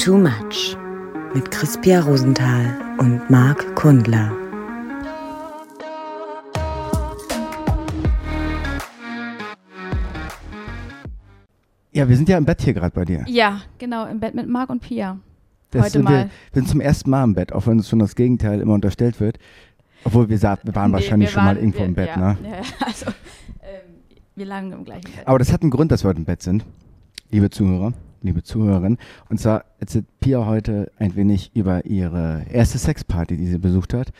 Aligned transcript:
Too 0.00 0.16
Much 0.16 0.76
mit 1.34 1.50
Crispia 1.50 2.00
Rosenthal 2.00 2.96
und 2.98 3.28
Marc 3.30 3.74
Kundler. 3.76 4.32
Ja, 11.92 12.08
wir 12.08 12.16
sind 12.16 12.28
ja 12.28 12.38
im 12.38 12.44
Bett 12.44 12.62
hier 12.62 12.72
gerade 12.74 12.94
bei 12.94 13.04
dir. 13.04 13.24
Ja, 13.26 13.62
genau, 13.78 14.06
im 14.06 14.20
Bett 14.20 14.34
mit 14.34 14.48
Marc 14.48 14.70
und 14.70 14.80
Pia. 14.80 15.18
Das 15.72 15.82
Heute 15.82 15.92
sind 15.92 16.04
mal. 16.04 16.12
Wir, 16.12 16.24
wir 16.52 16.62
sind 16.62 16.68
zum 16.68 16.80
ersten 16.80 17.10
Mal 17.10 17.24
im 17.24 17.34
Bett, 17.34 17.52
auch 17.52 17.66
wenn 17.66 17.78
uns 17.78 17.88
schon 17.88 17.98
das 17.98 18.14
Gegenteil 18.14 18.60
immer 18.60 18.74
unterstellt 18.74 19.18
wird. 19.20 19.38
Obwohl 20.04 20.28
wir, 20.28 20.38
sa- 20.38 20.58
wir 20.62 20.74
waren 20.74 20.90
Nee, 20.90 20.94
wahrscheinlich 20.94 21.28
wir 21.28 21.32
schon 21.32 21.42
mal 21.44 21.48
waren- 21.56 21.58
irgendwo 21.58 21.80
wir, 21.80 21.86
im 21.86 21.94
Bett, 21.94 22.08
ja, 22.08 22.16
ne? 22.16 22.38
Ja, 22.42 22.62
also, 22.86 23.06
ähm, 23.62 23.96
wir 24.36 24.46
lagen 24.46 24.72
im 24.72 24.84
gleichen 24.84 25.02
Bett. 25.12 25.26
Aber 25.26 25.38
das 25.38 25.52
hat 25.52 25.62
einen 25.62 25.70
Grund, 25.70 25.92
dass 25.92 26.04
wir 26.04 26.08
heute 26.08 26.18
im 26.20 26.24
Bett 26.24 26.42
sind, 26.42 26.64
liebe 27.30 27.50
Zuhörer, 27.50 27.92
liebe 28.22 28.42
Zuhörerinnen. 28.42 28.98
Und 29.28 29.40
zwar 29.40 29.64
erzählt 29.78 30.06
Pia 30.20 30.46
heute 30.46 30.90
ein 30.98 31.16
wenig 31.16 31.50
über 31.54 31.84
ihre 31.84 32.44
erste 32.50 32.78
Sexparty, 32.78 33.36
die 33.36 33.46
sie 33.46 33.58
besucht 33.58 33.94
hat, 33.94 34.12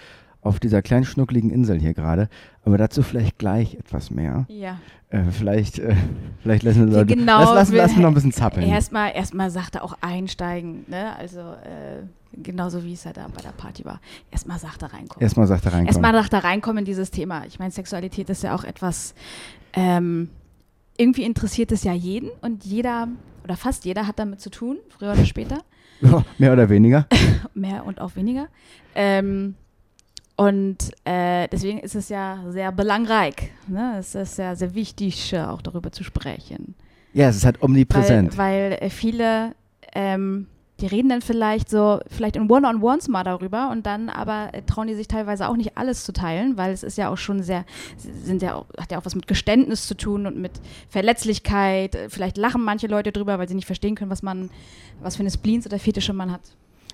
auf 0.43 0.59
dieser 0.59 0.83
kleinen 0.83 1.05
schnuckligen 1.05 1.51
Insel 1.51 1.79
hier 1.79 1.95
gerade. 1.95 2.29
Aber 2.65 2.79
dazu 2.79 3.03
vielleicht 3.03 3.39
gleich 3.39 3.75
etwas 3.75 4.11
mehr. 4.11 4.47
Ja. 4.49 4.79
Äh, 5.11 5.25
vielleicht, 5.31 5.79
äh, 5.79 5.95
vielleicht 6.43 6.63
lassen 6.63 6.87
wir 6.87 6.99
Leute, 6.99 7.17
genau 7.17 7.41
lass, 7.41 7.55
lassen, 7.55 7.77
lassen 7.77 7.97
wir 7.97 8.03
noch 8.03 8.11
ein 8.11 8.15
bisschen 8.15 8.33
zappeln. 8.33 8.67
Erstmal 8.67 9.13
erstmal 9.15 9.51
sagte 9.51 9.83
auch 9.83 9.99
einsteigen, 10.01 10.85
ne? 10.89 11.17
Also 11.17 11.41
äh, 11.41 12.03
genauso 12.33 12.85
wie 12.85 12.93
es 12.93 13.05
halt 13.05 13.17
da 13.17 13.27
bei 13.29 13.43
der 13.43 13.51
Party 13.51 13.85
war. 13.85 14.01
Erstmal 14.31 14.59
sagte 14.59 14.93
reinkommen. 14.93 15.23
Erstmal 15.23 15.47
sagt 15.47 15.65
er 15.67 15.73
reinkommen. 15.73 15.89
Erstmal 15.89 16.13
sagte 16.15 16.45
reinkommen 16.45 16.79
in 16.79 16.85
dieses 16.85 17.11
Thema. 17.11 17.45
Ich 17.47 17.59
meine, 17.59 17.71
Sexualität 17.71 18.31
ist 18.31 18.43
ja 18.43 18.55
auch 18.55 18.65
etwas, 18.65 19.15
ähm, 19.73 20.31
irgendwie 20.97 21.25
interessiert 21.25 21.73
es 21.73 21.83
ja 21.83 21.93
jeden 21.93 22.31
und 22.41 22.65
jeder 22.65 23.09
oder 23.51 23.57
fast 23.57 23.85
jeder 23.85 24.07
hat 24.07 24.19
damit 24.21 24.41
zu 24.41 24.49
tun, 24.49 24.79
früher 24.89 25.13
oder 25.13 25.27
später. 25.27 25.59
Ja, 26.03 26.25
mehr 26.39 26.55
oder 26.55 26.71
weniger. 26.71 27.07
mehr 27.55 27.85
und 27.85 28.01
auch 28.01 28.17
weniger. 28.17 28.49
Ähm, 28.95 29.55
und 30.35 30.79
äh, 31.05 31.47
deswegen 31.49 31.79
ist 31.79 31.95
es 31.95 32.09
ja 32.09 32.43
sehr 32.49 32.73
belangreich. 32.73 33.35
Ne? 33.67 33.97
Es 33.99 34.15
ist 34.15 34.39
ja 34.39 34.57
sehr 34.57 34.75
wichtig, 34.75 35.35
äh, 35.35 35.43
auch 35.43 35.61
darüber 35.61 35.93
zu 35.93 36.03
sprechen. 36.03 36.75
Ja, 37.13 37.29
es 37.29 37.37
ist 37.37 37.45
halt 37.45 37.63
omnipräsent. 37.63 38.39
Weil, 38.39 38.71
weil 38.71 38.79
äh, 38.81 38.89
viele, 38.89 39.55
ähm, 39.95 40.47
die 40.81 40.87
reden 40.87 41.09
dann 41.09 41.21
vielleicht 41.23 41.69
so, 41.69 42.01
vielleicht 42.09 42.37
in 42.37 42.51
One-on-Ones 42.51 43.09
mal 43.09 43.25
darüber 43.25 43.71
und 43.71 43.87
dann 43.87 44.09
aber 44.09 44.49
äh, 44.53 44.63
trauen 44.63 44.87
die 44.89 44.95
sich 44.95 45.09
teilweise 45.09 45.49
auch 45.49 45.57
nicht 45.57 45.77
alles 45.77 46.05
zu 46.05 46.13
teilen, 46.13 46.57
weil 46.57 46.73
es 46.73 46.83
ist 46.83 46.97
ja 46.99 47.09
auch 47.11 47.19
schon 47.19 47.43
sehr, 47.43 47.65
sind 48.25 48.43
ja 48.43 48.55
auch, 48.55 48.67
hat 48.79 48.91
ja 48.91 48.99
auch 48.99 49.05
was 49.05 49.15
mit 49.15 49.27
Geständnis 49.27 49.87
zu 49.87 49.95
tun 49.97 50.27
und 50.27 50.37
mit 50.39 50.53
Verletzlichkeit. 50.89 51.95
Äh, 51.95 52.09
Vielleicht 52.09 52.37
lachen 52.37 52.63
manche 52.63 52.87
Leute 52.87 53.13
drüber, 53.13 53.39
weil 53.39 53.49
sie 53.49 53.55
nicht 53.55 53.67
verstehen 53.67 53.95
können, 53.95 54.11
was 54.11 54.23
man, 54.23 54.51
was 55.03 55.17
für 55.17 55.21
eine 55.21 55.31
Spleens 55.31 55.67
oder 55.67 55.79
Fetische 55.79 56.13
man 56.13 56.33
hat. 56.33 56.41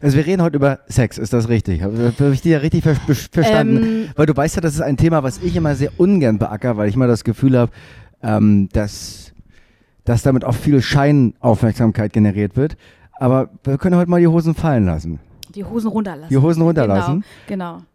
Also 0.03 0.19
wir 0.19 0.27
reden 0.27 0.43
heute 0.43 0.57
über 0.57 0.81
Sex, 0.89 1.17
ist 1.17 1.33
das 1.33 1.49
richtig? 1.49 1.83
Habe 1.83 2.13
hab 2.19 2.33
ich 2.33 2.43
dir 2.43 2.53
ja 2.53 2.59
richtig 2.59 2.83
ver- 2.85 2.95
verstanden? 2.95 3.77
Ähm, 3.83 4.09
weil 4.15 4.27
du 4.27 4.37
weißt 4.37 4.57
ja, 4.57 4.61
das 4.61 4.75
ist 4.75 4.83
ein 4.83 4.99
Thema, 4.99 5.23
was 5.23 5.41
ich 5.43 5.57
immer 5.57 5.75
sehr 5.75 5.91
ungern 5.99 6.39
beacker, 6.39 6.77
weil 6.77 6.89
ich 6.89 6.95
immer 6.97 7.07
das 7.07 7.25
Gefühl 7.25 7.57
habe, 7.59 7.73
ähm, 8.23 8.69
dass, 8.73 9.33
dass 10.05 10.23
damit 10.23 10.45
auch 10.45 10.55
viel 10.55 10.83
Scheinaufmerksamkeit 10.83 12.13
generiert 12.13 12.57
wird. 12.57 12.77
Aber 13.19 13.49
wir 13.65 13.79
können 13.79 13.97
heute 13.97 14.11
mal 14.11 14.21
die 14.21 14.27
Hosen 14.27 14.55
fallen 14.55 14.85
lassen. 14.85 15.21
Die 15.55 15.65
Hosen 15.65 15.89
runterlassen. 15.89 16.29
Die 16.29 16.37
Hosen 16.37 16.63
runterlassen. 16.63 17.25
Genau, 17.47 17.77
genau. 17.77 17.87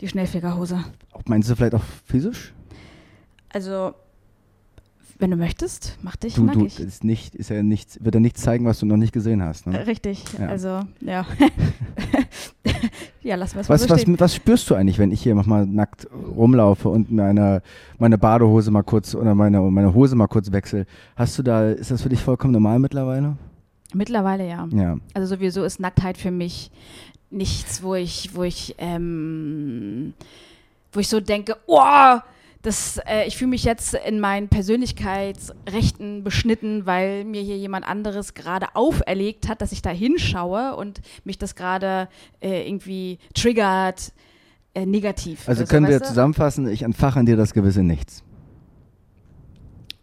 Die 0.00 0.08
Schnellfegerhose. 0.08 0.84
Meinst 1.26 1.50
du 1.50 1.56
vielleicht 1.56 1.74
auch 1.74 1.82
physisch? 2.04 2.52
Also, 3.48 3.94
wenn 5.18 5.30
du 5.30 5.36
möchtest, 5.36 5.98
mach 6.02 6.16
dich 6.16 6.34
Du, 6.34 6.46
du, 6.46 6.66
ist 6.66 7.04
nicht, 7.04 7.34
ist 7.34 7.48
ja 7.48 7.62
nichts, 7.62 7.98
wird 8.04 8.14
ja 8.14 8.20
nichts 8.20 8.42
zeigen, 8.42 8.66
was 8.66 8.80
du 8.80 8.86
noch 8.86 8.98
nicht 8.98 9.12
gesehen 9.12 9.42
hast. 9.42 9.66
Ne? 9.66 9.86
Richtig, 9.86 10.24
Ja. 10.38 10.48
also, 10.48 10.80
ja. 11.00 11.26
ja, 13.22 13.36
wir 13.36 13.42
es 13.42 13.56
Was, 13.56 13.68
mal 13.68 13.78
so 13.78 13.88
was, 13.88 14.20
was 14.20 14.34
spürst 14.34 14.68
du 14.68 14.74
eigentlich, 14.74 14.98
wenn 14.98 15.10
ich 15.10 15.22
hier 15.22 15.34
mal 15.34 15.66
nackt 15.66 16.06
rumlaufe 16.12 16.88
und 16.90 17.10
meine, 17.10 17.62
meine 17.98 18.18
Badehose 18.18 18.70
mal 18.70 18.82
kurz 18.82 19.14
oder 19.14 19.34
meine, 19.34 19.60
meine 19.62 19.94
Hose 19.94 20.16
mal 20.16 20.26
kurz 20.28 20.52
wechsle? 20.52 20.86
Hast 21.14 21.38
du 21.38 21.42
da, 21.42 21.70
ist 21.70 21.90
das 21.90 22.02
für 22.02 22.10
dich 22.10 22.22
vollkommen 22.22 22.52
normal 22.52 22.78
mittlerweile? 22.78 23.36
Mittlerweile 23.94 24.48
ja. 24.48 24.68
Ja. 24.72 24.96
Also 25.14 25.36
sowieso 25.36 25.64
ist 25.64 25.80
Nacktheit 25.80 26.18
für 26.18 26.30
mich 26.30 26.70
nichts, 27.30 27.82
wo 27.82 27.94
ich, 27.94 28.34
wo 28.34 28.42
ich, 28.42 28.74
ähm, 28.78 30.14
wo 30.92 31.00
ich 31.00 31.08
so 31.08 31.20
denke, 31.20 31.56
oh, 31.66 32.18
das, 32.62 32.98
äh, 33.06 33.26
ich 33.26 33.36
fühle 33.36 33.50
mich 33.50 33.62
jetzt 33.62 33.94
in 33.94 34.18
meinen 34.18 34.48
Persönlichkeitsrechten 34.48 36.24
beschnitten, 36.24 36.84
weil 36.84 37.24
mir 37.24 37.40
hier 37.40 37.56
jemand 37.56 37.86
anderes 37.86 38.34
gerade 38.34 38.74
auferlegt 38.74 39.48
hat, 39.48 39.60
dass 39.60 39.70
ich 39.70 39.82
da 39.82 39.90
hinschaue 39.90 40.74
und 40.74 41.00
mich 41.24 41.38
das 41.38 41.54
gerade 41.54 42.08
äh, 42.40 42.68
irgendwie 42.68 43.18
triggert, 43.34 44.12
äh, 44.74 44.84
negativ. 44.84 45.48
Also 45.48 45.60
oder 45.60 45.66
so, 45.68 45.70
können 45.70 45.86
wir 45.86 45.94
weißt 45.94 46.04
du? 46.04 46.08
zusammenfassen, 46.08 46.68
ich 46.68 46.82
entfache 46.82 47.20
in 47.20 47.26
dir 47.26 47.36
das 47.36 47.54
gewisse 47.54 47.84
Nichts. 47.84 48.24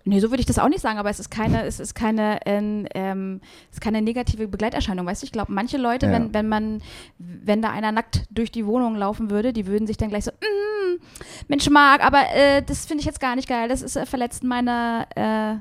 Nee, 0.05 0.19
so 0.19 0.29
würde 0.31 0.41
ich 0.41 0.45
das 0.45 0.59
auch 0.59 0.67
nicht 0.67 0.81
sagen, 0.81 0.99
aber 0.99 1.09
es 1.09 1.19
ist 1.19 1.29
keine, 1.31 1.63
es 1.63 1.79
ist 1.79 1.95
keine, 1.95 2.39
ähm, 2.45 2.85
ähm, 2.93 3.39
es 3.71 3.77
ist 3.77 3.81
keine 3.81 4.01
negative 4.01 4.47
Begleiterscheinung, 4.49 5.05
weißt 5.05 5.21
du? 5.21 5.25
Ich 5.25 5.31
glaube, 5.31 5.51
manche 5.53 5.77
Leute, 5.77 6.07
Ja. 6.07 6.11
wenn, 6.11 6.33
wenn 6.33 6.49
man, 6.49 6.81
wenn 7.19 7.61
da 7.61 7.69
einer 7.71 7.91
nackt 7.93 8.23
durch 8.29 8.51
die 8.51 8.65
Wohnung 8.65 8.95
laufen 8.97 9.29
würde, 9.29 9.53
die 9.53 9.65
würden 9.65 9.87
sich 9.87 9.95
dann 9.97 10.09
gleich 10.09 10.25
so, 10.25 10.31
mm, 10.31 10.99
Mensch, 11.47 11.69
Marc, 11.69 12.05
aber 12.05 12.19
äh, 12.35 12.61
das 12.63 12.85
finde 12.85 12.99
ich 12.99 13.05
jetzt 13.05 13.21
gar 13.21 13.35
nicht 13.37 13.47
geil, 13.47 13.69
das 13.69 13.81
ist 13.81 13.95
äh, 13.95 14.05
verletzt 14.05 14.43
meine, 14.43 15.05
äh, 15.15 15.55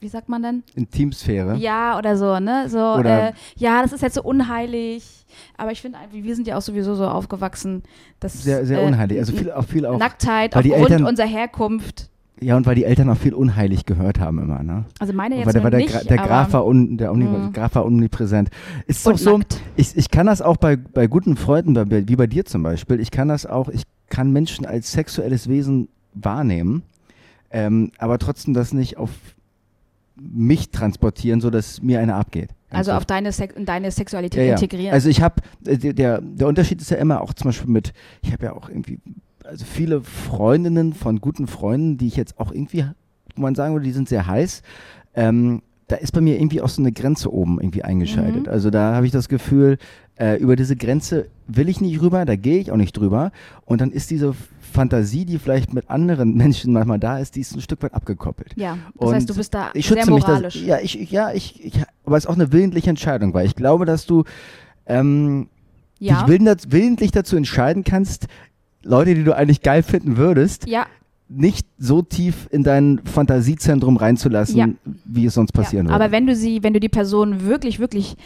wie 0.00 0.08
sagt 0.08 0.28
man 0.30 0.42
denn? 0.42 0.62
Intimsphäre. 0.74 1.56
Ja, 1.56 1.98
oder 1.98 2.16
so, 2.16 2.38
ne? 2.40 2.68
So, 2.68 2.78
Oder- 2.78 3.28
äh, 3.28 3.32
ja, 3.56 3.82
das 3.82 3.92
ist 3.92 4.00
jetzt 4.02 4.14
so 4.14 4.22
unheilig. 4.22 5.04
Aber 5.56 5.72
ich 5.72 5.80
finde 5.82 5.98
wir 6.10 6.34
sind 6.34 6.46
ja 6.46 6.56
auch 6.56 6.62
sowieso 6.62 6.94
so 6.94 7.06
aufgewachsen, 7.06 7.82
dass 8.20 8.42
Sehr, 8.42 8.64
sehr 8.66 8.82
äh, 8.82 8.86
unheilig. 8.86 9.18
Also 9.18 9.34
viel, 9.34 9.50
auch 9.50 9.64
viel 9.64 9.84
auch. 9.86 9.98
Nacktheit 9.98 10.54
aufgrund 10.54 10.74
Eltern- 10.74 11.04
unserer 11.06 11.26
Herkunft. 11.26 12.08
Ja, 12.44 12.56
und 12.56 12.66
weil 12.66 12.74
die 12.74 12.84
Eltern 12.84 13.08
auch 13.08 13.16
viel 13.16 13.32
unheilig 13.34 13.86
gehört 13.86 14.20
haben 14.20 14.38
immer, 14.38 14.62
ne? 14.62 14.84
Also 14.98 15.12
meine 15.12 15.36
jetzt 15.36 15.46
weil 15.54 15.62
weil 15.64 15.70
der, 15.70 15.80
nicht, 15.80 15.94
Gra- 15.94 16.06
der 16.06 16.18
Graf 16.18 16.52
war, 16.52 16.66
un, 16.66 16.98
der 16.98 17.10
Omni, 17.10 17.24
Mhm. 17.24 17.52
Graf 17.52 17.74
war 17.74 17.86
omnipräsent. 17.86 18.50
Ist 18.86 19.06
doch 19.06 19.16
so, 19.16 19.40
ich, 19.76 19.96
ich 19.96 20.10
kann 20.10 20.26
das 20.26 20.42
auch 20.42 20.56
bei, 20.58 20.76
bei 20.76 21.06
guten 21.06 21.36
Freunden, 21.36 21.72
bei, 21.74 22.06
wie 22.08 22.16
bei 22.16 22.26
dir 22.26 22.44
zum 22.44 22.62
Beispiel, 22.62 23.00
ich 23.00 23.10
kann 23.10 23.28
das 23.28 23.46
auch, 23.46 23.68
ich 23.68 23.84
kann 24.10 24.30
Menschen 24.32 24.66
als 24.66 24.92
sexuelles 24.92 25.48
Wesen 25.48 25.88
wahrnehmen, 26.12 26.82
ähm, 27.50 27.90
aber 27.98 28.18
trotzdem 28.18 28.52
das 28.52 28.72
nicht 28.74 28.96
auf 28.98 29.10
mich 30.16 30.70
transportieren, 30.70 31.40
sodass 31.40 31.82
mir 31.82 31.98
eine 32.00 32.14
abgeht. 32.14 32.50
Also 32.70 32.92
auf 32.92 33.04
deine, 33.04 33.30
in 33.56 33.64
deine 33.64 33.90
Sexualität 33.90 34.38
Ja, 34.40 34.44
ja. 34.46 34.52
integrieren. 34.54 34.92
Also 34.92 35.08
ich 35.08 35.22
habe, 35.22 35.36
der, 35.60 36.20
der 36.20 36.46
Unterschied 36.48 36.80
ist 36.80 36.90
ja 36.90 36.96
immer 36.98 37.20
auch 37.20 37.32
zum 37.34 37.48
Beispiel 37.48 37.70
mit, 37.70 37.92
ich 38.22 38.32
habe 38.32 38.44
ja 38.46 38.52
auch 38.52 38.68
irgendwie, 38.68 38.98
also 39.44 39.64
viele 39.64 40.00
Freundinnen 40.02 40.94
von 40.94 41.20
guten 41.20 41.46
Freunden, 41.46 41.98
die 41.98 42.06
ich 42.06 42.16
jetzt 42.16 42.38
auch 42.38 42.52
irgendwie, 42.52 42.86
wo 43.36 43.42
man 43.42 43.54
sagen 43.54 43.74
würde, 43.74 43.84
die 43.84 43.92
sind 43.92 44.08
sehr 44.08 44.26
heiß. 44.26 44.62
Ähm, 45.14 45.62
da 45.86 45.96
ist 45.96 46.12
bei 46.12 46.20
mir 46.20 46.36
irgendwie 46.36 46.62
auch 46.62 46.68
so 46.68 46.80
eine 46.80 46.92
Grenze 46.92 47.32
oben 47.32 47.60
irgendwie 47.60 47.84
eingeschaltet. 47.84 48.46
Mhm. 48.46 48.52
Also 48.52 48.70
da 48.70 48.94
habe 48.94 49.06
ich 49.06 49.12
das 49.12 49.28
Gefühl, 49.28 49.76
äh, 50.16 50.38
über 50.38 50.56
diese 50.56 50.76
Grenze 50.76 51.28
will 51.46 51.68
ich 51.68 51.80
nicht 51.80 52.00
rüber, 52.00 52.24
da 52.24 52.36
gehe 52.36 52.58
ich 52.58 52.72
auch 52.72 52.76
nicht 52.76 52.96
drüber. 52.96 53.32
Und 53.66 53.80
dann 53.80 53.90
ist 53.90 54.10
diese 54.10 54.34
Fantasie, 54.60 55.26
die 55.26 55.38
vielleicht 55.38 55.74
mit 55.74 55.90
anderen 55.90 56.34
Menschen 56.36 56.72
manchmal 56.72 56.98
da 56.98 57.18
ist, 57.18 57.36
die 57.36 57.40
ist 57.40 57.54
ein 57.54 57.60
Stück 57.60 57.82
weit 57.82 57.92
abgekoppelt. 57.92 58.54
ja, 58.56 58.78
das 58.98 59.08
Und 59.08 59.14
heißt, 59.14 59.28
du 59.28 59.34
bist 59.34 59.52
da 59.52 59.70
ich 59.74 59.86
sehr 59.86 59.98
schütze 59.98 60.10
mich 60.10 60.26
moralisch. 60.26 60.54
das. 60.54 60.64
Ja, 60.64 60.78
ich, 60.80 61.10
ja, 61.10 61.32
ich, 61.32 61.62
ich, 61.64 61.82
aber 62.04 62.16
es 62.16 62.24
ist 62.24 62.30
auch 62.30 62.34
eine 62.34 62.50
willentliche 62.50 62.88
Entscheidung, 62.88 63.34
weil 63.34 63.46
ich 63.46 63.54
glaube, 63.54 63.84
dass 63.84 64.06
du 64.06 64.24
ähm, 64.86 65.48
ja. 65.98 66.24
dich 66.24 66.70
willentlich 66.70 67.10
dazu 67.10 67.36
entscheiden 67.36 67.84
kannst, 67.84 68.26
Leute, 68.84 69.14
die 69.14 69.24
du 69.24 69.34
eigentlich 69.36 69.62
geil 69.62 69.82
finden 69.82 70.16
würdest, 70.16 70.68
ja, 70.68 70.86
nicht 71.28 71.66
so 71.78 72.02
tief 72.02 72.48
in 72.50 72.62
dein 72.62 73.00
Fantasiezentrum 73.04 73.96
reinzulassen, 73.96 74.56
Ja. 74.56 74.68
wie 75.04 75.24
es 75.26 75.34
sonst 75.34 75.52
passieren 75.52 75.86
ja. 75.86 75.92
würde. 75.92 76.04
Aber 76.04 76.12
wenn 76.12 76.26
du 76.26 76.36
sie, 76.36 76.62
wenn 76.62 76.74
du 76.74 76.80
die 76.80 76.88
Person 76.90 77.46
wirklich, 77.46 77.78
wirklich 77.78 78.16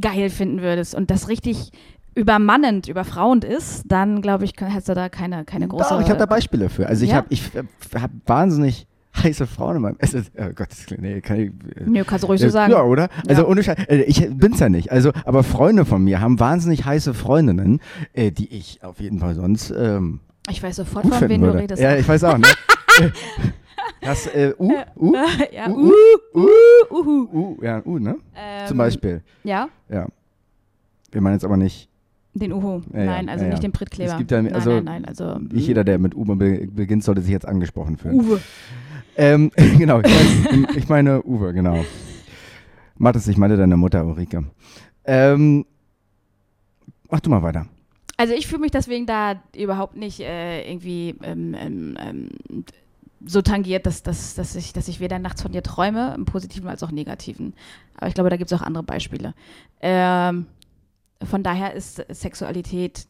geil 0.00 0.28
finden 0.28 0.60
würdest 0.60 0.94
und 0.94 1.10
das 1.10 1.28
richtig 1.28 1.70
übermannend, 2.16 2.88
überfrauend 2.88 3.44
ist, 3.44 3.84
dann 3.86 4.20
glaube 4.20 4.44
ich, 4.44 4.52
hast 4.60 4.88
du 4.88 4.94
da 4.94 5.08
keine, 5.08 5.44
keine 5.44 5.68
große. 5.68 5.86
Doch, 5.90 6.00
ich 6.00 6.08
habe 6.08 6.18
da 6.18 6.26
Beispiele 6.26 6.68
für. 6.68 6.86
Also 6.88 7.04
ich 7.04 7.10
Ja? 7.10 7.18
habe 7.18 7.28
ich 7.30 7.54
äh, 7.54 7.62
hab 8.00 8.10
wahnsinnig 8.26 8.87
heiße 9.22 9.46
Frauen 9.46 9.76
in 9.76 9.82
meinem 9.82 9.96
Essen. 9.98 10.26
Oh 10.38 10.44
Gott, 10.54 10.70
das 10.70 10.86
klingt, 10.86 11.02
nee, 11.02 11.20
kann 11.20 11.36
ich, 11.40 11.48
äh, 11.76 11.84
Nö, 11.86 12.04
kannst 12.04 12.24
du 12.24 12.28
ruhig 12.28 12.40
so 12.40 12.46
Ja, 12.46 12.52
sagen. 12.52 12.72
Ja, 12.72 12.82
oder? 12.82 13.08
Also 13.28 13.42
Ja. 13.42 13.48
ohne 13.48 13.62
Scheiß. 13.62 13.78
äh, 13.88 14.02
Ich 14.02 14.28
bin's 14.30 14.60
ja 14.60 14.68
nicht. 14.68 14.90
Also, 14.92 15.12
aber 15.24 15.42
Freunde 15.42 15.84
von 15.84 16.02
mir 16.04 16.20
haben 16.20 16.38
wahnsinnig 16.40 16.84
heiße 16.84 17.14
Freundinnen, 17.14 17.80
äh, 18.12 18.30
die 18.30 18.48
ich 18.54 18.82
auf 18.82 19.00
jeden 19.00 19.18
Fall 19.18 19.34
sonst 19.34 19.70
ähm, 19.70 20.20
Ich 20.50 20.62
weiß 20.62 20.76
sofort, 20.76 21.06
von 21.06 21.28
wem 21.28 21.40
du 21.42 21.54
redest. 21.54 21.82
Ja, 21.82 21.96
ich 21.96 22.06
weiß 22.08 22.24
auch. 22.24 22.38
Ne? 22.38 22.46
das 24.00 24.26
äh, 24.28 24.52
U, 24.58 24.72
U, 24.96 25.14
ja, 25.52 25.68
U, 25.68 25.90
uh, 25.90 26.40
U, 26.40 26.48
uhu. 26.90 27.28
U, 27.32 27.58
ja, 27.62 27.82
U, 27.84 27.98
ne? 27.98 28.16
Ähm, 28.36 28.66
Zum 28.66 28.78
Beispiel. 28.78 29.22
Ja, 29.44 29.68
Ja. 29.88 30.06
Wir 31.10 31.22
meinen 31.22 31.34
jetzt 31.34 31.44
aber 31.44 31.56
nicht, 31.56 31.88
den 32.34 32.52
Uhu. 32.52 32.82
Ja, 32.92 32.98
ja, 33.00 33.04
nein, 33.06 33.28
also 33.30 33.42
ja, 33.44 33.48
ja. 33.48 33.54
nicht 33.54 33.62
den 33.64 33.72
Pritkleber. 33.72 34.12
Es 34.12 34.18
gibt 34.18 34.30
ja- 34.30 34.42
nein, 34.42 34.52
also 34.52 34.70
nein, 34.72 34.84
nein, 34.84 35.04
also 35.06 35.38
nicht 35.38 35.66
jeder, 35.66 35.82
der 35.84 35.98
mit 35.98 36.14
U 36.14 36.24
be 36.24 36.68
beginnt, 36.70 37.02
sollte 37.02 37.22
sich 37.22 37.30
jetzt 37.32 37.48
angesprochen 37.48 37.96
fühlen. 37.96 38.14
Uwe. 38.20 38.40
Ähm, 39.18 39.50
genau, 39.78 40.00
ich 40.00 40.08
meine, 40.08 40.68
ich 40.76 40.88
meine 40.88 41.22
Uwe, 41.24 41.52
genau. 41.52 41.84
Mathis, 42.96 43.26
ich 43.26 43.36
meine 43.36 43.56
deine 43.56 43.76
Mutter, 43.76 44.06
Ulrike. 44.06 44.44
Ähm, 45.04 45.66
mach 47.10 47.20
du 47.20 47.28
mal 47.28 47.42
weiter. 47.42 47.66
Also 48.16 48.34
ich 48.34 48.46
fühle 48.46 48.60
mich 48.60 48.70
deswegen 48.70 49.06
da 49.06 49.42
überhaupt 49.56 49.96
nicht 49.96 50.20
äh, 50.20 50.68
irgendwie 50.70 51.16
ähm, 51.22 51.54
ähm, 51.58 51.98
ähm, 52.00 52.28
so 53.24 53.42
tangiert, 53.42 53.86
dass, 53.86 54.02
dass, 54.04 54.34
dass, 54.34 54.54
ich, 54.54 54.72
dass 54.72 54.88
ich 54.88 55.00
weder 55.00 55.18
nachts 55.18 55.42
von 55.42 55.50
dir 55.50 55.62
träume, 55.62 56.14
im 56.16 56.24
Positiven 56.24 56.68
als 56.68 56.82
auch 56.84 56.92
Negativen. 56.92 57.54
Aber 57.96 58.06
ich 58.06 58.14
glaube, 58.14 58.30
da 58.30 58.36
gibt 58.36 58.52
es 58.52 58.58
auch 58.58 58.64
andere 58.64 58.84
Beispiele. 58.84 59.34
Ähm, 59.80 60.46
von 61.24 61.42
daher 61.42 61.74
ist 61.74 62.04
Sexualität 62.08 63.08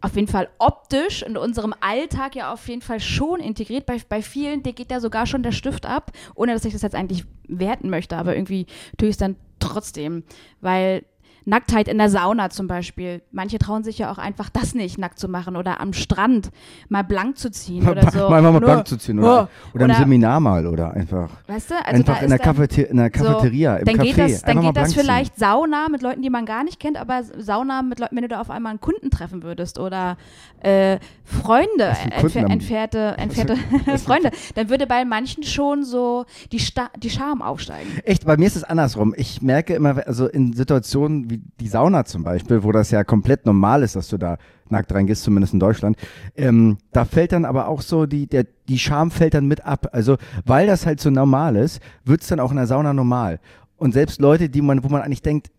auf 0.00 0.14
jeden 0.14 0.28
Fall 0.28 0.48
optisch 0.58 1.22
in 1.22 1.36
unserem 1.36 1.74
Alltag 1.80 2.36
ja 2.36 2.52
auf 2.52 2.68
jeden 2.68 2.82
Fall 2.82 3.00
schon 3.00 3.40
integriert. 3.40 3.86
Bei, 3.86 4.00
bei 4.08 4.22
vielen 4.22 4.62
geht 4.62 4.90
da 4.90 5.00
sogar 5.00 5.26
schon 5.26 5.42
der 5.42 5.52
Stift 5.52 5.86
ab, 5.86 6.12
ohne 6.34 6.52
dass 6.52 6.64
ich 6.64 6.72
das 6.72 6.82
jetzt 6.82 6.94
eigentlich 6.94 7.24
werten 7.48 7.90
möchte, 7.90 8.16
aber 8.16 8.36
irgendwie 8.36 8.66
tue 8.96 9.08
ich 9.08 9.14
es 9.14 9.18
dann 9.18 9.36
trotzdem, 9.58 10.24
weil 10.60 11.04
Nacktheit 11.48 11.88
in 11.88 11.96
der 11.96 12.10
Sauna 12.10 12.50
zum 12.50 12.68
Beispiel. 12.68 13.22
Manche 13.32 13.58
trauen 13.58 13.82
sich 13.82 13.98
ja 13.98 14.12
auch 14.12 14.18
einfach 14.18 14.50
das 14.50 14.74
nicht, 14.74 14.98
nackt 14.98 15.18
zu 15.18 15.28
machen 15.28 15.56
oder 15.56 15.80
am 15.80 15.94
Strand 15.94 16.50
mal 16.88 17.02
blank 17.02 17.38
zu 17.38 17.50
ziehen 17.50 17.88
oder 17.88 18.10
so. 18.10 18.28
Mal, 18.28 18.42
mal, 18.42 18.52
mal 18.52 18.60
blank 18.60 18.86
zu 18.86 18.98
ziehen 18.98 19.18
oder, 19.18 19.48
oder, 19.72 19.84
oder, 19.84 19.86
im 19.86 19.94
Seminar 19.94 20.40
mal 20.40 20.66
oder 20.66 20.92
einfach. 20.92 21.30
Weißt 21.46 21.70
du, 21.70 21.74
also 21.74 21.88
einfach 21.96 22.22
in 22.22 22.28
der, 22.28 22.38
Cafete 22.38 22.82
in 22.82 22.98
der 22.98 23.08
Cafeteria, 23.08 23.74
so, 23.74 23.78
im 23.78 23.84
dann 23.86 23.96
Café. 23.96 24.04
Geht 24.04 24.18
das, 24.18 24.42
dann 24.42 24.60
geht 24.60 24.76
das 24.76 24.90
ziehen. 24.90 25.00
vielleicht 25.00 25.38
Sauna 25.38 25.88
mit 25.90 26.02
Leuten, 26.02 26.20
die 26.20 26.28
man 26.28 26.44
gar 26.44 26.64
nicht 26.64 26.78
kennt, 26.78 26.98
aber 26.98 27.22
Sauna 27.22 27.80
mit 27.80 27.98
Leuten, 27.98 28.14
wenn 28.14 28.22
du 28.22 28.28
da 28.28 28.40
auf 28.40 28.50
einmal 28.50 28.70
einen 28.70 28.80
Kunden 28.80 29.08
treffen 29.10 29.42
würdest 29.42 29.78
oder 29.78 30.18
äh, 30.60 30.98
Freunde, 31.24 31.96
entfer 32.10 32.40
entfernte, 32.40 33.14
entfernte 33.16 33.56
Freunde, 33.98 34.30
dann 34.54 34.68
würde 34.68 34.86
bei 34.86 35.06
manchen 35.06 35.44
schon 35.44 35.82
so 35.82 36.26
die, 36.52 36.58
Sta 36.58 36.90
die 36.98 37.08
Scham 37.08 37.40
aufsteigen. 37.40 37.88
Echt, 38.04 38.26
bei 38.26 38.36
mir 38.36 38.46
ist 38.46 38.56
es 38.56 38.64
andersrum. 38.64 39.14
Ich 39.16 39.40
merke 39.40 39.74
immer, 39.74 40.06
also 40.06 40.26
in 40.26 40.52
Situationen 40.52 41.30
wie 41.30 41.37
die 41.60 41.68
Sauna 41.68 42.04
zum 42.04 42.24
Beispiel, 42.24 42.62
wo 42.62 42.72
das 42.72 42.90
ja 42.90 43.04
komplett 43.04 43.46
normal 43.46 43.82
ist, 43.82 43.96
dass 43.96 44.08
du 44.08 44.18
da 44.18 44.38
nackt 44.70 44.92
reingehst, 44.92 45.22
zumindest 45.22 45.54
in 45.54 45.60
Deutschland, 45.60 45.96
ähm, 46.36 46.78
da 46.92 47.04
fällt 47.04 47.32
dann 47.32 47.44
aber 47.44 47.68
auch 47.68 47.80
so, 47.80 48.06
die, 48.06 48.26
der, 48.26 48.46
die 48.68 48.78
Scham 48.78 49.10
fällt 49.10 49.34
dann 49.34 49.46
mit 49.46 49.64
ab. 49.64 49.88
Also, 49.92 50.16
weil 50.44 50.66
das 50.66 50.86
halt 50.86 51.00
so 51.00 51.10
normal 51.10 51.56
ist, 51.56 51.80
wird 52.04 52.22
es 52.22 52.28
dann 52.28 52.40
auch 52.40 52.50
in 52.50 52.56
der 52.56 52.66
Sauna 52.66 52.92
normal. 52.92 53.40
Und 53.76 53.92
selbst 53.92 54.20
Leute, 54.20 54.48
die 54.48 54.60
man, 54.60 54.82
wo 54.84 54.88
man 54.88 55.02
eigentlich 55.02 55.22
denkt, 55.22 55.50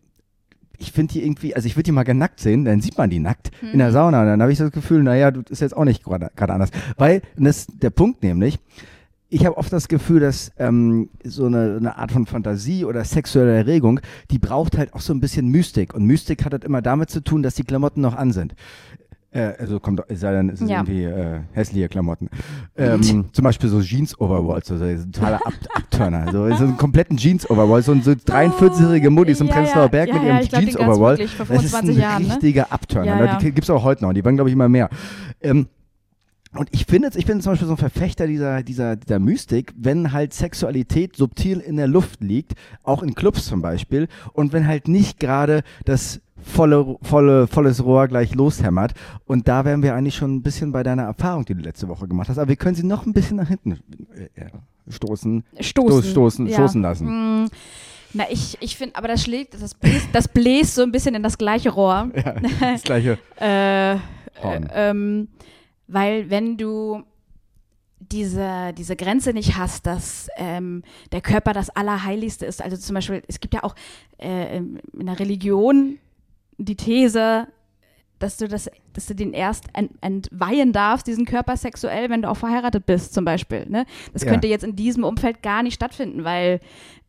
ich 0.78 0.92
finde 0.92 1.14
die 1.14 1.24
irgendwie, 1.24 1.56
also 1.56 1.66
ich 1.66 1.76
würde 1.76 1.84
die 1.84 1.92
mal 1.92 2.06
nackt 2.06 2.40
sehen, 2.40 2.66
dann 2.66 2.82
sieht 2.82 2.98
man 2.98 3.10
die 3.10 3.20
nackt 3.20 3.52
mhm. 3.62 3.70
in 3.74 3.80
der 3.80 3.92
Sauna. 3.92 4.22
Und 4.22 4.28
dann 4.28 4.42
habe 4.42 4.52
ich 4.52 4.58
das 4.58 4.72
Gefühl, 4.72 5.04
naja, 5.04 5.32
du 5.32 5.42
ist 5.50 5.60
jetzt 5.60 5.76
auch 5.76 5.84
nicht 5.84 6.04
gerade 6.04 6.54
anders. 6.54 6.70
Weil, 6.98 7.22
das 7.38 7.58
ist 7.58 7.84
der 7.84 7.90
Punkt 7.90 8.24
nämlich, 8.24 8.60
ich 9.30 9.46
habe 9.46 9.58
oft 9.58 9.72
das 9.72 9.88
Gefühl, 9.88 10.20
dass 10.20 10.52
ähm, 10.58 11.10
so 11.24 11.46
eine, 11.46 11.78
eine, 11.78 11.98
Art 11.98 12.12
von 12.12 12.26
Fantasie 12.26 12.86
oder 12.86 13.04
sexuelle 13.04 13.56
Erregung, 13.56 14.00
die 14.32 14.40
braucht 14.40 14.78
halt 14.78 14.94
auch 14.94 15.02
so 15.02 15.14
ein 15.14 15.20
bisschen 15.20 15.50
Mystik. 15.50 15.94
Und 15.94 16.06
Mystik 16.06 16.44
hat 16.46 16.54
halt 16.54 16.64
immer 16.64 16.82
damit 16.82 17.10
zu 17.10 17.24
tun, 17.24 17.44
dass 17.44 17.56
die 17.56 17.64
Klamotten 17.64 18.02
noch 18.02 18.16
an 18.16 18.32
sind. 18.32 18.56
Äh, 19.32 19.54
also 19.60 19.80
kommt, 19.80 20.02
es 20.08 20.22
sei 20.22 20.32
denn, 20.32 20.50
es 20.50 20.60
ist 20.60 20.70
ja. 20.70 20.78
irgendwie 20.78 21.04
äh, 21.04 21.42
hässliche 21.52 21.88
Klamotten. 21.88 22.30
Ähm, 22.76 23.26
zum 23.32 23.44
Beispiel 23.44 23.70
so 23.70 23.82
Jeans-Overalls, 23.82 24.68
so, 24.68 24.78
so 24.78 24.84
ein 24.84 25.12
totaler 25.12 25.46
Ab 25.46 25.54
Abturner. 25.76 26.32
So, 26.32 26.50
so 26.56 26.64
einen 26.64 26.78
kompletten 26.78 27.16
Jeans-Overall, 27.16 27.84
so, 27.84 27.94
so 28.02 28.12
43-jährige 28.12 29.12
Mutti 29.12 29.36
zum 29.36 29.48
ja, 29.48 29.54
Prenzlauer 29.54 29.90
Berg 29.90 30.10
ja, 30.10 30.16
mit 30.16 30.24
ihrem 30.24 30.40
Jeans-Overall. 30.66 31.18
Das 31.18 31.64
ist 31.64 31.76
ein 31.76 31.92
Jahren, 31.92 32.24
ne? 32.24 32.30
richtiger 32.30 32.64
ne? 32.64 32.72
Abturner. 32.72 33.38
Die 33.38 33.52
gibt 33.52 33.66
es 33.66 33.70
auch 33.70 33.84
heute 33.84 34.04
noch, 34.04 34.14
die 34.14 34.26
werden, 34.26 34.36
glaube 34.36 34.50
ich, 34.50 34.56
immer 34.56 34.70
mehr. 34.70 34.90
Ähm, 35.42 35.68
und 36.56 36.70
ich 36.72 36.86
finde, 36.86 37.12
ich 37.16 37.26
bin 37.26 37.42
zum 37.42 37.52
Beispiel 37.52 37.68
so 37.68 37.74
ein 37.74 37.78
Verfechter 37.78 38.26
dieser, 38.26 38.64
dieser, 38.64 38.96
dieser 38.96 39.20
Mystik, 39.20 39.74
wenn 39.78 40.12
halt 40.12 40.34
Sexualität 40.34 41.16
subtil 41.16 41.60
in 41.60 41.78
der 41.78 41.88
Luft 41.88 42.22
liegt, 42.22 42.54
auch 42.84 43.04
in 43.04 43.14
Clubs 43.14 43.46
zum 43.46 43.62
Beispiel, 43.62 44.08
und 44.34 44.52
wenn 44.52 44.68
halt 44.68 44.88
nicht 44.88 45.20
gerade 45.20 45.62
das 45.86 46.22
volle, 46.42 46.98
volle, 47.02 47.48
volles 47.48 47.84
Rohr 47.84 48.08
gleich 48.08 48.34
loshämmert. 48.34 48.94
Und 49.26 49.48
da 49.48 49.66
wären 49.66 49.84
wir 49.84 49.96
eigentlich 49.96 50.16
schon 50.16 50.36
ein 50.36 50.42
bisschen 50.42 50.72
bei 50.72 50.84
deiner 50.84 51.04
Erfahrung, 51.04 51.46
die 51.46 51.54
du 51.54 51.62
letzte 51.62 51.88
Woche 51.88 52.08
gemacht 52.08 52.30
hast. 52.30 52.38
Aber 52.38 52.50
wir 52.50 52.56
können 52.56 52.76
sie 52.76 52.86
noch 52.86 53.06
ein 53.06 53.14
bisschen 53.14 53.38
nach 53.38 53.48
hinten 53.48 53.74
äh, 54.16 54.46
stoßen, 54.90 55.44
stoßen, 55.60 56.04
stoßen, 56.04 56.48
ja. 56.48 56.54
stoßen 56.54 56.82
lassen. 56.82 57.44
Mm. 57.44 57.50
Na, 58.14 58.24
ich, 58.32 58.58
ich 58.60 58.76
finde, 58.76 58.96
aber 58.96 59.08
das 59.08 59.24
schlägt, 59.24 59.54
das 59.62 59.76
bläst, 59.76 60.08
das 60.14 60.28
bläst 60.28 60.74
so 60.74 60.82
ein 60.82 60.92
bisschen 60.92 61.14
in 61.14 61.22
das 61.22 61.38
gleiche 61.38 61.70
Rohr. 61.70 62.10
Ja, 62.16 62.34
das 62.60 62.82
gleiche. 62.82 63.20
äh, 63.40 63.94
äh, 63.94 63.98
ähm, 64.74 65.28
weil 65.90 66.30
wenn 66.30 66.58
du 66.58 67.04
diese, 68.00 68.74
diese 68.78 68.96
Grenze 68.96 69.34
nicht 69.34 69.58
hast, 69.58 69.86
dass 69.86 70.30
ähm, 70.38 70.84
der 71.12 71.22
Körper 71.22 71.54
das 71.54 71.70
Allerheiligste 71.70 72.46
ist. 72.46 72.62
Also 72.62 72.78
zum 72.78 72.94
Beispiel, 72.94 73.22
es 73.28 73.40
gibt 73.40 73.54
ja 73.54 73.64
auch 73.64 73.76
äh, 74.18 74.58
in 74.58 74.80
der 74.94 75.20
Religion 75.20 76.00
die 76.58 76.76
These, 76.76 77.48
dass 78.18 78.38
du 78.38 78.48
das, 78.48 78.70
dass 78.94 79.06
du 79.06 79.16
den 79.16 79.34
erst 79.34 79.66
ent 79.74 79.92
entweihen 80.02 80.74
darfst, 80.74 81.08
diesen 81.08 81.26
Körper 81.26 81.56
sexuell, 81.58 82.10
wenn 82.10 82.22
du 82.22 82.30
auch 82.30 82.38
verheiratet 82.38 82.86
bist, 82.86 83.14
zum 83.14 83.26
Beispiel. 83.26 83.66
Ne? 83.70 83.86
Das 84.14 84.24
ja. 84.24 84.32
könnte 84.32 84.48
jetzt 84.48 84.64
in 84.64 84.76
diesem 84.76 85.04
Umfeld 85.04 85.42
gar 85.42 85.64
nicht 85.64 85.76
stattfinden, 85.76 86.24
weil 86.24 86.60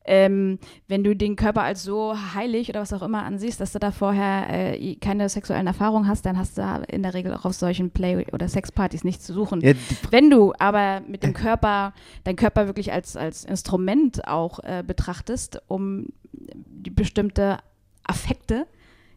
ähm, 0.05 0.59
wenn 0.89 1.05
du 1.05 1.15
den 1.15 1.37
Körper 1.37 1.63
als 1.63 1.83
so 1.83 2.15
heilig 2.35 2.71
oder 2.71 2.81
was 2.81 2.93
auch 2.93 3.03
immer 3.03 3.23
ansiehst, 3.23 3.61
dass 3.61 3.73
du 3.73 3.79
da 3.79 3.91
vorher 3.91 4.81
äh, 4.81 4.97
keine 4.97 5.29
sexuellen 5.29 5.67
Erfahrungen 5.67 6.09
hast, 6.09 6.25
dann 6.25 6.39
hast 6.39 6.57
du 6.57 6.63
in 6.89 7.03
der 7.03 7.13
Regel 7.13 7.35
auch 7.35 7.45
auf 7.45 7.53
solchen 7.53 7.91
Play- 7.91 8.27
oder 8.33 8.49
Sexpartys 8.49 9.05
nichts 9.05 9.25
zu 9.25 9.35
suchen. 9.35 9.61
Ja, 9.61 9.73
wenn 10.11 10.31
du 10.31 10.55
aber 10.59 11.03
mit 11.07 11.23
dem 11.23 11.35
Körper, 11.35 11.93
dein 12.25 12.37
Körper 12.37 12.67
wirklich 12.67 12.93
als, 12.93 13.17
als 13.17 13.45
Instrument 13.45 14.27
auch 14.27 14.61
äh, 14.61 14.83
betrachtest, 14.87 15.61
um 15.69 16.07
die 16.33 16.91
bestimmte 16.91 17.59
Affekte 18.05 18.67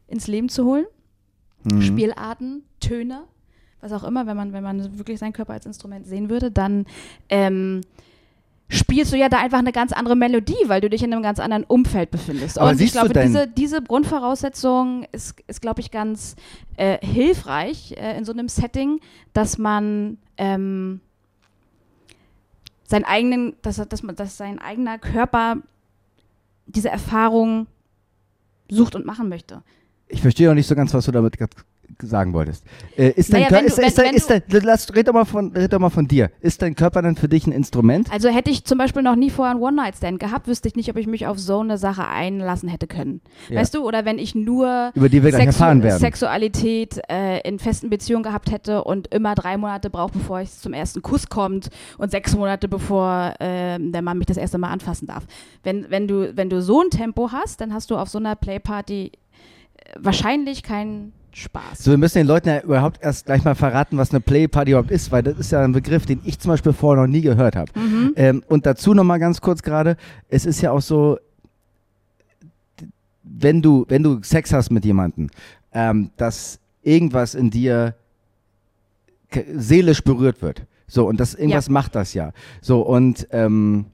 ins 0.07 0.27
Leben 0.27 0.49
zu 0.49 0.65
holen, 0.65 0.85
mhm. 1.63 1.81
Spielarten, 1.81 2.63
Töne, 2.81 3.23
was 3.79 3.93
auch 3.93 4.03
immer, 4.03 4.27
wenn 4.27 4.37
man, 4.37 4.53
wenn 4.53 4.63
man 4.63 4.97
wirklich 4.97 5.19
seinen 5.19 5.33
Körper 5.33 5.53
als 5.53 5.65
Instrument 5.65 6.07
sehen 6.07 6.29
würde, 6.29 6.51
dann 6.51 6.85
ähm, 7.29 7.81
spielst 8.73 9.13
du 9.13 9.17
ja 9.17 9.29
da 9.29 9.39
einfach 9.39 9.59
eine 9.59 9.71
ganz 9.71 9.91
andere 9.91 10.15
Melodie, 10.15 10.55
weil 10.65 10.81
du 10.81 10.89
dich 10.89 11.03
in 11.03 11.13
einem 11.13 11.23
ganz 11.23 11.39
anderen 11.39 11.63
Umfeld 11.63 12.11
befindest. 12.11 12.57
Aber 12.57 12.71
und 12.71 12.81
ich 12.81 12.91
glaube, 12.91 13.13
diese, 13.13 13.47
diese 13.47 13.81
Grundvoraussetzung 13.81 15.05
ist, 15.11 15.35
ist 15.47 15.61
glaube 15.61 15.81
ich, 15.81 15.91
ganz 15.91 16.35
äh, 16.77 16.97
hilfreich 17.05 17.93
äh, 17.97 18.17
in 18.17 18.25
so 18.25 18.31
einem 18.31 18.49
Setting, 18.49 18.99
dass 19.33 19.57
man 19.57 20.17
ähm, 20.37 21.01
seinen 22.85 23.05
eigenen, 23.05 23.55
dass, 23.61 23.77
dass, 23.87 24.03
man, 24.03 24.15
dass 24.15 24.37
sein 24.37 24.59
eigener 24.59 24.97
Körper 24.97 25.57
diese 26.65 26.89
Erfahrung 26.89 27.67
sucht 28.69 28.95
und 28.95 29.05
machen 29.05 29.29
möchte. 29.29 29.61
Ich 30.07 30.21
verstehe 30.21 30.49
auch 30.49 30.55
nicht 30.55 30.67
so 30.67 30.75
ganz, 30.75 30.93
was 30.93 31.05
du 31.05 31.11
damit 31.11 31.37
sagen 32.01 32.33
wolltest. 32.33 32.65
Äh, 32.97 33.09
ist 33.11 33.31
naja, 33.31 33.47
dein 33.49 33.65
Körper, 33.65 33.85
ist, 33.85 33.99
ist, 33.99 34.29
ist, 34.29 34.31
ist 34.31 34.63
lass, 34.63 34.95
red 34.95 35.07
doch, 35.07 35.13
mal 35.13 35.25
von, 35.25 35.51
red 35.51 35.71
doch 35.71 35.79
mal 35.79 35.89
von 35.89 36.07
dir. 36.07 36.31
Ist 36.41 36.61
dein 36.61 36.75
Körper 36.75 37.01
dann 37.01 37.15
für 37.15 37.27
dich 37.27 37.47
ein 37.47 37.51
Instrument? 37.51 38.11
Also 38.11 38.29
hätte 38.29 38.49
ich 38.49 38.65
zum 38.65 38.77
Beispiel 38.77 39.01
noch 39.01 39.15
nie 39.15 39.29
vorher 39.29 39.53
einen 39.53 39.63
One-Night-Stand 39.63 40.19
gehabt, 40.19 40.47
wüsste 40.47 40.67
ich 40.67 40.75
nicht, 40.75 40.89
ob 40.89 40.97
ich 40.97 41.07
mich 41.07 41.27
auf 41.27 41.39
so 41.39 41.59
eine 41.59 41.77
Sache 41.77 42.07
einlassen 42.07 42.69
hätte 42.69 42.87
können. 42.87 43.21
Ja. 43.49 43.59
Weißt 43.59 43.73
du, 43.75 43.87
oder 43.87 44.05
wenn 44.05 44.19
ich 44.19 44.35
nur 44.35 44.91
Über 44.95 45.09
die 45.09 45.23
wir 45.23 45.31
Sexu 45.31 45.45
erfahren 45.45 45.83
werden. 45.83 45.99
Sexualität 45.99 47.01
äh, 47.09 47.39
in 47.47 47.59
festen 47.59 47.89
Beziehungen 47.89 48.23
gehabt 48.23 48.51
hätte 48.51 48.83
und 48.83 49.13
immer 49.13 49.35
drei 49.35 49.57
Monate 49.57 49.89
braucht, 49.89 50.13
bevor 50.13 50.39
es 50.39 50.59
zum 50.59 50.73
ersten 50.73 51.01
Kuss 51.01 51.27
kommt 51.27 51.69
und 51.97 52.11
sechs 52.11 52.35
Monate, 52.35 52.67
bevor 52.67 53.33
äh, 53.39 53.77
der 53.79 54.01
Mann 54.01 54.17
mich 54.17 54.27
das 54.27 54.37
erste 54.37 54.57
Mal 54.57 54.71
anfassen 54.71 55.07
darf. 55.07 55.25
Wenn, 55.63 55.89
wenn, 55.89 56.07
du, 56.07 56.35
wenn 56.35 56.49
du 56.49 56.61
so 56.61 56.81
ein 56.81 56.89
Tempo 56.89 57.31
hast, 57.31 57.61
dann 57.61 57.73
hast 57.73 57.91
du 57.91 57.97
auf 57.97 58.09
so 58.09 58.17
einer 58.17 58.35
Playparty 58.35 59.11
wahrscheinlich 59.99 60.63
keinen 60.63 61.13
Spaß. 61.33 61.79
So, 61.79 61.91
wir 61.91 61.97
müssen 61.97 62.19
den 62.19 62.27
Leuten 62.27 62.49
ja 62.49 62.61
überhaupt 62.61 63.01
erst 63.01 63.25
gleich 63.25 63.43
mal 63.43 63.55
verraten, 63.55 63.97
was 63.97 64.11
eine 64.11 64.19
Playparty 64.19 64.71
überhaupt 64.71 64.91
ist, 64.91 65.11
weil 65.11 65.23
das 65.23 65.37
ist 65.37 65.51
ja 65.51 65.63
ein 65.63 65.71
Begriff, 65.71 66.05
den 66.05 66.21
ich 66.23 66.39
zum 66.39 66.49
Beispiel 66.49 66.73
vorher 66.73 67.03
noch 67.03 67.11
nie 67.11 67.21
gehört 67.21 67.55
habe. 67.55 67.71
Mhm. 67.77 68.13
Ähm, 68.15 68.43
und 68.47 68.65
dazu 68.65 68.93
nochmal 68.93 69.19
ganz 69.19 69.41
kurz 69.41 69.63
gerade, 69.63 69.97
es 70.29 70.45
ist 70.45 70.61
ja 70.61 70.71
auch 70.71 70.81
so, 70.81 71.17
wenn 73.23 73.61
du, 73.61 73.85
wenn 73.87 74.03
du 74.03 74.21
Sex 74.21 74.53
hast 74.53 74.69
mit 74.69 74.85
jemandem, 74.85 75.29
ähm, 75.73 76.11
dass 76.17 76.59
irgendwas 76.83 77.35
in 77.35 77.49
dir 77.49 77.95
seelisch 79.55 80.03
berührt 80.03 80.41
wird. 80.41 80.63
So, 80.87 81.07
und 81.07 81.19
das 81.19 81.33
irgendwas 81.33 81.67
ja. 81.67 81.73
macht 81.73 81.95
das 81.95 82.13
ja. 82.13 82.31
So, 82.61 82.81
und 82.81 83.27
ähm, 83.31 83.85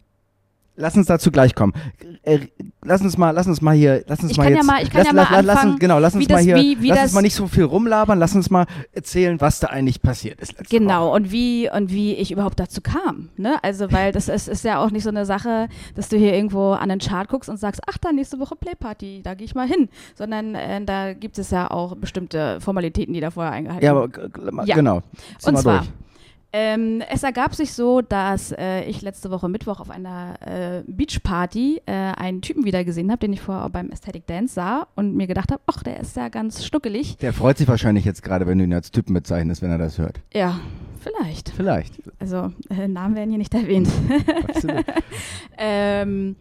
lass 0.80 0.96
uns 0.96 1.08
dazu 1.08 1.32
gleich 1.32 1.54
kommen. 1.54 1.74
Äh, 2.24 2.40
lass 2.84 3.02
uns 3.02 3.18
mal, 3.18 3.32
lass 3.32 3.48
uns 3.48 3.62
mal 3.62 3.76
hier, 3.76 4.04
lass 4.08 4.22
uns 4.22 4.32
ich 4.32 4.38
mal 4.38 4.46
kann 4.46 4.54
jetzt, 4.54 4.66
ja 4.66 4.74
mal, 4.74 4.84
ich 4.84 4.90
kann 4.90 5.00
lass, 5.00 5.08
ja 5.08 5.14
mal 5.14 5.28
lass, 5.32 5.46
lass 5.46 5.66
uns, 5.66 5.80
genau, 5.80 6.00
lass 6.00 6.16
uns 6.16 6.28
mal 6.28 6.36
das, 6.36 6.46
hier, 6.46 6.56
wie, 6.56 6.82
wie 6.82 6.90
lass 6.90 7.04
uns 7.04 7.14
mal 7.14 7.22
nicht 7.22 7.36
so 7.36 7.48
viel 7.48 7.66
rumlabern, 7.66 8.18
lass 8.18 8.34
uns 8.34 8.50
mal 8.50 8.66
erzählen, 8.94 9.40
was 9.40 9.60
da 9.60 9.68
eigentlich 9.68 10.02
passiert 10.02 10.40
ist. 10.42 10.56
Genau 10.70 11.08
Woche. 11.08 11.16
und 11.16 11.32
wie 11.32 11.70
und 11.70 11.92
wie 11.92 12.14
ich 12.14 12.32
überhaupt 12.32 12.60
dazu 12.60 12.82
kam, 12.82 13.30
ne? 13.38 13.62
Also 13.64 13.92
weil 13.92 14.12
das 14.12 14.30
ist, 14.30 14.48
ist 14.48 14.64
ja 14.64 14.84
auch 14.84 14.92
nicht 14.92 15.04
so 15.04 15.10
eine 15.10 15.26
Sache, 15.26 15.68
dass 15.96 16.10
du 16.10 16.18
hier 16.18 16.34
irgendwo 16.34 16.72
an 16.72 16.90
den 16.90 17.00
Chart 17.00 17.28
guckst 17.28 17.50
und 17.50 17.58
sagst, 17.58 17.82
ach 17.88 17.98
da 17.98 18.12
nächste 18.12 18.40
Woche 18.40 18.56
Playparty, 18.56 19.22
da 19.24 19.34
gehe 19.34 19.46
ich 19.46 19.56
mal 19.56 19.68
hin, 19.68 19.90
sondern 20.16 20.56
äh, 20.56 20.84
da 20.84 21.14
gibt 21.14 21.38
es 21.38 21.52
ja 21.52 21.70
auch 21.70 21.96
bestimmte 21.96 22.60
Formalitäten, 22.62 23.14
die 23.14 23.20
da 23.20 23.32
vorher 23.32 23.52
eingehalten 23.52 23.84
werden. 23.84 24.12
Ja, 24.16 24.52
aber 24.52 24.66
ja. 24.66 24.76
genau. 24.76 25.02
Zieh 25.38 25.50
und 25.50 25.58
zwar. 25.58 25.80
Durch 25.80 25.90
Ähm, 26.52 27.04
es 27.10 27.22
ergab 27.22 27.54
sich 27.54 27.74
so, 27.74 28.02
dass 28.02 28.52
äh, 28.52 28.84
ich 28.86 29.02
letzte 29.02 29.30
Woche 29.30 29.48
Mittwoch 29.50 29.80
auf 29.80 29.92
einer 29.92 30.36
äh, 30.42 30.84
Beachparty 30.88 31.82
äh, 31.86 31.92
einen 31.92 32.42
Typen 32.42 32.66
wieder 32.66 32.84
gesehen 32.84 33.12
habe, 33.12 33.20
den 33.20 33.34
ich 33.34 33.42
vorher 33.42 33.66
auch 33.66 33.70
beim 33.70 33.92
Aesthetic 33.92 34.26
Dance 34.26 34.56
sah 34.56 34.88
und 34.96 35.16
mir 35.16 35.28
gedacht 35.28 35.52
habe, 35.52 35.62
ach, 35.68 35.84
der 35.84 36.00
ist 36.00 36.16
ja 36.16 36.30
ganz 36.30 36.66
schnuckelig. 36.66 37.18
Der 37.18 37.34
freut 37.34 37.60
sich 37.60 37.68
wahrscheinlich 37.68 38.04
jetzt 38.04 38.24
gerade, 38.24 38.48
wenn 38.48 38.58
du 38.58 38.64
ihn 38.64 38.74
als 38.74 38.90
Typen 38.90 39.14
bezeichnest, 39.14 39.62
wenn 39.62 39.70
er 39.70 39.78
das 39.78 40.00
hört. 40.00 40.22
Ja, 40.34 40.60
vielleicht. 41.00 41.50
Vielleicht. 41.50 41.94
Also 42.20 42.52
äh, 42.70 42.88
Namen 42.88 43.16
werden 43.16 43.30
hier 43.30 43.38
nicht 43.38 43.54
erwähnt. 43.54 43.90
Absolut. 44.48 44.86
ähm, 45.58 46.36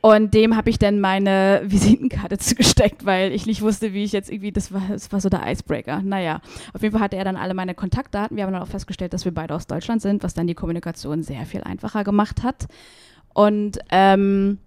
und 0.00 0.32
dem 0.34 0.56
habe 0.56 0.70
ich 0.70 0.78
dann 0.78 1.00
meine 1.00 1.62
Visitenkarte 1.64 2.38
zugesteckt, 2.38 3.04
weil 3.04 3.32
ich 3.32 3.46
nicht 3.46 3.62
wusste, 3.62 3.92
wie 3.92 4.04
ich 4.04 4.12
jetzt 4.12 4.30
irgendwie, 4.30 4.52
das 4.52 4.72
war, 4.72 4.82
das 4.88 5.10
war 5.12 5.20
so 5.20 5.28
der 5.28 5.50
Icebreaker. 5.50 6.02
Naja, 6.02 6.40
auf 6.72 6.82
jeden 6.82 6.92
Fall 6.92 7.02
hatte 7.02 7.16
er 7.16 7.24
dann 7.24 7.36
alle 7.36 7.54
meine 7.54 7.74
Kontaktdaten. 7.74 8.36
Wir 8.36 8.44
haben 8.44 8.52
dann 8.52 8.62
auch 8.62 8.68
festgestellt, 8.68 9.12
dass 9.12 9.24
wir 9.24 9.34
beide 9.34 9.54
aus 9.54 9.66
Deutschland 9.66 10.00
sind, 10.00 10.22
was 10.22 10.34
dann 10.34 10.46
die 10.46 10.54
Kommunikation 10.54 11.22
sehr 11.22 11.46
viel 11.46 11.62
einfacher 11.62 12.04
gemacht 12.04 12.42
hat. 12.42 12.68
Und 13.34 13.78
ähm, 13.90 14.58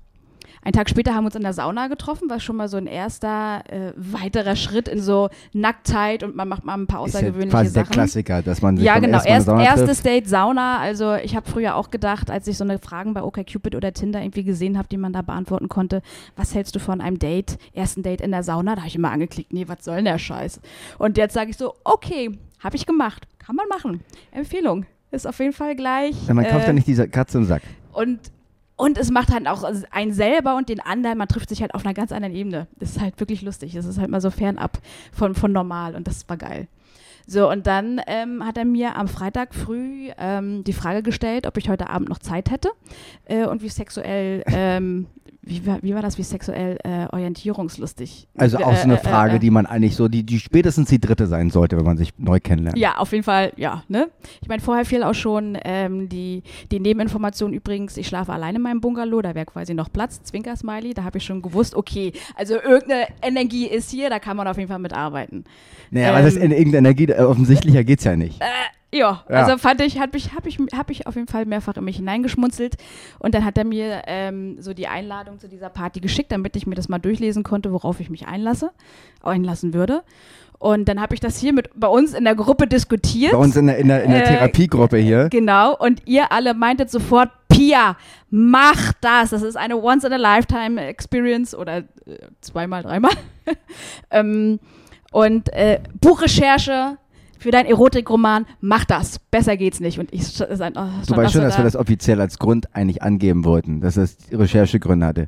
einen 0.63 0.73
Tag 0.73 0.89
später 0.89 1.13
haben 1.15 1.23
wir 1.23 1.27
uns 1.27 1.35
in 1.35 1.41
der 1.41 1.53
Sauna 1.53 1.87
getroffen, 1.87 2.29
was 2.29 2.43
schon 2.43 2.55
mal 2.55 2.67
so 2.67 2.77
ein 2.77 2.87
erster 2.87 3.63
äh, 3.69 3.93
weiterer 3.95 4.55
Schritt 4.55 4.87
in 4.87 5.01
so 5.01 5.29
Nacktheit 5.53 6.23
und 6.23 6.35
man 6.35 6.47
macht 6.47 6.65
mal 6.65 6.75
ein 6.75 6.87
paar 6.87 6.99
außergewöhnliche 6.99 7.47
ist 7.47 7.53
ja 7.53 7.57
quasi 7.57 7.69
Sachen. 7.69 7.85
der 7.85 7.93
Klassiker, 7.93 8.41
dass 8.41 8.61
man 8.61 8.77
sich 8.77 8.85
Ja, 8.85 8.99
genau. 8.99 9.21
Erst, 9.23 9.47
erstes. 9.47 10.01
Date 10.03 10.27
Sauna. 10.27 10.79
Also 10.79 11.15
ich 11.15 11.35
habe 11.35 11.49
früher 11.49 11.75
auch 11.75 11.89
gedacht, 11.89 12.29
als 12.29 12.47
ich 12.47 12.57
so 12.57 12.63
eine 12.63 12.79
Fragen 12.79 13.13
bei 13.13 13.23
OkCupid 13.23 13.75
oder 13.75 13.93
Tinder 13.93 14.21
irgendwie 14.21 14.43
gesehen 14.43 14.77
habe, 14.77 14.87
die 14.87 14.97
man 14.97 15.13
da 15.13 15.21
beantworten 15.21 15.69
konnte, 15.69 16.01
was 16.35 16.53
hältst 16.53 16.75
du 16.75 16.79
von 16.79 17.01
einem 17.01 17.19
Date, 17.19 17.57
ersten 17.73 18.03
Date 18.03 18.21
in 18.21 18.31
der 18.31 18.43
Sauna? 18.43 18.75
Da 18.75 18.81
habe 18.81 18.87
ich 18.87 18.95
immer 18.95 19.11
angeklickt, 19.11 19.53
nee, 19.53 19.67
was 19.67 19.83
soll 19.83 19.97
denn 19.97 20.05
der 20.05 20.19
Scheiß? 20.19 20.59
Und 20.97 21.17
jetzt 21.17 21.33
sage 21.33 21.49
ich 21.49 21.57
so, 21.57 21.73
okay, 21.83 22.37
habe 22.59 22.75
ich 22.75 22.85
gemacht, 22.85 23.27
kann 23.39 23.55
man 23.55 23.67
machen. 23.67 24.01
Empfehlung. 24.31 24.85
Ist 25.11 25.27
auf 25.27 25.39
jeden 25.39 25.53
Fall 25.53 25.75
gleich. 25.75 26.15
Ja, 26.27 26.33
man 26.33 26.45
kauft 26.45 26.63
äh, 26.63 26.67
ja 26.67 26.73
nicht 26.73 26.87
diese 26.87 27.07
Katze 27.07 27.39
im 27.39 27.45
Sack. 27.45 27.63
und, 27.93 28.19
und 28.75 28.97
es 28.97 29.11
macht 29.11 29.31
halt 29.31 29.47
auch 29.47 29.63
einen 29.91 30.13
selber 30.13 30.55
und 30.55 30.69
den 30.69 30.79
anderen, 30.79 31.17
man 31.17 31.27
trifft 31.27 31.49
sich 31.49 31.61
halt 31.61 31.75
auf 31.75 31.85
einer 31.85 31.93
ganz 31.93 32.11
anderen 32.11 32.35
Ebene. 32.35 32.67
Das 32.79 32.91
ist 32.91 33.01
halt 33.01 33.19
wirklich 33.19 33.41
lustig. 33.41 33.75
Es 33.75 33.85
ist 33.85 33.99
halt 33.99 34.09
mal 34.09 34.21
so 34.21 34.31
fernab 34.31 34.79
von, 35.11 35.35
von 35.35 35.51
normal 35.51 35.95
und 35.95 36.07
das 36.07 36.27
war 36.27 36.37
geil. 36.37 36.67
So, 37.27 37.49
und 37.49 37.67
dann 37.67 38.01
ähm, 38.07 38.45
hat 38.45 38.57
er 38.57 38.65
mir 38.65 38.95
am 38.95 39.07
Freitag 39.07 39.53
früh 39.53 40.09
ähm, 40.17 40.63
die 40.63 40.73
Frage 40.73 41.03
gestellt, 41.03 41.45
ob 41.45 41.57
ich 41.57 41.69
heute 41.69 41.89
Abend 41.89 42.09
noch 42.09 42.19
Zeit 42.19 42.49
hätte 42.49 42.71
äh, 43.25 43.45
und 43.45 43.61
wie 43.61 43.69
sexuell, 43.69 44.43
ähm, 44.47 45.07
wie, 45.43 45.65
war, 45.65 45.79
wie 45.81 45.95
war 45.95 46.01
das, 46.01 46.17
wie 46.17 46.23
sexuell 46.23 46.77
äh, 46.83 47.07
orientierungslustig. 47.11 48.27
Also 48.37 48.57
auch 48.57 48.75
so 48.75 48.83
eine 48.83 48.93
Äh, 48.93 48.97
äh, 48.97 48.99
Frage, 48.99 49.35
äh, 49.35 49.39
die 49.39 49.49
man 49.49 49.65
eigentlich 49.65 49.95
so, 49.95 50.07
die, 50.07 50.23
die 50.23 50.39
spätestens 50.39 50.89
die 50.89 50.99
dritte 50.99 51.25
sein 51.25 51.49
sollte, 51.49 51.77
wenn 51.77 51.85
man 51.85 51.97
sich 51.97 52.11
neu 52.17 52.39
kennenlernt. 52.39 52.77
Ja, 52.77 52.97
auf 52.97 53.11
jeden 53.11 53.23
Fall, 53.23 53.51
ja. 53.55 53.83
Ne? 53.87 54.09
Ich 54.41 54.47
meine, 54.47 54.61
vorher 54.61 54.85
fiel 54.85 55.03
auch 55.03 55.15
schon 55.15 55.57
ähm, 55.63 56.09
die, 56.09 56.43
die 56.71 56.79
Nebeninformation 56.79 57.53
übrigens, 57.53 57.97
ich 57.97 58.07
schlafe 58.07 58.31
alleine 58.33 58.57
in 58.57 58.61
meinem 58.61 58.81
Bungalow, 58.81 59.21
da 59.21 59.33
wäre 59.33 59.45
quasi 59.47 59.73
noch 59.73 59.91
Platz, 59.91 60.21
Zwinker-Smiley, 60.23 60.93
da 60.93 61.03
habe 61.03 61.17
ich 61.17 61.23
schon 61.25 61.41
gewusst, 61.41 61.73
okay, 61.75 62.13
also 62.35 62.55
irgendeine 62.55 63.07
Energie 63.21 63.65
ist 63.65 63.89
hier, 63.89 64.09
da 64.09 64.19
kann 64.19 64.37
man 64.37 64.47
auf 64.47 64.57
jeden 64.57 64.69
Fall 64.69 64.79
mitarbeiten. 64.79 65.45
Naja, 65.89 66.11
aber 66.11 66.21
das 66.21 66.35
Ähm, 66.35 66.43
in 66.43 66.51
irgendeiner 66.51 66.89
Energie, 66.89 67.05
äh, 67.05 67.21
offensichtlicher 67.21 67.83
geht's 67.83 68.03
ja 68.03 68.15
nicht. 68.15 68.39
Ja, 68.39 68.45
Ja. 68.93 69.23
also 69.27 69.57
fand 69.57 69.81
ich, 69.81 69.99
habe 69.99 70.17
ich, 70.17 70.33
hab 70.35 70.45
ich, 70.45 70.57
hab 70.57 70.89
ich 70.89 71.07
auf 71.07 71.15
jeden 71.15 71.27
Fall 71.27 71.45
mehrfach 71.45 71.77
in 71.77 71.83
mich 71.83 71.97
hineingeschmunzelt. 71.97 72.75
Und 73.19 73.33
dann 73.33 73.45
hat 73.45 73.57
er 73.57 73.63
mir 73.63 74.03
ähm, 74.07 74.61
so 74.61 74.73
die 74.73 74.87
Einladung 74.87 75.39
zu 75.39 75.47
dieser 75.47 75.69
Party 75.69 76.01
geschickt, 76.01 76.31
damit 76.31 76.55
ich 76.55 76.67
mir 76.67 76.75
das 76.75 76.89
mal 76.89 76.99
durchlesen 76.99 77.43
konnte, 77.43 77.71
worauf 77.71 77.99
ich 77.99 78.09
mich 78.09 78.27
einlasse, 78.27 78.71
einlassen 79.23 79.73
würde. 79.73 80.03
Und 80.59 80.87
dann 80.87 81.01
habe 81.01 81.15
ich 81.15 81.19
das 81.19 81.39
hier 81.39 81.53
mit 81.53 81.69
bei 81.75 81.87
uns 81.87 82.13
in 82.13 82.23
der 82.23 82.35
Gruppe 82.35 82.67
diskutiert. 82.67 83.31
Bei 83.31 83.37
uns 83.39 83.55
in 83.55 83.65
der, 83.65 83.77
in 83.77 83.87
der, 83.87 84.03
in 84.03 84.11
der 84.11 84.23
Äh, 84.23 84.27
Therapiegruppe 84.27 84.97
hier. 84.97 85.27
Genau, 85.29 85.75
und 85.75 86.03
ihr 86.05 86.31
alle 86.31 86.53
meintet 86.53 86.91
sofort, 86.91 87.29
Pia, 87.49 87.97
mach 88.29 88.93
das. 89.01 89.31
Das 89.31 89.41
ist 89.41 89.55
eine 89.55 89.81
Once-in-a-Lifetime-Experience 89.81 91.55
oder 91.55 91.77
äh, 91.77 91.83
zweimal, 92.41 92.83
dreimal. 92.83 93.11
ähm, 94.11 94.59
und 95.11 95.51
äh, 95.51 95.79
Buchrecherche 95.99 96.97
für 97.41 97.51
deinen 97.51 97.65
Erotikroman, 97.65 98.45
mach 98.61 98.85
das. 98.85 99.17
Besser 99.19 99.57
geht's 99.57 99.79
nicht. 99.79 99.97
Und 99.99 100.13
ich 100.13 100.27
stand, 100.27 100.53
stand, 100.55 100.77
oh, 100.77 100.85
Du 101.07 101.15
weißt 101.17 101.33
schon, 101.33 101.41
dass 101.41 101.55
wir 101.55 101.63
da. 101.63 101.63
das 101.63 101.75
offiziell 101.75 102.21
als 102.21 102.37
Grund 102.37 102.67
eigentlich 102.75 103.01
angeben 103.01 103.43
wollten, 103.45 103.81
dass 103.81 103.95
das 103.95 104.15
Recherchegründe 104.31 105.05
hatte. 105.05 105.27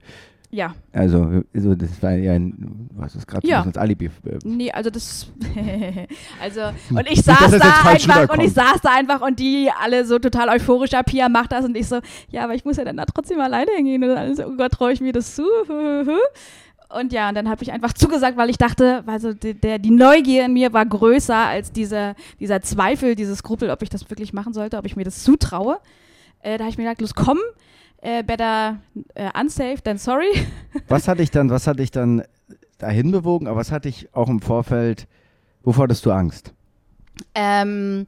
Ja, 0.51 0.75
Also, 0.91 1.41
also 1.55 1.73
das 1.73 1.89
war 2.03 2.11
ja 2.11 2.33
ein, 2.33 2.87
was 2.93 3.15
ist 3.15 3.25
gerade 3.27 3.47
Ja. 3.47 3.63
so 3.63 3.69
als 3.69 3.77
Alibi. 3.77 4.05
äh, 4.05 4.37
nee, 4.45 4.71
also 4.71 4.91
das. 4.91 5.31
also, 6.39 6.61
und 6.91 7.09
ich 7.09 7.23
saß 7.23 7.49
da 7.57 7.89
einfach 7.89 8.29
und 8.29 8.39
ich 8.39 8.53
saß 8.53 8.79
da 8.83 8.91
einfach 8.95 9.21
und 9.21 9.39
die 9.39 9.71
alle 9.81 10.05
so 10.05 10.19
total 10.19 10.49
euphorisch, 10.49 10.91
ja, 10.91 11.01
Pia 11.01 11.27
macht 11.27 11.51
das 11.51 11.65
und 11.65 11.75
ich 11.75 11.87
so, 11.87 12.01
ja, 12.29 12.43
aber 12.43 12.53
ich 12.53 12.63
muss 12.65 12.77
ja 12.77 12.85
dann 12.85 12.97
da 12.97 13.05
trotzdem 13.05 13.39
alleine 13.39 13.71
hingehen 13.75 14.03
und 14.03 14.11
alles, 14.11 14.39
oh 14.41 14.55
Gott, 14.55 14.73
traue 14.73 14.93
ich 14.93 15.01
mir 15.01 15.11
das 15.11 15.33
zu? 15.33 15.41
Und 16.97 17.13
ja, 17.13 17.29
und 17.29 17.35
dann 17.35 17.49
habe 17.49 17.63
ich 17.63 17.71
einfach 17.71 17.93
zugesagt, 17.93 18.37
weil 18.37 18.49
ich 18.49 18.57
dachte, 18.57 19.03
also 19.07 19.33
die, 19.33 19.53
der, 19.53 19.79
die 19.79 19.91
Neugier 19.91 20.45
in 20.45 20.53
mir 20.53 20.73
war 20.73 20.85
größer 20.85 21.35
als 21.35 21.71
dieser, 21.71 22.15
dieser 22.39 22.61
Zweifel, 22.61 23.15
dieses 23.15 23.39
Skrupel, 23.39 23.69
ob 23.69 23.81
ich 23.81 23.89
das 23.89 24.09
wirklich 24.09 24.33
machen 24.33 24.53
sollte, 24.53 24.77
ob 24.77 24.85
ich 24.85 24.95
mir 24.95 25.03
das 25.03 25.23
zutraue. 25.23 25.79
Äh, 26.41 26.57
da 26.57 26.65
habe 26.65 26.71
ich 26.71 26.77
mir 26.77 26.83
gedacht, 26.83 27.01
los, 27.01 27.15
komm, 27.15 27.39
äh, 28.01 28.23
better 28.23 28.77
äh, 29.15 29.29
unsafe 29.39 29.81
than 29.83 29.97
sorry. 29.97 30.31
Was 30.87 31.07
hatte 31.07 31.23
ich 31.23 31.31
dann, 31.31 31.49
was 31.49 31.67
hatte 31.67 31.81
ich 31.81 31.91
dann 31.91 32.23
dahin 32.77 33.11
bewogen, 33.11 33.47
aber 33.47 33.59
was 33.59 33.71
hatte 33.71 33.87
ich 33.87 34.13
auch 34.13 34.27
im 34.27 34.41
Vorfeld, 34.41 35.07
wovor 35.63 35.83
hattest 35.85 36.05
du 36.05 36.11
Angst? 36.11 36.53
ähm, 37.35 38.05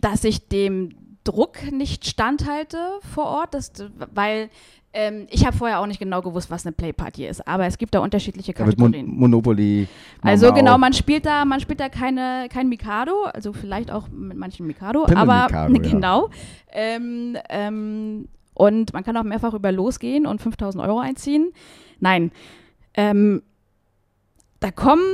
dass 0.00 0.24
ich 0.24 0.48
dem 0.48 0.90
Druck 1.24 1.70
nicht 1.70 2.06
standhalte 2.06 2.78
vor 3.14 3.26
Ort, 3.26 3.54
das, 3.54 3.72
weil 4.14 4.50
ähm, 4.92 5.26
ich 5.30 5.46
habe 5.46 5.56
vorher 5.56 5.80
auch 5.80 5.86
nicht 5.86 6.00
genau 6.00 6.20
gewusst, 6.20 6.50
was 6.50 6.66
eine 6.66 6.72
Playparty 6.72 7.26
ist, 7.26 7.46
aber 7.46 7.66
es 7.66 7.78
gibt 7.78 7.94
da 7.94 8.00
unterschiedliche 8.00 8.56
wird 8.58 8.78
Mon 8.78 8.90
Kategorien. 8.92 9.18
Monopoly. 9.18 9.88
Also 10.20 10.46
Mau 10.46 10.52
Mau, 10.52 10.58
genau, 10.58 10.78
man 10.78 10.92
spielt 10.92 11.26
da, 11.26 11.44
man 11.44 11.60
spielt 11.60 11.78
da 11.78 11.88
keine, 11.88 12.48
kein 12.52 12.68
Mikado, 12.68 13.24
also 13.24 13.52
vielleicht 13.52 13.92
auch 13.92 14.08
mit 14.08 14.36
manchen 14.36 14.66
Mikado, 14.66 15.04
Pimmel 15.04 15.22
aber 15.22 15.68
Mikado, 15.68 15.74
ja. 15.74 15.80
genau. 15.90 16.30
Ähm, 16.72 17.36
ähm, 17.48 18.28
und 18.54 18.92
man 18.92 19.04
kann 19.04 19.16
auch 19.16 19.22
mehrfach 19.22 19.54
über 19.54 19.70
losgehen 19.70 20.26
und 20.26 20.42
5000 20.42 20.82
Euro 20.84 20.98
einziehen. 20.98 21.52
Nein, 22.00 22.32
ähm, 22.94 23.42
da 24.58 24.70
kommen 24.72 25.04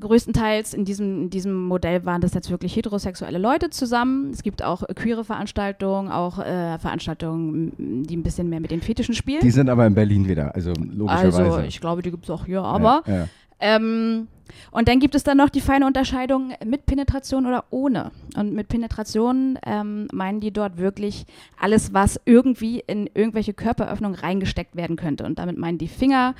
größtenteils 0.00 0.74
in 0.74 0.84
diesem, 0.84 1.22
in 1.24 1.30
diesem 1.30 1.66
Modell 1.66 2.04
waren 2.04 2.20
das 2.20 2.34
jetzt 2.34 2.50
wirklich 2.50 2.76
heterosexuelle 2.76 3.38
Leute 3.38 3.70
zusammen. 3.70 4.30
Es 4.32 4.42
gibt 4.42 4.62
auch 4.62 4.82
äh, 4.82 4.94
queere 4.94 5.24
Veranstaltungen, 5.24 6.10
auch 6.10 6.38
äh, 6.38 6.78
Veranstaltungen, 6.78 8.04
die 8.04 8.16
ein 8.16 8.22
bisschen 8.22 8.48
mehr 8.48 8.60
mit 8.60 8.70
den 8.70 8.82
Fetischen 8.82 9.14
spielen. 9.14 9.40
Die 9.40 9.50
sind 9.50 9.68
aber 9.68 9.86
in 9.86 9.94
Berlin 9.94 10.28
wieder, 10.28 10.54
also 10.54 10.72
logischerweise. 10.72 11.42
also 11.42 11.60
ich 11.60 11.80
glaube, 11.80 12.02
die 12.02 12.10
gibt 12.10 12.24
es 12.24 12.30
auch 12.30 12.46
hier, 12.46 12.62
aber 12.62 13.02
Ja, 13.06 13.14
ja. 13.14 13.28
ähm, 13.60 14.28
und 14.70 14.88
dann 14.88 15.00
gibt 15.00 15.14
es 15.14 15.24
dann 15.24 15.36
noch 15.36 15.48
die 15.48 15.60
feine 15.60 15.86
Unterscheidung 15.86 16.52
mit 16.64 16.86
Penetration 16.86 17.46
oder 17.46 17.64
ohne. 17.70 18.10
Und 18.36 18.52
mit 18.52 18.68
Penetration 18.68 19.58
ähm, 19.64 20.08
meinen 20.12 20.40
die 20.40 20.52
dort 20.52 20.78
wirklich 20.78 21.26
alles, 21.58 21.92
was 21.94 22.20
irgendwie 22.24 22.82
in 22.86 23.08
irgendwelche 23.14 23.54
Körperöffnungen 23.54 24.18
reingesteckt 24.18 24.76
werden 24.76 24.96
könnte. 24.96 25.24
Und 25.24 25.38
damit 25.38 25.58
meinen 25.58 25.78
die 25.78 25.88
Finger, 25.88 26.34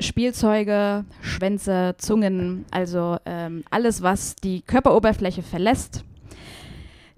Spielzeuge, 0.00 1.04
Schwänze, 1.22 1.94
Zungen, 1.98 2.64
also 2.70 3.16
ähm, 3.26 3.62
alles, 3.70 4.02
was 4.02 4.34
die 4.36 4.62
Körperoberfläche 4.62 5.42
verlässt. 5.42 6.04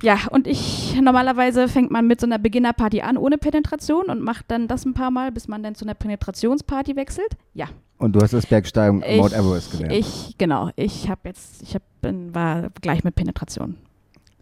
Ja, 0.02 0.18
und 0.30 0.46
ich, 0.46 0.94
normalerweise 1.00 1.68
fängt 1.68 1.90
man 1.90 2.06
mit 2.06 2.20
so 2.20 2.26
einer 2.26 2.38
Beginnerparty 2.38 3.00
an 3.00 3.16
ohne 3.16 3.38
Penetration 3.38 4.06
und 4.06 4.20
macht 4.20 4.44
dann 4.48 4.68
das 4.68 4.84
ein 4.84 4.92
paar 4.92 5.10
Mal, 5.10 5.32
bis 5.32 5.48
man 5.48 5.62
dann 5.62 5.74
zu 5.74 5.86
einer 5.86 5.94
Penetrationsparty 5.94 6.96
wechselt. 6.96 7.30
Ja, 7.54 7.68
Und 7.98 8.12
du 8.12 8.20
hast 8.20 8.34
das 8.34 8.44
Bergsteigen 8.46 8.98
Mount 8.98 9.32
Everest 9.32 9.72
gelernt. 9.72 9.94
Ich, 9.94 10.34
genau, 10.36 10.68
ich 10.76 11.08
habe 11.08 11.20
jetzt, 11.24 11.62
ich 11.62 11.74
hab, 11.74 11.82
bin, 12.02 12.34
war 12.34 12.68
gleich 12.82 13.04
mit 13.04 13.14
Penetration. 13.14 13.76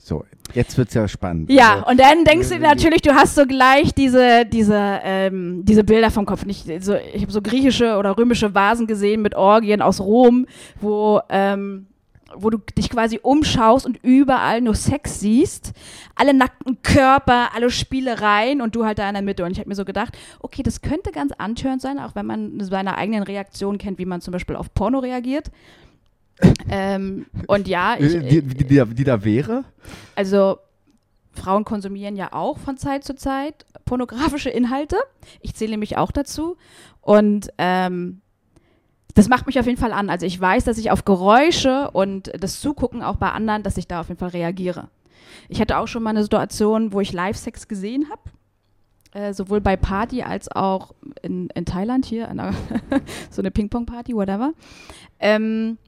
So, 0.04 0.22
jetzt 0.52 0.76
wird's 0.76 0.92
ja 0.92 1.08
spannend. 1.08 1.48
Ja, 1.50 1.76
Also, 1.76 1.86
und 1.86 1.98
dann 1.98 2.26
denkst 2.26 2.50
du 2.50 2.58
natürlich, 2.58 3.00
du 3.00 3.14
hast 3.14 3.36
so 3.36 3.46
gleich 3.46 3.94
diese, 3.94 4.44
diese, 4.44 5.00
ähm, 5.02 5.64
diese 5.64 5.82
Bilder 5.82 6.10
vom 6.10 6.26
Kopf. 6.26 6.44
Nicht, 6.44 6.66
so, 6.84 6.94
ich 6.94 7.22
habe 7.22 7.32
so 7.32 7.40
griechische 7.40 7.96
oder 7.96 8.18
römische 8.18 8.54
Vasen 8.54 8.86
gesehen 8.86 9.22
mit 9.22 9.34
Orgien 9.34 9.80
aus 9.80 10.02
Rom, 10.02 10.44
wo, 10.78 11.22
ähm, 11.30 11.86
wo 12.36 12.50
du 12.50 12.58
dich 12.76 12.90
quasi 12.90 13.18
umschaust 13.22 13.86
und 13.86 13.98
überall 14.02 14.60
nur 14.60 14.74
Sex 14.74 15.20
siehst. 15.20 15.72
Alle 16.14 16.34
nackten 16.34 16.82
Körper, 16.82 17.54
alle 17.54 17.70
Spielereien 17.70 18.60
und 18.60 18.76
du 18.76 18.84
halt 18.84 18.98
da 18.98 19.08
in 19.08 19.14
der 19.14 19.22
Mitte. 19.22 19.42
Und 19.46 19.52
ich 19.52 19.58
habe 19.58 19.70
mir 19.70 19.74
so 19.74 19.86
gedacht, 19.86 20.18
okay, 20.40 20.62
das 20.62 20.82
könnte 20.82 21.12
ganz 21.12 21.32
antörend 21.32 21.80
sein, 21.80 21.98
auch 21.98 22.14
wenn 22.14 22.26
man 22.26 22.60
seine 22.60 22.98
eigenen 22.98 23.22
Reaktionen 23.22 23.78
kennt, 23.78 23.98
wie 23.98 24.04
man 24.04 24.20
zum 24.20 24.32
Beispiel 24.32 24.56
auf 24.56 24.74
Porno 24.74 24.98
reagiert. 24.98 25.50
Ähm, 26.68 27.26
und 27.46 27.68
ja, 27.68 27.96
ich, 27.98 28.14
äh, 28.14 28.20
die, 28.20 28.42
die, 28.42 28.64
die, 28.64 28.76
da- 28.76 28.84
die 28.86 29.04
da 29.04 29.24
wäre? 29.24 29.64
also 30.16 30.58
Frauen 31.32 31.64
konsumieren 31.64 32.16
ja 32.16 32.32
auch 32.32 32.58
von 32.58 32.76
Zeit 32.76 33.04
zu 33.04 33.14
Zeit 33.16 33.66
pornografische 33.84 34.50
Inhalte. 34.50 34.96
Ich 35.40 35.54
zähle 35.54 35.76
mich 35.76 35.96
auch 35.96 36.10
dazu. 36.12 36.56
Und 37.00 37.48
ähm, 37.58 38.20
das 39.14 39.28
macht 39.28 39.46
mich 39.46 39.58
auf 39.58 39.66
jeden 39.66 39.78
Fall 39.78 39.92
an. 39.92 40.10
Also 40.10 40.26
ich 40.26 40.40
weiß, 40.40 40.64
dass 40.64 40.78
ich 40.78 40.90
auf 40.90 41.04
Geräusche 41.04 41.90
und 41.90 42.32
das 42.38 42.60
Zugucken 42.60 43.02
auch 43.02 43.16
bei 43.16 43.30
anderen, 43.30 43.62
dass 43.62 43.76
ich 43.76 43.86
da 43.88 44.00
auf 44.00 44.08
jeden 44.08 44.18
Fall 44.18 44.30
reagiere. 44.30 44.88
Ich 45.48 45.60
hatte 45.60 45.76
auch 45.78 45.88
schon 45.88 46.02
mal 46.02 46.10
eine 46.10 46.22
Situation, 46.22 46.92
wo 46.92 47.00
ich 47.00 47.12
Live-Sex 47.12 47.68
gesehen 47.68 48.06
habe. 48.10 48.22
Äh, 49.12 49.34
sowohl 49.34 49.60
bei 49.60 49.76
Party 49.76 50.22
als 50.22 50.50
auch 50.50 50.94
in, 51.22 51.48
in 51.50 51.64
Thailand 51.64 52.06
hier, 52.06 52.28
einer, 52.28 52.52
so 53.30 53.42
eine 53.42 53.50
Ping-Pong-Party, 53.50 54.14
whatever. 54.14 54.52
Ähm, 55.20 55.78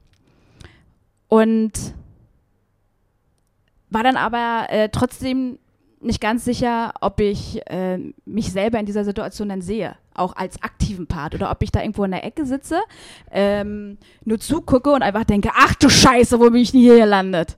und 1.27 1.71
war 3.89 4.03
dann 4.03 4.17
aber 4.17 4.67
äh, 4.69 4.89
trotzdem 4.89 5.59
nicht 5.99 6.21
ganz 6.21 6.45
sicher, 6.45 6.93
ob 7.01 7.19
ich 7.19 7.59
äh, 7.67 7.97
mich 8.25 8.51
selber 8.51 8.79
in 8.79 8.85
dieser 8.85 9.03
Situation 9.03 9.49
dann 9.49 9.61
sehe, 9.61 9.95
auch 10.13 10.35
als 10.35 10.61
aktiven 10.61 11.07
Part, 11.07 11.33
oder 11.33 11.49
ob 11.49 11.63
ich 11.63 11.71
da 11.71 11.81
irgendwo 11.81 12.03
in 12.03 12.11
der 12.11 12.23
Ecke 12.23 12.45
sitze, 12.45 12.79
ähm, 13.31 13.97
nur 14.23 14.39
zugucke 14.39 14.91
und 14.91 15.01
einfach 15.01 15.23
denke, 15.23 15.49
ach 15.55 15.73
du 15.75 15.89
Scheiße, 15.89 16.39
wo 16.39 16.45
bin 16.51 16.61
ich 16.61 16.71
denn 16.71 16.81
hier 16.81 16.97
gelandet? 16.97 17.57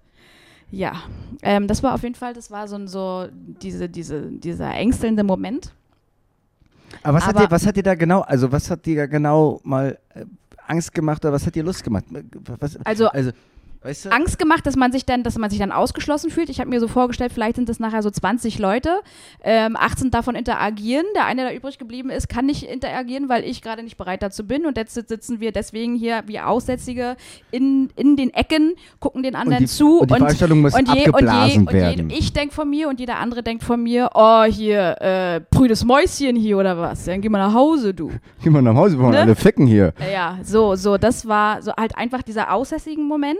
Ja, 0.72 0.94
ähm, 1.42 1.68
das 1.68 1.84
war 1.84 1.96
auf 1.96 2.04
jeden 2.04 2.16
Fall, 2.16 2.34
das 2.34 2.50
war 2.52 2.68
so, 2.68 2.86
so 2.88 3.28
diese, 3.34 3.90
diese, 3.90 4.22
dieser 4.32 4.74
ängstelnde 4.74 5.24
Moment. 5.24 5.74
Aber 7.04 7.18
was, 7.18 7.24
Aber- 7.28 7.40
hat 7.42 7.48
dir, 7.48 7.52
was 7.52 7.66
hat 7.66 7.76
dir 7.76 7.84
da 7.84 7.96
genau, 7.96 8.22
also 8.22 8.52
was 8.52 8.70
hat 8.72 8.86
dir 8.86 8.96
da 8.96 9.06
genau 9.08 9.60
mal 9.64 9.98
äh, 10.14 10.26
Angst 10.68 10.94
gemacht 10.94 11.26
oder 11.26 11.34
was 11.34 11.46
hat 11.46 11.56
dir 11.56 11.64
Lust 11.64 11.84
gemacht? 11.84 12.06
Was, 12.60 12.78
Also 12.86 13.08
also 13.10 13.32
weißt 13.84 14.06
du? 14.06 14.12
Angst 14.12 14.40
gemacht, 14.40 14.66
dass 14.66 14.76
man 14.76 14.92
sich 14.92 15.06
dann, 15.06 15.24
dass 15.24 15.38
man 15.38 15.50
sich 15.50 15.60
dann 15.60 15.72
ausgeschlossen 15.72 16.30
fühlt. 16.30 16.50
Ich 16.50 16.60
habe 16.60 16.70
mir 16.70 16.80
so 16.80 16.88
vorgestellt, 16.88 17.32
vielleicht 17.34 17.56
sind 17.58 17.70
das 17.70 17.80
nachher 17.80 18.02
so 18.02 18.10
20 18.10 18.60
Leute, 18.60 19.00
ähm, 19.44 19.76
18 19.78 20.12
davon 20.12 20.36
interagieren. 20.36 21.06
Der 21.16 21.26
eine, 21.26 21.44
der 21.44 21.56
übrig 21.56 21.78
geblieben 21.78 22.10
ist, 22.10 22.30
kann 22.30 22.46
nicht 22.46 22.64
interagieren, 22.64 23.30
weil 23.30 23.44
ich 23.44 23.62
gerade 23.62 23.84
nicht 23.84 23.98
bereit 23.98 24.22
dazu 24.24 24.46
bin. 24.46 24.66
Und 24.66 24.78
jetzt 24.78 24.94
sitzen 24.94 25.40
wir 25.40 25.52
deswegen 25.52 25.96
hier 25.96 26.24
wie 26.26 26.40
Aussätzige 26.40 27.16
in, 27.52 27.90
in 27.96 28.16
den 28.16 28.34
Ecken, 28.34 28.74
gucken 29.00 29.24
den 29.24 29.36
anderen 29.36 29.64
die, 29.64 29.68
zu 29.68 30.00
und 30.00 30.12
die 30.12 30.16
Veranstaltung 30.16 30.62
muss 30.62 30.74
und 30.74 30.88
je, 30.88 30.94
und 30.94 30.98
je, 30.98 31.08
abgeblasen 31.10 31.68
und 31.68 31.74
je, 31.74 31.80
werden. 31.80 32.10
ich 32.10 32.34
denke 32.34 32.54
von 32.54 32.70
mir 32.70 32.90
und 32.90 33.00
jeder 33.00 33.18
andere 33.18 33.44
denkt 33.44 33.64
von 33.64 33.82
mir, 33.82 34.10
oh, 34.14 34.44
hier, 34.44 35.02
äh, 35.02 35.42
prüdes 35.42 35.84
Mäuschen 35.84 36.36
hier 36.36 36.58
oder 36.58 36.78
was? 36.78 37.06
Dann 37.06 37.22
geh 37.22 37.30
mal 37.30 37.40
nach 37.40 37.54
Hause, 37.54 37.94
du. 37.94 38.12
Geh 38.44 38.50
mal 38.50 38.62
nach 38.62 38.76
Hause, 38.76 38.98
wir 38.98 39.04
wollen 39.04 39.10
Ne? 39.12 39.22
alle 39.22 39.36
ficken 39.36 39.68
hier. 39.68 39.94
Ja, 40.14 40.38
so, 40.44 40.76
so, 40.76 40.98
das 40.98 41.28
war 41.28 41.62
so 41.62 41.74
halt 41.74 41.98
einfach 41.98 42.22
dieser 42.22 42.54
aussässigen 42.54 43.06
Moment, 43.08 43.38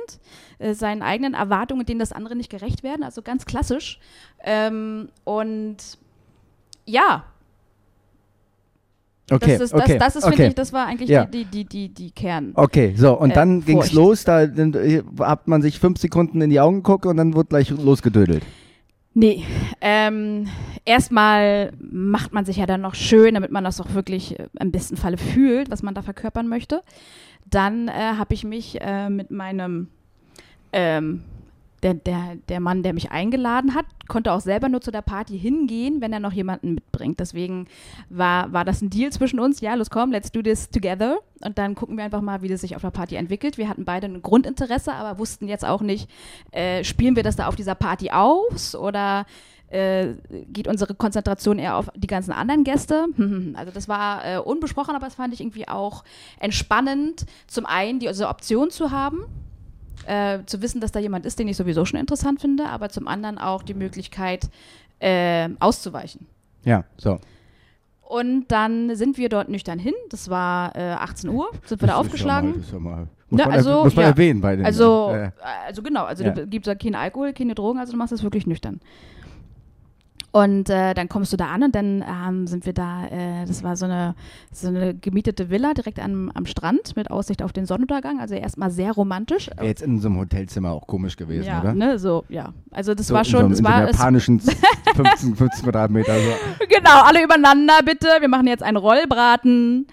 äh, 0.60 0.74
seinen 0.74 1.02
eigenen 1.02 1.34
Erwartungen, 1.34 1.86
denen 1.86 2.00
das 2.00 2.12
andere 2.12 2.36
nicht 2.36 2.50
gerecht 2.50 2.84
werden, 2.84 3.04
also 3.04 3.22
ganz 3.22 3.46
klassisch. 3.46 4.00
Ähm, 4.44 5.10
und 5.24 5.78
ja, 6.86 7.24
Okay, 9.32 9.52
das 9.52 9.62
ist, 9.62 9.74
okay, 9.74 9.98
das, 10.00 10.14
das 10.14 10.16
ist 10.18 10.24
okay. 10.24 10.36
finde 10.36 10.50
ich, 10.50 10.56
das 10.56 10.74
war 10.74 10.88
eigentlich 10.88 11.10
Ja. 11.10 11.26
die, 11.26 11.46
die, 11.46 11.66
die, 11.66 11.90
die 11.90 12.12
Kern. 12.12 12.52
Okay, 12.56 12.94
so, 12.98 13.14
und 13.18 13.32
äh, 13.32 13.34
dann 13.34 13.64
ging's 13.64 13.90
Furcht. 13.90 13.94
los, 13.94 14.24
da 14.24 14.44
äh, 14.44 15.04
hat 15.20 15.48
man 15.48 15.62
sich 15.62 15.80
fünf 15.80 16.00
Sekunden 16.00 16.42
in 16.42 16.50
die 16.50 16.60
Augen 16.60 16.78
geguckt 16.78 17.06
und 17.06 17.18
dann 17.18 17.36
wurde 17.36 17.50
gleich 17.50 17.70
losgedödelt. 17.70 18.44
Nee, 19.14 19.44
ähm, 19.82 20.48
erstmal 20.86 21.74
macht 21.80 22.34
man 22.34 22.46
sich 22.46 22.58
ja 22.58 22.66
dann 22.66 22.82
noch 22.82 22.96
schön, 22.96 23.34
damit 23.34 23.52
man 23.52 23.64
das 23.64 23.82
auch 23.82 23.94
wirklich 23.94 24.40
äh, 24.40 24.48
im 24.60 24.72
besten 24.72 24.98
Falle 24.98 25.18
fühlt, 25.18 25.70
was 25.70 25.84
man 25.84 25.94
da 25.94 26.02
verkörpern 26.02 26.48
möchte. 26.48 26.84
Dann 27.50 27.88
äh, 27.88 27.92
habe 27.92 28.34
ich 28.34 28.44
mich 28.44 28.80
äh, 28.82 29.10
mit 29.10 29.32
meinem, 29.32 29.90
ähm, 30.72 31.24
der, 31.84 31.94
der, 31.94 32.36
der 32.48 32.60
Mann, 32.60 32.84
der 32.84 32.94
mich 32.94 33.12
eingeladen 33.12 33.74
hat, 33.74 33.86
konnte 34.08 34.34
auch 34.34 34.42
selber 34.42 34.70
nur 34.70 34.82
zu 34.82 34.92
der 34.92 35.02
Party 35.02 35.40
hingehen, 35.40 36.02
wenn 36.02 36.12
er 36.12 36.20
noch 36.20 36.34
jemanden 36.34 36.76
mitbringt. 36.76 37.20
Deswegen 37.20 37.68
war, 38.10 38.52
war 38.52 38.66
das 38.66 38.82
ein 38.82 38.90
Deal 38.90 39.12
zwischen 39.12 39.40
uns. 39.40 39.62
Ja, 39.62 39.76
los 39.76 39.90
komm, 39.90 40.12
let's 40.12 40.32
do 40.32 40.42
this 40.42 40.70
together. 40.70 41.20
Und 41.42 41.58
dann 41.58 41.76
gucken 41.76 41.98
wir 41.98 42.04
einfach 42.04 42.22
mal, 42.22 42.42
wie 42.42 42.48
das 42.48 42.62
sich 42.62 42.76
auf 42.76 42.82
der 42.82 42.92
Party 42.92 43.16
entwickelt. 43.16 43.58
Wir 43.58 43.70
hatten 43.70 43.86
beide 43.86 44.08
ein 44.08 44.22
Grundinteresse, 44.22 44.94
aber 44.94 45.20
wussten 45.20 45.48
jetzt 45.48 45.66
auch 45.66 45.82
nicht, 45.82 46.10
äh, 46.52 46.84
spielen 46.84 47.16
wir 47.16 47.24
das 47.24 47.36
da 47.36 47.48
auf 47.48 47.56
dieser 47.56 47.76
Party 47.76 48.12
aus 48.12 48.76
oder 48.76 49.26
äh, 49.70 50.16
geht 50.48 50.68
unsere 50.68 50.96
Konzentration 50.96 51.60
eher 51.60 51.78
auf 51.78 51.90
die 51.96 52.08
ganzen 52.08 52.32
anderen 52.32 52.64
Gäste. 52.64 53.08
Also 53.54 53.72
das 53.72 53.88
war 53.88 54.26
äh, 54.26 54.38
unbesprochen, 54.38 54.96
aber 54.96 55.06
das 55.06 55.16
fand 55.16 55.34
ich 55.34 55.42
irgendwie 55.42 55.68
auch 55.68 56.04
entspannend, 56.40 57.26
zum 57.48 57.66
einen 57.66 58.00
diese 58.00 58.28
Option 58.28 58.70
zu 58.70 58.92
haben, 58.92 59.26
äh, 60.06 60.40
zu 60.46 60.62
wissen, 60.62 60.82
dass 60.82 60.92
da 60.92 61.00
jemand 61.00 61.26
ist, 61.26 61.40
den 61.40 61.48
ich 61.48 61.58
sowieso 61.58 61.86
schon 61.86 62.00
interessant 62.00 62.42
finde, 62.42 62.66
aber 62.66 62.90
zum 62.90 63.08
anderen 63.08 63.38
auch 63.38 63.64
die 63.64 63.74
Möglichkeit 63.74 64.50
äh, 65.00 65.50
auszuweichen. 65.60 66.28
Ja, 66.66 66.84
so. 66.98 67.20
Und 68.02 68.48
dann 68.48 68.96
sind 68.96 69.18
wir 69.18 69.30
dort 69.30 69.50
nüchtern 69.50 69.78
hin. 69.78 69.94
Das 70.10 70.30
war 70.30 70.76
äh, 70.76 70.94
18 70.94 71.30
Uhr, 71.30 71.52
sind 71.66 71.80
wir 71.82 71.90
da 71.90 71.96
aufgeschlagen. 71.96 72.54
Das 72.56 72.64
ist 72.66 72.74
ja 72.74 72.80
mal, 72.80 73.08
muss, 73.30 73.40
Ne, 73.40 73.46
man, 73.46 73.52
also, 73.54 73.84
muss 73.84 73.96
man 73.96 74.06
ja. 74.06 74.10
erwähnen 74.12 74.42
bei 74.42 74.56
den. 74.56 74.66
Also, 74.66 75.12
äh, 75.14 75.30
also 75.68 75.84
genau, 75.84 76.06
also 76.06 76.24
Ja. 76.24 76.32
du 76.32 76.48
gibst 76.48 76.68
da 76.68 76.74
keinen 76.74 76.96
Alkohol, 76.96 77.34
keine 77.34 77.54
Drogen, 77.54 77.78
also 77.80 77.92
du 77.92 77.98
machst 78.00 78.12
das 78.12 78.24
wirklich 78.24 78.48
nüchtern. 78.48 78.82
Und 80.32 80.70
äh, 80.70 80.94
dann 80.94 81.10
kommst 81.10 81.34
du 81.34 81.38
da 81.38 81.48
an 81.48 81.64
und 81.64 81.74
dann 81.74 82.04
ähm, 82.08 82.46
sind 82.46 82.66
wir 82.68 82.74
da, 82.74 83.08
äh, 83.08 83.46
das 83.48 83.64
war 83.64 83.76
so 83.76 83.86
eine, 83.86 84.14
so 84.52 84.68
eine 84.68 84.94
gemietete 84.94 85.50
Villa 85.50 85.74
direkt 85.74 86.00
am, 86.00 86.32
am 86.36 86.46
Strand 86.46 86.96
mit 86.96 87.10
Aussicht 87.10 87.42
auf 87.42 87.52
den 87.52 87.66
Sonnenuntergang, 87.66 88.20
also 88.20 88.36
erstmal 88.36 88.70
sehr 88.70 88.92
romantisch. 88.92 89.50
Wäre 89.56 89.66
jetzt 89.66 89.82
in 89.82 90.00
so 90.00 90.08
einem 90.08 90.20
Hotelzimmer 90.20 90.72
auch 90.72 90.86
komisch 90.86 91.18
gewesen, 91.18 91.48
ja, 91.48 91.62
oder? 91.62 91.74
ne, 91.74 91.98
so, 91.98 92.26
ja. 92.30 92.54
Also 92.70 92.94
das 92.94 93.08
so 93.08 93.16
war 93.16 93.22
in 93.22 93.26
schon, 93.26 93.48
so, 93.48 93.54
es 93.54 93.60
in 93.60 93.66
war, 93.66 93.82
so 93.82 93.88
es, 93.88 93.98
japanischen 93.98 94.40
15, 94.96 95.36
15 95.36 95.64
Quadratmeter. 95.64 96.14
So. 96.14 96.66
genau, 96.68 97.02
alle 97.04 97.24
übereinander 97.24 97.80
bitte, 97.84 98.08
wir 98.20 98.30
machen 98.30 98.46
jetzt 98.46 98.62
einen 98.62 98.78
Rollbraten. 98.78 99.88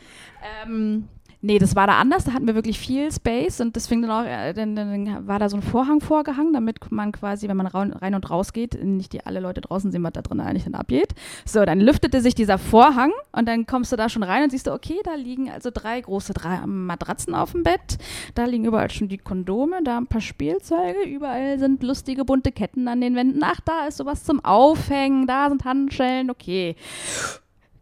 Ähm, 0.66 1.08
nee, 1.40 1.58
das 1.58 1.76
war 1.76 1.86
da 1.86 1.98
anders, 1.98 2.24
da 2.24 2.32
hatten 2.32 2.46
wir 2.46 2.54
wirklich 2.54 2.78
viel 2.78 3.10
Space 3.12 3.60
und 3.60 3.76
fing 3.80 4.02
dann 4.02 4.10
auch, 4.10 4.24
äh, 4.24 4.52
dann, 4.52 4.74
dann 4.74 5.26
war 5.26 5.38
da 5.38 5.48
so 5.48 5.56
ein 5.56 5.62
Vorhang 5.62 6.00
vorgehangen, 6.00 6.52
damit 6.52 6.90
man 6.90 7.12
quasi, 7.12 7.48
wenn 7.48 7.56
man 7.56 7.66
rein 7.66 8.14
und 8.14 8.30
raus 8.30 8.52
geht, 8.52 8.82
nicht 8.82 9.12
die 9.12 9.24
alle 9.24 9.40
Leute 9.40 9.60
draußen 9.60 9.92
sehen, 9.92 10.02
was 10.02 10.12
da 10.12 10.22
drin 10.22 10.40
eigentlich 10.40 10.64
dann 10.64 10.74
abgeht. 10.74 11.14
So, 11.44 11.64
dann 11.64 11.80
lüftete 11.80 12.20
sich 12.20 12.34
dieser 12.34 12.58
Vorhang 12.58 13.12
und 13.32 13.46
dann 13.46 13.66
kommst 13.66 13.92
du 13.92 13.96
da 13.96 14.08
schon 14.08 14.22
rein 14.22 14.44
und 14.44 14.50
siehst 14.50 14.66
du, 14.66 14.72
okay, 14.72 15.00
da 15.04 15.14
liegen 15.14 15.50
also 15.50 15.70
drei 15.72 16.00
große 16.00 16.32
drei 16.32 16.66
Matratzen 16.66 17.34
auf 17.34 17.52
dem 17.52 17.62
Bett, 17.62 17.98
da 18.34 18.44
liegen 18.44 18.64
überall 18.64 18.90
schon 18.90 19.08
die 19.08 19.18
Kondome, 19.18 19.82
da 19.84 19.98
ein 19.98 20.06
paar 20.06 20.20
Spielzeuge, 20.20 21.02
überall 21.04 21.58
sind 21.58 21.82
lustige 21.82 22.24
bunte 22.24 22.52
Ketten 22.52 22.88
an 22.88 23.00
den 23.00 23.14
Wänden. 23.14 23.40
Ach, 23.42 23.60
da 23.60 23.86
ist 23.86 23.98
sowas 23.98 24.24
zum 24.24 24.44
Aufhängen, 24.44 25.26
da 25.26 25.48
sind 25.48 25.64
Handschellen, 25.64 26.30
okay. 26.30 26.76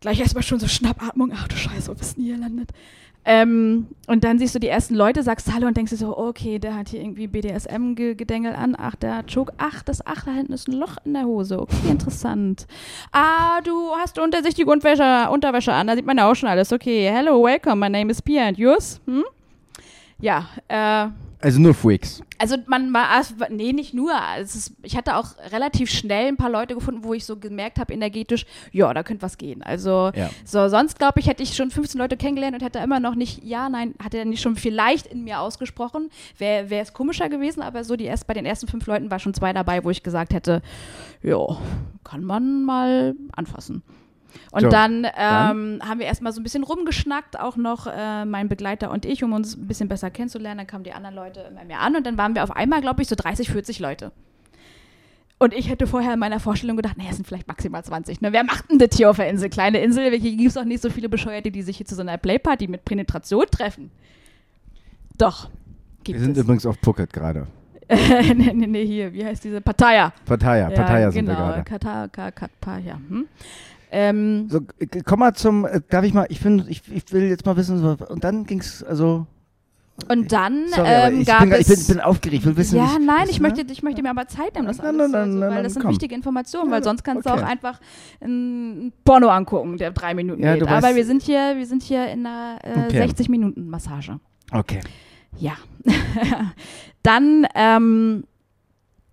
Gleich 0.00 0.20
erstmal 0.20 0.42
schon 0.42 0.60
so 0.60 0.68
Schnappatmung, 0.68 1.32
ach 1.34 1.48
du 1.48 1.56
Scheiße, 1.56 1.90
wo 1.90 1.94
bist 1.94 2.18
du 2.18 2.22
hier 2.22 2.34
gelandet? 2.34 2.70
Ähm, 3.26 3.86
und 4.06 4.22
dann 4.24 4.38
siehst 4.38 4.54
du 4.54 4.58
die 4.58 4.68
ersten 4.68 4.94
Leute, 4.94 5.22
sagst 5.22 5.52
Hallo 5.52 5.66
und 5.66 5.76
denkst 5.76 5.90
dir 5.90 5.96
so, 5.96 6.16
okay, 6.16 6.58
der 6.58 6.76
hat 6.76 6.90
hier 6.90 7.00
irgendwie 7.00 7.26
BDSM-Gedengel 7.26 8.54
an, 8.54 8.76
ach, 8.78 8.96
der 8.96 9.16
hat 9.16 9.32
Choke, 9.32 9.52
ach, 9.56 9.82
das, 9.82 10.06
ach, 10.06 10.24
da 10.24 10.32
hinten 10.32 10.52
ist 10.52 10.68
ein 10.68 10.74
Loch 10.74 10.96
in 11.04 11.14
der 11.14 11.24
Hose, 11.24 11.58
okay, 11.58 11.88
interessant. 11.90 12.66
Ah, 13.12 13.60
du 13.62 13.92
hast 13.98 14.18
untersichtige 14.18 14.70
Unterwäsche, 14.70 15.30
Unterwäsche 15.30 15.72
an, 15.72 15.86
da 15.86 15.96
sieht 15.96 16.04
man 16.04 16.18
ja 16.18 16.30
auch 16.30 16.34
schon 16.34 16.50
alles, 16.50 16.72
okay, 16.72 17.10
hello, 17.10 17.42
welcome, 17.42 17.76
my 17.76 17.88
name 17.88 18.10
is 18.10 18.20
Pia 18.20 18.46
and 18.46 18.58
yours? 18.58 19.00
Hm? 19.06 19.24
Ja, 20.20 20.48
äh, 20.68 21.08
Also 21.44 21.60
nur 21.60 21.74
Freaks. 21.74 22.22
also 22.38 22.56
man 22.68 22.90
war, 22.94 23.06
nee, 23.50 23.74
nicht 23.74 23.92
nur. 23.92 24.12
Ist, 24.40 24.72
ich 24.82 24.96
hatte 24.96 25.16
auch 25.16 25.36
relativ 25.52 25.90
schnell 25.90 26.28
ein 26.28 26.38
paar 26.38 26.48
Leute 26.48 26.74
gefunden, 26.74 27.04
wo 27.04 27.12
ich 27.12 27.26
so 27.26 27.36
gemerkt 27.36 27.78
habe, 27.78 27.92
energetisch, 27.92 28.46
ja, 28.72 28.94
da 28.94 29.02
könnte 29.02 29.20
was 29.20 29.36
gehen. 29.36 29.62
Also 29.62 30.10
Ja. 30.14 30.30
so, 30.46 30.68
sonst 30.68 30.98
glaube 30.98 31.20
ich, 31.20 31.26
hätte 31.26 31.42
ich 31.42 31.54
schon 31.54 31.70
15 31.70 32.00
Leute 32.00 32.16
kennengelernt 32.16 32.54
und 32.56 32.62
hätte 32.62 32.78
immer 32.78 32.98
noch 32.98 33.14
nicht, 33.14 33.44
ja, 33.44 33.68
nein, 33.68 33.94
hatte 34.02 34.16
er 34.16 34.24
nicht 34.24 34.40
schon 34.40 34.56
vielleicht 34.56 35.06
in 35.08 35.24
mir 35.24 35.40
ausgesprochen. 35.40 36.08
Wäre 36.38 36.74
es 36.76 36.94
komischer 36.94 37.28
gewesen, 37.28 37.60
aber 37.60 37.84
so 37.84 37.94
die 37.94 38.04
erst, 38.04 38.26
bei 38.26 38.32
den 38.32 38.46
ersten 38.46 38.66
fünf 38.66 38.86
Leuten 38.86 39.10
war 39.10 39.18
schon 39.18 39.34
zwei 39.34 39.52
dabei, 39.52 39.84
wo 39.84 39.90
ich 39.90 40.02
gesagt 40.02 40.32
hätte, 40.32 40.62
ja, 41.22 41.44
kann 42.04 42.24
man 42.24 42.64
mal 42.64 43.16
anfassen. 43.32 43.82
Und 44.52 44.60
So, 44.62 44.68
dann, 44.68 45.04
ähm, 45.04 45.10
dann? 45.14 45.80
haben 45.88 45.98
wir 45.98 46.06
erstmal 46.06 46.32
so 46.32 46.40
ein 46.40 46.44
bisschen 46.44 46.62
rumgeschnackt, 46.64 47.38
auch 47.38 47.56
noch 47.56 47.86
äh, 47.86 48.24
mein 48.24 48.48
Begleiter 48.48 48.90
und 48.90 49.04
ich, 49.04 49.22
um 49.24 49.32
uns 49.32 49.56
ein 49.56 49.66
bisschen 49.66 49.88
besser 49.88 50.10
kennenzulernen. 50.10 50.58
Dann 50.58 50.66
kamen 50.66 50.84
die 50.84 50.92
anderen 50.92 51.14
Leute 51.14 51.40
immer 51.50 51.64
mehr 51.64 51.80
an 51.80 51.96
und 51.96 52.06
dann 52.06 52.16
waren 52.18 52.34
wir 52.34 52.44
auf 52.44 52.50
einmal, 52.54 52.80
glaube 52.80 53.02
ich, 53.02 53.08
so 53.08 53.14
30, 53.16 53.50
40 53.50 53.78
Leute. 53.80 54.12
Und 55.38 55.52
ich 55.52 55.68
hätte 55.68 55.86
vorher 55.86 56.14
in 56.14 56.20
meiner 56.20 56.38
Vorstellung 56.40 56.76
gedacht, 56.76 56.96
naja, 56.96 57.10
es 57.10 57.16
sind 57.16 57.26
vielleicht 57.26 57.48
maximal 57.48 57.84
20. 57.84 58.20
Ne? 58.20 58.32
Wer 58.32 58.44
macht 58.44 58.70
denn 58.70 58.78
das 58.78 58.96
hier 58.96 59.10
auf 59.10 59.16
der 59.16 59.28
Insel? 59.28 59.50
Kleine 59.50 59.80
Insel, 59.80 60.10
hier 60.12 60.36
gibt 60.36 60.48
es 60.48 60.54
doch 60.54 60.64
nicht 60.64 60.80
so 60.80 60.90
viele 60.90 61.08
Bescheuerte, 61.08 61.50
die 61.50 61.62
sich 61.62 61.76
hier 61.76 61.86
zu 61.86 61.94
so 61.96 62.02
einer 62.02 62.16
Playparty 62.18 62.68
mit 62.68 62.84
Penetration 62.84 63.44
treffen. 63.50 63.90
Doch, 65.18 65.50
gibt 66.04 66.18
Wir 66.18 66.24
sind 66.24 66.36
es. 66.36 66.42
übrigens 66.44 66.64
auf 66.66 66.76
Phuket 66.82 67.12
gerade. 67.12 67.46
nee, 67.90 68.32
nee, 68.54 68.66
nee, 68.66 68.86
hier, 68.86 69.12
wie 69.12 69.24
heißt 69.24 69.44
diese? 69.44 69.60
Pattaya. 69.60 70.12
Pattaya, 70.24 70.70
Pattaya 70.70 71.10
sind 71.10 71.26
wir 71.26 71.34
genau, 71.34 71.46
gerade. 71.48 71.64
Katar, 71.64 72.08
Ka- 72.08 72.30
Pattaya. 72.30 72.94
Hm? 72.94 73.26
Ähm, 73.96 74.48
So, 74.50 74.58
äh, 74.78 74.86
komm 75.04 75.20
mal 75.20 75.34
zum, 75.34 75.64
äh, 75.64 75.80
darf 75.88 76.04
ich 76.04 76.12
mal, 76.12 76.26
ich 76.28 76.40
finde, 76.40 76.64
ich, 76.68 76.82
ich 76.92 77.04
will 77.12 77.22
jetzt 77.28 77.46
mal 77.46 77.56
wissen, 77.56 77.78
so, 77.78 77.96
und 78.08 78.24
dann 78.24 78.44
ging's, 78.44 78.82
also, 78.82 79.26
und 80.08 80.32
dann 80.32 80.64
sorry, 80.74 80.88
ähm, 80.88 81.24
gab 81.24 81.38
bin, 81.42 81.50
grad- 81.50 81.60
ich, 81.60 81.66
bin, 81.68 81.74
es... 81.74 81.82
ich 81.82 81.94
bin 81.94 82.00
aufgeregt, 82.00 82.44
will 82.44 82.56
wissen, 82.56 82.76
ja, 82.76 82.96
nein, 83.00 83.28
ich 83.30 83.38
ne? 83.40 83.48
möchte, 83.48 83.64
ich 83.72 83.82
möchte 83.84 84.02
mir 84.02 84.10
aber 84.10 84.26
Zeit 84.26 84.56
nehmen, 84.56 84.66
das 84.66 84.78
Na, 84.78 84.88
alles, 84.88 85.10
na, 85.12 85.18
also, 85.20 85.38
na, 85.38 85.50
weil 85.50 85.62
das 85.62 85.74
sind 85.74 85.82
komm. 85.82 85.92
wichtige 85.92 86.16
Informationen, 86.16 86.72
weil 86.72 86.82
sonst 86.82 87.04
kannst 87.04 87.24
du 87.24 87.30
okay. 87.30 87.40
auch 87.40 87.46
einfach 87.46 87.80
ein 88.20 88.92
Porno 89.04 89.28
angucken, 89.28 89.76
der 89.76 89.92
drei 89.92 90.14
Minuten 90.14 90.42
Ja, 90.42 90.54
geht. 90.54 90.62
du 90.62 90.68
Aber 90.68 90.96
wir 90.96 91.04
sind 91.06 91.22
hier, 91.22 91.54
wir 91.56 91.66
sind 91.66 91.84
hier 91.84 92.08
in 92.08 92.26
einer 92.26 92.58
äh, 92.64 92.86
Okay. 92.86 92.98
60 93.06 93.28
Minuten 93.28 93.68
Massage. 93.68 94.18
Okay. 94.50 94.80
Ja. 95.38 95.52
dann 97.04 97.46
ähm, 97.54 98.24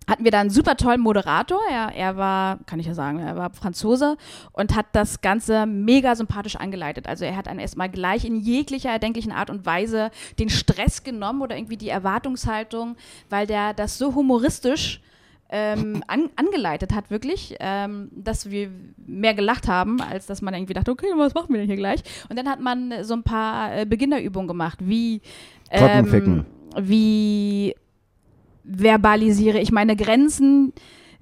hatten 0.08 0.24
wir 0.24 0.30
da 0.30 0.40
einen 0.40 0.50
super 0.50 0.76
tollen 0.76 1.00
Moderator. 1.00 1.60
Er, 1.70 1.92
er 1.94 2.16
war, 2.16 2.58
kann 2.66 2.80
ich 2.80 2.86
ja 2.86 2.94
sagen, 2.94 3.18
er 3.20 3.36
war 3.36 3.50
Franzose 3.50 4.16
und 4.52 4.74
hat 4.74 4.86
das 4.92 5.20
Ganze 5.20 5.66
mega 5.66 6.16
sympathisch 6.16 6.56
angeleitet. 6.56 7.06
Also 7.06 7.24
er 7.24 7.36
hat 7.36 7.46
dann 7.46 7.58
erstmal 7.58 7.88
gleich 7.88 8.24
in 8.24 8.36
jeglicher 8.36 8.90
erdenklichen 8.90 9.32
Art 9.32 9.50
und 9.50 9.64
Weise 9.66 10.10
den 10.38 10.50
Stress 10.50 11.04
genommen 11.04 11.42
oder 11.42 11.56
irgendwie 11.56 11.76
die 11.76 11.88
Erwartungshaltung, 11.88 12.96
weil 13.30 13.46
der 13.46 13.74
das 13.74 13.98
so 13.98 14.14
humoristisch 14.14 15.00
ähm, 15.52 16.02
an, 16.06 16.30
angeleitet 16.34 16.94
hat, 16.94 17.10
wirklich, 17.10 17.56
ähm, 17.60 18.08
dass 18.12 18.50
wir 18.50 18.70
mehr 18.96 19.34
gelacht 19.34 19.68
haben, 19.68 20.00
als 20.00 20.24
dass 20.24 20.40
man 20.40 20.54
irgendwie 20.54 20.72
dachte, 20.72 20.90
okay, 20.90 21.08
was 21.14 21.34
machen 21.34 21.50
wir 21.50 21.58
denn 21.58 21.66
hier 21.66 21.76
gleich? 21.76 22.02
Und 22.30 22.38
dann 22.38 22.48
hat 22.48 22.58
man 22.58 23.04
so 23.04 23.12
ein 23.12 23.22
paar 23.22 23.76
äh, 23.76 23.84
Beginnerübungen 23.84 24.48
gemacht, 24.48 24.78
wie 24.80 25.20
ähm, 25.70 26.46
wie 26.76 27.74
verbalisiere 28.64 29.58
ich 29.58 29.72
meine 29.72 29.96
Grenzen, 29.96 30.72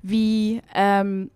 wie 0.02 0.60
ähm, 0.74 1.30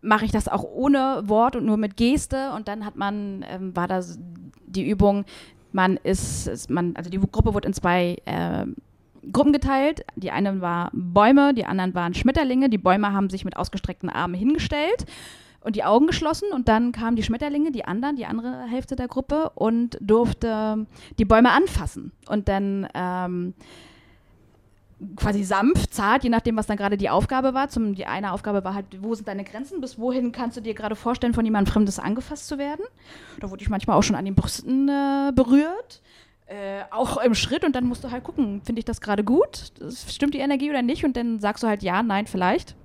mache 0.00 0.24
ich 0.24 0.32
das 0.32 0.48
auch 0.48 0.64
ohne 0.64 1.22
Wort 1.24 1.56
und 1.56 1.64
nur 1.64 1.76
mit 1.76 1.96
Geste 1.96 2.52
und 2.52 2.68
dann 2.68 2.84
hat 2.84 2.96
man, 2.96 3.44
ähm, 3.48 3.74
war 3.74 3.88
das 3.88 4.18
die 4.66 4.88
Übung, 4.88 5.24
man 5.72 5.96
ist, 5.96 6.46
ist, 6.46 6.70
man, 6.70 6.94
also 6.96 7.10
die 7.10 7.18
Gruppe 7.18 7.54
wurde 7.54 7.68
in 7.68 7.74
zwei 7.74 8.16
äh, 8.26 8.66
Gruppen 9.32 9.52
geteilt. 9.52 10.04
Die 10.16 10.30
einen 10.30 10.60
waren 10.60 10.90
Bäume, 10.92 11.54
die 11.54 11.64
anderen 11.64 11.94
waren 11.94 12.14
Schmetterlinge. 12.14 12.68
Die 12.68 12.78
Bäume 12.78 13.12
haben 13.12 13.30
sich 13.30 13.44
mit 13.44 13.56
ausgestreckten 13.56 14.10
Armen 14.10 14.34
hingestellt 14.34 15.06
und 15.60 15.76
die 15.76 15.84
Augen 15.84 16.06
geschlossen 16.06 16.50
und 16.52 16.68
dann 16.68 16.92
kamen 16.92 17.16
die 17.16 17.22
Schmetterlinge, 17.22 17.72
die 17.72 17.84
anderen, 17.84 18.16
die 18.16 18.26
andere 18.26 18.64
Hälfte 18.64 18.96
der 18.96 19.08
Gruppe 19.08 19.50
und 19.54 19.98
durfte 20.00 20.86
die 21.18 21.24
Bäume 21.24 21.50
anfassen 21.50 22.12
und 22.28 22.48
dann 22.48 22.86
ähm, 22.94 23.54
quasi 25.16 25.44
sanft, 25.44 25.94
zart, 25.94 26.24
je 26.24 26.30
nachdem, 26.30 26.56
was 26.56 26.66
dann 26.66 26.76
gerade 26.76 26.96
die 26.96 27.10
Aufgabe 27.10 27.54
war. 27.54 27.68
Zum, 27.68 27.94
die 27.94 28.06
eine 28.06 28.32
Aufgabe 28.32 28.64
war 28.64 28.74
halt, 28.74 28.86
wo 29.00 29.14
sind 29.14 29.28
deine 29.28 29.44
Grenzen? 29.44 29.80
Bis 29.80 29.98
wohin 29.98 30.32
kannst 30.32 30.56
du 30.56 30.60
dir 30.60 30.74
gerade 30.74 30.96
vorstellen, 30.96 31.34
von 31.34 31.44
jemandem 31.44 31.72
Fremdes 31.72 31.98
angefasst 31.98 32.46
zu 32.48 32.58
werden? 32.58 32.84
Da 33.40 33.50
wurde 33.50 33.62
ich 33.62 33.68
manchmal 33.68 33.96
auch 33.96 34.02
schon 34.02 34.16
an 34.16 34.24
den 34.24 34.34
Brüsten 34.34 34.88
äh, 34.88 35.32
berührt. 35.34 36.02
Äh, 36.46 36.82
auch 36.90 37.16
im 37.22 37.34
Schritt 37.34 37.64
und 37.64 37.74
dann 37.74 37.86
musst 37.86 38.04
du 38.04 38.10
halt 38.10 38.22
gucken, 38.22 38.60
finde 38.64 38.78
ich 38.78 38.84
das 38.84 39.00
gerade 39.00 39.24
gut? 39.24 39.72
Stimmt 40.08 40.34
die 40.34 40.40
Energie 40.40 40.68
oder 40.68 40.82
nicht? 40.82 41.04
Und 41.04 41.16
dann 41.16 41.38
sagst 41.40 41.62
du 41.62 41.66
halt 41.66 41.82
ja, 41.82 42.02
nein, 42.02 42.26
vielleicht. 42.26 42.76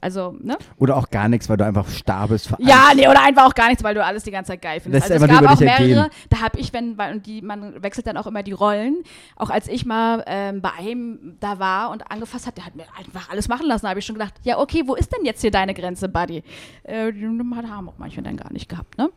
Also, 0.00 0.36
ne? 0.40 0.56
Oder 0.78 0.96
auch 0.96 1.10
gar 1.10 1.28
nichts, 1.28 1.48
weil 1.48 1.56
du 1.56 1.64
einfach 1.64 1.88
starr 1.88 2.28
bist. 2.28 2.52
Ja, 2.58 2.90
nee, 2.94 3.08
oder 3.08 3.22
einfach 3.22 3.46
auch 3.46 3.54
gar 3.54 3.68
nichts, 3.68 3.82
weil 3.84 3.94
du 3.94 4.04
alles 4.04 4.24
die 4.24 4.30
ganze 4.30 4.52
Zeit 4.52 4.62
geil 4.62 4.80
findest. 4.80 5.08
Lässt 5.08 5.22
also 5.22 5.32
es 5.32 5.40
gab 5.40 5.50
auch 5.50 5.60
mehrere, 5.60 5.82
ergehen. 5.82 6.10
da 6.30 6.40
habe 6.40 6.58
ich, 6.58 6.72
wenn, 6.72 6.98
weil, 6.98 7.14
und 7.14 7.26
die, 7.26 7.42
man 7.42 7.82
wechselt 7.82 8.06
dann 8.06 8.16
auch 8.16 8.26
immer 8.26 8.42
die 8.42 8.52
Rollen. 8.52 9.02
Auch 9.36 9.50
als 9.50 9.68
ich 9.68 9.86
mal 9.86 10.24
ähm, 10.26 10.60
bei 10.60 10.70
einem 10.78 11.36
da 11.40 11.58
war 11.58 11.90
und 11.90 12.10
angefasst 12.10 12.46
hat, 12.46 12.56
der 12.56 12.66
hat 12.66 12.76
mir 12.76 12.84
einfach 12.98 13.30
alles 13.30 13.48
machen 13.48 13.66
lassen, 13.66 13.84
da 13.84 13.90
habe 13.90 14.00
ich 14.00 14.06
schon 14.06 14.16
gedacht, 14.16 14.34
ja, 14.42 14.58
okay, 14.58 14.82
wo 14.86 14.94
ist 14.94 15.12
denn 15.12 15.24
jetzt 15.24 15.40
hier 15.40 15.50
deine 15.50 15.74
Grenze, 15.74 16.08
Buddy? 16.08 16.42
Äh, 16.84 17.12
die 17.12 17.24
haben 17.24 17.88
auch 17.88 17.98
manche 17.98 18.22
dann 18.22 18.36
gar 18.36 18.52
nicht 18.52 18.68
gehabt, 18.68 18.98
ne? 18.98 19.10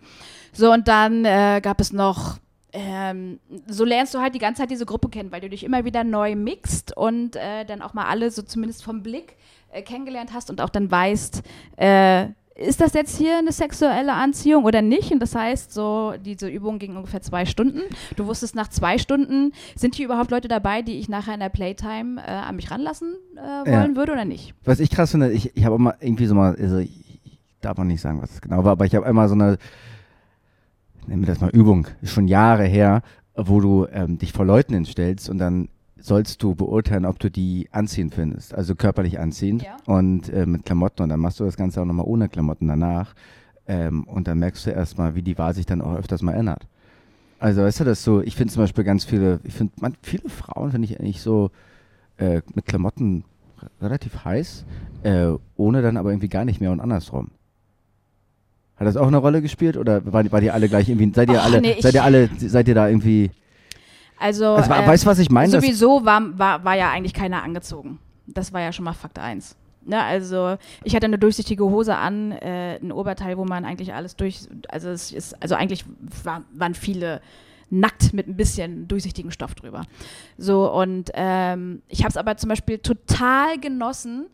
So, 0.53 0.71
und 0.71 0.87
dann 0.87 1.25
äh, 1.25 1.61
gab 1.61 1.79
es 1.79 1.93
noch 1.93 2.37
ähm, 2.73 3.39
so 3.67 3.83
lernst 3.83 4.13
du 4.13 4.19
halt 4.19 4.33
die 4.33 4.39
ganze 4.39 4.61
Zeit 4.61 4.71
diese 4.71 4.85
Gruppe 4.85 5.09
kennen, 5.09 5.31
weil 5.31 5.41
du 5.41 5.49
dich 5.49 5.63
immer 5.63 5.83
wieder 5.83 6.03
neu 6.03 6.35
mixt 6.35 6.95
und 6.95 7.35
äh, 7.35 7.65
dann 7.65 7.81
auch 7.81 7.93
mal 7.93 8.05
alle 8.05 8.31
so 8.31 8.41
zumindest 8.41 8.83
vom 8.83 9.03
Blick 9.03 9.35
äh, 9.71 9.81
kennengelernt 9.81 10.31
hast 10.33 10.49
und 10.49 10.61
auch 10.61 10.69
dann 10.69 10.89
weißt, 10.89 11.43
äh, 11.77 12.27
ist 12.55 12.81
das 12.81 12.93
jetzt 12.93 13.17
hier 13.17 13.37
eine 13.37 13.51
sexuelle 13.51 14.13
Anziehung 14.13 14.65
oder 14.65 14.81
nicht? 14.81 15.11
Und 15.11 15.19
das 15.19 15.35
heißt, 15.35 15.73
so 15.73 16.13
diese 16.23 16.47
Übung 16.47 16.79
ging 16.79 16.95
ungefähr 16.95 17.21
zwei 17.21 17.45
Stunden. 17.45 17.81
Du 18.15 18.27
wusstest 18.27 18.55
nach 18.55 18.67
zwei 18.67 18.97
Stunden, 18.97 19.53
sind 19.75 19.95
hier 19.95 20.05
überhaupt 20.05 20.31
Leute 20.31 20.47
dabei, 20.47 20.81
die 20.81 20.99
ich 20.99 21.09
nachher 21.09 21.33
in 21.33 21.39
der 21.39 21.49
Playtime 21.49 22.21
äh, 22.21 22.29
an 22.29 22.55
mich 22.55 22.69
ranlassen 22.69 23.15
äh, 23.35 23.69
wollen 23.69 23.91
ja. 23.91 23.95
würde 23.95 24.11
oder 24.11 24.25
nicht? 24.25 24.53
Was 24.63 24.79
ich 24.79 24.89
krass 24.89 25.11
finde, 25.11 25.31
ich, 25.31 25.55
ich 25.55 25.65
habe 25.65 25.75
immer 25.75 25.95
irgendwie 25.99 26.25
so 26.25 26.35
mal, 26.35 26.55
also 26.55 26.77
ich, 26.77 26.91
ich 27.23 27.39
darf 27.61 27.79
auch 27.79 27.83
nicht 27.83 28.01
sagen, 28.01 28.21
was 28.21 28.31
es 28.31 28.41
genau 28.41 28.63
war, 28.63 28.73
aber 28.73 28.85
ich 28.85 28.95
habe 28.95 29.05
einmal 29.05 29.27
so 29.27 29.35
eine, 29.35 29.57
nennen 31.07 31.21
wir 31.21 31.27
das 31.27 31.41
mal 31.41 31.49
Übung, 31.51 31.87
schon 32.03 32.27
Jahre 32.27 32.65
her, 32.65 33.01
wo 33.35 33.59
du 33.59 33.87
ähm, 33.91 34.17
dich 34.17 34.33
vor 34.33 34.45
Leuten 34.45 34.73
hinstellst 34.73 35.29
und 35.29 35.37
dann 35.37 35.69
sollst 36.01 36.43
du 36.43 36.55
beurteilen, 36.55 37.05
ob 37.05 37.19
du 37.19 37.29
die 37.29 37.67
anziehend 37.71 38.13
findest, 38.15 38.53
also 38.53 38.75
körperlich 38.75 39.19
anziehend 39.19 39.63
ja. 39.63 39.77
und 39.85 40.29
äh, 40.29 40.45
mit 40.45 40.65
Klamotten 40.65 41.03
und 41.03 41.09
dann 41.09 41.19
machst 41.19 41.39
du 41.39 41.45
das 41.45 41.57
Ganze 41.57 41.81
auch 41.81 41.85
nochmal 41.85 42.05
ohne 42.07 42.29
Klamotten 42.29 42.67
danach 42.67 43.13
ähm, 43.67 44.03
und 44.03 44.27
dann 44.27 44.39
merkst 44.39 44.65
du 44.65 44.71
erstmal, 44.71 45.15
wie 45.15 45.21
die 45.21 45.37
Wahl 45.37 45.53
sich 45.53 45.65
dann 45.65 45.81
auch 45.81 45.95
öfters 45.95 46.21
mal 46.21 46.33
ändert. 46.33 46.67
Also 47.39 47.61
weißt 47.61 47.79
du, 47.79 47.83
das 47.85 48.03
so, 48.03 48.21
ich 48.21 48.35
finde 48.35 48.53
zum 48.53 48.63
Beispiel 48.63 48.83
ganz 48.83 49.03
viele, 49.03 49.39
ich 49.43 49.53
finde 49.53 49.73
viele 50.01 50.29
Frauen 50.29 50.71
finde 50.71 50.85
ich 50.85 50.99
eigentlich 50.99 51.21
so 51.21 51.51
äh, 52.17 52.41
mit 52.53 52.65
Klamotten 52.65 53.23
relativ 53.81 54.25
heiß, 54.25 54.65
äh, 55.03 55.31
ohne 55.55 55.81
dann 55.81 55.97
aber 55.97 56.11
irgendwie 56.11 56.29
gar 56.29 56.45
nicht 56.45 56.61
mehr 56.61 56.71
und 56.71 56.79
andersrum. 56.79 57.31
Hat 58.75 58.87
das 58.87 58.97
auch 58.97 59.07
eine 59.07 59.17
Rolle 59.17 59.41
gespielt 59.41 59.77
oder 59.77 60.11
war, 60.11 60.31
war 60.31 60.41
die 60.41 60.51
alle 60.51 60.67
gleich 60.67 60.89
irgendwie, 60.89 61.11
seid 61.13 61.29
ihr 61.29 61.37
Och, 61.37 61.43
alle, 61.43 61.61
nee, 61.61 61.79
seid 61.79 61.93
ihr 61.93 62.03
alle, 62.03 62.29
seid 62.37 62.67
ihr 62.67 62.75
da 62.75 62.87
irgendwie 62.87 63.31
also, 64.21 64.53
also 64.53 64.71
äh, 64.71 64.87
weißt 64.87 65.03
du, 65.03 65.07
was 65.07 65.19
ich 65.19 65.29
meine? 65.29 65.51
Sowieso 65.51 66.05
war, 66.05 66.37
war, 66.37 66.63
war 66.63 66.75
ja 66.75 66.91
eigentlich 66.91 67.13
keiner 67.13 67.43
angezogen. 67.43 67.99
Das 68.27 68.53
war 68.53 68.61
ja 68.61 68.71
schon 68.71 68.85
mal 68.85 68.93
Fakt 68.93 69.19
1. 69.19 69.55
Ne, 69.83 70.01
also 70.01 70.57
ich 70.83 70.95
hatte 70.95 71.07
eine 71.07 71.17
durchsichtige 71.17 71.63
Hose 71.63 71.95
an, 71.95 72.31
äh, 72.33 72.77
ein 72.79 72.91
Oberteil, 72.91 73.37
wo 73.37 73.45
man 73.45 73.65
eigentlich 73.65 73.95
alles 73.95 74.15
durch, 74.15 74.47
also 74.69 74.89
es 74.89 75.11
ist, 75.11 75.41
also 75.41 75.55
eigentlich 75.55 75.85
war, 76.23 76.43
waren 76.53 76.75
viele 76.75 77.19
nackt 77.71 78.13
mit 78.13 78.27
ein 78.27 78.35
bisschen 78.35 78.87
durchsichtigen 78.87 79.31
Stoff 79.31 79.55
drüber. 79.55 79.85
So 80.37 80.71
und 80.71 81.09
ähm, 81.15 81.81
ich 81.87 82.01
habe 82.01 82.09
es 82.09 82.17
aber 82.17 82.37
zum 82.37 82.49
Beispiel 82.49 82.77
total 82.77 83.57
genossen, 83.59 84.27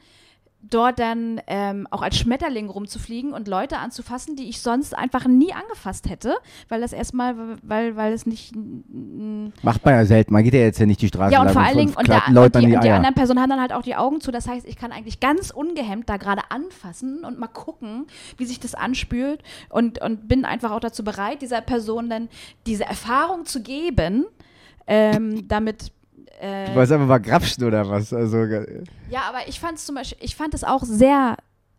dort 0.62 1.00
dann 1.00 1.40
ähm, 1.48 1.88
auch 1.92 2.02
als 2.02 2.18
Schmetterling 2.18 2.70
rumzufliegen 2.70 3.32
und 3.34 3.48
Leute 3.48 3.78
anzufassen, 3.78 4.36
die 4.36 4.50
ich 4.50 4.62
sonst 4.62 4.98
einfach 4.98 5.26
nie 5.28 5.54
angefasst 5.54 6.10
hätte, 6.10 6.36
weil 6.68 6.82
das 6.82 6.94
erstmal, 6.94 7.36
weil, 7.62 7.96
weil 7.96 8.14
es 8.14 8.26
nicht. 8.26 8.54
Macht 8.56 9.86
man 9.86 9.94
ja 9.94 10.06
selten, 10.06 10.34
man 10.34 10.44
geht 10.44 10.54
ja 10.54 10.62
jetzt 10.62 10.80
ja 10.80 10.86
nicht 10.86 11.02
die 11.02 11.08
Straße 11.08 11.34
Ja, 11.34 11.42
und 11.42 11.52
vor 11.52 11.62
allen 11.62 11.78
Dingen, 11.78 11.94
und, 11.96 12.08
der, 12.08 12.24
und, 12.28 12.56
die, 12.56 12.60
die, 12.60 12.80
die 12.80 12.90
anderen 12.90 13.16
Personen 13.16 13.40
haben 13.40 13.50
dann 13.50 13.62
halt 13.62 13.72
auch 13.72 13.84
die 13.84 13.96
Augen 13.96 14.20
zu. 14.20 14.32
Das 14.32 14.48
heißt, 14.48 14.68
ich 14.68 14.76
kann 14.76 14.92
eigentlich 14.92 15.20
ganz 15.20 15.52
ungehemmt 15.52 16.10
da 16.10 16.18
gerade 16.18 16.42
anfassen 16.50 17.24
und 17.24 17.40
mal 17.40 17.48
gucken, 17.48 18.08
wie 18.38 18.46
sich 18.46 18.60
das 18.60 18.76
anspült 18.76 19.44
und, 19.70 20.02
und 20.02 20.28
bin 20.28 20.44
einfach 20.44 20.72
auch 20.72 20.80
dazu 20.80 21.04
bereit, 21.04 21.42
dieser 21.42 21.62
Person 21.62 22.10
dann 22.10 22.30
diese 22.66 22.86
Erfahrung 22.86 23.46
zu 23.46 23.62
geben, 23.62 24.26
ähm, 24.88 25.48
damit 25.48 25.92
äh, 26.40 26.68
du 26.68 26.76
wolltest 26.76 26.94
einfach 26.94 27.08
mal 27.08 27.20
grapschen 27.20 27.64
oder 27.64 27.90
was? 27.90 28.14
Also, 28.14 28.44
ja, 29.10 29.22
aber 29.28 29.48
ich 29.48 29.60
fand 29.60 29.78
es 29.78 29.86
zum 29.86 29.96
Beispiel, 29.96 30.18
ich 30.22 30.36
fand 30.36 30.54
es 30.54 30.64
auch 30.64 30.84
sehr, 30.84 31.38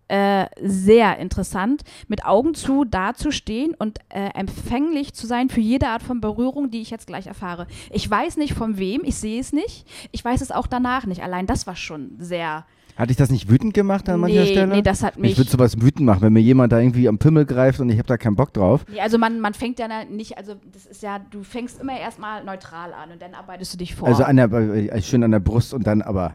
äh, 0.09 0.47
sehr 0.61 1.18
interessant, 1.18 1.83
mit 2.09 2.25
Augen 2.25 2.55
zu 2.55 2.85
dazustehen 2.85 3.75
und 3.79 3.99
äh, 4.09 4.31
empfänglich 4.35 5.14
zu 5.14 5.27
sein 5.27 5.49
für 5.49 5.61
jede 5.61 5.88
Art 5.88 6.03
von 6.03 6.21
Berührung, 6.21 6.71
die 6.71 6.81
ich 6.81 6.90
jetzt 6.90 7.07
gleich 7.07 7.27
erfahre. 7.27 7.66
Ich 7.90 8.09
weiß 8.11 8.37
nicht 8.37 8.55
von 8.55 8.79
wem, 8.79 9.03
ich 9.05 9.16
sehe 9.16 9.40
es 9.40 9.53
nicht. 9.53 9.87
Ich 10.12 10.25
weiß 10.25 10.40
es 10.40 10.51
auch 10.51 10.66
danach 10.66 11.07
nicht. 11.07 11.23
Allein 11.23 11.47
das 11.47 11.66
war 11.66 11.77
schon 11.77 12.16
sehr 12.18 12.64
hat 12.98 13.11
dich 13.11 13.16
das 13.16 13.30
nicht 13.30 13.48
wütend 13.48 13.74
gemacht 13.74 14.08
an 14.08 14.18
mancher 14.18 14.40
nee, 14.40 14.50
Stelle? 14.50 14.74
Nee, 14.74 14.82
das 14.82 15.04
hat 15.04 15.18
mich. 15.18 15.30
Ich 15.30 15.38
würde 15.38 15.48
sowas 15.48 15.80
wütend 15.80 16.04
machen, 16.04 16.20
wenn 16.22 16.32
mir 16.32 16.40
jemand 16.40 16.72
da 16.72 16.80
irgendwie 16.80 17.06
am 17.06 17.18
Pimmel 17.18 17.46
greift 17.46 17.78
und 17.78 17.88
ich 17.90 17.96
habe 17.96 18.08
da 18.08 18.16
keinen 18.16 18.34
Bock 18.34 18.52
drauf. 18.52 18.84
Nee, 18.90 19.00
also 19.00 19.18
man, 19.18 19.38
man 19.38 19.54
fängt 19.54 19.78
ja 19.78 19.87
nicht, 20.04 20.37
also 20.37 20.56
das 20.72 20.84
ist 20.84 21.04
ja, 21.04 21.20
du 21.20 21.44
fängst 21.44 21.80
immer 21.80 21.96
erstmal 21.96 22.42
neutral 22.42 22.92
an 22.92 23.12
und 23.12 23.22
dann 23.22 23.34
arbeitest 23.34 23.72
du 23.72 23.78
dich 23.78 23.94
vor. 23.94 24.08
Also 24.08 24.24
an 24.24 24.34
der, 24.34 24.50
äh, 24.52 25.00
schön 25.00 25.22
an 25.22 25.30
der 25.30 25.38
Brust 25.38 25.74
und 25.74 25.87
dann 25.87 26.02
aber 26.02 26.34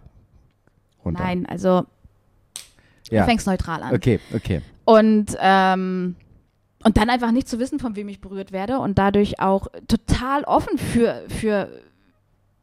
runter. 1.03 1.21
Nein, 1.21 1.45
also 1.47 1.83
ja. 3.11 3.21
du 3.21 3.25
fängst 3.25 3.45
neutral 3.45 3.83
an. 3.83 3.93
Okay, 3.93 4.21
okay. 4.33 4.61
Und, 4.85 5.35
ähm, 5.41 6.15
und 6.85 6.95
dann 6.95 7.09
einfach 7.09 7.31
nicht 7.31 7.49
zu 7.49 7.59
wissen, 7.59 7.79
von 7.79 7.97
wem 7.97 8.07
ich 8.07 8.21
berührt 8.21 8.53
werde 8.53 8.79
und 8.79 8.97
dadurch 8.97 9.41
auch 9.41 9.67
total 9.89 10.45
offen 10.45 10.77
für, 10.77 11.23
für, 11.27 11.67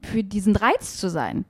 für 0.01 0.25
diesen 0.25 0.57
Reiz 0.57 0.97
zu 0.97 1.11
sein 1.11 1.45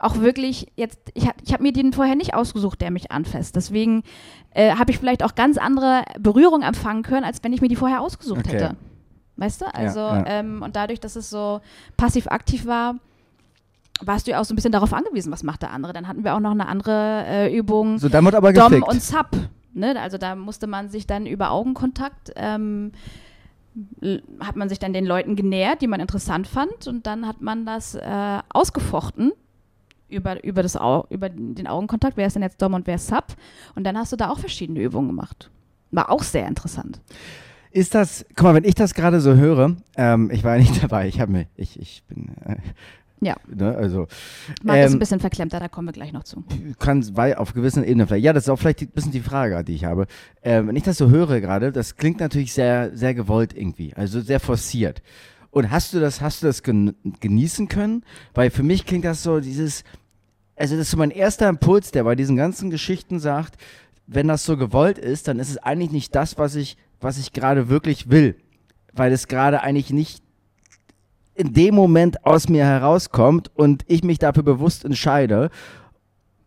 auch 0.00 0.20
wirklich 0.20 0.68
jetzt, 0.76 0.98
ich 1.14 1.26
habe 1.26 1.36
ich 1.44 1.52
hab 1.52 1.60
mir 1.60 1.72
den 1.72 1.92
vorher 1.92 2.14
nicht 2.14 2.34
ausgesucht, 2.34 2.80
der 2.80 2.90
mich 2.90 3.10
anfasst. 3.10 3.56
Deswegen 3.56 4.02
äh, 4.50 4.74
habe 4.74 4.90
ich 4.90 4.98
vielleicht 4.98 5.22
auch 5.22 5.34
ganz 5.34 5.58
andere 5.58 6.04
Berührung 6.18 6.62
empfangen 6.62 7.02
können, 7.02 7.24
als 7.24 7.42
wenn 7.42 7.52
ich 7.52 7.60
mir 7.60 7.68
die 7.68 7.76
vorher 7.76 8.00
ausgesucht 8.00 8.46
okay. 8.46 8.52
hätte. 8.52 8.76
Weißt 9.36 9.60
du? 9.60 9.66
Also, 9.72 10.00
ja, 10.00 10.18
ja. 10.18 10.26
Ähm, 10.26 10.62
und 10.62 10.74
dadurch, 10.76 11.00
dass 11.00 11.16
es 11.16 11.30
so 11.30 11.60
passiv-aktiv 11.96 12.66
war, 12.66 12.96
warst 14.00 14.26
du 14.26 14.32
ja 14.32 14.40
auch 14.40 14.44
so 14.44 14.52
ein 14.52 14.56
bisschen 14.56 14.72
darauf 14.72 14.92
angewiesen, 14.92 15.32
was 15.32 15.42
macht 15.42 15.62
der 15.62 15.72
andere. 15.72 15.92
Dann 15.92 16.08
hatten 16.08 16.24
wir 16.24 16.34
auch 16.34 16.40
noch 16.40 16.52
eine 16.52 16.66
andere 16.66 17.24
äh, 17.26 17.56
Übung. 17.56 17.98
So, 17.98 18.08
dann 18.08 18.24
wird 18.24 18.34
aber 18.34 18.52
Dom 18.52 18.70
gefickt. 18.70 18.88
und 18.88 19.02
Sub. 19.02 19.30
Ne? 19.74 20.00
Also 20.00 20.18
da 20.18 20.34
musste 20.34 20.66
man 20.66 20.88
sich 20.88 21.06
dann 21.06 21.26
über 21.26 21.50
Augenkontakt 21.50 22.32
ähm, 22.36 22.92
hat 24.40 24.56
man 24.56 24.68
sich 24.68 24.78
dann 24.78 24.92
den 24.92 25.06
Leuten 25.06 25.36
genähert, 25.36 25.82
die 25.82 25.86
man 25.86 26.00
interessant 26.00 26.48
fand 26.48 26.86
und 26.86 27.06
dann 27.06 27.26
hat 27.26 27.40
man 27.40 27.64
das 27.64 27.94
äh, 27.94 28.38
ausgefochten 28.48 29.32
über, 30.08 30.42
über, 30.44 30.62
das 30.62 30.76
Au 30.76 31.06
über 31.10 31.28
den 31.28 31.66
Augenkontakt, 31.66 32.16
wer 32.16 32.26
ist 32.26 32.34
denn 32.34 32.42
jetzt 32.42 32.60
Dom 32.60 32.74
und 32.74 32.86
wer 32.86 32.96
ist 32.96 33.08
Sub. 33.08 33.26
Und 33.74 33.84
dann 33.84 33.96
hast 33.96 34.12
du 34.12 34.16
da 34.16 34.30
auch 34.30 34.38
verschiedene 34.38 34.80
Übungen 34.80 35.08
gemacht. 35.08 35.50
War 35.90 36.10
auch 36.10 36.22
sehr 36.22 36.46
interessant. 36.46 37.00
Ist 37.70 37.94
das, 37.94 38.24
guck 38.34 38.44
mal, 38.44 38.54
wenn 38.54 38.64
ich 38.64 38.74
das 38.74 38.94
gerade 38.94 39.20
so 39.20 39.34
höre, 39.34 39.76
ähm, 39.96 40.30
ich 40.32 40.42
war 40.44 40.56
ja 40.56 40.62
nicht 40.62 40.82
dabei, 40.82 41.08
ich 41.08 41.20
habe 41.20 41.32
mir, 41.32 41.46
ich, 41.56 41.78
ich 41.78 42.02
bin, 42.08 42.30
äh, 42.44 42.56
Ja. 43.20 43.36
Ne? 43.52 43.74
Also, 43.76 44.06
Marc 44.62 44.78
ist 44.78 44.86
ein 44.86 44.92
ähm, 44.92 44.98
bisschen 44.98 45.20
verklemmter, 45.20 45.60
da 45.60 45.68
kommen 45.68 45.88
wir 45.88 45.92
gleich 45.92 46.12
noch 46.12 46.24
zu. 46.24 46.44
kann 46.78 47.04
weil 47.16 47.34
auf 47.34 47.52
gewissen 47.52 47.84
Ebenen 47.84 48.06
vielleicht. 48.06 48.24
Ja, 48.24 48.32
das 48.32 48.44
ist 48.44 48.48
auch 48.48 48.58
vielleicht 48.58 48.82
ein 48.82 48.88
bisschen 48.88 49.12
die 49.12 49.20
Frage, 49.20 49.62
die 49.64 49.74
ich 49.74 49.84
habe. 49.84 50.06
Ähm, 50.42 50.68
wenn 50.68 50.76
ich 50.76 50.84
das 50.84 50.98
so 50.98 51.10
höre 51.10 51.40
gerade, 51.40 51.72
das 51.72 51.96
klingt 51.96 52.20
natürlich 52.20 52.52
sehr, 52.52 52.96
sehr 52.96 53.14
gewollt 53.14 53.56
irgendwie, 53.56 53.94
also 53.94 54.20
sehr 54.20 54.40
forciert. 54.40 55.02
Und 55.50 55.70
hast 55.70 55.94
du 55.94 56.00
das, 56.00 56.20
hast 56.20 56.42
du 56.42 56.46
das 56.46 56.62
gen 56.62 56.94
genießen 57.20 57.68
können? 57.68 58.04
Weil 58.34 58.50
für 58.50 58.62
mich 58.62 58.84
klingt 58.84 59.04
das 59.04 59.22
so 59.22 59.40
dieses, 59.40 59.82
also 60.56 60.76
das 60.76 60.86
ist 60.86 60.90
so 60.90 60.96
mein 60.96 61.10
erster 61.10 61.48
Impuls, 61.48 61.90
der 61.90 62.04
bei 62.04 62.14
diesen 62.14 62.36
ganzen 62.36 62.70
Geschichten 62.70 63.18
sagt, 63.18 63.56
wenn 64.06 64.28
das 64.28 64.44
so 64.44 64.56
gewollt 64.56 64.98
ist, 64.98 65.28
dann 65.28 65.38
ist 65.38 65.50
es 65.50 65.58
eigentlich 65.58 65.92
nicht 65.92 66.14
das, 66.14 66.38
was 66.38 66.54
ich, 66.54 66.76
was 67.00 67.18
ich 67.18 67.32
gerade 67.32 67.68
wirklich 67.68 68.10
will. 68.10 68.36
Weil 68.92 69.12
es 69.12 69.28
gerade 69.28 69.62
eigentlich 69.62 69.90
nicht 69.90 70.22
in 71.34 71.52
dem 71.54 71.74
Moment 71.74 72.26
aus 72.26 72.48
mir 72.48 72.64
herauskommt 72.64 73.50
und 73.54 73.84
ich 73.86 74.02
mich 74.02 74.18
dafür 74.18 74.42
bewusst 74.42 74.84
entscheide. 74.84 75.50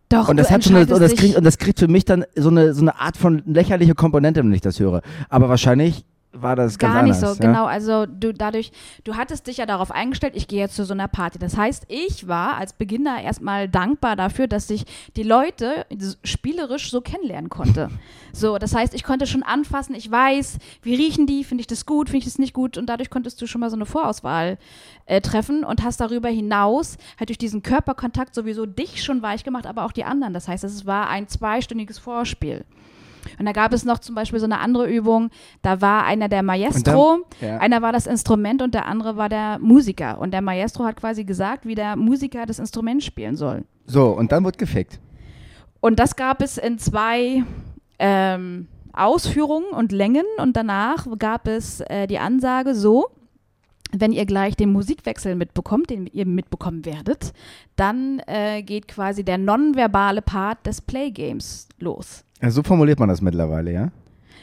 Doch, 0.10 0.28
Und 0.28 0.36
das 0.36 0.52
hat 0.52 0.66
schon 0.66 0.76
eine, 0.76 0.94
und 0.94 1.02
das 1.02 1.16
kriegt, 1.16 1.38
und 1.38 1.46
das 1.46 1.58
kriegt 1.58 1.80
für 1.80 1.88
mich 1.88 2.04
dann 2.04 2.26
so 2.36 2.50
eine, 2.50 2.74
so 2.74 2.82
eine 2.82 3.00
Art 3.00 3.16
von 3.16 3.42
lächerliche 3.46 3.96
Komponente, 3.96 4.44
wenn 4.44 4.54
ich 4.54 4.60
das 4.60 4.80
höre. 4.80 5.02
Aber 5.30 5.48
wahrscheinlich 5.48 6.04
war 6.34 6.56
das 6.56 6.78
ganz 6.78 6.94
Gar 6.94 7.04
nicht 7.04 7.15
anders. 7.15 7.38
so, 7.38 7.44
ja? 7.44 7.50
genau. 7.50 7.65
Also 7.65 8.06
du 8.06 8.34
dadurch, 8.34 8.72
du 9.04 9.15
hattest 9.15 9.48
dich 9.48 9.58
ja 9.58 9.65
darauf 9.65 9.91
eingestellt, 9.91 10.34
ich 10.36 10.48
gehe 10.48 10.60
jetzt 10.60 10.76
zu 10.76 10.86
so 10.86 10.94
einer 10.94 11.08
Party. 11.08 11.39
Das 11.39 11.58
heißt, 11.58 11.86
ich 11.89 12.28
war 12.28 12.56
als 12.56 12.74
Beginner 12.74 13.22
erstmal 13.22 13.67
dankbar 13.67 14.15
dafür, 14.15 14.48
dass 14.48 14.70
ich 14.70 14.86
die 15.15 15.24
Leute 15.24 15.86
spielerisch 16.24 16.89
so 16.89 17.02
kennenlernen 17.02 17.50
konnte. 17.50 17.89
So, 18.34 18.58
das 18.58 18.74
heißt, 18.74 18.94
ich 18.94 19.04
konnte 19.04 19.28
schon 19.28 19.44
anfassen, 19.44 19.94
ich 19.94 20.10
weiß, 20.10 20.58
wie 20.84 20.96
riechen 20.96 21.28
die, 21.28 21.44
finde 21.44 21.63
ich 21.63 21.67
das 21.67 21.86
gut, 21.86 22.08
finde 22.08 22.20
ich 22.20 22.24
das 22.24 22.39
nicht 22.39 22.54
gut 22.54 22.78
und 22.78 22.86
dadurch 22.86 23.10
konntest 23.10 23.41
du 23.41 23.46
schon 23.46 23.60
mal 23.60 23.70
so 23.70 23.76
eine 23.76 23.86
Vorauswahl 23.86 24.58
äh, 25.06 25.20
treffen 25.20 25.65
und 25.65 25.84
hast 25.84 26.00
darüber 26.00 26.30
hinaus 26.30 26.98
halt 27.20 27.28
durch 27.28 27.38
diesen 27.38 27.62
Körperkontakt 27.62 28.34
sowieso 28.34 28.65
dich 28.65 29.04
schon 29.04 29.22
weich 29.22 29.44
gemacht, 29.44 29.67
aber 29.67 29.84
auch 29.84 29.91
die 29.91 30.06
anderen. 30.06 30.34
Das 30.34 30.48
heißt, 30.48 30.63
es 30.63 30.86
war 30.86 31.10
ein 31.10 31.28
zweistündiges 31.28 32.00
Vorspiel. 32.00 32.63
Und 33.41 33.47
da 33.47 33.54
gab 33.54 33.73
es 33.73 33.86
noch 33.86 33.97
zum 33.97 34.13
Beispiel 34.13 34.39
so 34.39 34.45
eine 34.45 34.60
andere 34.60 34.88
Übung, 34.88 35.32
da 35.63 35.82
war 35.82 36.06
einer 36.06 36.30
der 36.30 36.43
Maestro, 36.43 37.25
ja. 37.41 37.58
einer 37.58 37.82
war 37.82 37.91
das 37.91 38.06
Instrument 38.06 38.62
und 38.62 38.75
der 38.75 38.86
andere 38.86 39.17
war 39.17 39.30
der 39.30 39.58
Musiker. 39.58 40.19
Und 40.19 40.30
der 40.30 40.43
Maestro 40.43 40.84
hat 40.84 40.97
quasi 40.97 41.23
gesagt, 41.23 41.65
wie 41.65 41.73
der 41.73 41.95
Musiker 41.95 42.45
das 42.45 42.60
Instrument 42.60 43.04
spielen 43.04 43.36
soll. 43.36 43.63
So, 43.88 44.10
und 44.10 44.32
dann 44.32 44.45
wird 44.45 44.60
gefickt. 44.60 44.99
Und 45.80 45.97
das 45.97 46.15
gab 46.15 46.43
es 46.43 46.60
in 46.60 46.77
zwei 46.77 47.43
ähm, 47.97 48.67
Ausführungen 48.93 49.69
und 49.71 49.91
Längen. 49.91 50.25
Und 50.38 50.56
danach 50.56 51.08
gab 51.17 51.47
es 51.47 51.82
äh, 51.82 52.06
die 52.06 52.19
Ansage 52.19 52.75
so, 52.75 53.08
wenn 53.91 54.12
ihr 54.12 54.27
gleich 54.27 54.56
den 54.56 54.71
Musikwechsel 54.71 55.36
mitbekommt, 55.36 55.89
den 55.89 56.06
ihr 56.06 56.27
mitbekommen 56.27 56.86
werdet, 56.86 57.34
dann 57.75 58.21
äh, 58.27 58.62
geht 58.62 58.88
quasi 58.88 59.23
der 59.23 59.39
nonverbale 59.39 60.21
Part 60.21 60.67
des 60.67 60.80
Playgames 60.80 61.67
los. 61.80 62.23
So 62.49 62.63
formuliert 62.63 62.99
man 62.99 63.10
das 63.10 63.21
mittlerweile, 63.21 63.71
ja? 63.71 63.89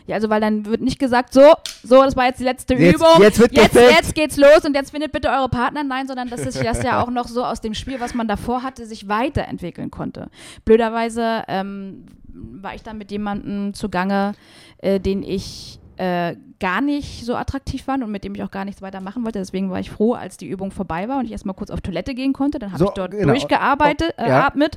Ja, 0.06 0.14
also 0.14 0.30
weil 0.30 0.40
dann 0.40 0.64
wird 0.64 0.80
nicht 0.80 0.98
gesagt, 0.98 1.34
so, 1.34 1.42
so, 1.82 2.02
das 2.02 2.16
war 2.16 2.24
jetzt 2.26 2.40
die 2.40 2.44
letzte 2.44 2.74
Jetzt- 2.74 2.94
Übung. 2.94 3.20
jetzt 3.20 3.38
wird 3.38 3.52
jetzt, 3.52 3.74
jetzt 3.74 4.14
geht's 4.14 4.36
los 4.38 4.64
und 4.64 4.74
jetzt 4.74 4.90
findet 4.90 5.12
bitte 5.12 5.28
eure 5.28 5.50
Partner. 5.50 5.84
Nein, 5.84 6.06
sondern 6.06 6.30
das 6.30 6.40
ist 6.40 6.64
das 6.64 6.82
ja 6.82 7.02
auch 7.02 7.10
noch 7.10 7.28
so 7.28 7.44
aus 7.44 7.60
dem 7.60 7.74
Spiel, 7.74 8.00
was 8.00 8.14
man 8.14 8.26
davor 8.26 8.62
hatte, 8.62 8.86
sich 8.86 9.06
weiterentwickeln 9.08 9.90
konnte. 9.90 10.30
Blöderweise 10.64 11.42
ähm, 11.48 12.06
war 12.32 12.74
ich 12.74 12.82
dann 12.82 12.96
mit 12.96 13.10
jemandem 13.10 13.74
zugange, 13.74 14.32
äh, 14.78 14.98
den 14.98 15.22
ich 15.22 15.78
äh, 15.98 16.36
gar 16.60 16.80
nicht 16.80 17.24
so 17.24 17.36
attraktiv 17.36 17.84
fand 17.84 18.02
und 18.02 18.10
mit 18.10 18.24
dem 18.24 18.34
ich 18.34 18.42
auch 18.42 18.50
gar 18.50 18.64
nichts 18.64 18.82
weiter 18.82 19.00
machen 19.00 19.24
wollte. 19.24 19.38
Deswegen 19.38 19.70
war 19.70 19.78
ich 19.78 19.90
froh, 19.90 20.14
als 20.14 20.36
die 20.36 20.48
Übung 20.48 20.70
vorbei 20.70 21.08
war 21.08 21.18
und 21.20 21.24
ich 21.24 21.32
erstmal 21.32 21.54
kurz 21.54 21.70
auf 21.70 21.80
Toilette 21.80 22.14
gehen 22.14 22.32
konnte. 22.32 22.58
Dann 22.58 22.72
habe 22.72 22.78
So, 22.78 22.86
ich 22.86 22.94
dort 22.94 23.12
genau. 23.12 23.26
durchgearbeitet, 23.28 24.14
äh, 24.16 24.28
ja. 24.28 24.46
atmet. 24.46 24.76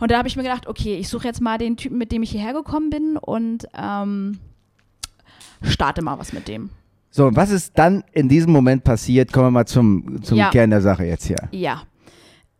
Und 0.00 0.10
da 0.10 0.18
habe 0.18 0.26
ich 0.28 0.36
mir 0.36 0.42
gedacht, 0.42 0.66
okay, 0.66 0.96
ich 0.96 1.08
suche 1.08 1.26
jetzt 1.28 1.40
mal 1.40 1.58
den 1.58 1.76
Typen, 1.76 1.98
mit 1.98 2.10
dem 2.10 2.22
ich 2.22 2.30
hierher 2.30 2.52
gekommen 2.52 2.90
bin 2.90 3.16
und 3.16 3.66
ähm, 3.80 4.38
starte 5.62 6.02
mal 6.02 6.18
was 6.18 6.32
mit 6.32 6.48
dem. 6.48 6.70
So, 7.12 7.26
und 7.26 7.36
was 7.36 7.50
ist 7.50 7.76
dann 7.76 8.04
in 8.12 8.28
diesem 8.28 8.52
Moment 8.52 8.84
passiert? 8.84 9.32
Kommen 9.32 9.46
wir 9.46 9.50
mal 9.52 9.66
zum, 9.66 10.22
zum 10.22 10.38
Ja. 10.38 10.50
Kern 10.50 10.70
der 10.70 10.80
Sache 10.80 11.04
jetzt 11.04 11.26
hier. 11.26 11.48
Ja. 11.52 11.82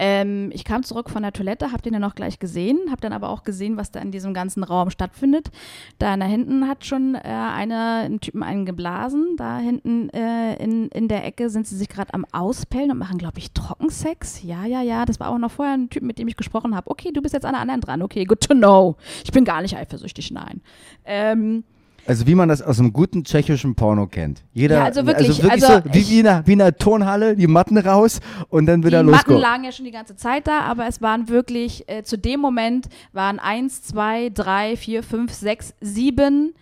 Ähm, 0.03 0.51
ich 0.55 0.65
kam 0.65 0.83
zurück 0.83 1.11
von 1.11 1.23
der 1.23 1.35
Toilette, 1.35 1.73
hab 1.73 1.83
den 1.83 1.93
dann 1.93 2.05
auch 2.05 2.15
gleich 2.15 2.39
gesehen, 2.39 2.79
hab 2.91 3.03
dann 3.03 3.13
aber 3.13 3.29
auch 3.29 3.43
gesehen, 3.43 3.77
was 3.77 3.91
da 3.91 4.01
in 4.01 4.11
diesem 4.11 4.33
ganzen 4.33 4.65
Raum 4.65 4.89
stattfindet. 4.89 5.51
Da 5.99 6.17
da 6.17 6.25
hinten 6.25 6.67
hat 6.67 6.87
schon 6.87 7.17
äh, 7.17 7.19
eine, 7.21 8.05
einen 8.05 8.21
Typen 8.21 8.43
einen 8.43 8.65
geblasen. 8.65 9.37
Da 9.37 9.59
hinten 9.59 10.09
äh, 10.09 10.55
in, 10.55 10.89
in 10.89 11.09
der 11.09 11.27
Ecke 11.27 11.51
sind 11.51 11.67
sie 11.67 11.77
sich 11.77 11.91
gerade 11.91 12.15
am 12.15 12.25
Auspellen 12.33 12.91
und 12.91 12.97
machen, 12.97 13.19
glaube 13.19 13.39
ich, 13.39 13.53
Trockensex. 13.53 14.43
Ja, 14.43 14.65
ja, 14.65 14.81
ja. 14.81 15.05
Das 15.05 15.21
war 15.21 15.29
auch 15.29 15.39
noch 15.39 15.51
vorher 15.51 15.75
ein 15.75 15.91
Typ, 15.91 16.03
mit 16.03 16.19
dem 16.19 16.29
ich 16.29 16.37
gesprochen 16.37 16.75
habe. 16.75 16.91
Okay, 16.91 17.11
du 17.13 17.21
bist 17.21 17.35
jetzt 17.35 17.45
an 17.45 17.53
der 17.53 17.61
anderen 17.61 17.83
dran. 17.83 18.01
Okay, 18.01 18.25
good 18.25 18.41
to 18.41 18.55
know. 18.55 18.97
Ich 19.23 19.33
bin 19.33 19.45
gar 19.45 19.61
nicht 19.61 19.77
eifersüchtig, 19.77 20.31
nein. 20.31 20.63
Ähm, 21.05 21.65
Also 22.07 22.27
wie 22.27 22.35
man 22.35 22.49
das 22.49 22.61
aus 22.63 22.79
einem 22.81 22.93
guten 22.93 23.25
tschechischen 23.25 23.75
Porno 23.75 24.07
kennt. 24.07 24.43
Jeder, 24.53 24.79
Ja, 24.79 24.85
also 24.85 25.07
wirklich, 25.07 25.29
wirklich 25.43 25.53
also 25.65 25.67
so, 25.89 25.95
wie, 25.95 25.99
ich- 25.99 26.11
wie, 26.11 26.21
in 26.21 26.27
einer, 26.27 26.47
wie 26.47 26.53
in 26.55 26.61
einer 26.63 26.75
Turnhalle, 26.77 27.37
die 27.37 27.47
Matten 27.47 27.79
raus 27.79 28.21
und 28.49 28.67
dann 28.67 28.85
wieder 28.85 29.03
die 29.03 29.11
Matten 29.11 29.35
lagen 29.35 29.65
ja 29.65 29.73
schon 29.73 29.85
die 29.85 29.91
ganze 29.93 30.17
Zeit 30.17 30.47
da, 30.47 30.61
aber 30.61 30.87
es 30.89 31.01
waren 31.01 31.29
wirklich, 31.29 31.89
äh, 31.89 32.03
zu 32.03 32.19
dem 32.19 32.41
Moment 32.41 32.89
waren 33.13 33.39
eins, 33.39 33.83
zwei, 33.83 34.31
drei, 34.31 34.77
vier, 34.77 35.03
fünf, 35.03 35.33
sechs, 35.33 35.75
sieben, 35.81 36.55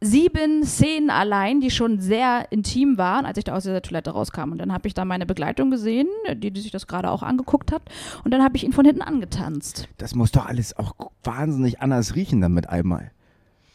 sieben 0.00 0.64
Szenen 0.64 1.10
allein, 1.10 1.60
die 1.60 1.70
schon 1.70 2.00
sehr 2.00 2.46
intim 2.50 2.98
waren, 2.98 3.24
als 3.24 3.38
ich 3.38 3.44
da 3.44 3.54
aus 3.54 3.62
dieser 3.64 3.80
Toilette 3.82 4.10
rauskam. 4.10 4.52
Und 4.52 4.58
dann 4.58 4.72
habe 4.72 4.86
ich 4.88 4.94
da 4.94 5.04
meine 5.04 5.26
Begleitung 5.26 5.70
gesehen, 5.70 6.06
die, 6.34 6.50
die 6.50 6.60
sich 6.60 6.70
das 6.70 6.86
gerade 6.86 7.10
auch 7.10 7.22
angeguckt 7.22 7.72
hat. 7.72 7.82
Und 8.24 8.32
dann 8.32 8.42
habe 8.42 8.56
ich 8.56 8.64
ihn 8.64 8.72
von 8.72 8.84
hinten 8.84 9.02
angetanzt. 9.02 9.88
Das 9.96 10.14
muss 10.14 10.32
doch 10.32 10.46
alles 10.46 10.76
auch 10.76 10.94
wahnsinnig 11.24 11.80
anders 11.80 12.14
riechen 12.14 12.40
dann 12.40 12.52
mit 12.52 12.68
einmal. 12.68 13.10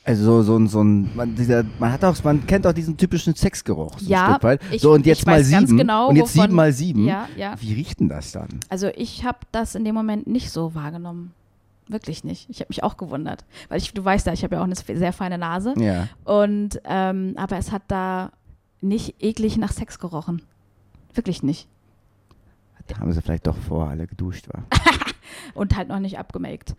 Also 0.03 0.23
so, 0.23 0.41
so, 0.43 0.57
ein- 0.57 0.67
so 0.67 0.83
ein, 0.83 1.15
man, 1.15 1.35
dieser, 1.35 1.63
man 1.79 1.91
hat 1.91 2.03
auch, 2.03 2.15
man 2.23 2.45
kennt 2.47 2.65
auch 2.65 2.73
diesen 2.73 2.97
typischen 2.97 3.35
Sexgeruch 3.35 3.99
so 3.99 4.09
Ja, 4.09 4.25
ein 4.25 4.31
Stück 4.33 4.43
weit. 4.43 4.61
ich- 4.71 4.81
so 4.81 4.93
und 4.93 5.05
jetzt 5.05 5.25
mal 5.27 5.43
sieben 5.43 5.77
genau, 5.77 6.09
und 6.09 6.15
jetzt 6.15 6.35
wovon- 6.35 6.41
sieben 6.43 6.55
mal 6.55 6.73
sieben. 6.73 7.05
Ja, 7.05 7.27
ja. 7.37 7.53
Wie 7.61 7.73
riecht 7.73 7.99
denn 7.99 8.09
das 8.09 8.31
dann? 8.31 8.47
Also 8.69 8.87
ich 8.95 9.23
habe 9.25 9.39
das 9.51 9.75
in 9.75 9.85
dem 9.85 9.93
Moment 9.93 10.25
nicht 10.27 10.49
so 10.51 10.73
wahrgenommen. 10.73 11.33
Wirklich 11.87 12.23
nicht. 12.23 12.49
Ich 12.49 12.59
habe 12.61 12.67
mich 12.69 12.83
auch 12.83 12.95
gewundert. 12.97 13.43
Weil 13.69 13.77
ich, 13.79 13.93
du 13.93 14.03
weißt 14.03 14.25
ja, 14.25 14.33
ich 14.33 14.43
habe 14.43 14.55
ja 14.55 14.61
auch 14.61 14.65
eine 14.65 14.75
sehr 14.75 15.13
feine 15.13 15.37
Nase. 15.37 15.73
Ja. 15.77 16.07
Und 16.23 16.81
ähm, 16.85 17.33
aber 17.35 17.57
es 17.57 17.71
hat 17.71 17.83
da 17.89 18.31
nicht 18.79 19.15
eklig 19.21 19.57
nach 19.57 19.71
Sex 19.71 19.99
gerochen. 19.99 20.41
Wirklich 21.13 21.43
nicht. 21.43 21.67
Da 22.87 22.97
haben 22.99 23.11
sie 23.11 23.21
vielleicht 23.21 23.45
doch 23.45 23.57
vorher 23.57 23.91
alle 23.91 24.07
geduscht 24.07 24.47
war. 24.51 24.63
Und 25.53 25.75
halt 25.75 25.89
noch 25.89 25.99
nicht 25.99 26.17
abgemaked. 26.17 26.75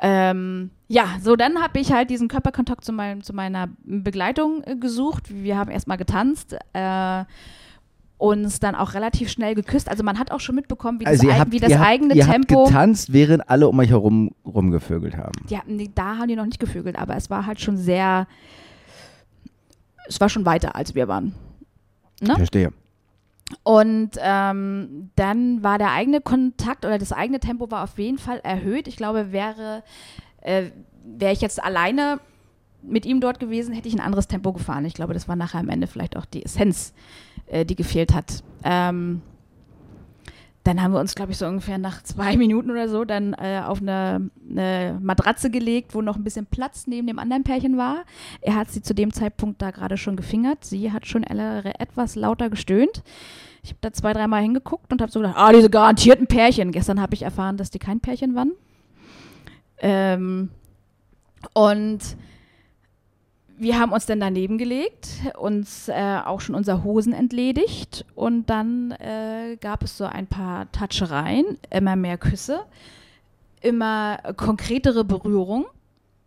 Ähm, 0.00 0.70
ja, 0.88 1.06
so 1.22 1.36
dann 1.36 1.62
habe 1.62 1.78
ich 1.80 1.92
halt 1.92 2.10
diesen 2.10 2.28
Körperkontakt 2.28 2.84
zu, 2.84 2.92
meinem, 2.92 3.22
zu 3.22 3.32
meiner 3.32 3.68
Begleitung 3.84 4.62
äh, 4.64 4.76
gesucht. 4.76 5.24
Wir 5.28 5.56
haben 5.56 5.70
erstmal 5.70 5.96
getanzt. 5.96 6.56
Äh, 6.72 7.24
uns 8.16 8.60
dann 8.60 8.74
auch 8.76 8.94
relativ 8.94 9.28
schnell 9.28 9.54
geküsst. 9.56 9.88
Also 9.90 10.02
man 10.04 10.18
hat 10.18 10.30
auch 10.30 10.38
schon 10.40 10.54
mitbekommen, 10.54 11.00
wie 11.00 11.04
das, 11.04 11.14
Also 11.14 11.26
ihr 11.26 11.34
eig- 11.34 11.38
habt, 11.40 11.52
wie 11.52 11.58
das 11.58 11.70
ihr 11.70 11.78
habt, 11.80 11.88
eigene 11.88 12.14
ihr 12.14 12.24
Tempo. 12.24 12.60
habt 12.60 12.68
getanzt, 12.68 13.12
während 13.12 13.50
alle 13.50 13.68
um 13.68 13.78
euch 13.80 13.90
herum 13.90 14.30
rumgevögelt 14.46 15.16
haben. 15.16 15.32
Hatten, 15.52 15.78
die, 15.78 15.92
da 15.94 16.16
haben 16.18 16.28
die 16.28 16.36
noch 16.36 16.46
nicht 16.46 16.60
gevögelt, 16.60 16.96
aber 16.96 17.16
es 17.16 17.28
war 17.28 17.44
halt 17.44 17.60
schon 17.60 17.76
sehr, 17.76 18.26
es 20.06 20.20
war 20.20 20.28
schon 20.28 20.46
weiter, 20.46 20.74
als 20.76 20.94
wir 20.94 21.08
waren. 21.08 21.34
Ne? 22.22 22.34
Verstehe. 22.36 22.72
Und 23.62 24.12
ähm, 24.18 25.10
dann 25.16 25.62
war 25.62 25.78
der 25.78 25.92
eigene 25.92 26.20
Kontakt 26.20 26.84
oder 26.84 26.98
das 26.98 27.12
eigene 27.12 27.40
Tempo 27.40 27.70
war 27.70 27.84
auf 27.84 27.98
jeden 27.98 28.18
Fall 28.18 28.40
erhöht. 28.42 28.88
Ich 28.88 28.96
glaube, 28.96 29.32
wäre, 29.32 29.82
äh, 30.40 30.70
wäre 31.04 31.32
ich 31.32 31.40
jetzt 31.40 31.62
alleine 31.62 32.20
mit 32.82 33.06
ihm 33.06 33.20
dort 33.20 33.40
gewesen, 33.40 33.74
hätte 33.74 33.88
ich 33.88 33.94
ein 33.94 34.00
anderes 34.00 34.28
Tempo 34.28 34.52
gefahren. 34.52 34.84
Ich 34.84 34.94
glaube, 34.94 35.14
das 35.14 35.28
war 35.28 35.36
nachher 35.36 35.60
am 35.60 35.68
Ende 35.68 35.86
vielleicht 35.86 36.16
auch 36.16 36.26
die 36.26 36.44
Essenz, 36.44 36.92
äh, 37.46 37.64
die 37.64 37.76
gefehlt 37.76 38.12
hat. 38.12 38.42
Ähm, 38.62 39.22
dann 40.64 40.82
haben 40.82 40.92
wir 40.92 41.00
uns, 41.00 41.14
glaube 41.14 41.32
ich, 41.32 41.38
so 41.38 41.46
ungefähr 41.46 41.78
nach 41.78 42.02
zwei 42.02 42.36
Minuten 42.38 42.70
oder 42.70 42.88
so 42.88 43.04
dann 43.04 43.34
äh, 43.34 43.62
auf 43.64 43.80
eine, 43.80 44.30
eine 44.50 44.98
Matratze 45.00 45.50
gelegt, 45.50 45.94
wo 45.94 46.02
noch 46.02 46.16
ein 46.16 46.24
bisschen 46.24 46.46
Platz 46.46 46.86
neben 46.86 47.06
dem 47.06 47.18
anderen 47.18 47.44
Pärchen 47.44 47.76
war. 47.76 48.04
Er 48.40 48.56
hat 48.56 48.70
sie 48.70 48.82
zu 48.82 48.94
dem 48.94 49.12
Zeitpunkt 49.12 49.62
da 49.62 49.70
gerade 49.70 49.96
schon 49.96 50.16
gefingert. 50.16 50.64
Sie 50.64 50.90
hat 50.90 51.06
schon 51.06 51.22
etwas 51.22 52.16
lauter 52.16 52.50
gestöhnt. 52.50 53.02
Ich 53.62 53.70
habe 53.70 53.78
da 53.80 53.92
zwei, 53.92 54.12
dreimal 54.12 54.42
hingeguckt 54.42 54.92
und 54.92 55.00
habe 55.00 55.12
so 55.12 55.20
gedacht, 55.20 55.36
ah, 55.38 55.52
diese 55.52 55.70
garantierten 55.70 56.26
Pärchen. 56.26 56.72
Gestern 56.72 57.00
habe 57.00 57.14
ich 57.14 57.22
erfahren, 57.22 57.56
dass 57.56 57.70
die 57.70 57.78
kein 57.78 58.00
Pärchen 58.00 58.34
waren. 58.34 58.52
Ähm, 59.78 60.50
und 61.52 62.00
wir 63.64 63.80
haben 63.80 63.90
uns 63.92 64.06
dann 64.06 64.20
daneben 64.20 64.58
gelegt, 64.58 65.08
uns 65.36 65.88
äh, 65.88 66.18
auch 66.24 66.40
schon 66.40 66.54
unser 66.54 66.84
Hosen 66.84 67.12
entledigt 67.12 68.04
und 68.14 68.48
dann 68.48 68.92
äh, 68.92 69.56
gab 69.60 69.82
es 69.82 69.98
so 69.98 70.04
ein 70.04 70.26
paar 70.28 70.70
Touchereien, 70.70 71.58
immer 71.70 71.96
mehr 71.96 72.16
Küsse, 72.16 72.60
immer 73.60 74.18
konkretere 74.36 75.02
Berührung. 75.04 75.66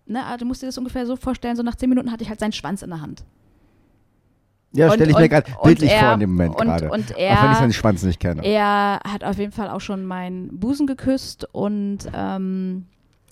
Ne, 0.05 0.25
also 0.25 0.39
du 0.39 0.45
musst 0.45 0.61
dir 0.61 0.65
das 0.67 0.77
ungefähr 0.77 1.05
so 1.05 1.15
vorstellen, 1.15 1.55
so 1.55 1.63
nach 1.63 1.75
zehn 1.75 1.89
Minuten 1.89 2.11
hatte 2.11 2.23
ich 2.23 2.29
halt 2.29 2.39
seinen 2.39 2.53
Schwanz 2.53 2.81
in 2.81 2.89
der 2.89 3.01
Hand. 3.01 3.23
Ja, 4.73 4.91
stelle 4.91 5.11
ich 5.11 5.17
mir 5.17 5.29
gerade 5.29 5.49
bildlich 5.63 5.91
er- 5.91 5.99
vor 5.99 6.13
in 6.15 6.19
dem 6.19 6.31
Moment 6.31 6.57
gerade. 6.57 6.89
und 6.89 7.11
Auch 7.13 7.17
wenn 7.17 7.23
ich 7.25 7.31
er- 7.31 7.55
seinen 7.55 7.73
Schwanz 7.73 8.03
nicht 8.03 8.19
kenne. 8.19 8.43
Er 8.43 8.99
hat 9.07 9.23
auf 9.23 9.37
jeden 9.37 9.51
Fall 9.53 9.69
auch 9.69 9.81
schon 9.81 10.05
meinen 10.05 10.59
Busen 10.59 10.87
geküsst 10.87 11.47
und 11.53 11.99
ähm, 12.13 12.85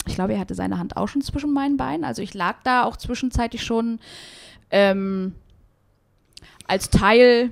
ich 0.08 0.14
glaube, 0.14 0.34
er 0.34 0.40
hatte 0.40 0.54
seine 0.54 0.78
Hand 0.78 0.96
auch 0.96 1.08
schon 1.08 1.22
zwischen 1.22 1.52
meinen 1.52 1.76
Beinen. 1.76 2.04
Also 2.04 2.22
ich 2.22 2.34
lag 2.34 2.56
da 2.64 2.84
auch 2.84 2.96
zwischenzeitlich 2.96 3.62
schon 3.62 3.98
ähm, 4.70 5.34
als 6.66 6.90
Teil 6.90 7.50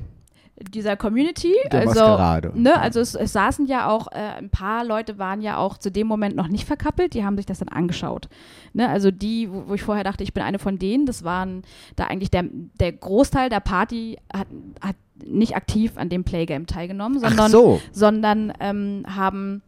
dieser 0.61 0.97
Community. 0.97 1.55
Der 1.73 1.81
also, 1.81 2.01
Maskerade. 2.01 2.53
Ne, 2.55 2.79
also 2.79 3.01
es, 3.01 3.15
es 3.15 3.33
saßen 3.33 3.67
ja 3.67 3.89
auch, 3.89 4.09
äh, 4.13 4.39
ein 4.39 4.51
paar 4.51 4.85
Leute 4.85 5.19
waren 5.19 5.41
ja 5.41 5.57
auch 5.57 5.79
zu 5.79 5.91
dem 5.91 6.07
Moment 6.07 6.37
noch 6.37 6.49
nicht 6.49 6.65
verkappelt, 6.65 7.15
die 7.15 7.25
haben 7.25 7.37
sich 7.37 7.47
das 7.47 7.59
dann 7.59 7.69
angeschaut. 7.69 8.29
Ne, 8.73 8.89
also 8.89 9.11
die, 9.11 9.51
wo, 9.51 9.69
wo 9.69 9.75
ich 9.75 9.83
vorher 9.83 10.05
dachte, 10.05 10.23
ich 10.23 10.33
bin 10.33 10.43
eine 10.43 10.59
von 10.59 10.79
denen, 10.79 11.07
das 11.07 11.25
waren 11.25 11.63
da 11.97 12.05
eigentlich 12.05 12.31
der, 12.31 12.45
der 12.79 12.93
Großteil 12.93 13.51
der 13.51 13.61
Party 13.61 14.19
hat, 14.33 14.47
hat 14.81 14.97
nicht 15.25 15.57
aktiv 15.57 15.93
an 15.97 16.09
dem 16.09 16.25
Playgame 16.25 16.67
teilgenommen, 16.67 17.19
sondern, 17.19 17.51
so. 17.51 17.81
sondern 17.93 18.53
ähm, 18.61 19.05
haben 19.09 19.63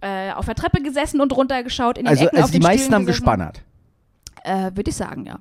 äh, 0.00 0.32
auf 0.32 0.46
der 0.46 0.54
Treppe 0.54 0.82
gesessen 0.82 1.20
und 1.20 1.34
runtergeschaut 1.36 1.98
in 1.98 2.06
Also, 2.06 2.26
Ecken 2.26 2.36
also 2.38 2.52
die 2.52 2.58
meisten 2.60 2.78
Stühlen 2.80 2.94
haben 2.94 3.06
gesessen. 3.06 3.20
gespannert. 3.24 3.62
Äh, 4.44 4.70
Würde 4.74 4.90
ich 4.90 4.96
sagen, 4.96 5.24
ja. 5.26 5.38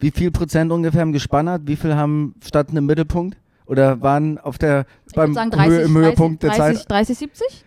Wie 0.00 0.10
viel 0.10 0.30
Prozent 0.30 0.70
ungefähr 0.72 1.00
haben 1.00 1.12
gespannert? 1.12 1.62
Wie 1.66 1.76
viel 1.76 1.94
haben 1.94 2.34
standen 2.44 2.76
im 2.76 2.86
Mittelpunkt? 2.86 3.36
Oder 3.66 4.00
waren 4.00 4.38
auf 4.38 4.56
der 4.56 4.86
beim 5.14 5.34
sagen 5.34 5.50
30, 5.50 5.70
Höhe, 5.70 5.80
im 5.82 5.96
Höhepunkt 5.96 6.42
30, 6.42 6.56
der 6.56 6.64
30, 6.66 6.78
Zeit? 6.82 6.90
30, 6.90 7.18
70? 7.18 7.64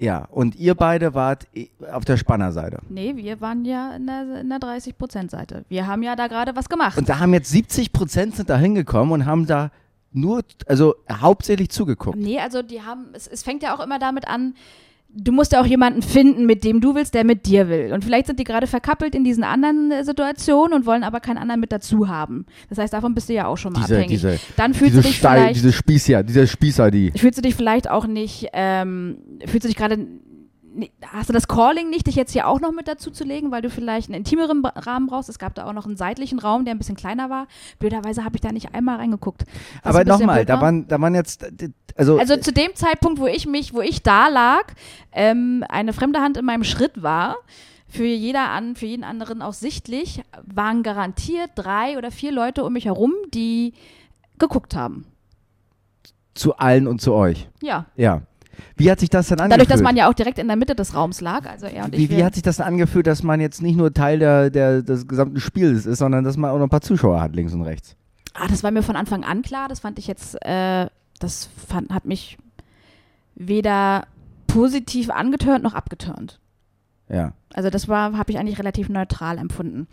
Ja, 0.00 0.26
und 0.30 0.54
ihr 0.54 0.76
beide 0.76 1.12
wart 1.14 1.46
i- 1.56 1.70
auf 1.92 2.04
der 2.04 2.16
Spannerseite. 2.16 2.78
Nee, 2.88 3.16
wir 3.16 3.40
waren 3.40 3.64
ja 3.64 3.96
in 3.96 4.06
der, 4.06 4.40
in 4.42 4.48
der 4.48 4.58
30%-Seite. 4.60 5.64
Wir 5.68 5.88
haben 5.88 6.04
ja 6.04 6.14
da 6.14 6.28
gerade 6.28 6.54
was 6.54 6.68
gemacht. 6.68 6.96
Und 6.96 7.08
da 7.08 7.18
haben 7.18 7.34
jetzt 7.34 7.50
70 7.50 7.92
Prozent 7.92 8.36
sind 8.36 8.48
da 8.48 8.56
hingekommen 8.56 9.12
und 9.12 9.26
haben 9.26 9.46
da 9.46 9.72
nur, 10.12 10.42
also 10.68 10.94
hauptsächlich 11.10 11.70
zugeguckt. 11.70 12.16
Nee, 12.16 12.38
also 12.38 12.62
die 12.62 12.80
haben, 12.82 13.06
es, 13.12 13.26
es 13.26 13.42
fängt 13.42 13.62
ja 13.64 13.74
auch 13.76 13.80
immer 13.84 13.98
damit 13.98 14.28
an, 14.28 14.54
du 15.10 15.32
musst 15.32 15.52
ja 15.52 15.60
auch 15.60 15.66
jemanden 15.66 16.02
finden, 16.02 16.46
mit 16.46 16.64
dem 16.64 16.80
du 16.80 16.94
willst, 16.94 17.14
der 17.14 17.24
mit 17.24 17.46
dir 17.46 17.68
will. 17.68 17.92
Und 17.92 18.04
vielleicht 18.04 18.26
sind 18.26 18.38
die 18.38 18.44
gerade 18.44 18.66
verkappelt 18.66 19.14
in 19.14 19.24
diesen 19.24 19.42
anderen 19.42 19.90
äh, 19.90 20.04
Situationen 20.04 20.74
und 20.74 20.86
wollen 20.86 21.02
aber 21.02 21.20
keinen 21.20 21.38
anderen 21.38 21.60
mit 21.60 21.72
dazu 21.72 22.08
haben. 22.08 22.44
Das 22.68 22.78
heißt, 22.78 22.92
davon 22.92 23.14
bist 23.14 23.28
du 23.28 23.32
ja 23.34 23.46
auch 23.46 23.56
schon 23.56 23.72
mal 23.72 23.80
Diese, 23.80 23.94
abhängig. 23.96 24.10
diese, 24.10 24.38
Dann 24.56 24.74
fühlst 24.74 24.92
diese 24.92 25.02
du 25.02 25.08
dich 25.08 25.16
Steil, 25.18 25.38
vielleicht, 25.40 25.56
diese 25.56 25.72
Spießer, 25.72 26.22
dieser 26.22 26.46
Spießer, 26.46 26.90
die. 26.90 27.12
fühlst 27.16 27.38
du 27.38 27.42
dich 27.42 27.54
vielleicht 27.54 27.90
auch 27.90 28.06
nicht, 28.06 28.48
ähm, 28.52 29.18
fühlst 29.46 29.64
du 29.64 29.68
dich 29.68 29.76
gerade, 29.76 30.06
hast 31.06 31.28
du 31.28 31.32
das 31.32 31.48
Calling 31.48 31.90
nicht, 31.90 32.06
dich 32.06 32.14
jetzt 32.14 32.32
hier 32.32 32.46
auch 32.46 32.60
noch 32.60 32.72
mit 32.72 32.88
dazu 32.88 33.10
zu 33.10 33.24
legen, 33.24 33.50
weil 33.50 33.62
du 33.62 33.70
vielleicht 33.70 34.08
einen 34.08 34.16
intimeren 34.16 34.64
Rahmen 34.64 35.06
brauchst. 35.06 35.28
Es 35.28 35.38
gab 35.38 35.54
da 35.54 35.66
auch 35.66 35.72
noch 35.72 35.86
einen 35.86 35.96
seitlichen 35.96 36.38
Raum, 36.38 36.64
der 36.64 36.74
ein 36.74 36.78
bisschen 36.78 36.96
kleiner 36.96 37.30
war. 37.30 37.46
Blöderweise 37.78 38.24
habe 38.24 38.36
ich 38.36 38.40
da 38.40 38.52
nicht 38.52 38.74
einmal 38.74 38.96
reingeguckt. 38.96 39.44
Was 39.82 39.94
Aber 39.94 40.04
nochmal, 40.04 40.44
da 40.44 40.54
war. 40.54 40.62
waren, 40.62 40.88
da 40.88 41.00
waren 41.00 41.14
jetzt, 41.14 41.46
also, 41.96 42.18
Also 42.18 42.36
zu 42.36 42.52
dem 42.52 42.74
Zeitpunkt, 42.74 43.18
wo 43.20 43.26
ich 43.26 43.46
mich, 43.46 43.74
wo 43.74 43.80
ich 43.80 44.02
da 44.02 44.28
lag, 44.28 44.64
ähm, 45.12 45.64
eine 45.68 45.92
fremde 45.92 46.20
Hand 46.20 46.36
in 46.36 46.44
meinem 46.44 46.64
Schritt 46.64 47.02
war, 47.02 47.36
für 47.88 48.04
jeder 48.04 48.50
an, 48.50 48.76
für 48.76 48.86
jeden 48.86 49.02
anderen 49.04 49.40
auch 49.40 49.54
sichtlich, 49.54 50.22
waren 50.44 50.82
garantiert 50.82 51.50
drei 51.54 51.96
oder 51.96 52.10
vier 52.10 52.32
Leute 52.32 52.62
um 52.64 52.72
mich 52.74 52.84
herum, 52.84 53.14
die 53.32 53.72
geguckt 54.38 54.76
haben. 54.76 55.06
zu 56.34 56.56
allen 56.56 56.86
und 56.86 57.00
zu 57.00 57.14
euch. 57.14 57.48
Ja. 57.62 57.86
Ja. 57.96 58.22
Wie 58.76 58.90
hat 58.90 59.00
sich 59.00 59.10
das 59.10 59.28
dann 59.28 59.40
angefühlt? 59.40 59.60
Dadurch, 59.60 59.68
dass 59.68 59.82
man 59.82 59.96
ja 59.96 60.08
auch 60.08 60.14
direkt 60.14 60.38
in 60.38 60.46
der 60.46 60.56
Mitte 60.56 60.74
des 60.74 60.94
Raums 60.94 61.20
lag, 61.20 61.48
also 61.48 61.66
er 61.66 61.84
und 61.84 61.94
ich. 61.94 62.00
wie, 62.00 62.10
wie 62.10 62.16
wir- 62.18 62.24
hat 62.24 62.34
sich 62.34 62.42
das 62.42 62.56
dann 62.58 62.66
angefühlt, 62.66 63.06
dass 63.06 63.22
man 63.22 63.40
jetzt 63.40 63.62
nicht 63.62 63.76
nur 63.76 63.92
Teil 63.92 64.18
der, 64.18 64.50
der, 64.50 64.82
des 64.82 65.06
gesamten 65.08 65.40
Spiels 65.40 65.86
ist, 65.86 65.98
sondern 65.98 66.24
dass 66.24 66.36
man 66.36 66.50
auch 66.50 66.56
noch 66.58 66.66
ein 66.66 66.70
paar 66.70 66.80
Zuschauer 66.80 67.20
hat, 67.20 67.34
links 67.34 67.52
und 67.52 67.62
rechts? 67.62 67.96
ah, 68.34 68.46
das 68.48 68.62
war 68.62 68.70
mir 68.70 68.82
von 68.84 68.94
Anfang 68.94 69.24
an 69.24 69.42
klar. 69.42 69.66
Das 69.68 69.80
fand 69.80 69.98
ich 69.98 70.06
jetzt, 70.06 70.36
äh, 70.46 70.86
das 71.18 71.48
fand, 71.68 71.92
hat 71.92 72.04
mich 72.04 72.38
weder 73.34 74.06
positiv 74.46 75.10
angetörnt 75.10 75.62
noch 75.64 75.74
abgetörnt. 75.74 76.38
Ja. 77.08 77.32
Also 77.52 77.70
das 77.70 77.88
war, 77.88 78.16
habe 78.16 78.30
ich 78.30 78.38
eigentlich 78.38 78.58
relativ 78.58 78.88
neutral 78.88 79.38
empfunden. 79.38 79.88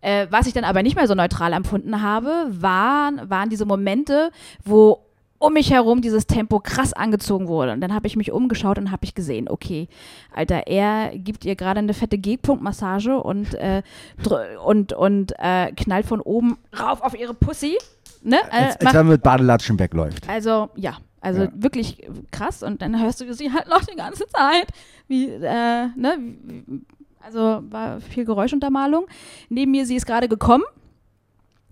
Äh, 0.00 0.26
was 0.30 0.46
ich 0.46 0.52
dann 0.52 0.64
aber 0.64 0.82
nicht 0.82 0.96
mehr 0.96 1.06
so 1.06 1.14
neutral 1.14 1.52
empfunden 1.52 2.02
habe, 2.02 2.46
waren, 2.50 3.28
waren 3.30 3.50
diese 3.50 3.66
Momente, 3.66 4.30
wo 4.64 5.05
um 5.38 5.52
mich 5.52 5.70
herum 5.70 6.00
dieses 6.00 6.26
Tempo 6.26 6.60
krass 6.60 6.92
angezogen 6.92 7.48
wurde. 7.48 7.72
Und 7.72 7.80
dann 7.80 7.94
habe 7.94 8.06
ich 8.06 8.16
mich 8.16 8.32
umgeschaut 8.32 8.78
und 8.78 8.90
habe 8.90 9.04
ich 9.04 9.14
gesehen, 9.14 9.48
okay, 9.48 9.88
Alter, 10.34 10.66
er 10.66 11.16
gibt 11.16 11.44
ihr 11.44 11.56
gerade 11.56 11.78
eine 11.80 11.94
fette 11.94 12.18
G-Punkt-Massage 12.18 13.16
und, 13.18 13.54
äh, 13.54 13.82
und, 14.64 14.92
und 14.92 15.32
äh, 15.38 15.72
knallt 15.72 16.06
von 16.06 16.20
oben 16.20 16.56
rauf 16.78 17.02
auf 17.02 17.18
ihre 17.18 17.34
Pussy. 17.34 17.76
Ne? 18.22 18.36
Äh, 18.50 18.64
Als, 18.64 18.80
als 18.80 18.94
wenn 18.94 19.08
mit 19.08 19.22
Badelatschen 19.22 19.78
wegläuft. 19.78 20.28
also, 20.28 20.70
ja. 20.76 20.96
Also 21.20 21.42
Ja. 21.42 21.48
wirklich 21.54 22.06
krass. 22.30 22.62
Und 22.62 22.82
dann 22.82 23.00
hörst 23.02 23.20
du 23.20 23.32
sie 23.34 23.52
halt 23.52 23.68
noch 23.68 23.84
die 23.84 23.96
ganze 23.96 24.26
Zeit. 24.28 24.66
Wie, 25.08 25.26
äh, 25.28 25.86
ne? 25.96 26.18
Also 27.20 27.62
war 27.70 28.00
viel 28.00 28.24
Geräuschuntermalung. 28.24 29.06
Neben 29.48 29.72
mir, 29.72 29.86
sie 29.86 29.96
ist 29.96 30.06
gerade 30.06 30.28
gekommen. 30.28 30.62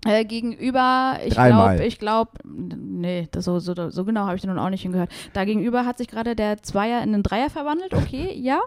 Äh, 0.05 0.23
gegenüber, 0.25 1.17
ich 1.25 1.33
glaube, 1.33 1.83
ich 1.83 1.99
glaube, 1.99 2.31
nee, 2.45 3.27
das 3.31 3.45
so, 3.45 3.59
so, 3.59 3.73
so 3.89 4.05
genau 4.05 4.27
habe 4.27 4.35
ich 4.37 4.43
nun 4.43 4.59
auch 4.59 4.69
nicht 4.69 4.83
hingehört. 4.83 5.09
Da 5.33 5.45
gegenüber 5.45 5.85
hat 5.85 5.97
sich 5.97 6.07
gerade 6.07 6.35
der 6.35 6.61
Zweier 6.61 7.01
in 7.01 7.13
einen 7.13 7.23
Dreier 7.23 7.49
verwandelt, 7.49 7.93
okay, 7.93 8.31
ja. 8.39 8.59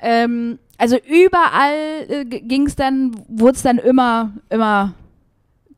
Ähm, 0.00 0.58
also 0.78 0.96
überall 0.96 2.06
äh, 2.08 2.24
ging 2.24 2.66
es 2.66 2.76
dann, 2.76 3.12
wurde 3.28 3.56
es 3.56 3.62
dann 3.62 3.78
immer, 3.78 4.32
immer 4.50 4.94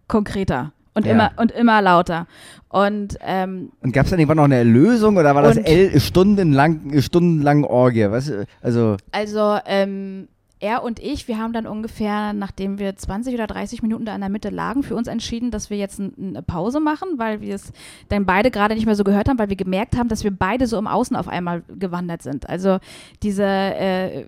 konkreter 0.07 0.73
und 0.95 1.07
Ja. 1.07 1.13
immer 1.13 1.31
und 1.37 1.53
immer 1.53 1.81
lauter. 1.81 2.27
Und 2.69 3.17
ähm, 3.23 3.71
Und 3.83 3.93
gab 3.93 4.05
es 4.05 4.11
dann 4.11 4.19
irgendwann 4.19 4.37
noch 4.39 4.45
eine 4.45 4.57
Erlösung 4.57 5.17
oder 5.17 5.35
war 5.35 5.43
das 5.43 5.57
el 5.57 5.99
stundenlang, 6.01 7.01
stundenlang 7.01 7.65
Orgie? 7.65 8.11
Was, 8.11 8.31
also, 8.61 8.97
also 9.13 9.59
ähm, 9.65 10.29
er 10.61 10.83
und 10.83 10.99
ich, 10.99 11.29
wir 11.29 11.38
haben 11.38 11.53
dann 11.53 11.66
ungefähr, 11.66 12.33
nachdem 12.33 12.79
wir 12.79 12.97
20 12.97 13.35
oder 13.35 13.47
30 13.47 13.83
Minuten 13.83 14.05
da 14.05 14.14
in 14.14 14.21
der 14.21 14.31
Mitte 14.31 14.51
lagen, 14.51 14.83
für 14.83 14.97
uns 14.97 15.07
entschieden, 15.07 15.51
dass 15.51 15.71
wir 15.71 15.77
jetzt 15.77 16.01
eine 16.01 16.42
Pause 16.42 16.81
machen, 16.81 17.11
weil 17.16 17.40
wir 17.40 17.55
es 17.55 17.73
dann 18.09 18.27
beide 18.27 18.51
gerade 18.51 18.75
nicht 18.75 18.87
mehr 18.87 18.97
so 18.97 19.05
gehört 19.05 19.29
haben, 19.29 19.38
weil 19.38 19.49
wir 19.49 19.57
gemerkt 19.57 19.97
haben, 19.97 20.09
dass 20.09 20.25
wir 20.25 20.31
beide 20.31 20.66
so 20.66 20.79
im 20.79 20.87
Außen 20.87 21.16
auf 21.16 21.29
einmal 21.29 21.62
gewandert 21.68 22.23
sind. 22.23 22.49
Also 22.49 22.79
diese, 23.23 23.44
äh, 23.44 24.27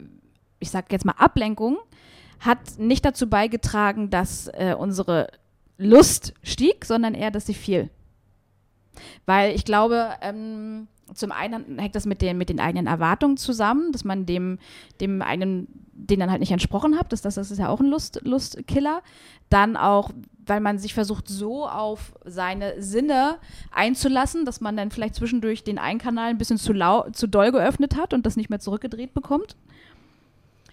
ich 0.60 0.70
sag 0.70 0.92
jetzt 0.92 1.04
mal 1.04 1.14
Ablenkung, 1.18 1.78
hat 2.38 2.78
nicht 2.78 3.04
dazu 3.04 3.28
beigetragen, 3.28 4.10
dass 4.10 4.48
äh, 4.48 4.74
unsere 4.78 5.28
Lust 5.78 6.34
stieg, 6.42 6.84
sondern 6.84 7.14
eher, 7.14 7.30
dass 7.30 7.46
sie 7.46 7.54
fiel. 7.54 7.90
Weil 9.26 9.54
ich 9.54 9.64
glaube, 9.64 10.10
ähm, 10.20 10.88
zum 11.14 11.32
einen 11.32 11.78
hängt 11.78 11.94
das 11.94 12.06
mit 12.06 12.22
den, 12.22 12.38
mit 12.38 12.48
den 12.48 12.60
eigenen 12.60 12.86
Erwartungen 12.86 13.36
zusammen, 13.36 13.92
dass 13.92 14.04
man 14.04 14.26
dem, 14.26 14.58
dem 15.00 15.22
einen, 15.22 15.68
den 15.92 16.20
dann 16.20 16.30
halt 16.30 16.40
nicht 16.40 16.52
entsprochen 16.52 16.98
hat. 16.98 17.12
Das, 17.12 17.22
das, 17.22 17.34
das 17.34 17.50
ist 17.50 17.58
ja 17.58 17.68
auch 17.68 17.80
ein 17.80 17.86
Lust, 17.86 18.20
Lustkiller. 18.24 19.02
Dann 19.48 19.76
auch, 19.76 20.10
weil 20.46 20.60
man 20.60 20.78
sich 20.78 20.94
versucht, 20.94 21.28
so 21.28 21.66
auf 21.66 22.14
seine 22.24 22.80
Sinne 22.80 23.38
einzulassen, 23.70 24.44
dass 24.44 24.60
man 24.60 24.76
dann 24.76 24.90
vielleicht 24.90 25.16
zwischendurch 25.16 25.64
den 25.64 25.78
einen 25.78 25.98
Kanal 25.98 26.30
ein 26.30 26.38
bisschen 26.38 26.58
zu, 26.58 26.72
lau 26.72 27.08
zu 27.10 27.26
doll 27.26 27.52
geöffnet 27.52 27.96
hat 27.96 28.14
und 28.14 28.26
das 28.26 28.36
nicht 28.36 28.50
mehr 28.50 28.60
zurückgedreht 28.60 29.14
bekommt. 29.14 29.56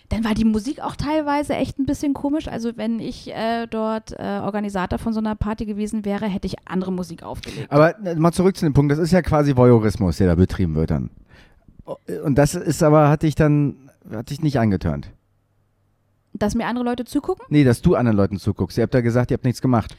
Dann 0.10 0.24
war 0.24 0.34
die 0.34 0.46
Musik 0.46 0.80
auch 0.80 0.96
teilweise 0.96 1.54
echt 1.56 1.80
ein 1.80 1.86
bisschen 1.86 2.14
komisch. 2.14 2.48
Also 2.48 2.78
wenn 2.78 3.00
ich 3.00 3.30
äh, 3.34 3.68
dort 3.68 4.14
äh, 4.18 4.40
Organisator 4.42 5.00
von 5.00 5.12
so 5.12 5.20
einer 5.20 5.36
Party 5.36 5.66
gewesen 5.66 6.06
wäre, 6.06 6.28
hätte 6.28 6.48
ich 6.48 6.56
andere 6.66 6.94
Musik 6.94 7.24
aufgelegt. 7.24 7.70
aber 7.72 8.00
äh, 8.06 8.16
mal 8.16 8.32
zurück 8.32 8.56
zu 8.56 8.66
dem 8.66 8.74
Punkt, 8.74 8.92
das 8.92 9.00
ist 9.00 9.12
ja 9.12 9.22
quasi 9.22 9.58
Voyeurismus, 9.58 10.18
der 10.18 10.28
da 10.28 10.36
betrieben 10.36 10.76
wird 10.76 10.92
dann. 10.92 11.10
Und 12.24 12.36
das 12.38 12.56
ist 12.56 12.84
aber, 12.84 13.10
hat 13.10 13.24
dich 13.24 13.36
dann, 13.36 13.90
hat 14.10 14.30
dich 14.30 14.42
nicht 14.42 14.60
angeturnt. 14.60 15.12
Dass 16.34 16.56
mir 16.56 16.68
andere 16.68 16.86
Leute 16.86 17.04
zugucken? 17.06 17.46
Nee, 17.50 17.64
dass 17.64 17.82
du 17.82 17.96
anderen 17.96 18.16
Leuten 18.18 18.40
zuguckst. 18.40 18.78
Ihr 18.78 18.84
habt 18.84 18.94
ja 18.94 19.02
gesagt, 19.02 19.32
ihr 19.32 19.36
habt 19.36 19.46
nichts 19.46 19.62
gemacht. 19.62 19.98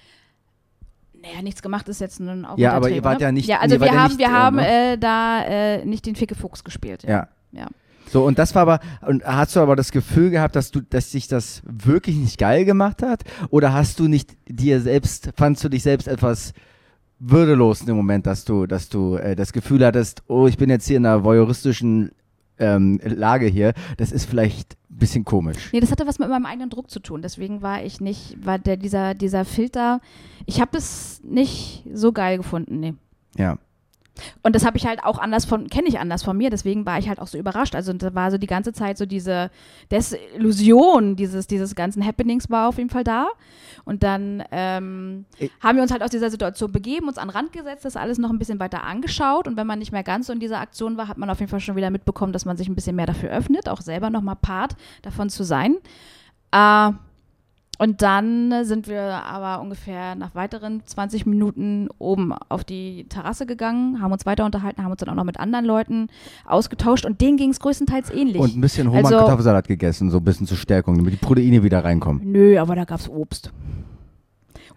Naja, 1.20 1.42
nichts 1.42 1.62
gemacht 1.62 1.88
ist 1.88 2.00
jetzt 2.00 2.20
nun 2.20 2.44
auch 2.44 2.56
Ja, 2.58 2.72
aber 2.72 2.88
ihr 2.90 3.02
wart 3.04 3.18
ne? 3.18 3.24
ja 3.24 3.32
nicht- 3.32 3.48
Ja, 3.48 3.58
also 3.58 3.80
wart 3.80 3.90
wir 3.90 3.96
ja 3.96 4.02
haben, 4.02 4.08
nicht, 4.08 4.18
wir 4.18 4.26
äh, 4.26 4.30
haben 4.30 4.56
ne? 4.56 4.92
äh, 4.92 4.98
da 4.98 5.42
äh, 5.44 5.84
nicht 5.84 6.06
den 6.06 6.14
Ficke 6.14 6.34
Fuchs 6.34 6.62
gespielt. 6.64 7.02
Ja. 7.02 7.28
Ja. 7.52 7.66
So, 8.10 8.24
und 8.24 8.38
das 8.38 8.54
war 8.54 8.62
aber, 8.62 8.80
und 9.06 9.24
hast 9.24 9.56
du 9.56 9.60
aber 9.60 9.76
das 9.76 9.92
Gefühl 9.92 10.30
gehabt, 10.30 10.56
dass 10.56 10.70
du, 10.70 10.80
dass 10.80 11.10
dich 11.10 11.28
das 11.28 11.62
wirklich 11.64 12.16
nicht 12.16 12.38
geil 12.38 12.64
gemacht 12.64 13.02
hat? 13.02 13.24
Oder 13.50 13.72
hast 13.72 14.00
du 14.00 14.08
nicht 14.08 14.36
dir 14.48 14.80
selbst, 14.80 15.30
fandst 15.36 15.62
du 15.64 15.68
dich 15.68 15.82
selbst 15.82 16.08
etwas 16.08 16.52
würdelos 17.18 17.80
in 17.80 17.86
dem 17.86 17.96
Moment, 17.96 18.26
dass 18.26 18.44
du, 18.44 18.66
dass 18.66 18.88
du 18.88 19.16
äh, 19.16 19.34
das 19.34 19.52
Gefühl 19.52 19.84
hattest, 19.84 20.22
oh, 20.28 20.46
ich 20.46 20.56
bin 20.56 20.70
jetzt 20.70 20.86
hier 20.86 20.96
in 20.96 21.06
einer 21.06 21.24
voyeuristischen 21.24 22.12
ähm, 22.58 23.00
Lage 23.04 23.46
hier, 23.46 23.72
das 23.96 24.12
ist 24.12 24.26
vielleicht 24.26 24.76
ein 24.90 24.98
bisschen 24.98 25.24
komisch. 25.24 25.70
Nee, 25.72 25.80
das 25.80 25.90
hatte 25.90 26.06
was 26.06 26.18
mit 26.18 26.28
meinem 26.28 26.46
eigenen 26.46 26.70
Druck 26.70 26.90
zu 26.90 27.00
tun. 27.00 27.22
Deswegen 27.22 27.62
war 27.62 27.82
ich 27.82 28.00
nicht, 28.00 28.36
war 28.44 28.58
der, 28.58 28.76
dieser, 28.76 29.14
dieser 29.14 29.44
Filter, 29.44 30.00
ich 30.46 30.60
habe 30.60 30.76
es 30.76 31.20
nicht 31.24 31.84
so 31.92 32.12
geil 32.12 32.38
gefunden, 32.38 32.80
nee. 32.80 32.94
Ja. 33.36 33.58
Und 34.42 34.54
das 34.54 34.64
habe 34.64 34.76
ich 34.76 34.86
halt 34.86 35.02
auch 35.04 35.18
anders 35.18 35.44
von, 35.44 35.68
kenne 35.68 35.88
ich 35.88 35.98
anders 35.98 36.22
von 36.22 36.36
mir, 36.36 36.50
deswegen 36.50 36.86
war 36.86 36.98
ich 36.98 37.08
halt 37.08 37.20
auch 37.20 37.26
so 37.26 37.38
überrascht. 37.38 37.74
Also 37.74 37.92
da 37.92 38.14
war 38.14 38.30
so 38.30 38.38
die 38.38 38.46
ganze 38.46 38.72
Zeit 38.72 38.98
so 38.98 39.06
diese 39.06 39.50
Desillusion 39.90 41.16
dieses, 41.16 41.46
dieses 41.46 41.74
ganzen 41.74 42.04
Happenings 42.04 42.50
war 42.50 42.68
auf 42.68 42.78
jeden 42.78 42.90
Fall 42.90 43.04
da. 43.04 43.28
Und 43.84 44.02
dann 44.02 44.44
ähm, 44.50 45.24
haben 45.60 45.76
wir 45.76 45.82
uns 45.82 45.92
halt 45.92 46.02
aus 46.02 46.10
dieser 46.10 46.30
Situation 46.30 46.72
begeben, 46.72 47.08
uns 47.08 47.18
an 47.18 47.28
den 47.28 47.36
Rand 47.36 47.52
gesetzt, 47.52 47.84
das 47.84 47.96
alles 47.96 48.18
noch 48.18 48.30
ein 48.30 48.38
bisschen 48.38 48.60
weiter 48.60 48.84
angeschaut. 48.84 49.48
Und 49.48 49.56
wenn 49.56 49.66
man 49.66 49.78
nicht 49.78 49.92
mehr 49.92 50.02
ganz 50.02 50.26
so 50.26 50.32
in 50.32 50.40
dieser 50.40 50.60
Aktion 50.60 50.96
war, 50.96 51.08
hat 51.08 51.18
man 51.18 51.30
auf 51.30 51.40
jeden 51.40 51.50
Fall 51.50 51.60
schon 51.60 51.76
wieder 51.76 51.90
mitbekommen, 51.90 52.32
dass 52.32 52.44
man 52.44 52.56
sich 52.56 52.68
ein 52.68 52.74
bisschen 52.74 52.96
mehr 52.96 53.06
dafür 53.06 53.30
öffnet, 53.30 53.68
auch 53.68 53.80
selber 53.80 54.10
nochmal 54.10 54.36
Part 54.36 54.76
davon 55.02 55.30
zu 55.30 55.44
sein. 55.44 55.76
Äh, 56.52 56.92
und 57.78 58.02
dann 58.02 58.64
sind 58.64 58.88
wir 58.88 59.00
aber 59.24 59.60
ungefähr 59.62 60.14
nach 60.16 60.34
weiteren 60.34 60.82
20 60.84 61.26
Minuten 61.26 61.88
oben 61.98 62.32
auf 62.48 62.64
die 62.64 63.04
Terrasse 63.08 63.46
gegangen, 63.46 64.02
haben 64.02 64.12
uns 64.12 64.26
weiter 64.26 64.44
unterhalten, 64.44 64.82
haben 64.82 64.90
uns 64.90 65.00
dann 65.00 65.08
auch 65.08 65.14
noch 65.14 65.24
mit 65.24 65.38
anderen 65.38 65.64
Leuten 65.64 66.08
ausgetauscht 66.44 67.06
und 67.06 67.20
denen 67.20 67.36
ging 67.36 67.50
es 67.50 67.60
größtenteils 67.60 68.10
ähnlich. 68.10 68.40
Und 68.42 68.56
ein 68.56 68.60
bisschen 68.60 68.88
Homer 68.88 68.98
Also- 68.98 69.16
Kartoffelsalat 69.18 69.68
gegessen, 69.68 70.10
so 70.10 70.18
ein 70.18 70.24
bisschen 70.24 70.46
zur 70.46 70.56
Stärkung, 70.56 70.96
damit 70.98 71.12
die 71.12 71.18
Proteine 71.18 71.62
wieder 71.62 71.84
reinkommen. 71.84 72.20
Nö, 72.30 72.58
aber 72.58 72.74
da 72.74 72.84
gab 72.84 73.00
es 73.00 73.08
Obst. 73.08 73.52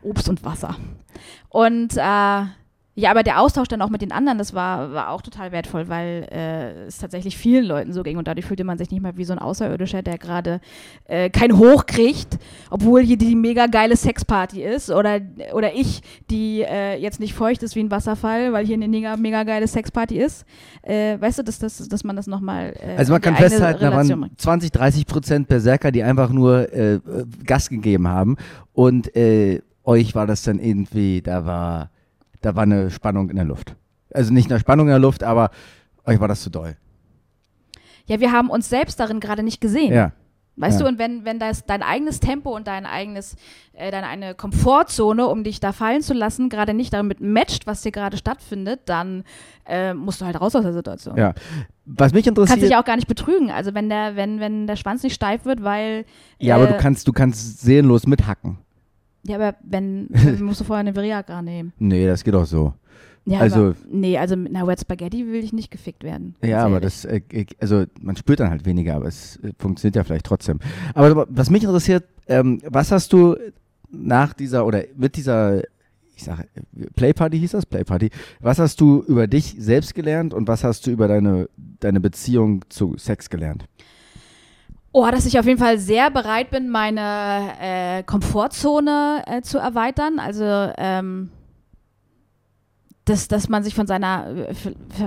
Obst 0.04 0.30
und 0.30 0.44
Wasser. 0.46 0.76
Und 1.50 1.98
äh, 1.98 2.44
ja, 3.02 3.10
aber 3.10 3.24
der 3.24 3.40
Austausch 3.40 3.68
dann 3.68 3.82
auch 3.82 3.90
mit 3.90 4.04
den 4.04 4.12
anderen, 4.12 4.38
das 4.38 4.54
war, 4.54 4.94
war 4.94 5.10
auch 5.10 5.24
total 5.24 5.52
wertvoll, 5.52 5.90
weil 5.90 6.28
äh, 6.32 6.86
es 6.86 7.00
tatsächlich 7.00 7.36
vielen 7.36 7.66
Leuten 7.66 7.94
so 7.94 8.04
ging 8.04 8.18
und 8.18 8.28
dadurch 8.28 8.46
fühlte 8.46 8.64
man 8.64 8.78
sich 8.78 8.92
nicht 8.92 9.02
mehr 9.02 9.18
wie 9.18 9.26
so 9.26 9.34
ein 9.34 9.40
Außerirdischer, 9.40 10.04
der 10.04 10.20
gerade 10.20 10.62
äh, 11.06 11.32
kein 11.32 11.58
Hoch 11.58 11.88
kriegt, 11.88 12.38
obwohl 12.70 13.02
hier 13.02 13.18
die 13.18 13.36
mega 13.36 13.66
geile 13.66 13.96
Sexparty 13.96 14.62
ist 14.62 14.92
oder, 14.92 15.20
oder 15.54 15.74
ich, 15.74 16.02
die 16.30 16.62
äh, 16.62 16.96
jetzt 16.98 17.20
nicht 17.20 17.34
feucht 17.34 17.64
ist 17.64 17.76
wie 17.76 17.80
ein 17.80 17.90
Wasserfall, 17.90 18.54
weil 18.54 18.68
hier 18.68 18.76
eine 18.76 18.88
mega, 18.88 19.18
mega 19.18 19.44
geile 19.44 19.68
Sexparty 19.68 20.20
ist. 20.20 20.46
Äh, 20.84 21.20
weißt 21.20 21.40
du, 21.40 21.44
dass, 21.44 21.58
dass, 21.58 21.78
dass 21.78 22.04
man 22.04 22.16
das 22.16 22.28
nochmal 22.28 22.76
äh, 22.80 22.98
Also 22.98 23.14
man 23.14 23.22
kann 23.22 23.36
festhalten, 23.36 23.82
da 23.82 23.92
waren 23.92 24.08
bringt. 24.08 24.40
20, 24.40 24.72
30 24.72 25.08
Prozent 25.08 25.48
Berserker, 25.48 25.92
die 25.92 26.04
einfach 26.04 26.30
nur 26.30 26.72
äh, 26.72 27.00
Gas 27.46 27.70
gegeben 27.70 28.08
haben. 28.08 28.38
Und 28.74 29.16
äh, 29.16 29.62
euch 29.84 30.14
war 30.16 30.28
das 30.28 30.44
dann 30.44 30.60
irgendwie, 30.60 31.22
da 31.22 31.46
war, 31.46 31.91
da 32.42 32.56
war 32.56 32.64
eine 32.64 32.90
Spannung 32.92 33.30
in 33.30 33.36
der 33.36 33.46
Luft. 33.46 33.76
Also 34.14 34.34
nicht 34.34 34.50
eine 34.52 34.60
Spannung 34.60 34.88
in 34.88 34.92
der 34.92 35.00
Luft, 35.00 35.24
aber 35.24 35.52
euch 36.06 36.20
war 36.20 36.28
das 36.28 36.42
zu 36.42 36.50
doll. 36.50 36.76
Ja, 38.08 38.20
wir 38.20 38.32
haben 38.32 38.50
uns 38.50 38.70
selbst 38.70 39.00
darin 39.00 39.20
gerade 39.20 39.44
nicht 39.44 39.62
gesehen. 39.62 39.94
Ja. 39.94 40.12
Weißt 40.58 40.80
Ja. 40.82 40.86
du, 40.86 40.92
und 40.92 41.00
wenn, 41.00 41.24
wenn 41.24 41.40
das 41.40 41.66
dein 41.66 41.82
eigenes 41.82 42.20
Tempo 42.20 42.54
und 42.54 42.68
dein 42.68 42.86
eigenes, 42.86 43.36
äh, 43.72 43.90
deine 43.90 44.08
eine 44.08 44.36
Komfortzone, 44.36 45.26
um 45.28 45.46
dich 45.46 45.62
da 45.62 45.72
fallen 45.72 46.02
zu 46.02 46.14
lassen, 46.14 46.50
gerade 46.50 46.74
nicht 46.74 46.92
damit 46.94 47.22
matcht, 47.22 47.68
was 47.68 47.82
dir 47.82 47.92
gerade 47.92 48.18
stattfindet, 48.18 48.82
dann 48.86 49.24
äh, 49.66 49.94
musst 49.94 50.20
du 50.20 50.26
halt 50.26 50.40
raus 50.42 50.54
aus 50.56 50.64
der 50.64 50.74
Situation. 50.74 51.16
Ja. 51.16 51.34
Was 51.86 52.12
mich 52.12 52.26
Du 52.26 52.34
kannst 52.34 52.50
dich 52.52 52.56
interessiert. 52.58 52.80
auch 52.80 52.86
gar 52.86 52.98
nicht 52.98 53.08
betrügen. 53.08 53.50
Also 53.50 53.74
wenn 53.74 53.88
der, 53.88 54.18
wenn, 54.18 54.42
wenn 54.42 54.68
der 54.68 54.76
Schwanz 54.76 55.04
nicht 55.04 55.14
steif 55.16 55.46
wird, 55.46 55.64
weil 55.64 56.06
Ja, 56.38 56.56
aber 56.56 56.66
äh, 56.70 56.74
du 56.74 56.78
kannst, 56.78 57.08
du 57.08 57.14
kannst 57.14 57.62
seelenlos 57.62 58.06
mithacken. 58.06 58.58
Ja, 59.24 59.36
aber 59.36 59.56
wenn, 59.64 60.08
musst 60.40 60.62
du 60.62 60.64
vorher 60.64 60.82
eine 60.82 60.96
Viagra 60.96 61.42
nehmen. 61.42 61.74
Nee, 61.80 62.06
das 62.08 62.24
geht 62.24 62.34
auch 62.36 62.46
so. 62.46 62.74
Ja, 63.26 63.40
Also- 63.40 63.60
aber, 63.68 63.76
nee, 63.92 64.18
also 64.18 64.36
mit 64.36 64.56
einer 64.56 64.66
Wet 64.66 64.80
Spaghetti 64.82 65.28
will 65.28 65.44
ich 65.44 65.54
nicht 65.54 65.70
gefickt 65.70 66.04
werden. 66.04 66.36
Ja, 66.44 66.66
aber 66.66 66.80
das, 66.80 67.06
äh, 67.06 67.22
äh, 67.32 67.46
also 67.60 67.86
man 68.02 68.16
spürt 68.16 68.40
dann 68.40 68.50
halt 68.50 68.66
weniger, 68.66 68.96
aber 68.96 69.06
es 69.06 69.38
äh, 69.44 69.52
funktioniert 69.60 69.96
ja 69.96 70.04
vielleicht 70.04 70.26
trotzdem. 70.26 70.60
Aber 70.96 71.28
was 71.30 71.50
mich 71.52 71.64
interessiert, 71.64 72.04
ähm, 72.28 72.60
was 72.68 72.92
hast 72.92 73.14
du 73.14 73.36
nach 73.92 74.34
dieser 74.34 74.66
oder 74.66 74.84
mit 74.96 75.18
dieser, 75.18 75.62
ich 76.16 76.24
sage, 76.24 76.48
Playparty 76.96 77.38
hieß 77.40 77.52
das, 77.52 77.66
Playparty, 77.68 78.10
was 78.40 78.58
hast 78.58 78.82
du 78.82 79.04
über 79.08 79.28
dich 79.28 79.56
selbst 79.60 79.94
gelernt 79.94 80.34
und 80.34 80.48
was 80.48 80.64
hast 80.64 80.88
du 80.88 80.92
über 80.92 81.08
deine, 81.08 81.48
deine 81.80 82.00
Beziehung 82.00 82.64
zu 82.70 82.96
Sex 82.98 83.30
gelernt? 83.30 83.66
Oh, 84.94 85.08
dass 85.10 85.26
ich 85.26 85.40
auf 85.40 85.46
jeden 85.46 85.60
Fall 85.60 85.78
sehr 85.80 86.12
bereit 86.12 86.50
bin, 86.50 86.70
meine 86.70 87.54
äh, 87.62 88.04
Komfortzone 88.04 89.24
äh, 89.26 89.42
zu 89.42 89.58
erweitern. 89.58 90.20
Also, 90.20 90.44
ähm, 90.78 91.30
dass, 93.06 93.30
dass 93.30 93.48
man 93.48 93.64
sich 93.64 93.74
von 93.74 93.88
seiner 93.88 94.50
äh, 94.50 94.54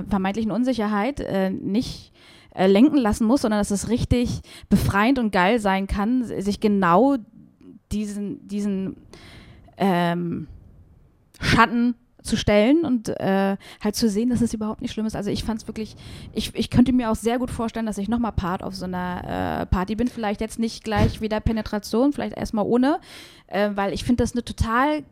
vermeintlichen 0.09 0.51
Unsicherheit 0.51 1.19
äh, 1.19 1.51
nicht 1.51 2.13
äh, 2.55 2.65
lenken 2.65 2.97
lassen 2.97 3.27
muss, 3.27 3.41
sondern 3.41 3.59
dass 3.59 3.69
es 3.69 3.89
richtig 3.89 4.41
befreiend 4.69 5.19
und 5.19 5.31
geil 5.31 5.59
sein 5.59 5.85
kann, 5.85 6.23
sich 6.23 6.59
genau 6.59 7.17
diesen, 7.91 8.47
diesen 8.47 8.97
ähm, 9.77 10.47
Schatten 11.39 11.95
zu 12.25 12.35
stellen 12.37 12.83
und 12.85 13.09
äh, 13.19 13.55
halt 13.83 13.95
zu 13.95 14.09
sehen, 14.09 14.29
dass 14.29 14.41
es 14.41 14.53
überhaupt 14.53 14.81
nicht 14.81 14.91
schlimm 14.91 15.05
ist. 15.05 15.15
Also 15.15 15.29
ich 15.29 15.43
fand 15.43 15.61
es 15.61 15.67
wirklich, 15.67 15.95
ich, 16.33 16.53
ich 16.55 16.69
könnte 16.69 16.91
mir 16.91 17.09
auch 17.11 17.15
sehr 17.15 17.39
gut 17.39 17.51
vorstellen, 17.51 17.85
dass 17.85 17.97
ich 17.97 18.09
nochmal 18.09 18.31
Part 18.33 18.63
auf 18.63 18.75
so 18.75 18.85
einer 18.85 19.61
äh, 19.61 19.65
Party 19.67 19.95
bin. 19.95 20.07
Vielleicht 20.07 20.41
jetzt 20.41 20.59
nicht 20.59 20.83
gleich 20.83 21.21
wieder 21.21 21.39
Penetration, 21.39 22.11
vielleicht 22.13 22.35
erstmal 22.37 22.65
ohne, 22.65 22.99
äh, 23.47 23.69
weil 23.75 23.93
ich 23.93 24.03
finde 24.03 24.23
das 24.23 24.33
eine 24.33 24.43
total 24.43 25.03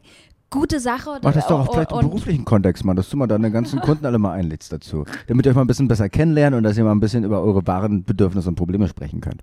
gute 0.50 0.80
Sache. 0.80 1.20
Mach 1.24 1.34
das 1.34 1.48
doch 1.48 1.60
auch 1.62 1.68
Und- 1.68 1.74
vielleicht 1.74 1.92
im 1.92 2.00
beruflichen 2.02 2.46
Kontext 2.46 2.86
mal, 2.86 2.94
dass 2.94 3.10
du 3.10 3.18
mal 3.18 3.28
deine 3.28 3.50
ganzen 3.52 3.80
Kunden 3.82 4.06
alle 4.06 4.20
mal 4.20 4.34
einlädst 4.34 4.72
dazu, 4.72 5.06
damit 5.28 5.46
ihr 5.46 5.50
euch 5.52 5.56
mal 5.56 5.62
ein 5.64 5.68
bisschen 5.68 5.88
besser 5.88 6.10
kennenlernen 6.10 6.58
und 6.58 6.64
dass 6.64 6.78
ihr 6.78 6.84
mal 6.84 6.92
ein 6.92 7.00
bisschen 7.00 7.24
über 7.24 7.42
eure 7.42 7.66
wahren 7.66 8.04
Bedürfnisse 8.04 8.50
und 8.50 8.56
Probleme 8.56 8.88
sprechen 8.88 9.22
könnt. 9.22 9.42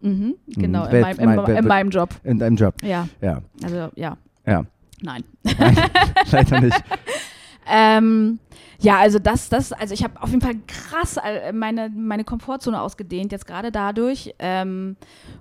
Mhm, 0.00 0.34
genau, 0.48 0.86
Wer 0.90 1.10
in, 1.12 1.18
in, 1.18 1.24
mein- 1.26 1.46
wer- 1.46 1.58
in 1.58 1.66
meinem 1.66 1.90
Job. 1.90 2.10
In 2.24 2.38
deinem 2.38 2.56
Job. 2.56 2.74
Ja, 2.82 3.08
Ja, 3.20 3.40
also 3.62 3.90
ja, 3.96 4.16
ja. 4.46 4.64
Nein. 5.02 5.24
Nein, 5.42 5.90
leider 6.30 6.60
nicht. 6.60 6.84
Ähm, 7.64 8.40
ja, 8.80 8.98
also 8.98 9.18
das, 9.18 9.48
das, 9.48 9.72
also 9.72 9.94
ich 9.94 10.02
habe 10.04 10.20
auf 10.20 10.30
jeden 10.30 10.40
Fall 10.42 10.56
krass 10.66 11.16
äh, 11.16 11.52
meine, 11.52 11.88
meine 11.90 12.24
Komfortzone 12.24 12.80
ausgedehnt, 12.80 13.32
jetzt 13.32 13.46
gerade 13.46 13.70
dadurch. 13.70 14.34
Ähm, 14.38 14.96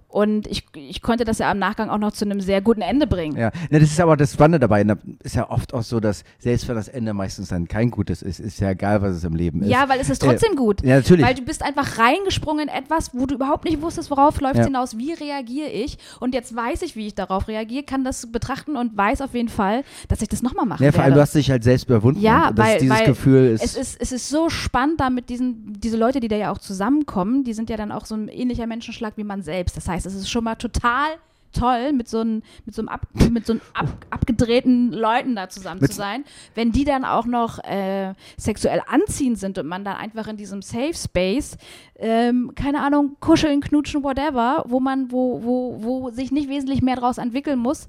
und 0.08 0.46
ich, 0.48 0.66
ich 0.76 1.02
konnte 1.02 1.24
das 1.24 1.38
ja 1.40 1.50
am 1.50 1.58
Nachgang 1.58 1.90
auch 1.90 1.98
noch 1.98 2.12
zu 2.12 2.26
einem 2.26 2.42
sehr 2.42 2.60
guten 2.62 2.82
Ende 2.82 3.08
bringen. 3.08 3.38
Ja, 3.38 3.50
ne, 3.70 3.80
das 3.80 3.90
ist 3.92 4.00
aber 4.02 4.18
das 4.18 4.34
Spannende 4.34 4.60
dabei. 4.60 4.86
Ist 5.24 5.36
ja 5.36 5.50
oft 5.50 5.74
auch 5.74 5.84
so, 5.84 6.02
dass 6.02 6.24
selbst 6.38 6.68
wenn 6.68 6.76
das 6.76 6.90
Ende 6.90 7.14
meistens 7.14 7.48
dann 7.48 7.68
kein 7.68 7.90
gutes 7.90 8.22
ist, 8.22 8.40
ist 8.42 8.60
ja 8.60 8.72
egal, 8.72 9.02
was 9.02 9.16
es 9.16 9.24
im 9.24 9.36
Leben 9.36 9.62
ist. 9.62 9.70
Ja, 9.70 9.88
weil 9.88 10.02
es 10.02 10.10
ist 10.10 10.22
trotzdem 10.22 10.56
gut. 10.58 10.84
Ja, 10.84 10.98
natürlich. 10.98 11.26
Weil 11.26 11.36
du 11.36 11.44
bist 11.44 11.64
einfach 11.64 11.98
reingesprungen 11.98 12.68
in 12.68 12.74
etwas, 12.76 13.14
wo 13.14 13.26
du 13.26 13.36
überhaupt 13.36 13.64
nicht 13.64 13.82
wusstest, 13.82 14.12
worauf 14.12 14.42
läuft 14.42 14.58
Ja. 14.58 14.66
hinaus, 14.66 14.98
wie 14.98 15.14
reagiere 15.14 15.70
ich. 15.70 15.98
Und 16.20 16.34
jetzt 16.34 16.54
weiß 16.54 16.82
ich, 16.82 16.98
wie 16.98 17.08
ich 17.08 17.16
darauf 17.16 17.48
reagiere, 17.48 17.84
kann 17.84 18.04
das 18.04 18.30
betrachten 18.32 18.76
und 18.76 18.98
weiß 18.98 19.22
auf 19.22 19.34
jeden 19.34 19.50
Fall, 19.50 19.84
dass 20.10 20.22
ich 20.22 20.28
das 20.28 20.42
nochmal 20.44 20.66
machen 20.66 20.84
ja, 20.84 20.92
vor 20.92 21.04
allem, 21.04 21.14
du 21.14 21.22
hast 21.22 21.36
dich 21.36 21.50
halt 21.50 21.64
selbst 21.64 21.86
überwunden. 21.88 22.20
Ja, 22.20 22.50
und 22.50 22.60
das 22.60 22.66
weil- 22.68 22.76
ist 22.76 22.82
dieses 22.82 23.01
weil 23.02 23.14
Gefühl 23.14 23.46
ist, 23.48 23.64
es 23.64 23.76
ist, 23.76 24.02
es 24.02 24.12
ist 24.12 24.30
so 24.30 24.50
spannend, 24.50 25.00
da 25.00 25.10
mit 25.10 25.30
diesen, 25.30 25.80
diese 25.80 25.98
Leute, 25.98 26.20
die 26.20 26.28
da 26.28 26.36
ja 26.36 26.52
auch 26.52 26.60
zusammenkommen, 26.60 27.44
die 27.44 27.54
sind 27.54 27.70
ja 27.70 27.78
dann 27.78 27.92
auch 27.92 28.06
so 28.06 28.16
ein 28.16 28.28
ähnlicher 28.28 28.68
Menschenschlag 28.68 29.18
wie 29.18 29.24
man 29.24 29.42
selbst. 29.42 29.78
Das 29.78 29.88
heißt, 29.88 30.06
es 30.06 30.16
ist 30.16 30.30
schon 30.30 30.44
mal 30.44 30.56
total 30.56 31.10
toll, 31.54 31.92
mit 31.92 32.08
so, 32.08 32.22
ein, 32.22 32.44
mit 32.66 32.76
so 32.76 32.82
einem, 32.82 32.88
ab, 32.90 33.02
mit 33.30 33.46
so 33.46 33.54
einem 33.54 33.62
ab, 33.74 33.88
abgedrehten 34.10 34.92
Leuten 34.94 35.36
da 35.36 35.50
zusammen 35.50 35.82
Mit- 35.82 35.92
zu 35.92 35.98
sein. 35.98 36.24
Wenn 36.56 36.72
die 36.72 36.86
dann 36.86 37.04
auch 37.04 37.26
noch 37.26 37.60
äh, 37.64 38.14
sexuell 38.38 38.82
anziehend 38.88 39.38
sind 39.38 39.58
und 39.58 39.68
man 39.68 39.84
dann 39.84 39.98
einfach 39.98 40.28
in 40.28 40.38
diesem 40.38 40.62
Safe 40.62 40.94
Space, 40.94 41.58
ähm, 41.98 42.54
keine 42.56 42.82
Ahnung, 42.82 43.18
kuscheln, 43.20 43.62
knutschen, 43.62 44.02
whatever, 44.04 44.64
wo 44.68 44.80
man, 44.80 45.12
wo, 45.12 45.44
wo, 45.44 45.84
wo 45.84 46.10
sich 46.12 46.32
nicht 46.32 46.50
wesentlich 46.50 46.82
mehr 46.82 46.96
draus 46.96 47.18
entwickeln 47.18 47.60
muss 47.60 47.88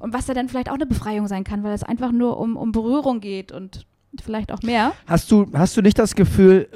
und 0.00 0.12
was 0.12 0.26
da 0.26 0.34
dann 0.34 0.48
vielleicht 0.48 0.68
auch 0.68 0.74
eine 0.74 0.86
Befreiung 0.86 1.28
sein 1.28 1.44
kann, 1.44 1.62
weil 1.62 1.72
es 1.72 1.84
einfach 1.84 2.10
nur 2.10 2.38
um, 2.38 2.56
um 2.56 2.72
Berührung 2.72 3.20
geht 3.20 3.52
und 3.52 3.86
vielleicht 4.22 4.52
auch 4.52 4.62
mehr. 4.62 4.92
Hast 5.06 5.30
du, 5.30 5.46
hast 5.54 5.76
du 5.76 5.82
nicht 5.82 5.98
das 5.98 6.14
Gefühl, 6.14 6.68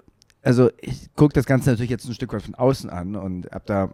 also 0.42 0.70
ich 0.80 1.14
gucke 1.14 1.34
das 1.34 1.46
Ganze 1.46 1.70
natürlich 1.70 1.90
jetzt 1.90 2.08
ein 2.08 2.14
Stück 2.14 2.32
weit 2.32 2.42
von 2.42 2.54
außen 2.54 2.90
an 2.90 3.16
und 3.16 3.50
habe 3.50 3.64
da 3.66 3.90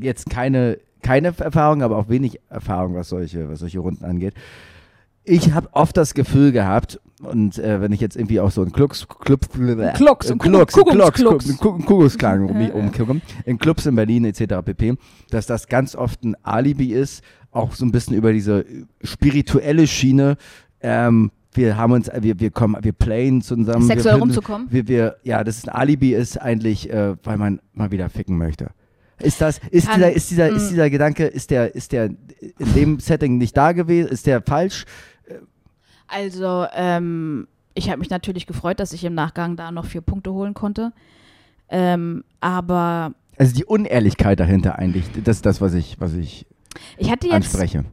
jetzt 0.00 0.30
keine, 0.30 0.78
keine 1.02 1.34
Erfahrung, 1.38 1.82
aber 1.82 1.96
auch 1.96 2.08
wenig 2.08 2.40
Erfahrung, 2.48 2.94
was 2.94 3.08
solche, 3.10 3.48
was 3.48 3.60
solche 3.60 3.80
Runden 3.80 4.04
angeht. 4.04 4.34
Ich 5.24 5.52
habe 5.52 5.68
oft 5.72 5.96
das 5.96 6.14
Gefühl 6.14 6.52
gehabt, 6.52 7.00
und 7.22 7.58
äh, 7.58 7.80
wenn 7.80 7.92
ich 7.92 8.00
jetzt 8.00 8.16
irgendwie 8.16 8.40
auch 8.40 8.50
so 8.50 8.62
einen 8.62 8.72
Klux, 8.72 9.06
Club, 9.08 9.40
Klux, 9.94 10.28
äh, 10.30 10.32
ein 10.32 10.38
Klux, 10.38 10.72
Klux, 10.72 11.58
Kuckucksklang 11.58 12.44
um 12.48 12.56
mich 12.56 12.72
umgucken, 12.72 13.22
in 13.44 13.58
Clubs 13.58 13.86
in 13.86 13.96
Berlin 13.96 14.24
etc. 14.24 14.62
pp., 14.64 14.94
dass 15.30 15.46
das 15.46 15.66
ganz 15.66 15.96
oft 15.96 16.22
ein 16.24 16.36
Alibi 16.44 16.92
ist, 16.92 17.22
auch 17.50 17.74
so 17.74 17.84
ein 17.84 17.92
bisschen 17.92 18.14
über 18.14 18.32
diese 18.32 18.64
spirituelle 19.02 19.86
Schiene. 19.86 20.36
Ähm, 20.80 21.32
wir 21.54 21.76
haben 21.76 21.92
uns, 21.92 22.10
wir, 22.20 22.38
wir 22.38 22.50
kommen, 22.50 22.76
wir 22.82 22.92
playen 22.92 23.40
zusammen. 23.42 23.86
Sexuell 23.86 24.16
wir, 24.16 24.20
rumzukommen? 24.20 24.68
Wir, 24.70 24.88
wir, 24.88 25.16
ja, 25.22 25.42
das 25.44 25.58
ist 25.58 25.68
ein 25.68 25.74
Alibi 25.74 26.14
ist 26.14 26.36
eigentlich, 26.36 26.90
äh, 26.90 27.16
weil 27.22 27.38
man 27.38 27.60
mal 27.72 27.90
wieder 27.90 28.08
ficken 28.10 28.36
möchte. 28.36 28.70
Ist 29.20 29.40
das, 29.40 29.58
ist 29.70 29.88
Kann- 29.88 29.96
dieser, 29.96 30.12
ist 30.12 30.30
dieser, 30.30 30.48
ist 30.48 30.66
mm. 30.66 30.68
dieser 30.68 30.90
Gedanke, 30.90 31.26
ist 31.26 31.50
der, 31.50 31.74
ist 31.74 31.92
der 31.92 32.04
in 32.04 32.74
dem 32.74 33.00
Setting 33.00 33.38
nicht 33.38 33.56
da 33.56 33.72
gewesen, 33.72 34.08
ist 34.08 34.26
der 34.26 34.42
falsch? 34.42 34.84
Also, 36.06 36.66
ähm, 36.72 37.48
ich 37.74 37.90
habe 37.90 37.98
mich 37.98 38.10
natürlich 38.10 38.46
gefreut, 38.46 38.80
dass 38.80 38.92
ich 38.92 39.04
im 39.04 39.14
Nachgang 39.14 39.56
da 39.56 39.70
noch 39.72 39.86
vier 39.86 40.00
Punkte 40.00 40.32
holen 40.32 40.54
konnte. 40.54 40.92
Ähm, 41.68 42.24
aber 42.40 43.12
Also 43.36 43.54
die 43.54 43.64
Unehrlichkeit 43.64 44.40
dahinter 44.40 44.78
eigentlich, 44.78 45.04
das 45.24 45.36
ist 45.36 45.46
das, 45.46 45.60
was 45.60 45.74
ich, 45.74 46.00
was 46.00 46.14
ich 46.14 46.46
ich 46.96 47.10
hatte 47.10 47.26
jetzt, 47.26 47.34
anspreche. 47.34 47.84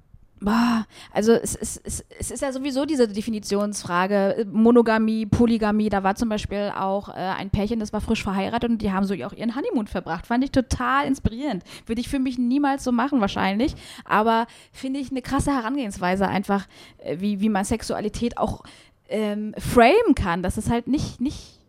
Boah, 0.46 0.86
also 1.12 1.32
es, 1.32 1.56
es, 1.56 1.82
es, 1.84 2.06
es 2.20 2.30
ist 2.30 2.42
ja 2.42 2.52
sowieso 2.52 2.86
diese 2.86 3.08
Definitionsfrage, 3.08 4.46
Monogamie, 4.52 5.26
Polygamie, 5.26 5.90
da 5.90 6.04
war 6.04 6.14
zum 6.14 6.30
Beispiel 6.30 6.72
auch 6.78 7.10
äh, 7.10 7.14
ein 7.14 7.50
Pärchen, 7.50 7.80
das 7.80 7.92
war 7.94 8.00
frisch 8.00 8.22
verheiratet 8.22 8.70
und 8.70 8.78
die 8.84 8.92
haben 8.92 9.06
so 9.06 9.16
auch 9.26 9.34
ihren 9.34 9.56
Honeymoon 9.56 9.88
verbracht. 9.88 10.28
Fand 10.28 10.44
ich 10.44 10.52
total 10.52 11.08
inspirierend. 11.08 11.64
Würde 11.88 12.00
ich 12.00 12.10
für 12.10 12.20
mich 12.20 12.38
niemals 12.38 12.84
so 12.84 12.92
machen 12.92 13.22
wahrscheinlich, 13.22 13.74
aber 14.04 14.46
finde 14.72 15.00
ich 15.00 15.10
eine 15.10 15.24
krasse 15.24 15.52
Herangehensweise 15.52 16.28
einfach, 16.28 16.68
äh, 17.00 17.18
wie, 17.20 17.42
wie 17.42 17.50
man 17.50 17.66
Sexualität 17.66 18.38
auch 18.38 18.62
ähm, 19.10 19.56
framen 19.58 20.14
kann, 20.14 20.44
dass 20.44 20.58
es 20.58 20.70
halt 20.70 20.86
nicht, 20.86 21.20
nicht, 21.20 21.60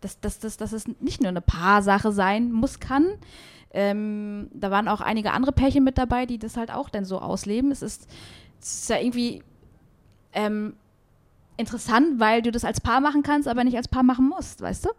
dass, 0.00 0.20
dass, 0.20 0.38
dass, 0.38 0.58
dass 0.58 0.70
es 0.70 0.84
nicht 1.00 1.20
nur 1.20 1.30
eine 1.30 1.40
Paarsache 1.40 2.12
sein 2.12 2.52
muss, 2.52 2.78
kann, 2.78 3.06
ähm, 3.72 4.48
da 4.52 4.70
waren 4.70 4.88
auch 4.88 5.00
einige 5.00 5.32
andere 5.32 5.52
Pärchen 5.52 5.84
mit 5.84 5.98
dabei, 5.98 6.26
die 6.26 6.38
das 6.38 6.56
halt 6.56 6.72
auch 6.72 6.88
dann 6.88 7.04
so 7.04 7.18
ausleben. 7.18 7.70
Es 7.70 7.82
ist, 7.82 8.08
es 8.60 8.82
ist 8.82 8.90
ja 8.90 8.98
irgendwie 8.98 9.42
ähm, 10.32 10.74
interessant, 11.56 12.18
weil 12.18 12.42
du 12.42 12.50
das 12.50 12.64
als 12.64 12.80
Paar 12.80 13.00
machen 13.00 13.22
kannst, 13.22 13.48
aber 13.48 13.64
nicht 13.64 13.76
als 13.76 13.88
Paar 13.88 14.02
machen 14.02 14.28
musst, 14.28 14.62
weißt 14.62 14.86
du? 14.86 14.90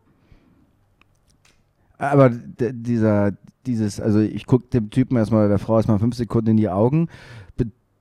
Aber 1.98 2.30
dieser, 2.30 3.34
dieses, 3.66 4.00
also 4.00 4.20
ich 4.20 4.46
gucke 4.46 4.68
dem 4.68 4.90
Typen 4.90 5.18
erstmal, 5.18 5.50
der 5.50 5.60
Frau 5.60 5.78
erstmal 5.78 6.00
fünf 6.00 6.16
Sekunden 6.16 6.52
in 6.52 6.58
die 6.58 6.70
Augen, 6.70 7.10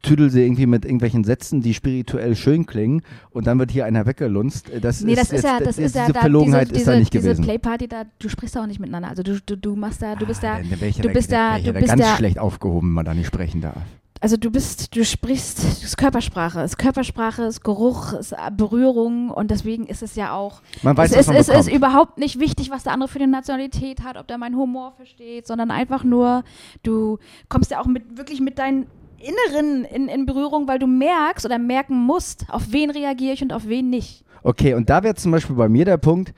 tüdel 0.03 0.31
sie 0.31 0.43
irgendwie 0.43 0.67
mit 0.67 0.85
irgendwelchen 0.85 1.25
Sätzen, 1.25 1.61
die 1.61 1.75
spirituell 1.75 2.37
schön 2.37 2.67
klingen 2.67 3.03
und 3.31 3.47
dann 3.47 3.59
wird 3.59 3.71
hier 3.73 3.85
einer 3.85 4.07
weggelunzt. 4.07 4.71
Das 4.81 5.01
nee, 5.03 5.13
ist, 5.13 5.19
das 5.21 5.33
ist 5.33 5.45
ja, 5.45 5.59
das 5.59 5.77
diese 5.77 5.87
ist 5.87 5.95
ja 5.97 6.09
da, 6.13 6.21
Verlogenheit 6.21 6.69
diese, 6.71 6.81
ist 6.81 6.87
da 6.89 6.97
nicht 6.97 7.13
diese 7.13 7.25
gewesen. 7.31 7.45
Playparty 7.45 7.89
da, 7.89 8.05
du 8.19 8.29
sprichst 8.29 8.57
auch 8.57 8.67
nicht 8.67 8.79
miteinander. 8.81 9.09
Also 9.09 9.23
du, 9.23 9.41
du, 9.45 9.57
du 9.57 9.75
machst 9.77 10.01
da, 10.03 10.15
du 10.15 10.27
bist 10.27 10.43
da, 10.43 10.55
Ah, 10.55 10.61
du 10.61 11.09
bist 11.11 11.33
da 11.33 11.59
du 11.59 11.65
ja 11.65 11.73
da 11.73 11.81
bist 11.81 11.89
ganz 11.89 12.01
da, 12.03 12.17
schlecht 12.17 12.39
aufgehoben, 12.39 12.89
wenn 12.89 12.95
man 12.95 13.05
da 13.05 13.15
nicht 13.15 13.27
sprechen 13.27 13.61
darf. 13.61 13.77
also 14.21 14.37
du 14.37 14.51
bist, 14.51 14.97
du 14.97 15.05
sprichst, 15.05 15.59
das 15.65 15.83
ist 15.85 15.97
Körpersprache, 15.97 16.61
es 16.61 16.73
ist 16.73 16.79
Körpersprache, 16.79 17.43
es 17.43 17.57
ist 17.57 17.65
Geruch, 17.65 18.13
es 18.15 18.33
ist 18.33 18.39
Berührung 18.57 19.31
und 19.31 19.51
deswegen 19.51 19.87
ist 19.87 20.03
es 20.03 20.17
ja 20.17 20.33
auch, 20.33 20.61
Man 20.83 20.97
weiß, 20.97 21.13
es, 21.13 21.29
was 21.29 21.37
ist, 21.37 21.49
man 21.49 21.61
ist 21.61 21.67
bekommt. 21.67 21.77
überhaupt 21.77 22.19
nicht 22.19 22.39
wichtig, 22.41 22.71
was 22.71 22.85
der 22.85 22.93
andere 22.93 23.09
für 23.09 23.19
eine 23.21 23.29
Nationalität 23.31 24.03
hat, 24.03 24.17
ob 24.17 24.27
der 24.27 24.39
meinen 24.39 24.57
Humor 24.57 24.93
versteht, 24.97 25.47
sondern 25.47 25.71
einfach 25.71 26.03
nur, 26.05 26.43
du 26.83 27.19
kommst 27.49 27.71
ja 27.71 27.81
auch 27.81 27.87
mit, 27.87 28.17
wirklich 28.19 28.41
mit 28.41 28.59
deinen 28.59 28.87
Inneren 29.19 29.85
in, 29.85 30.09
in 30.09 30.27
Berührung, 30.27 30.69
weil 30.69 30.79
du 30.79 30.87
merkst 30.87 31.45
oder 31.45 31.59
merken 31.59 31.97
musst, 31.97 32.47
auf 32.49 32.73
wen 32.73 32.91
reagiere 32.91 33.35
ich 33.35 33.43
und 33.43 33.53
auf 33.53 33.67
wen 33.67 33.91
nicht. 33.91 34.25
Okay, 34.43 34.75
und 34.75 34.89
da 34.89 35.03
wäre 35.03 35.15
zum 35.15 35.33
Beispiel 35.33 35.57
bei 35.57 35.69
mir 35.69 35.85
der 35.85 35.97
Punkt, 35.97 36.33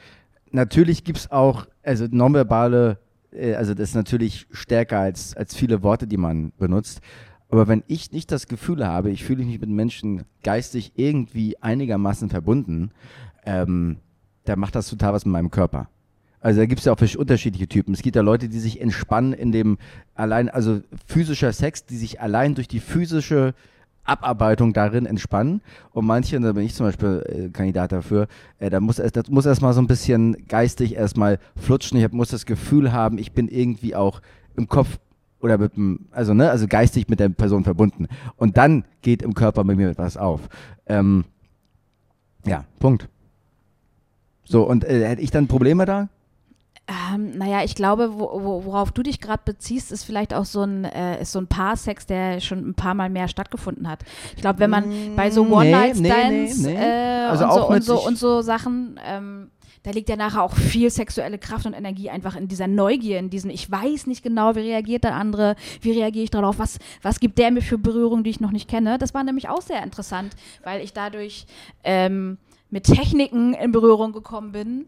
natürlich 0.50 1.04
gibt 1.04 1.18
es 1.18 1.30
auch, 1.30 1.66
also 1.82 2.06
nonverbale, 2.10 2.98
äh, 3.32 3.54
also 3.54 3.74
das 3.74 3.90
ist 3.90 3.94
natürlich 3.94 4.46
stärker 4.50 4.98
als, 4.98 5.36
als 5.36 5.54
viele 5.54 5.82
Worte, 5.82 6.06
die 6.06 6.16
man 6.16 6.52
benutzt. 6.58 7.00
Aber 7.50 7.68
wenn 7.68 7.82
ich 7.88 8.12
nicht 8.12 8.30
das 8.30 8.46
Gefühl 8.46 8.86
habe, 8.86 9.10
ich 9.10 9.24
fühle 9.24 9.44
mich 9.44 9.60
mit 9.60 9.68
Menschen 9.68 10.22
geistig 10.42 10.92
irgendwie 10.94 11.60
einigermaßen 11.60 12.30
verbunden, 12.30 12.92
ähm, 13.44 13.96
dann 14.44 14.58
macht 14.58 14.74
das 14.74 14.88
total 14.88 15.12
was 15.12 15.24
mit 15.24 15.32
meinem 15.32 15.50
Körper. 15.50 15.88
Also 16.40 16.60
da 16.60 16.66
gibt 16.66 16.80
es 16.80 16.86
ja 16.86 16.92
auch 16.92 17.16
unterschiedliche 17.16 17.68
Typen. 17.68 17.92
Es 17.92 18.02
gibt 18.02 18.16
ja 18.16 18.22
Leute, 18.22 18.48
die 18.48 18.58
sich 18.58 18.80
entspannen 18.80 19.32
in 19.32 19.52
dem 19.52 19.78
allein, 20.14 20.48
also 20.48 20.80
physischer 21.06 21.52
Sex, 21.52 21.84
die 21.84 21.96
sich 21.96 22.20
allein 22.20 22.54
durch 22.54 22.66
die 22.66 22.80
physische 22.80 23.54
Abarbeitung 24.04 24.72
darin 24.72 25.06
entspannen. 25.06 25.60
Und 25.92 26.06
manche, 26.06 26.40
da 26.40 26.52
bin 26.52 26.64
ich 26.64 26.74
zum 26.74 26.86
Beispiel 26.86 27.22
äh, 27.26 27.48
Kandidat 27.50 27.92
dafür, 27.92 28.26
äh, 28.58 28.70
da 28.70 28.80
muss 28.80 28.98
erst, 28.98 29.16
das 29.16 29.28
muss 29.28 29.46
erstmal 29.46 29.74
so 29.74 29.82
ein 29.82 29.86
bisschen 29.86 30.46
geistig 30.48 30.96
erstmal 30.96 31.38
flutschen. 31.56 31.98
Ich 31.98 32.10
muss 32.12 32.30
das 32.30 32.46
Gefühl 32.46 32.92
haben, 32.92 33.18
ich 33.18 33.32
bin 33.32 33.48
irgendwie 33.48 33.94
auch 33.94 34.20
im 34.56 34.66
Kopf 34.66 34.98
oder 35.40 35.58
mit 35.58 35.76
dem, 35.76 36.06
also 36.10 36.34
ne, 36.34 36.50
also 36.50 36.66
geistig 36.66 37.08
mit 37.08 37.20
der 37.20 37.28
Person 37.28 37.64
verbunden. 37.64 38.08
Und 38.36 38.56
dann 38.56 38.84
geht 39.02 39.22
im 39.22 39.34
Körper 39.34 39.64
bei 39.64 39.74
mir 39.74 39.90
etwas 39.90 40.16
auf. 40.16 40.48
Ähm, 40.86 41.24
ja, 42.46 42.64
Punkt. 42.78 43.08
So, 44.44 44.64
und 44.64 44.84
äh, 44.84 45.06
hätte 45.06 45.22
ich 45.22 45.30
dann 45.30 45.46
Probleme 45.46 45.84
da? 45.84 46.08
Ähm, 46.90 47.38
naja, 47.38 47.62
ich 47.62 47.76
glaube, 47.76 48.18
wo, 48.18 48.30
wo, 48.42 48.64
worauf 48.64 48.90
du 48.90 49.04
dich 49.04 49.20
gerade 49.20 49.42
beziehst, 49.44 49.92
ist 49.92 50.02
vielleicht 50.02 50.34
auch 50.34 50.44
so 50.44 50.62
ein, 50.62 50.84
äh, 50.84 51.22
ist 51.22 51.30
so 51.30 51.38
ein 51.38 51.46
Paarsex, 51.46 52.06
der 52.06 52.40
schon 52.40 52.68
ein 52.68 52.74
paar 52.74 52.94
Mal 52.94 53.10
mehr 53.10 53.28
stattgefunden 53.28 53.88
hat. 53.88 54.00
Ich 54.34 54.40
glaube, 54.40 54.58
wenn 54.58 54.70
man 54.70 55.14
bei 55.14 55.30
so 55.30 55.44
Mm, 55.44 55.52
One-Night-Stands 55.52 56.58
nee, 56.58 56.72
nee, 56.72 56.78
nee. 56.78 56.84
äh, 56.84 57.26
Also 57.28 57.44
und, 57.44 57.52
so, 57.52 57.66
und, 57.68 57.84
so, 57.84 58.06
und 58.06 58.18
so 58.18 58.42
Sachen, 58.42 58.98
ähm, 59.06 59.50
da 59.84 59.92
liegt 59.92 60.08
ja 60.08 60.16
nachher 60.16 60.42
auch 60.42 60.54
viel 60.54 60.90
sexuelle 60.90 61.38
Kraft 61.38 61.64
und 61.64 61.74
Energie 61.74 62.10
einfach 62.10 62.34
in 62.34 62.48
dieser 62.48 62.66
Neugier, 62.66 63.20
in 63.20 63.30
diesem, 63.30 63.50
ich 63.50 63.70
weiß 63.70 64.08
nicht 64.08 64.24
genau, 64.24 64.56
wie 64.56 64.60
reagiert 64.60 65.04
der 65.04 65.14
andere, 65.14 65.54
wie 65.82 65.92
reagiere 65.92 66.24
ich 66.24 66.30
darauf, 66.30 66.58
was, 66.58 66.78
was 67.02 67.20
gibt 67.20 67.38
der 67.38 67.52
mir 67.52 67.62
für 67.62 67.78
Berührung, 67.78 68.24
die 68.24 68.30
ich 68.30 68.40
noch 68.40 68.50
nicht 68.50 68.68
kenne. 68.68 68.98
Das 68.98 69.14
war 69.14 69.22
nämlich 69.22 69.48
auch 69.48 69.62
sehr 69.62 69.82
interessant, 69.82 70.34
weil 70.64 70.82
ich 70.82 70.92
dadurch 70.92 71.46
ähm, 71.84 72.36
mit 72.68 72.84
Techniken 72.84 73.54
in 73.54 73.70
Berührung 73.70 74.12
gekommen 74.12 74.50
bin. 74.52 74.86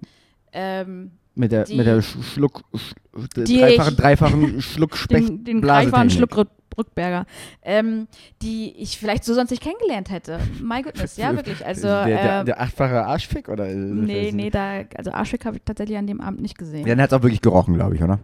Ähm, 0.52 1.12
Mit 1.34 1.50
der, 1.52 1.64
Die- 1.64 1.76
mit 1.76 1.86
der 1.86 2.02
Sch 2.02 2.16
Schluck, 2.34 2.62
Sch 2.76 2.92
Die 3.36 3.58
dreifachen, 3.58 3.96
dreifachen 3.96 4.60
Schluck 4.62 4.96
Specht 4.96 5.28
den, 5.28 5.44
den 5.44 5.60
Blasetechnik. 5.62 5.92
greifbaren 5.92 6.10
Schluck 6.10 6.32
Rück- 6.36 6.76
Rückberger, 6.76 7.26
ähm, 7.62 8.06
die 8.42 8.72
ich 8.76 8.98
vielleicht 8.98 9.24
so 9.24 9.32
sonst 9.34 9.50
nicht 9.50 9.62
kennengelernt 9.62 10.10
hätte. 10.10 10.38
My 10.62 10.82
goodness, 10.82 11.16
ja, 11.16 11.34
wirklich. 11.36 11.64
Also, 11.66 11.86
der, 11.88 12.04
der, 12.06 12.40
äh, 12.40 12.44
der 12.44 12.60
achtfache 12.60 13.04
Arschfick 13.06 13.48
oder? 13.48 13.66
nee, 13.66 14.30
nee, 14.32 14.50
da, 14.50 14.82
also 14.96 15.10
Arschwick 15.12 15.44
habe 15.46 15.56
ich 15.56 15.62
tatsächlich 15.64 15.96
an 15.98 16.06
dem 16.06 16.20
Abend 16.20 16.40
nicht 16.42 16.56
gesehen. 16.58 16.86
Dann 16.86 17.00
hat 17.00 17.12
es 17.12 17.18
auch 17.18 17.22
wirklich 17.22 17.40
gerochen, 17.42 17.74
glaube 17.74 17.94
ich, 17.96 18.02
oder? 18.02 18.20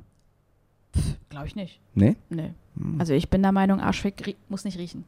Glaube 1.30 1.46
ich 1.46 1.56
nicht. 1.56 1.80
Nee? 1.94 2.16
Nee. 2.30 2.52
Hm. 2.78 2.96
Also 2.98 3.12
ich 3.12 3.28
bin 3.28 3.42
der 3.42 3.52
Meinung, 3.52 3.80
Arschwick 3.80 4.26
rie- 4.26 4.36
muss 4.48 4.64
nicht 4.64 4.78
riechen. 4.78 5.04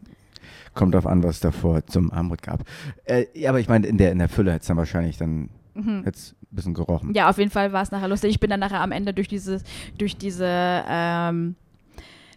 Kommt 0.74 0.94
drauf 0.94 1.06
an, 1.06 1.22
was 1.22 1.36
es 1.36 1.40
davor 1.40 1.84
zum 1.86 2.12
Armut 2.12 2.42
gab. 2.42 2.64
Äh, 3.04 3.26
ja, 3.34 3.50
aber 3.50 3.60
ich 3.60 3.68
meine, 3.68 3.86
in 3.86 3.96
der, 3.98 4.12
in 4.12 4.18
der 4.18 4.28
Fülle 4.28 4.52
hätte 4.52 4.62
es 4.62 4.66
dann 4.68 4.76
wahrscheinlich 4.76 5.16
dann 5.16 5.48
Mhm. 5.74 6.02
hätt's 6.04 6.34
bisschen 6.50 6.74
gerochen. 6.74 7.14
Ja, 7.14 7.28
auf 7.28 7.38
jeden 7.38 7.50
Fall 7.50 7.72
war 7.72 7.82
es 7.82 7.90
nachher 7.90 8.08
lustig. 8.08 8.30
Ich 8.30 8.40
bin 8.40 8.50
dann 8.50 8.60
nachher 8.60 8.80
am 8.80 8.92
Ende 8.92 9.14
durch 9.14 9.28
dieses, 9.28 9.62
durch 9.98 10.16
diese, 10.16 10.46
ähm, 10.46 11.56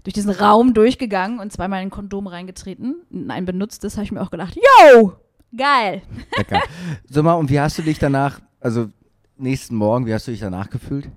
durch 0.04 0.14
diesen 0.14 0.32
Raum 0.32 0.74
durchgegangen 0.74 1.40
und 1.40 1.52
zweimal 1.52 1.82
in 1.82 1.88
ein 1.88 1.92
Kondom 1.92 2.28
reingetreten. 2.28 2.98
In 3.10 3.32
ein 3.32 3.46
benutztes 3.46 3.96
habe 3.96 4.06
ich 4.06 4.12
mir 4.12 4.22
auch 4.22 4.32
gedacht, 4.32 4.56
yo, 4.56 5.14
geil. 5.56 6.02
Lecker. 6.38 6.62
Sag 7.10 7.24
mal, 7.24 7.34
und 7.34 7.50
wie 7.50 7.60
hast 7.60 7.78
du 7.78 7.82
dich 7.82 8.00
danach, 8.00 8.40
also 8.60 8.90
nächsten 9.38 9.76
Morgen, 9.76 10.06
wie 10.06 10.14
hast 10.14 10.28
du 10.28 10.32
dich 10.32 10.42
danach 10.42 10.70
gefühlt? 10.70 11.10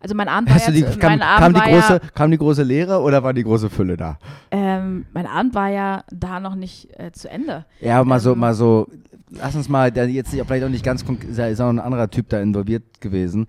Also 0.00 0.14
mein 0.14 0.28
Abend 0.28 0.48
war 0.48 0.56
Hast 0.56 0.68
du 0.68 0.72
die, 0.72 0.80
ja, 0.80 0.90
kam, 0.96 1.18
kam, 1.18 1.52
die 1.54 1.60
war 1.60 1.68
große, 1.68 1.92
ja, 1.94 2.10
kam 2.14 2.30
die 2.30 2.38
große 2.38 2.62
Leere 2.62 3.00
oder 3.00 3.22
war 3.24 3.32
die 3.34 3.42
große 3.42 3.68
Fülle 3.68 3.96
da? 3.96 4.18
ähm, 4.52 5.06
mein 5.12 5.26
Abend 5.26 5.54
war 5.54 5.68
ja 5.70 6.04
da 6.12 6.38
noch 6.38 6.54
nicht 6.54 6.88
äh, 6.98 7.10
zu 7.12 7.28
Ende. 7.28 7.64
Ja, 7.80 8.04
mal 8.04 8.20
so, 8.20 8.32
Ähm. 8.32 8.38
mal 8.38 8.54
so, 8.54 8.86
lass 9.30 9.56
uns 9.56 9.68
mal, 9.68 9.90
der 9.90 10.08
jetzt 10.08 10.30
vielleicht 10.30 10.64
auch 10.64 10.68
nicht 10.68 10.84
ganz, 10.84 11.04
konk- 11.04 11.24
ist 11.28 11.60
auch 11.60 11.68
ein 11.68 11.80
anderer 11.80 12.08
Typ 12.10 12.28
da 12.28 12.40
involviert 12.40 13.00
gewesen, 13.00 13.48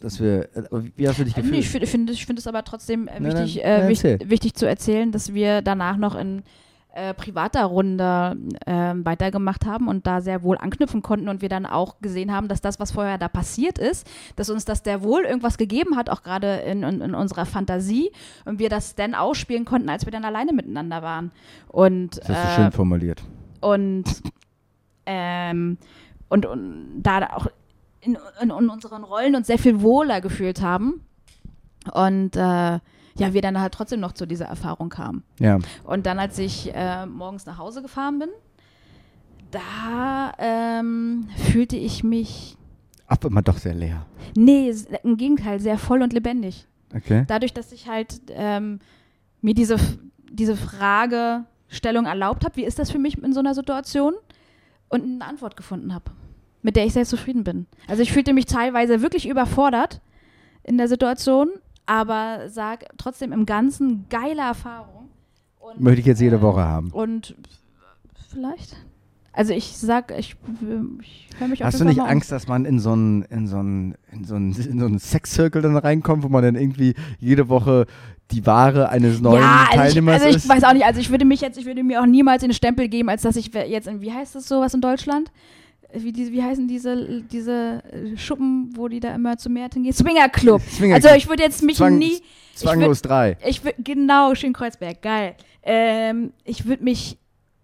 dass 0.00 0.20
wir, 0.20 0.48
äh, 0.54 0.62
wie 0.96 1.08
hast 1.08 1.18
du 1.18 1.24
dich 1.24 1.36
Äh, 1.36 1.42
gefühlt? 1.42 1.58
ich 1.60 1.68
finde 1.70 1.86
find, 1.86 2.10
ich 2.10 2.26
find 2.26 2.38
es 2.38 2.46
aber 2.46 2.62
trotzdem 2.64 3.08
äh, 3.08 3.22
wichtig, 3.24 3.62
dann- 3.62 3.80
na, 3.80 3.84
äh, 3.86 3.88
wich, 3.88 4.04
erzähl. 4.04 4.30
wichtig 4.30 4.54
zu 4.54 4.66
erzählen, 4.68 5.12
dass 5.12 5.32
wir 5.32 5.62
danach 5.62 5.96
noch 5.96 6.14
in 6.14 6.42
äh, 6.94 7.14
privater 7.14 7.64
Runde 7.64 8.36
ähm, 8.66 9.04
weitergemacht 9.04 9.64
haben 9.64 9.88
und 9.88 10.06
da 10.06 10.20
sehr 10.20 10.42
wohl 10.42 10.58
anknüpfen 10.58 11.02
konnten 11.02 11.28
und 11.28 11.40
wir 11.40 11.48
dann 11.48 11.64
auch 11.64 12.00
gesehen 12.00 12.32
haben, 12.32 12.48
dass 12.48 12.60
das, 12.60 12.78
was 12.80 12.92
vorher 12.92 13.18
da 13.18 13.28
passiert 13.28 13.78
ist, 13.78 14.06
dass 14.36 14.50
uns 14.50 14.64
das 14.64 14.82
sehr 14.84 15.02
wohl 15.02 15.22
irgendwas 15.22 15.56
gegeben 15.56 15.96
hat, 15.96 16.10
auch 16.10 16.22
gerade 16.22 16.56
in, 16.56 16.82
in, 16.82 17.00
in 17.00 17.14
unserer 17.14 17.46
Fantasie 17.46 18.10
und 18.44 18.58
wir 18.58 18.68
das 18.68 18.94
dann 18.94 19.14
ausspielen 19.14 19.64
konnten, 19.64 19.88
als 19.88 20.04
wir 20.04 20.12
dann 20.12 20.24
alleine 20.24 20.52
miteinander 20.52 21.02
waren. 21.02 21.32
Und, 21.68 22.18
das 22.18 22.28
hast 22.28 22.44
du 22.44 22.48
äh, 22.48 22.64
schön 22.64 22.72
formuliert. 22.72 23.22
und, 23.60 24.04
ähm, 25.06 25.78
und, 26.28 26.46
und 26.46 27.02
da 27.02 27.26
auch 27.34 27.46
in, 28.02 28.18
in, 28.40 28.50
in 28.50 28.68
unseren 28.68 29.04
Rollen 29.04 29.34
uns 29.34 29.46
sehr 29.46 29.58
viel 29.58 29.80
wohler 29.80 30.20
gefühlt 30.20 30.60
haben. 30.60 31.06
Und 31.92 32.36
äh, 32.36 32.80
ja, 33.18 33.34
wir 33.34 33.42
dann 33.42 33.60
halt 33.60 33.74
trotzdem 33.74 34.00
noch 34.00 34.12
zu 34.12 34.26
dieser 34.26 34.46
Erfahrung 34.46 34.88
kamen. 34.88 35.22
Ja. 35.38 35.58
Und 35.84 36.06
dann, 36.06 36.18
als 36.18 36.38
ich 36.38 36.70
äh, 36.74 37.06
morgens 37.06 37.46
nach 37.46 37.58
Hause 37.58 37.82
gefahren 37.82 38.18
bin, 38.18 38.28
da 39.50 40.32
ähm, 40.38 41.28
fühlte 41.50 41.76
ich 41.76 42.02
mich, 42.02 42.56
Ab 43.06 43.24
immer 43.24 43.42
doch 43.42 43.58
sehr 43.58 43.74
leer. 43.74 44.06
nee, 44.34 44.72
im 45.02 45.16
Gegenteil, 45.16 45.60
sehr 45.60 45.76
voll 45.78 46.02
und 46.02 46.12
lebendig. 46.12 46.66
Okay. 46.94 47.24
Dadurch, 47.26 47.52
dass 47.52 47.72
ich 47.72 47.88
halt 47.88 48.22
ähm, 48.30 48.80
mir 49.42 49.54
diese, 49.54 49.76
diese 50.30 50.56
Fragestellung 50.56 52.06
erlaubt 52.06 52.44
habe, 52.44 52.56
wie 52.56 52.64
ist 52.64 52.78
das 52.78 52.90
für 52.90 52.98
mich 52.98 53.22
in 53.22 53.32
so 53.32 53.40
einer 53.40 53.54
Situation? 53.54 54.14
Und 54.88 55.02
eine 55.02 55.24
Antwort 55.24 55.56
gefunden 55.56 55.94
habe, 55.94 56.10
mit 56.62 56.76
der 56.76 56.84
ich 56.84 56.92
sehr 56.92 57.06
zufrieden 57.06 57.44
bin. 57.44 57.66
Also 57.88 58.02
ich 58.02 58.12
fühlte 58.12 58.34
mich 58.34 58.44
teilweise 58.46 59.00
wirklich 59.00 59.26
überfordert 59.28 60.00
in 60.64 60.76
der 60.76 60.86
Situation, 60.88 61.50
aber 61.92 62.48
sag 62.48 62.86
trotzdem 62.96 63.32
im 63.32 63.44
Ganzen 63.44 64.06
geile 64.08 64.40
Erfahrung. 64.40 65.10
Und, 65.60 65.78
Möchte 65.78 66.00
ich 66.00 66.06
jetzt 66.06 66.22
jede 66.22 66.36
äh, 66.36 66.42
Woche 66.42 66.62
haben. 66.62 66.90
Und 66.90 67.36
vielleicht. 68.30 68.76
Also 69.34 69.52
ich 69.52 69.76
sag, 69.76 70.10
ich, 70.18 70.36
ich 71.00 71.28
höre 71.38 71.48
mich 71.48 71.62
auf 71.62 71.66
Hast 71.66 71.80
du 71.80 71.84
nicht. 71.84 72.00
Angst, 72.00 72.32
dass 72.32 72.48
man 72.48 72.64
in 72.64 72.78
so 72.78 72.92
einen 72.92 73.22
in 73.22 73.46
so 73.46 73.58
einen 73.58 73.94
in 74.10 74.24
so 74.24 74.36
einen, 74.36 74.52
in 74.54 74.78
so 74.78 74.86
einen 74.86 74.98
Sex-Circle 74.98 75.60
dann 75.60 75.76
reinkommt, 75.76 76.22
wo 76.22 76.28
man 76.28 76.42
dann 76.42 76.54
irgendwie 76.54 76.94
jede 77.18 77.50
Woche 77.50 77.86
die 78.30 78.46
Ware 78.46 78.88
eines 78.88 79.20
neuen 79.20 79.42
ja, 79.42 79.66
also 79.68 79.72
ich, 79.72 79.76
Teilnehmers 79.76 80.14
also 80.14 80.28
ich 80.28 80.36
ist? 80.36 80.48
weiß 80.48 80.64
auch 80.64 80.72
nicht, 80.72 80.86
also 80.86 81.00
ich 81.00 81.10
würde 81.10 81.26
mich 81.26 81.42
jetzt, 81.42 81.58
ich 81.58 81.66
würde 81.66 81.82
mir 81.82 82.00
auch 82.00 82.06
niemals 82.06 82.42
den 82.42 82.54
Stempel 82.54 82.88
geben, 82.88 83.10
als 83.10 83.20
dass 83.22 83.36
ich 83.36 83.52
jetzt 83.52 83.86
in, 83.86 84.00
wie 84.00 84.12
heißt 84.12 84.34
das 84.34 84.48
sowas 84.48 84.72
in 84.72 84.80
Deutschland? 84.80 85.30
Wie, 85.94 86.12
diese, 86.12 86.32
wie 86.32 86.42
heißen 86.42 86.66
diese, 86.68 87.22
diese 87.22 87.82
äh, 87.92 88.16
Schuppen, 88.16 88.70
wo 88.76 88.88
die 88.88 89.00
da 89.00 89.14
immer 89.14 89.36
zu 89.36 89.50
Märten 89.50 89.82
gehen? 89.82 89.92
Swingerclub. 89.92 90.60
Swingerclub. 90.68 91.04
Also 91.10 91.16
ich 91.16 91.28
würde 91.28 91.42
jetzt 91.42 91.62
mich 91.62 91.76
Zwang- 91.76 91.98
nie, 91.98 92.20
Zwanglos 92.54 93.02
3. 93.02 93.36
ich 93.46 93.64
würde, 93.64 93.76
genau, 93.82 94.34
schön 94.34 94.52
Kreuzberg, 94.52 95.02
geil. 95.02 95.34
Ähm, 95.62 96.32
ich 96.44 96.66
würde 96.66 96.82
mich, 96.84 97.18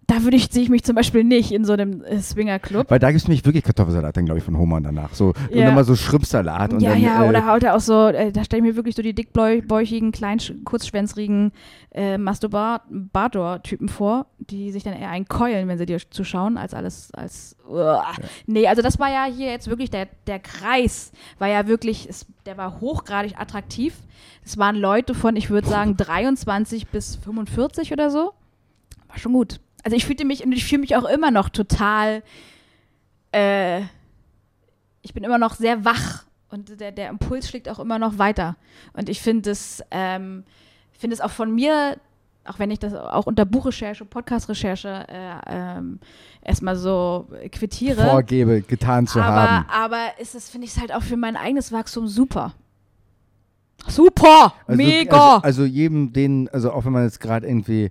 da 0.09 0.23
würde 0.23 0.37
ich, 0.37 0.47
sehe 0.51 0.63
ich 0.63 0.69
mich 0.69 0.83
zum 0.83 0.95
Beispiel 0.95 1.23
nicht 1.23 1.51
in 1.51 1.65
so 1.65 1.73
einem 1.73 2.03
äh, 2.03 2.19
Swingerclub. 2.19 2.89
Weil 2.89 2.97
da 2.97 3.11
gibt 3.11 3.21
es 3.21 3.27
nämlich 3.27 3.45
wirklich 3.45 3.63
Kartoffelsalat, 3.63 4.17
dann 4.17 4.25
glaube 4.25 4.39
ich, 4.39 4.43
von 4.43 4.57
Hohmann 4.57 4.81
danach. 4.81 5.13
So, 5.13 5.27
und 5.27 5.35
Ja. 5.51 5.65
dann 5.65 5.75
mal 5.75 5.83
so 5.83 5.95
Schrimpsalat 5.95 6.73
und 6.73 6.81
Ja, 6.81 6.91
dann, 6.91 7.01
ja, 7.01 7.25
äh, 7.25 7.29
oder 7.29 7.45
haut 7.45 7.61
er 7.61 7.75
auch 7.75 7.79
so, 7.79 8.07
äh, 8.07 8.31
da 8.31 8.43
stelle 8.43 8.61
ich 8.63 8.69
mir 8.69 8.75
wirklich 8.75 8.95
so 8.95 9.03
die 9.03 9.13
dickbäuchigen, 9.13 10.11
kleinen, 10.11 10.63
kurzschwänzrigen 10.65 11.51
äh, 11.91 12.17
Masturbator-Typen 12.17 13.87
vor, 13.87 14.25
die 14.39 14.71
sich 14.71 14.83
dann 14.83 14.93
eher 14.93 15.09
einkeulen, 15.09 15.67
wenn 15.67 15.77
sie 15.77 15.85
dir 15.85 15.99
zuschauen, 16.09 16.57
als 16.57 16.73
alles, 16.73 17.13
als, 17.13 17.55
uah. 17.69 18.13
nee, 18.47 18.67
also 18.67 18.81
das 18.81 18.97
war 18.97 19.11
ja 19.11 19.25
hier 19.25 19.51
jetzt 19.51 19.69
wirklich, 19.69 19.91
der, 19.91 20.07
der 20.25 20.39
Kreis 20.39 21.11
war 21.37 21.49
ja 21.49 21.67
wirklich, 21.67 22.09
es, 22.09 22.25
der 22.47 22.57
war 22.57 22.81
hochgradig 22.81 23.39
attraktiv. 23.39 23.93
Es 24.43 24.57
waren 24.57 24.75
Leute 24.75 25.13
von, 25.13 25.35
ich 25.35 25.51
würde 25.51 25.67
sagen, 25.67 25.95
23 25.97 26.87
bis 26.87 27.15
45 27.17 27.93
oder 27.93 28.09
so. 28.09 28.31
War 29.07 29.17
schon 29.19 29.33
gut. 29.33 29.59
Also 29.89 29.97
ich 29.97 30.05
fühlte 30.05 30.23
mich, 30.23 30.43
und 30.43 30.51
ich 30.51 30.65
fühle 30.65 30.81
mich 30.81 30.95
auch 30.95 31.05
immer 31.05 31.31
noch 31.31 31.49
total, 31.49 32.21
äh, 33.31 33.79
ich 35.01 35.15
bin 35.15 35.23
immer 35.23 35.39
noch 35.39 35.55
sehr 35.55 35.83
wach 35.83 36.25
und 36.51 36.79
der, 36.79 36.91
der 36.91 37.09
Impuls 37.09 37.49
schlägt 37.49 37.67
auch 37.67 37.79
immer 37.79 37.97
noch 37.97 38.19
weiter. 38.19 38.55
Und 38.93 39.09
ich 39.09 39.19
finde 39.19 39.49
es, 39.49 39.83
ähm, 39.89 40.43
finde 40.91 41.15
es 41.15 41.21
auch 41.21 41.31
von 41.31 41.55
mir, 41.55 41.97
auch 42.45 42.59
wenn 42.59 42.69
ich 42.69 42.77
das 42.77 42.93
auch 42.93 43.25
unter 43.25 43.45
Buchrecherche, 43.45 44.05
Podcast-Recherche 44.05 45.07
äh, 45.07 45.31
ähm, 45.47 45.99
erstmal 46.43 46.75
so 46.75 47.27
quittiere. 47.51 48.11
vorgebe, 48.11 48.61
getan 48.61 49.07
zu 49.07 49.19
aber, 49.19 49.41
haben. 49.41 49.65
aber 49.71 50.19
ist 50.19 50.35
es, 50.35 50.51
finde 50.51 50.67
ich 50.67 50.75
es 50.75 50.79
halt 50.79 50.93
auch 50.93 51.01
für 51.01 51.17
mein 51.17 51.35
eigenes 51.35 51.71
Wachstum 51.71 52.07
super. 52.07 52.53
Super! 53.87 54.53
Also, 54.67 54.77
mega! 54.77 55.37
Also, 55.37 55.43
also 55.45 55.65
jedem, 55.65 56.13
den, 56.13 56.47
also 56.49 56.73
auch 56.73 56.85
wenn 56.85 56.93
man 56.93 57.05
jetzt 57.05 57.19
gerade 57.19 57.47
irgendwie 57.47 57.89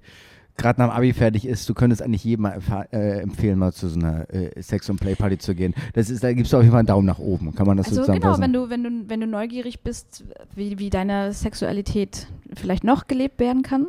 gerade 0.59 0.81
nach 0.81 0.89
dem 0.89 0.97
Abi 0.97 1.13
fertig 1.15 1.47
ist, 1.47 1.67
du 1.69 1.73
könntest 1.73 2.03
eigentlich 2.03 2.25
jedem 2.25 2.43
mal 2.43 2.61
äh, 2.93 3.21
empfehlen, 3.21 3.59
mal 3.59 3.73
zu 3.73 3.89
so 3.89 3.99
einer 3.99 4.29
äh, 4.33 4.61
Sex- 4.61 4.91
und 4.91 5.01
Play-Party 5.01 5.39
zu 5.39 5.55
gehen. 5.55 5.75
Das 5.95 6.11
ist, 6.11 6.23
da 6.23 6.33
gibst 6.33 6.53
du 6.53 6.59
auf 6.59 6.63
jeden 6.63 6.73
Fall 6.73 6.81
einen 6.81 6.89
Daumen 6.89 7.07
nach 7.07 7.19
oben. 7.19 7.55
Kann 7.55 7.67
man 7.67 7.77
das 7.77 7.87
Also 7.87 8.01
sozusagen 8.01 8.21
genau, 8.21 8.39
wenn 8.39 8.53
du, 8.53 8.69
wenn 8.69 8.83
du, 8.83 8.91
wenn 9.09 9.21
du 9.21 9.27
neugierig 9.27 9.81
bist, 9.81 10.25
wie, 10.55 10.79
wie 10.79 10.91
deine 10.91 11.33
Sexualität 11.33 12.27
vielleicht 12.55 12.85
noch 12.85 13.07
gelebt 13.07 13.39
werden 13.39 13.63
kann 13.63 13.87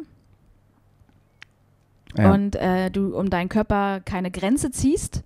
ja. 2.17 2.33
und 2.33 2.55
äh, 2.55 2.89
du 2.89 3.17
um 3.17 3.29
deinen 3.29 3.49
Körper 3.49 3.99
keine 3.99 4.31
Grenze 4.31 4.71
ziehst, 4.71 5.23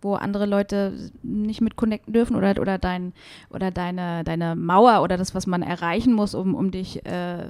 wo 0.00 0.14
andere 0.14 0.46
Leute 0.46 1.10
nicht 1.22 1.60
mit 1.60 1.76
connecten 1.76 2.12
dürfen 2.12 2.36
oder, 2.36 2.60
oder, 2.60 2.78
dein, 2.78 3.12
oder 3.50 3.70
deine, 3.70 4.24
deine 4.24 4.56
Mauer 4.56 5.02
oder 5.02 5.16
das, 5.16 5.34
was 5.34 5.46
man 5.46 5.62
erreichen 5.62 6.12
muss, 6.12 6.34
um, 6.34 6.54
um 6.54 6.70
dich 6.70 7.04
äh, 7.04 7.46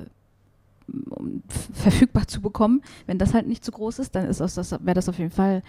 verfügbar 1.72 2.26
zu 2.26 2.40
bekommen, 2.40 2.82
wenn 3.06 3.18
das 3.18 3.34
halt 3.34 3.46
nicht 3.46 3.64
zu 3.64 3.72
groß 3.72 3.98
ist, 3.98 4.14
dann 4.14 4.26
ist 4.26 4.40
das, 4.40 4.72
wäre 4.72 4.94
das 4.94 5.08
auf 5.08 5.18
jeden 5.18 5.30
Fall 5.30 5.62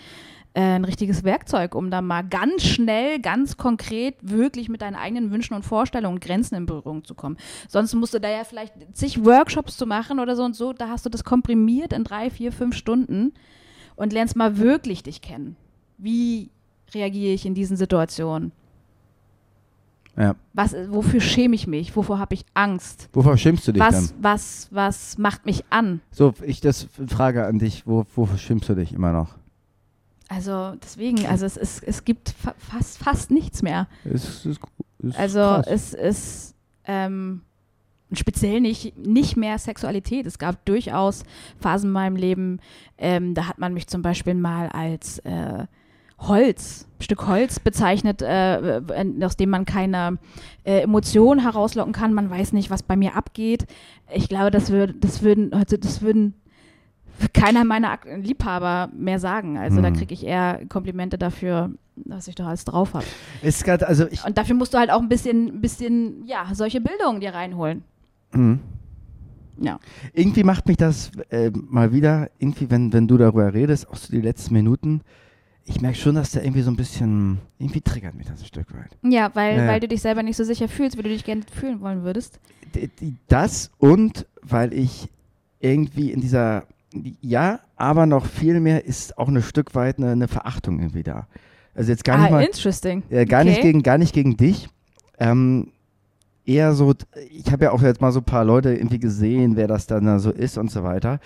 äh, 0.54 0.62
ein 0.62 0.86
richtiges 0.86 1.24
Werkzeug, 1.24 1.76
um 1.76 1.90
da 1.90 2.02
mal 2.02 2.22
ganz 2.22 2.64
schnell, 2.64 3.20
ganz 3.20 3.58
konkret 3.58 4.16
wirklich 4.22 4.70
mit 4.70 4.82
deinen 4.82 4.96
eigenen 4.96 5.32
Wünschen 5.32 5.56
und 5.56 5.64
Vorstellungen 5.64 6.16
und 6.16 6.24
Grenzen 6.24 6.56
in 6.56 6.66
Berührung 6.66 7.04
zu 7.04 7.16
kommen. 7.16 7.38
Sonst 7.68 7.94
musst 7.96 8.14
du 8.14 8.20
da 8.20 8.30
ja 8.30 8.44
vielleicht 8.44 8.74
zig 8.94 9.26
Workshops 9.26 9.78
zu 9.78 9.86
machen 9.86 10.20
oder 10.20 10.36
so 10.36 10.44
und 10.44 10.56
so, 10.56 10.74
da 10.74 10.90
hast 10.90 11.06
du 11.06 11.10
das 11.10 11.24
komprimiert 11.24 11.92
in 11.94 12.04
drei, 12.04 12.30
vier, 12.30 12.52
fünf 12.52 12.76
Stunden 12.76 13.34
und 13.96 14.14
lernst 14.14 14.36
mal 14.36 14.58
wirklich 14.58 15.04
dich 15.04 15.22
kennen. 15.22 15.56
Wie 15.98 16.52
reagiere 16.94 17.34
ich 17.34 17.46
in 17.46 17.56
diesen 17.56 17.78
Situationen? 17.78 18.52
Ja. 20.18 20.36
Was, 20.54 20.76
wofür 20.90 21.22
schäme 21.22 21.56
ich 21.56 21.66
mich? 21.68 21.96
Wovor 21.96 22.20
habe 22.20 22.34
ich 22.36 22.46
Angst? 22.54 23.10
Wovor 23.14 23.38
schämst 23.38 23.68
du 23.68 23.72
dich 23.72 23.82
Was, 23.82 24.10
dann? 24.14 24.24
was, 24.24 24.68
was 24.72 25.18
macht 25.18 25.46
mich 25.46 25.64
an? 25.70 26.02
So, 26.12 26.34
ich 26.44 26.62
das 26.62 26.88
Frage 27.08 27.46
an 27.46 27.60
dich, 27.60 27.88
wo, 27.88 28.06
wovor 28.16 28.38
schämst 28.38 28.70
du 28.70 28.76
dich 28.76 28.94
immer 28.94 29.12
noch? 29.12 29.36
Also 30.30 30.74
deswegen, 30.84 31.26
also 31.28 31.46
es, 31.46 31.58
ist, 31.58 31.84
es 31.84 32.06
gibt 32.06 32.30
fa 32.30 32.56
fast, 32.58 32.98
fast 32.98 33.30
nichts 33.32 33.62
mehr. 33.62 33.88
Ist, 34.04 34.46
ist, 34.46 34.60
ist 35.00 35.16
Also 35.20 35.40
krass. 35.40 35.68
es 35.68 35.94
ist 35.94 36.56
ähm, 36.86 37.42
speziell 38.12 38.62
nicht, 38.62 38.98
nicht 38.98 39.36
mehr 39.38 39.60
Sexualität. 39.60 40.26
Es 40.26 40.38
gab 40.40 40.66
durchaus 40.66 41.24
Phasen 41.60 41.90
in 41.90 41.94
meinem 41.94 42.16
Leben, 42.16 42.60
ähm, 42.98 43.34
da 43.36 43.48
hat 43.48 43.60
man 43.60 43.74
mich 43.74 43.88
zum 43.88 44.02
Beispiel 44.02 44.34
mal 44.34 44.70
als 44.70 45.20
äh, 45.20 45.66
Holz, 46.28 46.88
Stück 47.00 47.28
Holz 47.28 47.60
bezeichnet, 47.60 48.22
äh, 48.22 48.78
äh, 48.80 49.24
aus 49.24 49.36
dem 49.38 49.50
man 49.50 49.66
keine 49.66 50.18
äh, 50.64 50.82
Emotionen 50.82 51.42
herauslocken 51.42 51.94
kann. 51.94 52.14
Man 52.14 52.30
weiß 52.30 52.54
nicht, 52.54 52.70
was 52.70 52.84
bei 52.84 52.96
mir 52.96 53.16
abgeht. 53.16 53.66
Ich 54.14 54.30
glaube, 54.30 54.52
das, 54.52 54.72
würd, 54.72 55.04
das 55.04 55.22
würden, 55.22 55.54
also 55.54 55.78
das 55.78 56.02
würden 56.02 56.34
keiner 57.34 57.64
meiner 57.64 58.00
Liebhaber 58.22 58.90
mehr 58.96 59.20
sagen. 59.20 59.58
Also 59.58 59.82
da 59.82 59.90
Hm. 59.90 59.96
kriege 59.96 60.14
ich 60.14 60.26
eher 60.26 60.62
Komplimente 60.68 61.18
dafür, 61.18 61.72
was 61.96 62.28
ich 62.28 62.36
doch 62.36 62.46
alles 62.48 62.66
drauf 62.66 62.94
habe. 62.94 63.06
also 63.88 64.06
Und 64.26 64.38
dafür 64.38 64.56
musst 64.56 64.74
du 64.74 64.78
halt 64.78 64.90
auch 64.90 65.02
ein 65.02 65.10
bisschen, 65.10 65.62
bisschen, 65.62 66.26
ja, 66.26 66.46
solche 66.54 66.82
Bildungen 66.82 67.22
dir 67.22 67.34
reinholen. 67.34 67.84
Mhm. 68.34 68.60
Ja. 69.60 69.80
Irgendwie 70.14 70.44
macht 70.44 70.68
mich 70.68 70.78
das 70.78 71.12
äh, 71.30 71.52
mal 71.54 71.92
wieder, 71.94 72.30
irgendwie, 72.40 72.72
wenn, 72.72 72.92
wenn 72.92 73.08
du 73.08 73.18
darüber 73.18 73.54
redest, 73.54 73.88
auch 73.90 73.96
so 73.96 74.12
die 74.12 74.22
letzten 74.22 74.54
Minuten, 74.56 75.02
ich 75.66 75.82
merke 75.82 75.98
schon, 75.98 76.16
dass 76.16 76.32
der 76.32 76.44
irgendwie 76.44 76.62
so 76.62 76.72
ein 76.72 76.76
bisschen, 76.76 77.40
irgendwie 77.58 77.82
triggert 77.82 78.16
mich 78.16 78.28
das 78.28 78.42
ein 78.42 78.46
Stück 78.46 78.74
weit. 78.74 78.98
Ja, 79.04 79.32
weil, 79.34 79.58
Ja. 79.58 79.68
weil 79.68 79.80
du 79.80 79.88
dich 79.88 80.02
selber 80.02 80.24
nicht 80.24 80.36
so 80.36 80.44
sicher 80.44 80.68
fühlst, 80.68 80.98
wie 80.98 81.04
du 81.04 81.10
dich 81.10 81.24
gerne 81.24 81.44
fühlen 81.52 81.80
wollen 81.82 82.04
würdest. 82.04 82.40
Das 83.28 83.72
und 83.78 84.26
weil 84.42 84.74
ich 84.74 85.08
irgendwie 85.60 86.12
in 86.12 86.22
dieser, 86.22 86.66
ja, 87.22 87.60
aber 87.78 88.06
noch 88.06 88.26
viel 88.26 88.60
mehr 88.60 88.86
ist 88.86 89.18
auch 89.18 89.30
ein 89.30 89.42
Stück 89.42 89.74
weit 89.76 89.98
eine, 89.98 90.12
eine 90.12 90.28
Verachtung 90.28 90.80
irgendwie 90.80 91.04
da. 91.04 91.28
Also 91.76 91.92
jetzt 91.92 92.04
gar 92.04 92.18
nicht 92.18 92.28
ah, 92.28 92.32
mal, 92.32 92.44
interesting. 92.44 93.04
äh, 93.10 93.26
gar, 93.26 93.42
okay. 93.42 93.50
nicht 93.50 93.62
gegen, 93.62 93.84
gar 93.84 93.98
nicht 93.98 94.14
gegen 94.14 94.38
dich. 94.38 94.70
Ähm, 95.18 95.72
eher 96.46 96.74
so, 96.74 96.94
ich 97.32 97.52
habe 97.52 97.66
ja 97.66 97.72
auch 97.72 97.82
jetzt 97.82 98.02
mal 98.02 98.12
so 98.12 98.20
ein 98.20 98.26
paar 98.26 98.46
Leute 98.46 98.74
irgendwie 98.74 99.00
gesehen, 99.00 99.56
wer 99.56 99.68
das 99.68 99.88
dann 99.88 100.06
da 100.06 100.20
so 100.20 100.32
ist 100.32 100.58
und 100.58 100.70
so 100.70 100.84
weiter. 100.84 101.20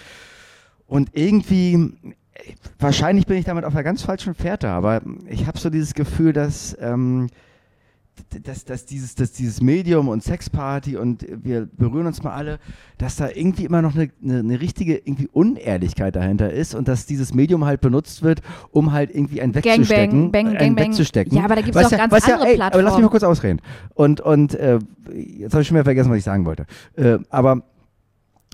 Und 0.85 1.09
irgendwie, 1.13 1.73
äh, 1.73 2.13
wahrscheinlich 2.79 3.25
bin 3.25 3.37
ich 3.37 3.45
damit 3.45 3.65
auf 3.65 3.73
einer 3.73 3.83
ganz 3.83 4.01
falschen 4.01 4.33
Fährte, 4.33 4.69
aber 4.69 5.01
ich 5.27 5.47
habe 5.47 5.57
so 5.59 5.69
dieses 5.69 5.93
Gefühl, 5.93 6.33
dass, 6.33 6.77
ähm, 6.79 7.27
dass, 8.43 8.65
dass, 8.65 8.85
dieses, 8.85 9.15
dass 9.15 9.31
dieses 9.31 9.61
Medium 9.61 10.07
und 10.07 10.23
Sexparty 10.23 10.97
und 10.97 11.25
wir 11.43 11.67
berühren 11.77 12.07
uns 12.07 12.23
mal 12.23 12.33
alle, 12.33 12.59
dass 12.97 13.15
da 13.15 13.29
irgendwie 13.29 13.65
immer 13.65 13.81
noch 13.81 13.95
eine, 13.95 14.09
eine, 14.23 14.39
eine 14.39 14.59
richtige 14.59 14.97
irgendwie 14.97 15.27
Unehrlichkeit 15.31 16.15
dahinter 16.15 16.51
ist 16.51 16.73
und 16.73 16.87
dass 16.87 17.05
dieses 17.05 17.33
Medium 17.33 17.65
halt 17.65 17.81
benutzt 17.81 18.23
wird, 18.23 18.41
um 18.71 18.91
halt 18.91 19.13
irgendwie 19.13 19.41
ein 19.41 19.53
wegzustecken. 19.53 20.31
Gangbang, 20.31 20.31
bang, 20.31 20.47
ein 20.47 20.57
Gangbang. 20.57 20.87
wegzustecken. 20.87 21.37
Ja, 21.37 21.43
aber 21.45 21.55
da 21.55 21.61
gibt 21.61 21.75
es 21.75 21.85
auch 21.85 21.91
ja, 21.91 21.97
ganz 21.97 22.11
was 22.11 22.27
ja, 22.27 22.35
andere 22.35 22.49
ey, 22.49 22.55
Aber 22.59 22.61
lass 22.61 22.73
mich 22.73 22.73
mal 22.73 22.81
Plattformen. 22.81 23.09
kurz 23.09 23.23
ausreden. 23.23 23.61
Und, 23.93 24.21
und 24.21 24.55
äh, 24.55 24.79
jetzt 25.13 25.53
habe 25.53 25.61
ich 25.61 25.67
schon 25.67 25.75
wieder 25.75 25.85
vergessen, 25.85 26.09
was 26.09 26.17
ich 26.17 26.23
sagen 26.23 26.45
wollte. 26.45 26.65
Äh, 26.95 27.19
aber 27.29 27.63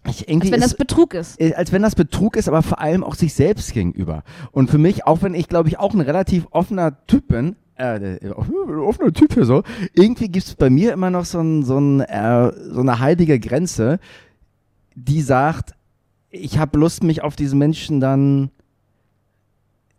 ich 0.08 0.28
irgendwie 0.28 0.48
Als 0.48 0.52
wenn 0.52 0.62
das 0.62 0.72
ist, 0.72 0.78
Betrug 0.78 1.14
ist. 1.14 1.40
äh, 1.40 1.54
als 1.54 1.72
wenn 1.72 1.82
das 1.82 1.96
Betrug 1.96 2.36
ist, 2.36 2.48
aber 2.48 2.62
vor 2.62 2.80
allem 2.80 3.04
auch 3.04 3.16
sich 3.16 3.34
selbst 3.34 3.74
gegenüber. 3.74 4.24
Und 4.52 4.70
für 4.70 4.78
mich, 4.78 5.06
auch 5.06 5.22
wenn 5.22 5.34
ich, 5.34 5.48
glaube 5.48 5.70
ich, 5.70 5.80
auch 5.80 5.94
ein 5.94 6.02
relativ 6.02 6.48
offener 6.52 7.06
Typ 7.08 7.28
bin, 7.30 7.56
äh, 7.78 8.16
äh, 8.18 8.30
offener 8.32 9.14
Typ 9.14 9.34
hier 9.34 9.46
so, 9.46 9.64
irgendwie 9.94 10.30
gibt 10.30 10.46
es 10.46 10.56
bei 10.56 10.70
mir 10.70 10.94
immer 10.94 11.10
noch 11.10 11.26
so, 11.26 11.40
ein, 11.40 11.64
so, 11.64 11.80
ein, 11.80 12.02
äh, 12.02 12.52
so 12.72 12.82
eine 12.82 13.00
heilige 13.00 13.40
Grenze, 13.40 14.00
die 14.96 15.22
sagt, 15.22 15.74
ich 16.30 16.58
habe 16.58 16.78
Lust, 16.80 17.04
mich 17.04 17.24
auf 17.24 17.36
diesen 17.36 17.60
Menschen 17.60 18.00
dann 18.00 18.52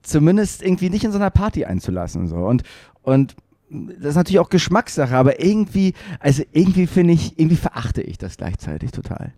zumindest 0.02 0.62
irgendwie 0.62 0.90
nicht 0.90 1.05
in 1.05 1.12
so 1.12 1.18
einer 1.18 1.30
Party 1.30 1.64
einzulassen. 1.64 2.28
So. 2.28 2.36
Und, 2.36 2.62
und 3.02 3.36
das 3.70 4.11
ist 4.11 4.16
natürlich 4.16 4.40
auch 4.40 4.50
Geschmackssache, 4.50 5.16
aber 5.16 5.42
irgendwie, 5.42 5.94
also 6.20 6.42
irgendwie 6.52 6.86
finde 6.86 7.14
ich, 7.14 7.38
irgendwie 7.38 7.57
verachte 7.57 8.02
ich 8.02 8.18
das 8.18 8.36
gleichzeitig 8.36 8.90
total. 8.90 9.32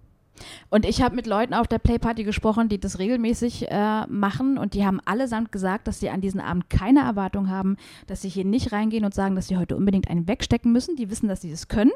Und 0.70 0.84
ich 0.84 1.02
habe 1.02 1.14
mit 1.14 1.26
Leuten 1.26 1.54
auf 1.54 1.66
der 1.66 1.78
Playparty 1.78 2.24
gesprochen, 2.24 2.68
die 2.68 2.78
das 2.78 2.98
regelmäßig 2.98 3.70
äh, 3.70 4.06
machen 4.06 4.58
und 4.58 4.74
die 4.74 4.84
haben 4.84 5.00
allesamt 5.04 5.52
gesagt, 5.52 5.88
dass 5.88 6.00
sie 6.00 6.10
an 6.10 6.20
diesem 6.20 6.40
Abend 6.40 6.70
keine 6.70 7.00
Erwartung 7.00 7.48
haben, 7.48 7.76
dass 8.06 8.22
sie 8.22 8.28
hier 8.28 8.44
nicht 8.44 8.72
reingehen 8.72 9.04
und 9.04 9.14
sagen, 9.14 9.36
dass 9.36 9.48
sie 9.48 9.56
heute 9.56 9.76
unbedingt 9.76 10.08
einen 10.08 10.28
wegstecken 10.28 10.72
müssen. 10.72 10.96
Die 10.96 11.10
wissen, 11.10 11.28
dass 11.28 11.40
sie 11.40 11.50
das 11.50 11.68
können. 11.68 11.92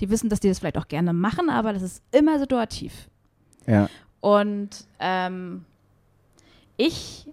Die 0.00 0.10
wissen, 0.10 0.28
dass 0.28 0.40
die 0.40 0.48
das 0.48 0.58
vielleicht 0.58 0.78
auch 0.78 0.88
gerne 0.88 1.12
machen, 1.12 1.50
aber 1.50 1.72
das 1.72 1.82
ist 1.82 2.02
immer 2.12 2.38
situativ. 2.38 3.08
Ja. 3.66 3.88
Und 4.20 4.86
ähm, 5.00 5.64
ich 6.76 7.28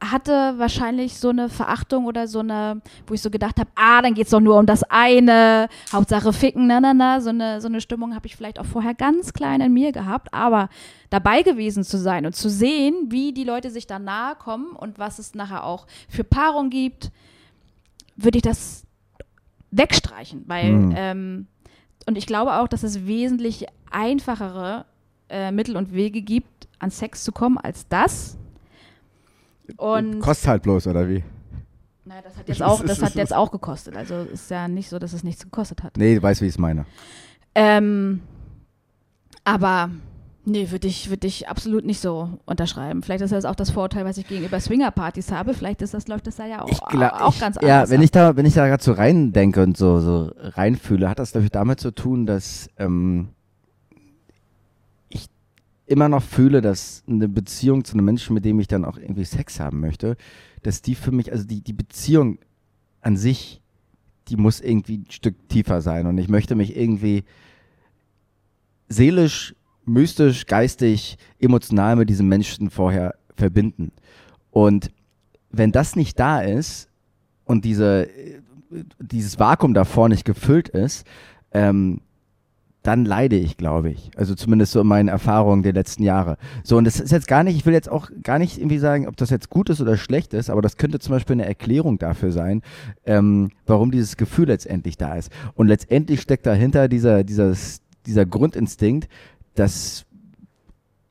hatte 0.00 0.54
wahrscheinlich 0.58 1.18
so 1.18 1.30
eine 1.30 1.48
Verachtung 1.48 2.04
oder 2.04 2.28
so 2.28 2.40
eine, 2.40 2.82
wo 3.06 3.14
ich 3.14 3.22
so 3.22 3.30
gedacht 3.30 3.58
habe, 3.58 3.70
ah, 3.74 4.02
dann 4.02 4.14
geht 4.14 4.24
es 4.26 4.30
doch 4.30 4.40
nur 4.40 4.58
um 4.58 4.66
das 4.66 4.82
eine, 4.84 5.68
Hauptsache 5.92 6.32
ficken, 6.32 6.66
na, 6.66 6.80
na, 6.80 6.92
na. 6.92 7.20
So 7.20 7.30
eine, 7.30 7.60
so 7.60 7.68
eine 7.68 7.80
Stimmung 7.80 8.14
habe 8.14 8.26
ich 8.26 8.36
vielleicht 8.36 8.58
auch 8.58 8.66
vorher 8.66 8.94
ganz 8.94 9.32
klein 9.32 9.60
in 9.60 9.72
mir 9.72 9.92
gehabt, 9.92 10.32
aber 10.34 10.68
dabei 11.10 11.42
gewesen 11.42 11.82
zu 11.82 11.98
sein 11.98 12.26
und 12.26 12.36
zu 12.36 12.50
sehen, 12.50 13.06
wie 13.08 13.32
die 13.32 13.44
Leute 13.44 13.70
sich 13.70 13.86
da 13.86 13.98
nahe 13.98 14.34
kommen 14.36 14.76
und 14.76 14.98
was 14.98 15.18
es 15.18 15.34
nachher 15.34 15.64
auch 15.64 15.86
für 16.08 16.24
Paarung 16.24 16.68
gibt, 16.68 17.10
würde 18.16 18.38
ich 18.38 18.42
das 18.42 18.84
wegstreichen, 19.70 20.44
weil 20.46 20.72
Mhm. 20.72 20.94
ähm, 20.96 21.46
und 22.06 22.16
ich 22.16 22.26
glaube 22.26 22.54
auch, 22.54 22.68
dass 22.68 22.84
es 22.84 23.06
wesentlich 23.06 23.66
einfachere 23.90 24.86
äh, 25.28 25.50
Mittel 25.50 25.76
und 25.76 25.92
Wege 25.92 26.22
gibt, 26.22 26.68
an 26.78 26.90
Sex 26.90 27.24
zu 27.24 27.32
kommen, 27.32 27.58
als 27.58 27.88
das. 27.88 28.38
Und 29.76 30.20
Kostet 30.20 30.48
halt 30.48 30.62
bloß, 30.62 30.86
oder 30.86 31.08
wie? 31.08 31.22
naja, 32.04 32.20
das 32.22 32.36
hat 32.36 32.48
jetzt 32.48 32.62
auch, 32.62 32.84
das 32.84 33.02
hat 33.02 33.14
jetzt 33.16 33.34
auch 33.34 33.50
gekostet. 33.50 33.96
Also 33.96 34.14
ist 34.32 34.50
ja 34.50 34.68
nicht 34.68 34.88
so, 34.88 34.98
dass 34.98 35.12
es 35.12 35.24
nichts 35.24 35.42
gekostet 35.42 35.82
hat. 35.82 35.96
Nee, 35.96 36.14
du 36.16 36.22
weißt, 36.22 36.40
wie 36.40 36.46
ich 36.46 36.52
es 36.54 36.58
meine. 36.58 36.86
Ähm, 37.54 38.20
aber 39.44 39.90
nee, 40.44 40.70
würde 40.70 40.86
ich, 40.86 41.10
würd 41.10 41.24
ich 41.24 41.48
absolut 41.48 41.84
nicht 41.84 42.00
so 42.00 42.38
unterschreiben. 42.44 43.02
Vielleicht 43.02 43.22
ist 43.22 43.32
das 43.32 43.44
auch 43.44 43.54
das 43.56 43.70
Vorurteil, 43.70 44.04
was 44.04 44.18
ich 44.18 44.26
gegenüber 44.28 44.60
Swingerpartys 44.60 45.32
habe. 45.32 45.54
Vielleicht 45.54 45.82
ist 45.82 45.94
das, 45.94 46.06
läuft 46.08 46.26
das 46.26 46.36
da 46.36 46.46
ja 46.46 46.62
auch, 46.62 46.88
glaub- 46.88 47.20
auch 47.20 47.34
ich, 47.34 47.40
ganz 47.40 47.56
Ja, 47.62 47.76
anders. 47.78 47.90
wenn 47.90 47.98
ab. 48.00 48.04
ich 48.04 48.10
da, 48.12 48.36
wenn 48.36 48.46
ich 48.46 48.54
da 48.54 48.66
gerade 48.68 48.82
so 48.82 48.92
rein 48.92 49.32
denke 49.32 49.62
und 49.62 49.76
so, 49.76 50.00
so 50.00 50.30
reinfühle, 50.38 51.08
hat 51.08 51.18
das, 51.18 51.32
glaube 51.32 51.46
ich, 51.46 51.50
damit 51.50 51.80
zu 51.80 51.90
tun, 51.92 52.26
dass 52.26 52.68
ähm, 52.76 53.30
immer 55.86 56.08
noch 56.08 56.22
fühle, 56.22 56.60
dass 56.60 57.04
eine 57.08 57.28
Beziehung 57.28 57.84
zu 57.84 57.94
einem 57.94 58.04
Menschen, 58.04 58.34
mit 58.34 58.44
dem 58.44 58.58
ich 58.60 58.68
dann 58.68 58.84
auch 58.84 58.98
irgendwie 58.98 59.24
Sex 59.24 59.60
haben 59.60 59.80
möchte, 59.80 60.16
dass 60.62 60.82
die 60.82 60.94
für 60.94 61.12
mich, 61.12 61.32
also 61.32 61.46
die, 61.46 61.60
die 61.62 61.72
Beziehung 61.72 62.38
an 63.00 63.16
sich, 63.16 63.62
die 64.28 64.36
muss 64.36 64.60
irgendwie 64.60 64.98
ein 64.98 65.10
Stück 65.10 65.48
tiefer 65.48 65.80
sein. 65.80 66.06
Und 66.06 66.18
ich 66.18 66.28
möchte 66.28 66.56
mich 66.56 66.76
irgendwie 66.76 67.24
seelisch, 68.88 69.54
mystisch, 69.84 70.46
geistig, 70.46 71.16
emotional 71.38 71.94
mit 71.94 72.10
diesem 72.10 72.28
Menschen 72.28 72.70
vorher 72.70 73.14
verbinden. 73.36 73.92
Und 74.50 74.90
wenn 75.50 75.70
das 75.70 75.94
nicht 75.94 76.18
da 76.18 76.40
ist 76.40 76.88
und 77.44 77.64
diese, 77.64 78.08
dieses 78.98 79.38
Vakuum 79.38 79.74
davor 79.74 80.08
nicht 80.08 80.24
gefüllt 80.24 80.68
ist, 80.68 81.06
ähm, 81.52 82.00
dann 82.86 83.04
leide 83.04 83.36
ich, 83.36 83.56
glaube 83.56 83.90
ich. 83.90 84.10
Also 84.16 84.34
zumindest 84.34 84.72
so 84.72 84.80
in 84.80 84.86
meinen 84.86 85.08
Erfahrungen 85.08 85.62
der 85.62 85.72
letzten 85.72 86.04
Jahre. 86.04 86.36
So, 86.62 86.76
und 86.76 86.84
das 86.84 87.00
ist 87.00 87.10
jetzt 87.10 87.26
gar 87.26 87.42
nicht, 87.42 87.56
ich 87.56 87.66
will 87.66 87.72
jetzt 87.72 87.90
auch 87.90 88.10
gar 88.22 88.38
nicht 88.38 88.58
irgendwie 88.58 88.78
sagen, 88.78 89.08
ob 89.08 89.16
das 89.16 89.30
jetzt 89.30 89.50
gut 89.50 89.70
ist 89.70 89.80
oder 89.80 89.96
schlecht 89.96 90.34
ist, 90.34 90.50
aber 90.50 90.62
das 90.62 90.76
könnte 90.76 91.00
zum 91.00 91.12
Beispiel 91.12 91.34
eine 91.34 91.46
Erklärung 91.46 91.98
dafür 91.98 92.30
sein, 92.30 92.62
ähm, 93.04 93.50
warum 93.66 93.90
dieses 93.90 94.16
Gefühl 94.16 94.46
letztendlich 94.46 94.96
da 94.96 95.16
ist. 95.16 95.32
Und 95.54 95.66
letztendlich 95.66 96.20
steckt 96.20 96.46
dahinter 96.46 96.88
dieser, 96.88 97.24
dieses, 97.24 97.80
dieser 98.06 98.24
Grundinstinkt, 98.24 99.08
dass 99.54 100.06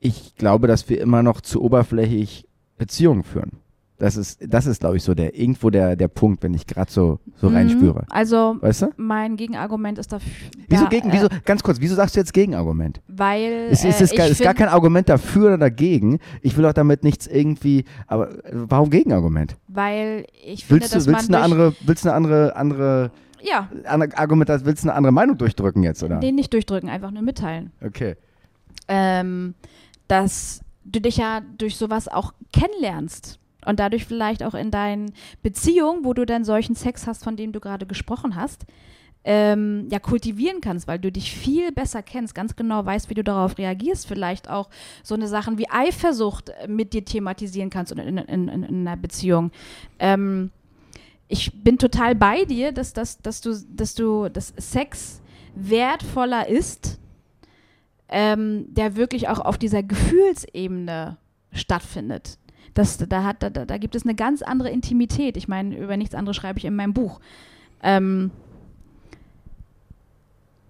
ich 0.00 0.34
glaube, 0.36 0.68
dass 0.68 0.88
wir 0.88 1.00
immer 1.00 1.22
noch 1.22 1.40
zu 1.40 1.62
oberflächlich 1.62 2.48
Beziehungen 2.78 3.22
führen. 3.22 3.52
Das 3.98 4.16
ist, 4.16 4.38
das 4.46 4.66
ist, 4.66 4.80
glaube 4.80 4.98
ich, 4.98 5.02
so 5.02 5.14
der 5.14 5.34
irgendwo 5.38 5.70
der, 5.70 5.96
der 5.96 6.08
Punkt, 6.08 6.42
wenn 6.42 6.52
ich 6.52 6.66
gerade 6.66 6.90
so, 6.92 7.18
so 7.36 7.48
Mhm. 7.48 7.56
reinspüre. 7.56 8.04
Also 8.10 8.56
Weißt 8.60 8.82
du? 8.82 8.88
mein 8.98 9.36
Gegenargument 9.36 9.98
ist 9.98 10.12
dafür. 10.12 10.30
Wieso 10.68 10.84
da, 10.84 10.90
gegen, 10.90 11.08
äh, 11.08 11.12
wieso, 11.14 11.28
ganz 11.46 11.62
kurz, 11.62 11.80
wieso 11.80 11.94
sagst 11.94 12.14
du 12.14 12.20
jetzt 12.20 12.34
Gegenargument? 12.34 13.00
Weil 13.08 13.68
Es 13.70 13.84
ist, 13.84 14.00
äh, 14.00 14.04
ist, 14.04 14.16
gar, 14.16 14.26
ich 14.26 14.32
ist 14.32 14.42
gar 14.42 14.52
kein 14.54 14.68
Argument 14.68 15.08
dafür 15.08 15.46
oder 15.46 15.58
dagegen. 15.58 16.18
Ich 16.42 16.56
will 16.58 16.66
auch 16.66 16.74
damit 16.74 17.04
nichts 17.04 17.26
irgendwie, 17.26 17.84
aber 18.06 18.30
äh, 18.44 18.50
warum 18.52 18.90
Gegenargument? 18.90 19.56
weil 19.68 20.26
ich 20.44 20.66
finde, 20.66 20.82
Willst 20.82 20.92
du, 20.94 20.98
dass 20.98 21.06
willst 21.06 21.28
du 21.28 21.32
man 21.32 21.42
eine 21.42 21.44
andere, 21.44 21.74
willst 21.86 22.04
du 22.04 22.08
eine 22.10 22.16
andere, 22.16 22.56
andere, 22.56 23.10
ja, 23.42 23.68
Argument, 24.16 24.48
willst 24.64 24.84
du 24.84 24.88
eine 24.88 24.96
andere 24.96 25.12
Meinung 25.12 25.38
durchdrücken 25.38 25.82
jetzt, 25.82 26.02
oder? 26.02 26.18
den 26.20 26.34
nicht 26.34 26.52
durchdrücken, 26.52 26.88
einfach 26.90 27.10
nur 27.10 27.22
mitteilen. 27.22 27.72
Okay. 27.84 28.16
ähm, 28.88 29.54
dass 30.08 30.60
du 30.84 31.00
dich 31.00 31.16
ja 31.16 31.40
durch 31.58 31.76
sowas 31.76 32.08
auch 32.08 32.32
kennenlernst 32.52 33.38
und 33.66 33.80
dadurch 33.80 34.06
vielleicht 34.06 34.42
auch 34.42 34.54
in 34.54 34.70
deinen 34.70 35.12
Beziehungen, 35.42 36.04
wo 36.04 36.14
du 36.14 36.24
dann 36.24 36.44
solchen 36.44 36.74
Sex 36.74 37.06
hast, 37.06 37.24
von 37.24 37.36
dem 37.36 37.52
du 37.52 37.60
gerade 37.60 37.86
gesprochen 37.86 38.36
hast, 38.36 38.66
ähm, 39.24 39.88
ja 39.90 39.98
kultivieren 39.98 40.60
kannst, 40.60 40.86
weil 40.86 41.00
du 41.00 41.10
dich 41.10 41.32
viel 41.32 41.72
besser 41.72 42.00
kennst, 42.00 42.34
ganz 42.34 42.54
genau 42.54 42.86
weißt, 42.86 43.10
wie 43.10 43.14
du 43.14 43.24
darauf 43.24 43.58
reagierst, 43.58 44.06
vielleicht 44.06 44.48
auch 44.48 44.70
so 45.02 45.16
eine 45.16 45.26
Sachen 45.26 45.58
wie 45.58 45.68
Eifersucht 45.68 46.50
äh, 46.50 46.68
mit 46.68 46.92
dir 46.92 47.04
thematisieren 47.04 47.68
kannst 47.68 47.90
in, 47.90 47.98
in, 47.98 48.18
in, 48.18 48.48
in 48.48 48.86
einer 48.86 48.96
Beziehung. 48.96 49.50
Ähm, 49.98 50.52
ich 51.26 51.50
bin 51.64 51.76
total 51.76 52.14
bei 52.14 52.44
dir, 52.44 52.70
dass, 52.70 52.92
dass, 52.92 53.18
dass 53.18 53.40
du, 53.40 53.52
dass 53.68 53.96
du, 53.96 54.28
dass 54.28 54.54
Sex 54.56 55.20
wertvoller 55.56 56.48
ist, 56.48 57.00
ähm, 58.08 58.66
der 58.68 58.94
wirklich 58.94 59.28
auch 59.28 59.40
auf 59.40 59.58
dieser 59.58 59.82
Gefühlsebene 59.82 61.16
stattfindet. 61.52 62.38
Das, 62.76 62.98
da, 62.98 63.24
hat, 63.24 63.42
da, 63.42 63.48
da 63.48 63.78
gibt 63.78 63.96
es 63.96 64.02
eine 64.02 64.14
ganz 64.14 64.42
andere 64.42 64.68
Intimität. 64.68 65.38
Ich 65.38 65.48
meine, 65.48 65.74
über 65.74 65.96
nichts 65.96 66.14
anderes 66.14 66.36
schreibe 66.36 66.58
ich 66.58 66.66
in 66.66 66.76
meinem 66.76 66.92
Buch. 66.92 67.20
Ähm, 67.82 68.30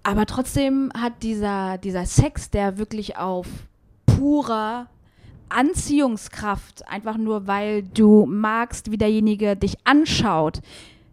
aber 0.05 0.25
trotzdem 0.25 0.93
hat 0.97 1.25
dieser, 1.25 1.79
dieser 1.79 2.07
Sex, 2.07 2.49
der 2.51 2.79
wirklich 2.79 3.17
auf 3.17 3.49
purer 4.07 4.87
Anziehungskraft, 5.49 6.87
einfach 6.89 7.17
nur 7.17 7.49
weil 7.49 7.83
du 7.83 8.25
magst, 8.25 8.93
wie 8.93 8.99
derjenige 8.99 9.57
dich 9.57 9.77
anschaut, 9.83 10.61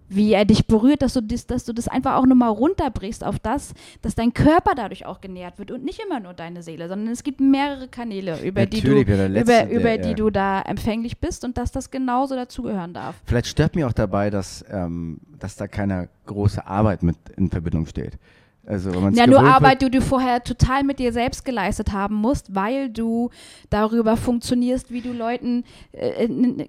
wie 0.09 0.33
er 0.33 0.45
dich 0.45 0.67
berührt, 0.67 1.01
dass 1.01 1.13
du 1.13 1.21
das, 1.21 1.47
dass 1.47 1.65
du 1.65 1.73
das 1.73 1.87
einfach 1.87 2.15
auch 2.15 2.25
nur 2.25 2.35
mal 2.35 2.49
runterbrichst 2.49 3.23
auf 3.23 3.39
das, 3.39 3.73
dass 4.01 4.15
dein 4.15 4.33
Körper 4.33 4.73
dadurch 4.75 5.05
auch 5.05 5.21
genährt 5.21 5.57
wird 5.59 5.71
und 5.71 5.83
nicht 5.83 5.99
immer 6.05 6.19
nur 6.19 6.33
deine 6.33 6.61
Seele, 6.63 6.87
sondern 6.87 7.11
es 7.11 7.23
gibt 7.23 7.39
mehrere 7.39 7.87
Kanäle, 7.87 8.39
über 8.43 8.65
die 8.65 8.81
du 8.81 8.87
Natürlich, 8.89 9.07
ja, 9.07 9.15
der 9.17 9.29
letzte, 9.29 9.51
über, 9.53 9.63
der- 9.67 9.71
über 9.79 9.89
ja. 9.91 9.97
die 9.97 10.13
du 10.15 10.29
da 10.29 10.61
empfänglich 10.61 11.17
bist 11.19 11.43
und 11.45 11.57
dass 11.57 11.71
das 11.71 11.89
genauso 11.91 12.35
dazugehören 12.35 12.93
darf. 12.93 13.15
Vielleicht 13.25 13.47
stört 13.47 13.75
mir 13.75 13.87
auch 13.87 13.93
dabei, 13.93 14.29
dass, 14.29 14.63
ähm, 14.69 15.19
dass 15.39 15.55
da 15.55 15.67
keine 15.67 16.09
große 16.25 16.65
Arbeit 16.67 17.03
mit 17.03 17.15
in 17.35 17.49
Verbindung 17.49 17.85
steht. 17.85 18.17
Also, 18.65 18.91
Ja, 19.11 19.27
nur 19.27 19.43
Arbeit, 19.43 19.81
die 19.81 19.91
du 19.91 20.01
vorher 20.01 20.41
total 20.41 20.83
mit 20.83 20.97
dir 20.99 21.11
selbst 21.11 21.43
geleistet 21.43 21.91
haben 21.91 22.15
musst, 22.15 22.55
weil 22.55 22.89
du 22.89 23.29
darüber 23.69 24.15
funktionierst, 24.15 24.89
wie 24.89 25.01
du 25.01 25.11
Leuten 25.11 25.65
äh, 25.91 26.27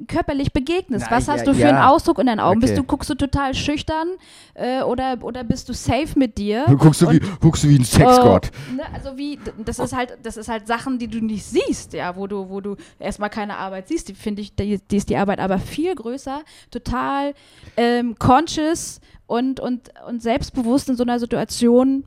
körperlich 0.09 0.53
begegnest. 0.53 1.07
Na, 1.09 1.17
Was 1.17 1.29
hast 1.29 1.41
ja, 1.41 1.45
du 1.47 1.55
für 1.55 1.61
ja. 1.61 1.69
einen 1.69 1.79
Ausdruck 1.79 2.19
in 2.19 2.27
deinen 2.27 2.41
Augen? 2.41 2.61
Bist 2.61 2.73
Okay. 2.75 2.81
du, 2.83 2.87
guckst 2.87 3.11
du 3.11 3.15
total 3.15 3.55
schüchtern 3.55 4.09
äh, 4.55 4.83
oder, 4.83 5.19
oder 5.23 5.45
bist 5.45 5.69
du 5.69 5.73
safe 5.73 6.19
mit 6.19 6.37
dir? 6.37 6.65
wird. 6.67 6.81
Guckst 6.81 7.01
du, 7.03 7.11
wie, 7.11 7.21
guckst 7.41 7.63
du 7.63 7.69
wie 7.69 7.77
ein 7.77 7.85
Sexgott. 7.85 8.51
Oh, 8.71 8.75
ne, 8.77 8.83
also 8.93 9.17
wie, 9.17 9.39
das 9.65 9.79
ist 9.79 9.95
halt, 9.95 10.19
das 10.23 10.37
ist 10.37 10.49
halt 10.49 10.67
Sachen, 10.67 10.99
die 10.99 11.07
du 11.07 11.21
nicht 11.25 11.45
siehst, 11.45 11.93
ja, 11.93 12.17
wo 12.17 12.27
du, 12.27 12.49
wo 12.49 12.61
du 12.61 12.77
erstmal 12.99 13.31
keine 13.31 13.57
Arbeit 13.57 13.87
siehst. 13.89 14.09
Die 14.09 14.15
finde 14.15 14.43
ich, 14.43 14.55
die, 14.57 14.81
die 14.91 14.97
ist 14.97 15.09
die 15.11 15.17
Arbeit 15.17 15.39
aber 15.39 15.59
viel 15.59 15.95
größer, 15.95 16.43
total 16.73 17.35
ähm, 17.77 18.17
conscious 18.19 19.01
und, 19.27 19.61
und, 19.61 19.91
und 20.07 20.23
selbstbewusst 20.23 20.89
in 20.89 20.97
so 20.97 21.03
einer 21.03 21.19
Situation 21.19 22.05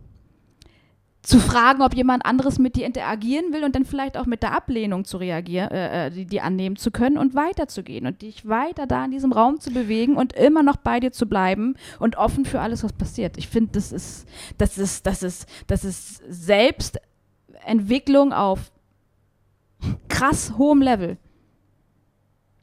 zu 1.28 1.40
fragen, 1.40 1.82
ob 1.82 1.94
jemand 1.94 2.26
anderes 2.26 2.58
mit 2.58 2.78
dir 2.78 2.86
interagieren 2.86 3.52
will 3.52 3.66
und 3.66 3.76
dann 3.76 3.84
vielleicht 3.84 4.18
auch 4.18 4.26
mit 4.26 4.44
der 4.44 4.54
Ablehnung 4.54 5.04
zu 5.04 5.18
reagieren, 5.18 5.72
äh, 5.72 6.06
äh, 6.06 6.10
die, 6.10 6.26
die 6.26 6.40
annehmen 6.40 6.78
zu 6.78 6.90
können 6.90 7.18
und 7.18 7.36
weiterzugehen 7.36 8.08
und 8.08 8.22
dich 8.22 8.48
weiter 8.48 8.88
da 8.88 9.04
in 9.04 9.12
diesem 9.12 9.34
Raum 9.34 9.60
zu 9.60 9.72
bewegen 9.72 10.16
und 10.16 10.32
immer 10.32 10.64
noch 10.64 10.78
bei 10.78 11.02
dir 11.02 11.12
zu 11.12 11.26
bleiben 11.26 11.76
und 12.00 12.16
offen 12.16 12.46
für 12.46 12.62
alles, 12.62 12.86
was 12.86 12.94
passiert. 12.94 13.38
Ich 13.38 13.50
finde, 13.50 13.72
das 13.74 13.92
ist, 13.92 14.26
das 14.58 14.78
ist, 14.78 15.06
das 15.06 15.22
ist, 15.22 15.50
das 15.68 15.84
ist 15.84 16.24
Selbstentwicklung 16.30 18.32
auf 18.32 18.72
krass 20.08 20.54
hohem 20.58 20.82
Level. 20.82 21.18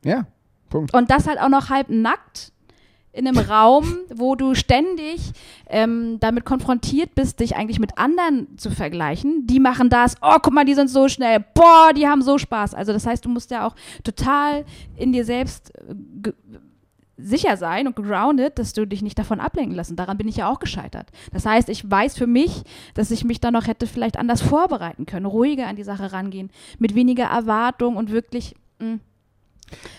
Ja, 0.04 0.26
Punkt. 0.70 0.94
Und 0.94 1.10
das 1.10 1.26
halt 1.26 1.38
auch 1.38 1.50
noch 1.50 1.68
halb 1.68 1.90
nackt 1.90 2.53
in 3.14 3.28
einem 3.28 3.38
Raum, 3.38 3.98
wo 4.14 4.34
du 4.34 4.54
ständig 4.54 5.32
ähm, 5.68 6.18
damit 6.20 6.44
konfrontiert 6.44 7.14
bist, 7.14 7.40
dich 7.40 7.56
eigentlich 7.56 7.78
mit 7.78 7.96
anderen 7.96 8.58
zu 8.58 8.70
vergleichen. 8.70 9.46
Die 9.46 9.60
machen 9.60 9.88
das, 9.88 10.16
oh, 10.20 10.36
guck 10.42 10.52
mal, 10.52 10.64
die 10.64 10.74
sind 10.74 10.88
so 10.88 11.08
schnell, 11.08 11.44
boah, 11.54 11.92
die 11.96 12.08
haben 12.08 12.22
so 12.22 12.38
Spaß. 12.38 12.74
Also 12.74 12.92
das 12.92 13.06
heißt, 13.06 13.24
du 13.24 13.28
musst 13.28 13.50
ja 13.50 13.66
auch 13.66 13.76
total 14.02 14.64
in 14.96 15.12
dir 15.12 15.24
selbst 15.24 15.72
äh, 15.76 16.32
sicher 17.16 17.56
sein 17.56 17.86
und 17.86 17.94
grounded, 17.94 18.58
dass 18.58 18.72
du 18.72 18.86
dich 18.86 19.00
nicht 19.00 19.18
davon 19.18 19.38
ablenken 19.38 19.76
lassen. 19.76 19.94
Daran 19.94 20.18
bin 20.18 20.26
ich 20.26 20.38
ja 20.38 20.50
auch 20.50 20.58
gescheitert. 20.58 21.10
Das 21.32 21.46
heißt, 21.46 21.68
ich 21.68 21.88
weiß 21.88 22.18
für 22.18 22.26
mich, 22.26 22.64
dass 22.94 23.12
ich 23.12 23.24
mich 23.24 23.40
da 23.40 23.52
noch 23.52 23.68
hätte 23.68 23.86
vielleicht 23.86 24.18
anders 24.18 24.42
vorbereiten 24.42 25.06
können, 25.06 25.26
ruhiger 25.26 25.68
an 25.68 25.76
die 25.76 25.84
Sache 25.84 26.12
rangehen, 26.12 26.50
mit 26.80 26.96
weniger 26.96 27.26
Erwartung 27.26 27.96
und 27.96 28.10
wirklich 28.10 28.56
mh, 28.80 28.98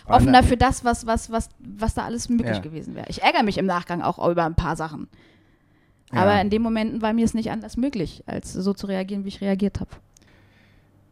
offener 0.07 0.43
für 0.43 0.57
das, 0.57 0.84
was, 0.84 1.05
was, 1.05 1.32
was, 1.32 1.49
was 1.59 1.93
da 1.93 2.03
alles 2.05 2.30
möglich 2.30 2.55
Ja. 2.57 2.59
gewesen 2.61 2.95
wäre. 2.95 3.07
Ich 3.09 3.22
ärgere 3.24 3.43
mich 3.43 3.57
im 3.57 3.66
Nachgang 3.66 4.01
auch 4.01 4.18
über 4.30 4.45
ein 4.45 4.55
paar 4.55 4.76
Sachen. 4.76 5.07
Ja. 6.13 6.22
Aber 6.22 6.39
in 6.41 6.49
den 6.49 6.61
Momenten 6.61 7.01
war 7.01 7.13
mir 7.13 7.26
es 7.26 7.34
nicht 7.34 7.51
anders 7.51 7.78
möglich, 7.78 8.24
als 8.28 8.53
so 8.53 8.74
zu 8.74 8.88
reagieren, 8.88 9.24
wie 9.24 9.30
ich 9.30 9.41
reagiert 9.41 9.80
habe. 9.80 9.91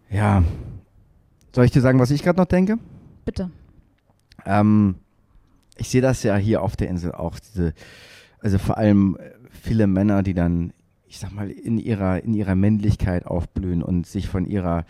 Ja. 0.10 0.44
Soll 1.54 1.66
ich 1.66 1.72
dir 1.72 1.82
sagen, 1.82 2.00
was 2.00 2.12
ich 2.12 2.24
gerade 2.24 2.40
noch 2.40 2.46
denke? 2.46 2.78
Bitte. 3.26 3.50
Ähm, 4.46 4.96
ich 5.78 5.90
sehe 5.90 6.02
das 6.02 6.24
ja 6.24 6.36
hier 6.36 6.62
auf 6.62 6.76
der 6.76 6.90
Insel 6.90 7.12
auch, 7.14 7.40
diese, 7.40 7.74
also 8.40 8.58
vor 8.58 8.78
allem 8.78 9.18
äh, 9.20 9.32
viele 9.50 9.88
Männer, 9.88 10.22
die 10.24 10.34
dann, 10.34 10.74
ich 11.08 11.20
sag 11.20 11.32
mal, 11.32 11.50
in 11.50 11.78
ihrer, 11.78 12.24
in 12.24 12.34
ihrer 12.34 12.56
Männlichkeit 12.56 13.26
aufblühen 13.26 13.82
und 13.84 14.06
sich 14.06 14.28
von 14.28 14.46
ihrer, 14.46 14.86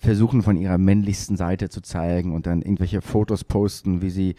versuchen 0.00 0.42
von 0.42 0.56
ihrer 0.56 0.78
männlichsten 0.78 1.36
Seite 1.36 1.68
zu 1.68 1.80
zeigen 1.80 2.34
und 2.34 2.46
dann 2.46 2.62
irgendwelche 2.62 3.02
Fotos 3.02 3.44
posten, 3.44 4.00
wie 4.02 4.10
sie 4.10 4.34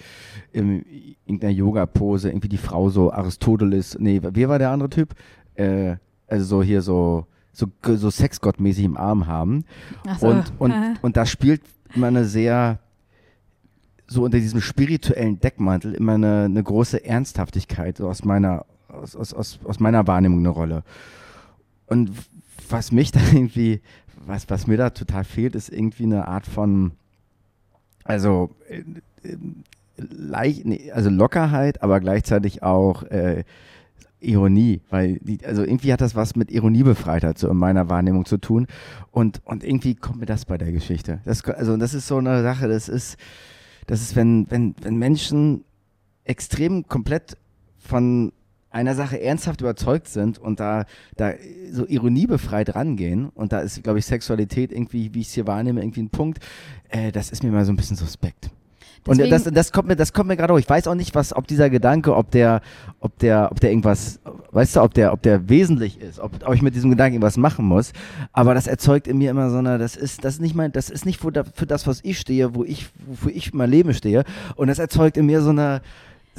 in 0.52 0.86
irgendeiner 1.26 1.54
Yoga-Pose, 1.54 2.30
irgendwie 2.30 2.50
die 2.50 2.58
Frau 2.58 2.90
so 2.90 3.12
Aristoteles, 3.12 3.98
nee, 4.00 4.22
wer 4.22 4.50
war 4.50 4.60
der 4.60 4.72
andere 4.72 4.90
Typ? 4.90 5.16
Äh, 5.56 5.98
also 6.28 6.46
so 6.46 6.64
hier 6.64 6.82
so, 6.82 7.26
so, 7.52 7.68
so 7.84 8.10
Sexgottmäßig 8.10 8.86
im 8.86 8.98
Arm 8.98 9.28
haben. 9.28 9.66
Ach 10.08 10.20
so. 10.20 10.28
Und, 10.28 10.54
und, 10.60 10.74
und 11.02 11.18
da 11.18 11.26
spielt 11.26 11.62
immer 11.94 12.08
eine 12.08 12.26
sehr, 12.26 12.80
so 14.08 14.24
unter 14.24 14.40
diesem 14.40 14.62
spirituellen 14.62 15.40
Deckmantel 15.40 15.94
immer 15.94 16.14
eine, 16.14 16.46
eine 16.46 16.64
große 16.64 17.04
Ernsthaftigkeit 17.04 17.98
so 17.98 18.08
aus 18.08 18.24
meiner, 18.24 18.66
aus, 18.88 19.16
aus, 19.16 19.34
aus, 19.34 19.60
aus 19.64 19.80
meiner 19.80 20.08
Wahrnehmung 20.08 20.40
eine 20.40 20.50
Rolle. 20.50 20.84
Und 21.88 22.12
was 22.70 22.92
mich 22.92 23.12
da 23.12 23.20
irgendwie, 23.34 23.82
was, 24.30 24.50
was 24.50 24.68
mir 24.68 24.78
da 24.78 24.92
total 24.92 25.24
fehlt, 25.24 25.56
ist 25.56 25.70
irgendwie 25.70 26.04
eine 26.04 26.28
Art 26.28 26.46
von, 26.46 26.92
also, 28.04 28.52
äh, 28.70 28.84
äh, 29.28 29.38
leicht, 29.98 30.66
nee, 30.66 30.92
also 30.92 31.10
Lockerheit, 31.10 31.84
aber 31.84 32.00
gleichzeitig 32.00 32.64
auch 32.64 33.04
äh, 33.04 33.44
Ironie, 34.22 34.82
weil 34.90 35.20
die, 35.20 35.46
also 35.46 35.64
irgendwie 35.64 35.92
hat 35.94 36.02
das 36.02 36.16
was 36.16 36.36
mit 36.36 36.52
Ironiebefreitheit 36.52 37.38
so 37.38 37.50
in 37.50 37.58
meiner 37.58 37.90
Wahrnehmung 37.90 38.26
zu 38.26 38.38
tun 38.38 38.68
und, 39.12 39.42
und 39.46 39.64
irgendwie 39.64 39.96
kommt 39.96 40.20
mir 40.20 40.26
das 40.26 40.46
bei 40.46 40.58
der 40.58 40.72
Geschichte. 40.72 41.20
Das, 41.26 41.44
also 41.46 41.76
das 41.78 41.94
ist 41.94 42.08
so 42.08 42.18
eine 42.18 42.42
Sache, 42.44 42.68
das 42.68 42.90
ist, 42.90 43.18
das 43.88 44.02
ist, 44.02 44.16
wenn, 44.16 44.50
wenn, 44.50 44.76
wenn 44.82 44.98
Menschen 44.98 45.64
extrem 46.24 46.88
komplett 46.88 47.38
von 47.78 48.32
einer 48.72 48.96
Sache 48.96 49.22
ernsthaft 49.22 49.62
überzeugt 49.62 50.08
sind 50.08 50.38
und 50.38 50.60
da, 50.60 50.86
da 51.18 51.34
so 51.72 51.88
ironiebefreit 51.88 52.76
rangehen 52.76 53.30
und 53.34 53.52
da 53.52 53.60
ist, 53.60 53.82
glaube 53.84 54.00
ich, 54.00 54.06
Sexualität 54.06 54.72
irgendwie, 54.72 55.14
wie 55.14 55.22
ich 55.22 55.28
es 55.28 55.34
hier 55.34 55.48
wahrnehme, 55.48 55.82
irgendwie 55.82 56.02
ein 56.04 56.10
Punkt, 56.10 56.40
äh, 56.90 57.12
das 57.12 57.32
ist 57.32 57.44
mir 57.44 57.52
mal 57.52 57.66
so 57.66 57.72
ein 57.74 57.78
bisschen 57.78 57.98
suspekt. 57.98 58.50
Und 59.08 59.18
Deswegen- 59.18 59.32
das, 59.32 59.54
das 59.54 59.72
kommt 59.72 59.88
mir, 59.88 59.96
das 59.96 60.12
kommt 60.12 60.28
mir 60.28 60.36
gerade 60.36 60.54
hoch. 60.54 60.60
Ich 60.60 60.70
weiß 60.70 60.86
auch 60.88 60.94
nicht, 60.94 61.16
was, 61.16 61.34
ob 61.36 61.48
dieser 61.48 61.70
Gedanke, 61.70 62.16
ob 62.16 62.30
der, 62.32 62.62
ob 63.00 63.18
der, 63.20 63.50
ob 63.50 63.60
der 63.60 63.72
irgendwas, 63.72 64.20
weißt 64.52 64.76
du, 64.76 64.82
ob 64.82 64.94
der, 64.94 65.14
ob 65.14 65.22
der 65.22 65.48
wesentlich 65.50 66.00
ist, 66.02 66.20
ob, 66.20 66.46
ob 66.46 66.54
ich 66.54 66.62
mit 66.62 66.76
diesem 66.76 66.90
Gedanken 66.92 67.14
irgendwas 67.16 67.38
machen 67.38 67.66
muss. 67.66 67.94
Aber 68.34 68.54
das 68.54 68.68
erzeugt 68.68 69.08
in 69.08 69.18
mir 69.18 69.32
immer 69.32 69.50
so 69.50 69.58
eine, 69.58 69.78
das 69.78 69.96
ist, 69.96 70.26
das 70.26 70.36
ist 70.36 70.42
nicht 70.42 70.54
mein, 70.54 70.74
das 70.74 70.90
ist 70.90 71.06
nicht 71.06 71.20
für 71.22 71.32
das, 71.32 71.88
was 71.88 72.02
ich 72.04 72.20
stehe, 72.20 72.54
wo 72.54 72.66
ich, 72.66 72.90
wofür 73.08 73.32
ich 73.34 73.54
mein 73.54 73.70
Leben 73.72 73.94
stehe. 73.94 74.26
Und 74.58 74.68
das 74.68 74.80
erzeugt 74.80 75.16
in 75.16 75.26
mir 75.26 75.42
so 75.42 75.52
eine, 75.52 75.82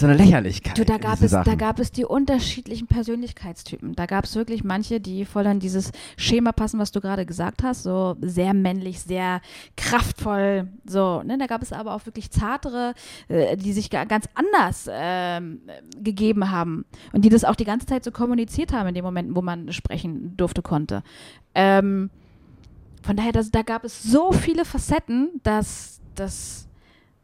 so 0.01 0.07
eine 0.07 0.17
Lächerlichkeit. 0.17 0.77
Du, 0.77 0.85
da 0.85 0.99
gab, 0.99 1.23
es, 1.23 1.31
da 1.31 1.55
gab 1.55 1.79
es 1.79 1.93
die 1.93 2.05
unterschiedlichen 2.05 2.87
Persönlichkeitstypen. 2.87 3.95
Da 3.95 4.07
gab 4.07 4.25
es 4.25 4.35
wirklich 4.35 4.65
manche, 4.65 5.01
die 5.01 5.25
voll 5.25 5.47
an 5.47 5.61
dieses 5.61 5.93
Schema 6.17 6.53
passen, 6.53 6.79
was 6.79 6.91
du 6.91 7.01
gerade 7.01 7.27
gesagt 7.27 7.63
hast. 7.63 7.83
So 7.85 8.17
sehr 8.21 8.55
männlich, 8.55 9.01
sehr 9.01 9.41
kraftvoll. 9.77 10.69
So, 10.87 11.23
ne? 11.23 11.39
Da 11.39 11.47
gab 11.47 11.63
es 11.63 11.73
aber 11.73 11.95
auch 11.95 12.07
wirklich 12.07 12.31
zartere, 12.31 12.95
äh, 13.29 13.57
die 13.57 13.73
sich 13.73 13.91
ga- 13.91 14.05
ganz 14.05 14.27
anders 14.35 14.89
ähm, 14.91 15.61
gegeben 15.97 16.51
haben. 16.51 16.85
Und 17.13 17.25
die 17.25 17.29
das 17.29 17.45
auch 17.45 17.55
die 17.57 17.65
ganze 17.65 17.87
Zeit 17.87 18.03
so 18.05 18.11
kommuniziert 18.11 18.73
haben 18.73 18.89
in 18.89 18.95
den 18.95 19.05
Momenten, 19.05 19.37
wo 19.37 19.43
man 19.43 19.73
sprechen 19.73 20.37
durfte, 20.37 20.63
konnte. 20.63 21.03
Ähm, 21.55 22.11
von 23.03 23.17
daher, 23.17 23.33
das, 23.33 23.51
da 23.51 23.63
gab 23.63 23.85
es 23.85 24.03
so 24.03 24.33
viele 24.33 24.65
Facetten, 24.65 25.41
dass, 25.43 26.01
dass, 26.15 26.69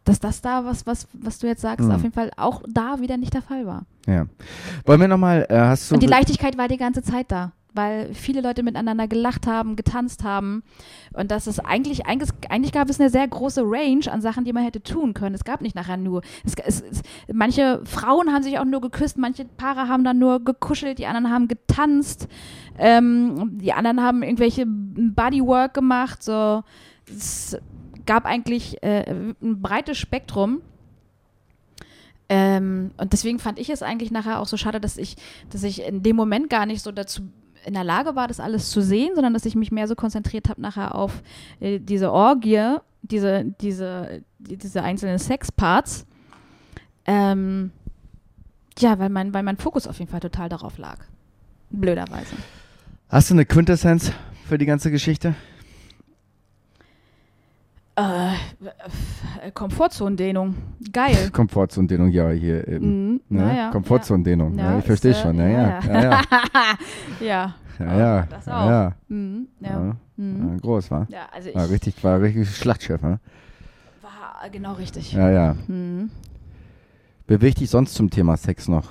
dass 0.07 0.21
das 0.21 0.41
da, 0.41 0.65
was, 0.65 0.87
was, 0.87 1.07
was 1.13 1.39
du 1.39 1.47
jetzt 1.47 1.61
sagst, 1.61 1.87
Mhm. 1.87 1.93
auf 1.95 2.03
jeden 2.03 2.15
Fall 2.15 2.31
auch 2.37 2.63
da 2.69 3.01
wieder 3.01 3.17
nicht 3.19 3.35
der 3.35 3.43
Fall 3.43 3.67
war. 3.67 3.85
Ja. 4.07 4.27
Wollen 4.87 5.01
wir 5.01 5.09
nochmal, 5.09 5.47
äh, 5.51 5.59
hast 5.59 5.91
du. 5.91 5.95
Und 5.95 6.03
die 6.03 6.07
Leichtigkeit 6.07 6.57
war 6.57 6.69
die 6.69 6.77
ganze 6.77 7.03
Zeit 7.03 7.27
da, 7.33 7.53
weil 7.75 8.15
viele 8.15 8.41
Leute 8.41 8.63
miteinander 8.63 9.09
gelacht 9.09 9.47
haben, 9.49 9.75
getanzt 9.77 10.23
haben. 10.25 10.63
Und 11.13 11.31
das 11.33 11.47
ist 11.49 11.59
eigentlich, 11.59 12.07
eigentlich, 12.07 12.31
eigentlich 12.49 12.73
gab 12.73 12.89
es 12.89 13.01
eine 13.01 13.11
sehr 13.11 13.27
große 13.27 13.63
Range 13.65 14.11
an 14.11 14.21
Sachen, 14.23 14.45
die 14.45 14.53
man 14.53 14.63
hätte 14.63 14.81
tun 14.83 15.13
können. 15.13 15.35
Es 15.35 15.45
gab 15.45 15.61
nicht 15.61 15.75
nachher 15.75 15.97
nur. 15.97 16.23
Es, 16.45 16.55
es, 16.65 16.81
es, 16.83 17.03
manche 17.33 17.81
Frauen 17.85 18.33
haben 18.33 18.45
sich 18.45 18.59
auch 18.61 18.65
nur 18.65 18.81
geküsst, 18.81 19.19
manche 19.19 19.45
Paare 19.45 19.89
haben 19.89 20.05
dann 20.05 20.19
nur 20.21 20.43
gekuschelt, 20.45 20.99
die 20.99 21.07
anderen 21.07 21.31
haben 21.31 21.49
getanzt, 21.49 22.29
ähm, 22.79 23.59
die 23.61 23.73
anderen 23.73 24.01
haben 24.03 24.23
irgendwelche 24.23 24.65
Bodywork 24.67 25.75
gemacht. 25.75 26.23
So. 26.23 26.63
Es 27.09 27.57
gab 28.07 28.25
eigentlich 28.25 28.83
äh, 28.83 29.11
ein 29.11 29.63
breites 29.63 29.99
Spektrum. 29.99 30.63
Ähm, 32.29 32.91
und 32.97 33.13
deswegen 33.13 33.39
fand 33.39 33.59
ich 33.59 33.71
es 33.71 33.83
eigentlich 33.83 34.11
nachher 34.11 34.41
auch 34.41 34.47
so 34.47 34.57
schade, 34.57 34.81
dass 34.81 34.97
ich, 34.97 35.17
dass 35.51 35.63
ich 35.63 35.83
in 35.83 36.03
dem 36.03 36.17
Moment 36.17 36.51
gar 36.51 36.67
nicht 36.67 36.83
so 36.83 36.91
dazu 36.91 37.23
in 37.65 37.75
der 37.75 37.85
Lage 37.85 38.15
war, 38.15 38.29
das 38.29 38.41
alles 38.41 38.71
zu 38.71 38.81
sehen, 38.81 39.11
sondern 39.15 39.35
dass 39.35 39.45
ich 39.45 39.57
mich 39.57 39.73
mehr 39.73 39.89
so 39.89 39.97
konzentriert 39.97 40.49
habe 40.49 40.61
nachher 40.61 40.95
auf 40.95 41.23
äh, 41.61 41.81
diese 41.81 42.13
Orgie, 42.13 42.77
diese, 43.03 43.45
diese, 43.61 44.23
die, 44.39 44.57
diese 44.57 44.83
einzelnen 44.83 45.19
Sexparts. 45.19 46.07
Ähm, 47.05 47.73
ja, 48.79 48.99
weil 48.99 49.09
mein, 49.09 49.35
weil 49.35 49.43
mein 49.43 49.57
Fokus 49.57 49.87
auf 49.87 49.99
jeden 49.99 50.11
Fall 50.11 50.21
total 50.21 50.49
darauf 50.49 50.79
lag. 50.79 50.99
Blöderweise. 51.71 52.37
Hast 53.09 53.31
du 53.31 53.35
eine 53.35 53.47
Quintessenz 53.47 54.13
für 54.49 54.59
die 54.59 54.67
ganze 54.67 54.91
Geschichte? 54.91 55.35
Äh, 57.97 59.51
Komfortzonendehnung. 59.55 60.55
Geil. 60.93 61.31
Komfortzonendehnung, 61.33 62.11
ja, 62.11 62.29
hier 62.31 62.67
eben. 62.69 62.87
Mhm, 63.13 63.21
Ne? 63.29 63.41
naja, 63.43 63.71
Komfortzonendehnung, 63.71 64.55
ja. 64.59 64.65
ja, 64.65 64.73
Ja, 64.73 64.79
ich 64.79 64.85
verstehe 64.85 65.11
ist, 65.13 65.19
äh, 65.19 65.23
schon, 65.23 65.37
ja, 65.39 65.49
ja, 65.49 65.81
ja, 65.81 65.81
ja, 65.81 66.01
ja, 66.03 66.21
ja. 67.21 67.55
ja, 67.79 67.99
ja, 67.99 68.23
Das 68.27 68.47
ja, 68.47 68.61
auch. 68.65 68.69
ja, 68.69 68.93
Mhm, 69.09 69.49
ja. 69.61 69.69
ja, 69.71 69.97
Mhm. 70.17 70.49
ja, 70.53 70.57
groß, 70.61 70.91
war. 70.91 71.07
Ja, 71.11 71.27
also 71.33 71.55
War 71.55 71.71
richtig, 71.71 72.03
war 72.05 72.21
richtig 72.21 72.55
Schlachtschiff, 72.55 73.01
ne? 73.03 73.19
war 74.03 74.49
genau 74.51 74.75
richtig. 74.75 75.13
Ja, 75.13 75.31
ja. 75.31 75.57
Mhm. 75.67 76.11
Bewegt 77.27 77.61
dich 77.61 77.71
sonst 77.71 77.95
zum 77.95 78.11
Thema 78.11 78.37
Sex 78.37 78.69
noch 78.69 78.91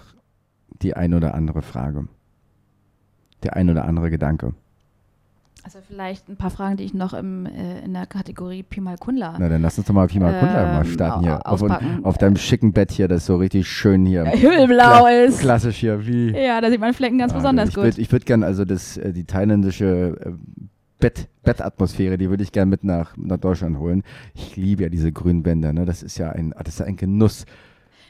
die 0.81 0.95
ein 0.95 1.13
oder 1.13 1.35
andere 1.35 1.61
Frage? 1.61 2.07
Der 3.43 3.55
ein 3.55 3.69
oder 3.69 3.85
andere 3.85 4.09
Gedanke? 4.09 4.53
Also 5.65 5.79
vielleicht 5.87 6.29
ein 6.29 6.35
paar 6.35 6.51
Fragen, 6.51 6.77
die 6.77 6.83
ich 6.83 6.93
noch 6.93 7.15
im, 7.15 7.47
äh, 7.47 7.79
in 7.83 7.93
der 7.93 8.05
Kategorie 8.05 8.61
Pi 8.61 8.81
mal 8.81 8.97
Kunla. 8.99 9.35
Na, 9.39 9.49
dann 9.49 9.63
lass 9.63 9.79
uns 9.79 9.87
doch 9.87 9.95
mal 9.95 10.05
Pi 10.05 10.19
mal 10.19 10.37
Kunde 10.39 10.53
mal 10.53 10.85
Ähm, 10.85 10.91
starten 10.91 11.23
hier. 11.23 11.39
au- 11.47 11.49
Auf, 11.65 11.81
auf 12.03 12.17
deinem 12.19 12.35
schicken 12.37 12.71
Bett 12.71 12.91
hier, 12.91 13.07
das 13.07 13.25
so 13.25 13.37
richtig 13.37 13.67
schön 13.67 14.05
hier. 14.05 14.25
Himmelblau 14.25 15.05
Kla- 15.07 15.25
ist. 15.25 15.39
Klassisch 15.39 15.77
hier, 15.77 16.05
wie. 16.05 16.29
Ja, 16.37 16.61
da 16.61 16.69
sieht 16.69 16.79
man 16.79 16.93
Flecken 16.93 17.17
ganz 17.17 17.31
Ja, 17.31 17.39
besonders 17.39 17.69
ich 17.69 17.75
gut. 17.75 17.83
Würd, 17.83 17.97
ich 17.97 18.11
würde 18.11 18.25
gerne, 18.25 18.45
also 18.45 18.63
das, 18.63 18.97
äh, 18.97 19.11
die 19.11 19.23
thailändische 19.23 20.15
äh, 20.23 20.31
Bett, 20.99 21.27
Bettatmosphäre, 21.43 22.19
die 22.19 22.29
würde 22.29 22.43
ich 22.43 22.51
gerne 22.51 22.69
mit 22.69 22.83
nach, 22.83 23.17
nach 23.17 23.37
Deutschland 23.37 23.79
holen. 23.79 24.03
Ich 24.35 24.55
liebe 24.55 24.83
ja 24.83 24.89
diese 24.89 25.11
grünen 25.11 25.41
Bänder, 25.41 25.73
ne? 25.73 25.85
Das 25.85 26.03
ist 26.03 26.19
ja 26.19 26.29
ein, 26.29 26.53
das 26.63 26.75
ist 26.75 26.79
ja 26.79 26.85
ein 26.85 26.95
Genuss. 26.95 27.45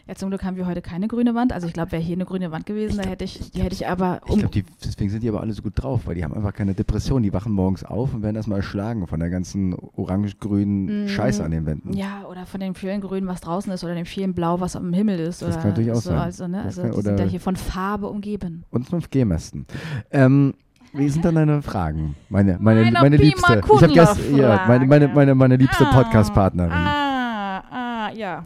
Ja, 0.07 0.15
zum 0.15 0.29
Glück 0.29 0.43
haben 0.43 0.55
wir 0.55 0.67
heute 0.67 0.81
keine 0.81 1.07
grüne 1.07 1.33
Wand. 1.35 1.51
Also 1.51 1.65
ich 1.67 1.73
glaube, 1.73 1.91
wäre 1.93 2.01
hier 2.01 2.15
eine 2.15 2.25
grüne 2.25 2.51
Wand 2.51 2.65
gewesen, 2.65 3.01
da 3.01 3.09
hätte 3.09 3.23
ich, 3.23 3.51
die 3.51 3.61
hätte 3.61 3.73
ich 3.73 3.87
aber 3.87 4.21
Ich 4.25 4.31
um, 4.31 4.39
glaube, 4.39 4.63
deswegen 4.83 5.09
sind 5.09 5.23
die 5.23 5.29
aber 5.29 5.41
alle 5.41 5.51
so 5.53 5.61
gut 5.63 5.73
drauf, 5.75 6.01
weil 6.05 6.15
die 6.15 6.23
haben 6.23 6.33
einfach 6.33 6.53
keine 6.53 6.73
Depression. 6.75 7.23
Die 7.23 7.33
wachen 7.33 7.51
morgens 7.51 7.83
auf 7.83 8.13
und 8.13 8.21
werden 8.21 8.35
erstmal 8.35 8.59
erschlagen 8.59 9.07
von 9.07 9.19
der 9.19 9.29
ganzen 9.29 9.73
orange-grünen 9.95 11.03
Mhm. 11.03 11.07
Scheiße 11.07 11.43
an 11.43 11.51
den 11.51 11.65
Wänden. 11.65 11.93
ja, 11.93 12.23
oder 12.29 12.45
von 12.45 12.59
dem 12.59 12.75
vielen 12.75 13.01
Grün, 13.01 13.27
was 13.27 13.41
draußen 13.41 13.71
ist, 13.71 13.83
oder 13.83 13.95
dem 13.95 14.05
vielen 14.05 14.33
Blau, 14.33 14.59
was 14.59 14.75
am 14.75 14.93
Himmel 14.93 15.19
ist. 15.19 15.41
Das 15.41 15.55
kann 15.59 15.69
natürlich 15.69 15.91
auch 15.91 15.95
so, 15.95 16.09
sein. 16.11 16.19
Also, 16.19 16.47
ne? 16.47 16.61
Also 16.61 16.81
kann- 16.83 16.91
die 16.91 17.01
sind 17.01 17.19
ja 17.19 17.25
hier 17.25 17.39
von 17.39 17.55
Farbe 17.55 18.07
umgeben. 18.07 18.63
Und 18.71 18.87
5G-Mästen. 18.89 19.65
Ähm, 20.11 20.53
wie 20.93 21.09
sind 21.09 21.25
dann 21.25 21.35
deine 21.35 21.61
Fragen? 21.61 22.15
Meine, 22.29 22.57
meine, 22.59 22.83
Meine 22.83 22.99
meine 23.01 23.17
liebste. 23.17 23.53
Ich 23.53 23.81
habe 23.81 23.87
gestern, 23.93 24.17
Kundler 24.17 24.37
ja, 24.37 24.65
meine, 24.67 24.85
meine, 24.85 25.07
meine, 25.09 25.35
meine 25.35 25.55
liebste 25.57 25.85
Ah, 25.87 25.91
Podcast-Partnerin. 26.03 26.71
Ah, 26.71 27.59
ah, 27.69 28.11
ja. 28.15 28.43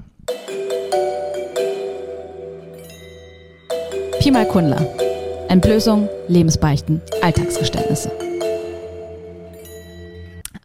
Pi 4.19 4.31
mal 4.31 4.45
Kundler. 4.47 4.85
Entblößung, 5.49 6.07
Lebensbeichten, 6.27 7.01
Alltagsgeständnisse. 7.21 8.11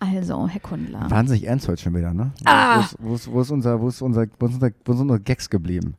Also, 0.00 0.46
Herr 0.48 0.60
Kundler. 0.60 1.10
Wahnsinnig 1.10 1.46
ernst 1.46 1.68
heute 1.68 1.82
schon 1.82 1.94
wieder, 1.94 2.12
ne? 2.12 2.32
Ah. 2.44 2.78
Wo, 2.78 2.80
ist, 2.84 2.96
wo, 3.00 3.14
ist, 3.14 3.30
wo, 3.32 3.40
ist 3.40 3.50
unser, 3.50 3.80
wo, 3.80 3.88
ist 3.88 4.02
unser, 4.02 4.26
wo, 4.38 4.46
ist 4.46 4.54
unser, 4.54 4.70
wo 4.84 4.92
sind 4.92 5.02
unsere 5.02 5.20
Gags 5.20 5.48
geblieben? 5.48 5.94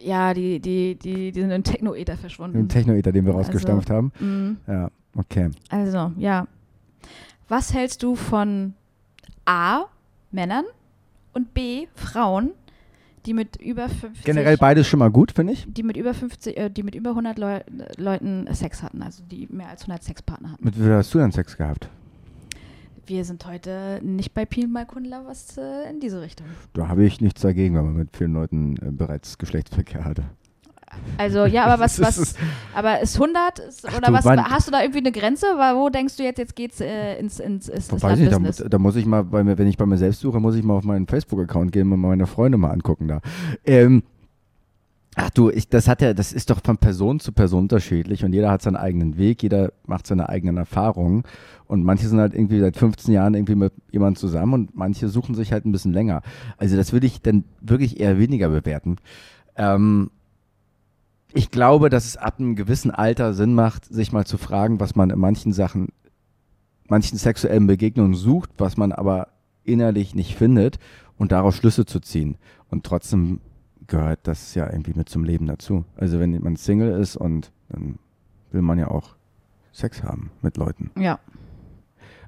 Ja, 0.00 0.32
die, 0.32 0.60
die, 0.60 0.94
die, 0.96 1.32
die 1.32 1.40
sind 1.40 1.50
in 1.50 1.64
Technoether 1.64 2.16
verschwunden. 2.16 2.56
Den 2.56 2.68
Techno-Eater, 2.68 3.12
den 3.12 3.24
wir 3.24 3.34
Also- 3.34 3.46
rausgestampft 3.48 3.90
haben. 3.90 4.12
Mm, 4.20 4.70
Ja, 4.70 4.90
okay. 5.16 5.50
Also, 5.68 6.12
ja. 6.16 6.46
Was 7.48 7.74
hältst 7.74 8.02
du 8.02 8.14
von 8.14 8.74
A, 9.44 9.84
Männern 10.30 10.64
und 11.32 11.52
B, 11.52 11.88
Frauen, 11.94 12.50
die 13.26 13.34
mit 13.34 13.56
über 13.56 13.88
50 13.88 14.24
Generell 14.24 14.56
beides 14.56 14.86
schon 14.86 14.98
mal 14.98 15.10
gut, 15.10 15.32
finde 15.32 15.52
ich. 15.52 15.66
die 15.68 15.82
mit 15.82 15.96
über 15.96 16.14
50, 16.14 16.56
äh, 16.56 16.70
die 16.70 16.82
mit 16.82 16.94
über 16.94 17.10
100 17.10 17.38
Leu 17.38 17.60
Leuten 17.96 18.46
Sex 18.52 18.82
hatten, 18.82 19.02
also 19.02 19.22
die 19.30 19.46
mehr 19.50 19.68
als 19.68 19.82
100 19.82 20.02
Sexpartner 20.02 20.52
hatten. 20.52 20.64
Mit 20.64 20.74
viel 20.74 20.92
hast 20.92 21.12
du 21.14 21.18
denn 21.18 21.32
Sex 21.32 21.56
gehabt? 21.56 21.88
wir 23.10 23.24
sind 23.24 23.44
heute 23.44 24.00
nicht 24.02 24.32
bei 24.34 24.46
Pien 24.46 24.72
bei 24.72 24.84
Kundler 24.84 25.26
was 25.26 25.58
äh, 25.58 25.90
in 25.90 25.98
diese 26.00 26.22
Richtung. 26.22 26.46
Da 26.72 26.86
habe 26.88 27.04
ich 27.04 27.20
nichts 27.20 27.42
dagegen, 27.42 27.74
wenn 27.74 27.84
man 27.84 27.96
mit 27.96 28.16
vielen 28.16 28.32
Leuten 28.32 28.76
äh, 28.76 28.92
bereits 28.92 29.36
Geschlechtsverkehr 29.36 30.04
hatte. 30.04 30.22
Also 31.18 31.44
ja, 31.46 31.64
aber 31.66 31.80
was, 31.84 32.00
was, 32.00 32.18
ist- 32.18 32.38
aber 32.74 33.00
ist 33.00 33.14
100 33.20 33.58
ist, 33.60 33.86
Ach 33.88 33.98
oder 33.98 34.08
du, 34.08 34.12
was? 34.12 34.24
Mann. 34.24 34.44
Hast 34.44 34.66
du 34.68 34.72
da 34.72 34.80
irgendwie 34.80 34.98
eine 35.00 35.12
Grenze? 35.12 35.46
Weil 35.56 35.76
wo 35.76 35.88
denkst 35.88 36.16
du 36.16 36.22
jetzt, 36.22 36.38
jetzt 36.38 36.56
geht's 36.56 36.80
äh, 36.80 37.18
ins 37.18 37.40
ins, 37.40 37.68
ins, 37.68 37.88
ins 37.90 38.02
Weiß 38.02 38.18
nicht, 38.18 38.32
da, 38.32 38.68
da 38.68 38.78
muss 38.78 38.96
ich 38.96 39.06
mal, 39.06 39.24
bei 39.24 39.44
mir, 39.44 39.58
wenn 39.58 39.66
ich 39.66 39.76
bei 39.76 39.86
mir 39.86 39.98
selbst 39.98 40.20
suche, 40.20 40.40
muss 40.40 40.56
ich 40.56 40.62
mal 40.64 40.74
auf 40.74 40.84
meinen 40.84 41.06
Facebook-Account 41.06 41.72
gehen 41.72 41.92
und 41.92 42.00
meine 42.00 42.26
Freunde 42.26 42.58
mal 42.58 42.70
angucken 42.70 43.08
da. 43.08 43.20
Ähm, 43.64 44.02
ach 45.16 45.30
du, 45.30 45.50
ich, 45.50 45.68
das 45.68 45.88
hat 45.88 46.02
ja, 46.02 46.14
das 46.14 46.32
ist 46.32 46.50
doch 46.50 46.60
von 46.64 46.78
Person 46.78 47.20
zu 47.20 47.32
Person 47.32 47.64
unterschiedlich 47.64 48.24
und 48.24 48.32
jeder 48.32 48.50
hat 48.50 48.62
seinen 48.62 48.76
eigenen 48.76 49.16
Weg, 49.18 49.42
jeder 49.42 49.72
macht 49.86 50.06
seine 50.06 50.28
eigenen 50.28 50.56
Erfahrungen 50.56 51.24
und 51.66 51.84
manche 51.84 52.08
sind 52.08 52.18
halt 52.18 52.34
irgendwie 52.34 52.60
seit 52.60 52.76
15 52.76 53.12
Jahren 53.14 53.34
irgendwie 53.34 53.54
mit 53.54 53.72
jemandem 53.90 54.16
zusammen 54.16 54.54
und 54.54 54.74
manche 54.76 55.08
suchen 55.08 55.34
sich 55.34 55.52
halt 55.52 55.66
ein 55.66 55.72
bisschen 55.72 55.92
länger. 55.92 56.22
Also 56.56 56.76
das 56.76 56.92
würde 56.92 57.06
ich 57.06 57.20
dann 57.22 57.44
wirklich 57.60 58.00
eher 58.00 58.18
weniger 58.18 58.48
bewerten. 58.48 58.96
Ähm, 59.56 60.10
ich 61.34 61.50
glaube, 61.50 61.90
dass 61.90 62.04
es 62.06 62.16
ab 62.16 62.38
einem 62.38 62.56
gewissen 62.56 62.90
Alter 62.90 63.34
Sinn 63.34 63.54
macht, 63.54 63.84
sich 63.86 64.12
mal 64.12 64.26
zu 64.26 64.38
fragen, 64.38 64.80
was 64.80 64.96
man 64.96 65.10
in 65.10 65.18
manchen 65.18 65.52
Sachen, 65.52 65.88
manchen 66.88 67.18
sexuellen 67.18 67.66
Begegnungen 67.66 68.14
sucht, 68.14 68.50
was 68.58 68.76
man 68.76 68.92
aber 68.92 69.28
innerlich 69.64 70.14
nicht 70.14 70.36
findet 70.36 70.78
und 71.18 71.32
daraus 71.32 71.56
Schlüsse 71.56 71.84
zu 71.86 72.00
ziehen. 72.00 72.36
Und 72.70 72.84
trotzdem 72.84 73.40
gehört 73.86 74.20
das 74.24 74.54
ja 74.54 74.70
irgendwie 74.70 74.94
mit 74.94 75.08
zum 75.08 75.24
Leben 75.24 75.46
dazu. 75.46 75.84
Also 75.96 76.18
wenn 76.20 76.40
man 76.42 76.56
Single 76.56 76.98
ist 77.00 77.16
und 77.16 77.52
dann 77.68 77.98
will 78.52 78.62
man 78.62 78.78
ja 78.78 78.88
auch 78.88 79.16
Sex 79.72 80.02
haben 80.02 80.30
mit 80.42 80.56
Leuten. 80.56 80.90
ja. 80.96 81.18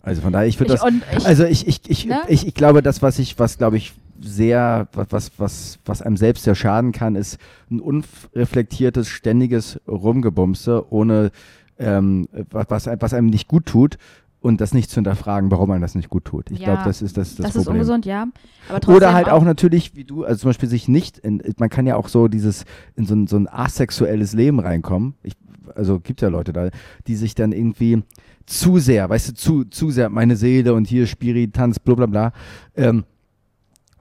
Also 0.05 0.21
von 0.21 0.33
daher, 0.33 0.49
ich 0.49 0.59
würde 0.59 0.73
das, 0.75 0.83
ich, 1.17 1.27
also 1.27 1.45
ich, 1.45 1.69
ich, 1.69 1.89
ich, 1.89 2.07
Ne? 2.07 2.21
ich, 2.27 2.45
ich 2.45 2.55
glaube, 2.55 2.83
das, 2.83 3.03
was 3.03 3.21
ich, 3.21 3.39
was 3.39 3.57
glaube 3.57 3.77
ich 3.77 3.93
sehr, 4.23 4.89
was, 4.93 5.09
was, 5.11 5.31
was, 5.39 5.79
was 5.85 6.03
einem 6.03 6.17
selbst 6.17 6.45
sehr 6.45 6.55
schaden 6.55 6.93
kann, 6.93 7.17
ist 7.17 7.39
ein 7.71 7.81
unreflektiertes, 7.81 9.09
ständiges 9.09 9.81
Rumgebumse, 9.87 10.87
ohne 10.93 11.31
ähm, 11.79 12.29
was, 12.51 12.87
was, 12.87 13.15
einem- 13.15 13.27
nicht 13.27 13.49
gut 13.49 13.67
tut 13.67 13.99
und 14.41 14.61
das 14.61 14.75
nicht 14.75 14.91
zu 14.91 14.97
hinterfragen, 14.97 15.51
warum 15.51 15.71
einem 15.71 15.83
das 15.83 15.95
nicht 15.95 16.09
gut 16.11 16.25
tut. 16.25 16.51
Ich 16.51 16.59
Ja, 16.59 16.67
glaube, 16.75 16.83
das 16.85 17.01
ist 17.03 17.17
das, 17.17 17.37
das, 17.37 17.47
das, 17.47 17.57
ist 17.57 17.65
Problem. 17.65 17.81
ungesund, 17.81 18.07
ja. 18.07 18.27
Aber 18.69 18.81
trotzdem 18.81 18.97
Oder 18.97 19.13
halt 19.15 19.29
auch 19.29 19.45
natürlich, 19.45 19.95
wie 19.97 20.05
du, 20.05 20.25
also 20.25 20.41
zum 20.43 20.49
Beispiel 20.51 20.69
sich 20.69 20.89
nicht, 20.89 21.19
in, 21.19 21.43
man 21.59 21.71
kann 21.71 21.87
ja 21.87 21.97
auch 21.97 22.09
so 22.09 22.29
dieses, 22.29 22.65
in 22.97 23.07
so 23.07 23.15
ein, 23.15 23.27
so 23.27 23.37
ein 23.37 23.49
asexuelles 23.49 24.33
Leben 24.35 24.59
reinkommen. 24.61 25.15
Ich, 25.23 25.35
also 25.75 26.01
gibt 26.01 26.21
ja 26.21 26.29
Leute 26.29 26.53
da, 26.53 26.71
die 27.07 27.15
sich 27.17 27.35
dann 27.35 27.53
irgendwie 27.53 28.03
zu 28.47 28.79
sehr, 28.79 29.09
weißt 29.09 29.29
du, 29.31 29.35
zu, 29.35 29.65
zu 29.65 29.91
sehr 29.91 30.09
meine 30.09 30.35
Seele 30.37 30.75
und 30.75 30.89
hier 30.89 31.07
Spirit, 31.07 31.55
Tanz, 31.55 31.79
bla 31.79 31.95
bla 31.95 32.07
bla. 32.07 32.33
Ähm, 32.77 33.05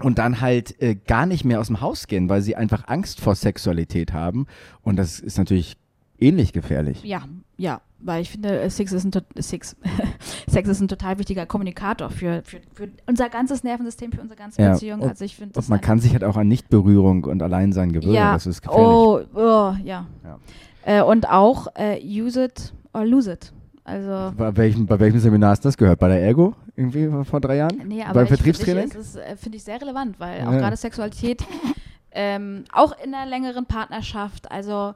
und 0.04 0.18
dann 0.18 0.42
halt 0.42 0.82
äh, 0.82 0.96
gar 0.96 1.26
nicht 1.26 1.46
mehr 1.46 1.60
aus 1.60 1.68
dem 1.68 1.82
Haus 1.82 2.08
gehen, 2.08 2.30
weil 2.30 2.42
sie 2.42 2.56
einfach 2.56 2.88
Angst 2.88 3.20
vor 3.22 3.36
Sexualität 3.36 4.14
haben. 4.14 4.48
Und 4.82 4.98
das 4.98 5.20
ist 5.20 5.38
natürlich 5.38 5.78
ähnlich 6.20 6.54
gefährlich. 6.54 7.04
Ja, 7.04 7.24
ja, 7.58 7.82
weil 8.00 8.22
ich 8.22 8.30
finde, 8.32 8.70
Sex 8.70 8.92
ist 8.92 9.06
ein, 9.06 9.12
Sex, 9.40 9.76
Sex 10.48 10.70
ist 10.70 10.82
ein 10.82 10.88
total 10.88 11.18
wichtiger 11.20 11.46
Kommunikator 11.46 12.10
für, 12.10 12.42
für, 12.44 12.60
für 12.74 12.90
unser 13.08 13.30
ganzes 13.30 13.64
Nervensystem, 13.64 14.12
für 14.12 14.22
unsere 14.22 14.38
ganze 14.38 14.62
Ja, 14.62 14.74
Beziehung. 14.74 15.02
und- 15.02 15.10
Also 15.10 15.26
ich 15.26 15.36
finde 15.36 15.54
das 15.54 15.66
Und 15.66 15.70
man 15.72 15.80
ein- 15.80 15.84
kann 15.84 16.00
sich 16.00 16.14
halt 16.14 16.24
auch 16.24 16.38
an 16.38 16.48
Nichtberührung 16.48 17.24
und 17.24 17.42
Alleinsein 17.42 17.92
gewöhnen. 17.92 18.14
ja, 18.14 18.34
Das 18.34 18.46
ist 18.46 18.62
gefährlich. 18.62 18.88
oh, 18.88 19.22
oh, 19.36 19.74
ja. 19.84 20.06
Ja. 20.24 20.40
Äh, 20.84 21.02
und 21.04 21.30
auch 21.30 21.68
äh, 21.76 22.00
use 22.04 22.46
it 22.46 22.74
or 22.94 23.06
lose 23.06 23.32
it. 23.32 23.52
Also 23.84 24.32
Bei 24.38 24.56
welchem, 24.56 24.86
bei 24.86 25.00
welchem 25.00 25.20
Seminar 25.20 25.52
hast 25.52 25.66
du 25.66 25.68
das 25.70 25.78
gehört? 25.78 26.00
Bei 26.00 26.08
der 26.08 26.22
Ergo? 26.24 26.54
Irgendwie 26.76 27.10
vor 27.26 27.42
drei 27.42 27.58
Jahren? 27.58 27.82
Nee, 27.88 28.04
aber 28.04 28.14
Beim 28.14 28.24
ich 28.24 28.30
find- 28.30 28.40
Vertriebstraining? 28.42 28.90
Ich, 28.90 28.96
ist, 28.96 29.16
äh, 29.16 29.36
finde 29.36 29.58
ich 29.58 29.64
sehr 29.64 29.82
relevant, 29.82 30.20
weil 30.20 30.42
auch 30.48 30.52
Ja. 30.54 30.60
gerade 30.60 30.76
Sexualität, 30.78 31.44
ähm, 32.12 32.64
auch 32.74 32.94
in 33.04 33.14
einer 33.14 33.30
längeren 33.30 33.66
Partnerschaft, 33.66 34.52
also 34.52 34.94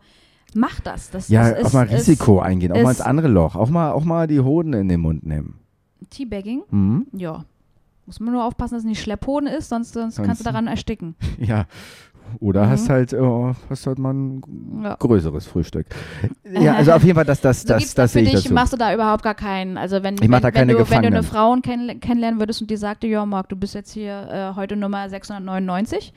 mach 0.54 0.80
das. 0.82 1.10
das 1.10 1.30
Ja, 1.30 1.52
das 1.52 1.66
auch 1.66 1.74
mal 1.74 1.88
ist, 1.88 1.94
Risiko 1.94 2.40
eingehen, 2.40 2.72
auch 2.72 2.82
mal 2.82 2.92
ist- 2.92 3.00
ins 3.00 3.06
andere 3.08 3.28
Loch, 3.28 3.56
auch 3.56 3.70
mal, 3.70 3.92
auch 3.92 4.04
mal 4.04 4.28
die 4.28 4.40
Hoden 4.40 4.74
in 4.74 4.88
den 4.88 5.00
Mund 5.02 5.26
nehmen. 5.26 5.60
Ist 6.02 6.12
Teabagging, 6.12 6.64
Mhm. 6.70 7.08
ja. 7.14 7.44
Muss 8.06 8.20
man 8.20 8.34
nur 8.34 8.44
aufpassen, 8.44 8.76
dass 8.76 8.84
es 8.84 8.88
nicht 8.88 9.02
Schlepphoden 9.02 9.50
ist, 9.50 9.70
sonst, 9.70 9.94
sonst 9.94 10.18
kannst 10.18 10.30
du 10.42 10.44
Sonst- 10.44 10.46
daran 10.46 10.68
ersticken. 10.68 11.16
Ja. 11.40 11.66
Oder 12.40 12.66
Mhm. 12.66 12.70
hast 12.70 12.90
halt, 12.90 13.14
oh, 13.14 13.54
hast 13.70 13.88
halt 13.88 14.00
mal 14.00 14.14
ein 14.14 14.42
Ja. 14.84 14.96
größeres 14.96 15.46
Frühstück. 15.48 15.88
Ja, 16.62 16.76
also 16.76 16.94
auf 16.94 17.04
jeden 17.04 17.16
Fall, 17.16 17.26
das, 17.26 17.42
das, 17.42 17.62
So 17.64 17.68
das, 17.70 17.94
das 17.96 18.12
für 18.14 18.20
ich 18.20 18.32
dich, 18.32 18.44
dazu. 18.44 18.54
machst 18.54 18.74
du 18.74 18.78
da 18.78 18.94
überhaupt 18.94 19.24
gar 19.24 19.36
keinen. 19.36 19.78
Also 19.78 20.02
wenn, 20.04 20.16
Ich 20.16 20.28
mach 20.30 20.38
wenn, 20.38 20.42
da 20.44 20.52
keine 20.52 20.74
wenn, 20.74 20.84
du, 20.84 20.90
wenn 20.90 21.02
du 21.02 21.08
eine. 21.08 21.24
Frau 21.24 21.56
kenn, 21.62 22.00
kennenlernen 22.00 22.40
würdest 22.40 22.62
und 22.62 22.70
die 22.70 22.78
sagte, 22.78 23.08
ja 23.08 23.26
Marc, 23.26 23.50
du 23.50 23.56
bist 23.56 23.74
jetzt 23.76 23.92
hier 23.94 24.28
äh, 24.54 24.56
heute 24.56 24.76
Nummer 24.76 25.10
699, 25.10 26.14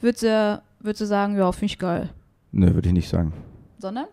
würdest 0.00 0.22
du, 0.22 0.62
würdest 0.80 1.00
du 1.00 1.06
sagen, 1.06 1.36
ja, 1.36 1.50
finde 1.52 1.66
ich 1.66 1.78
geil. 1.78 2.10
Nö, 2.52 2.74
würde 2.74 2.88
ich 2.88 2.94
nicht 2.94 3.08
sagen. 3.08 3.32
Sondern? 3.78 4.06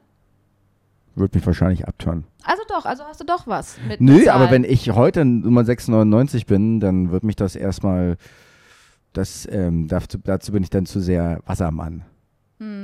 Würde 1.16 1.38
mich 1.38 1.46
wahrscheinlich 1.46 1.88
abtören. 1.88 2.24
Also 2.44 2.64
doch, 2.68 2.86
also 2.86 3.04
hast 3.04 3.22
du 3.22 3.26
doch 3.26 3.46
was 3.46 3.78
mit 3.88 4.02
Nö, 4.02 4.28
aber 4.30 4.50
wenn 4.50 4.64
ich 4.64 4.90
heute 4.92 5.24
Nummer 5.24 5.64
699 5.64 6.48
bin, 6.48 6.80
dann 6.80 7.12
wird 7.12 7.24
mich 7.24 7.36
das 7.36 7.56
erstmal, 7.56 8.18
das, 9.14 9.48
ähm, 9.52 9.88
dazu, 9.88 10.18
dazu 10.18 10.52
bin 10.52 10.64
ich 10.64 10.70
dann 10.70 10.86
zu 10.86 11.00
sehr 11.00 11.40
Wassermann. 11.46 12.04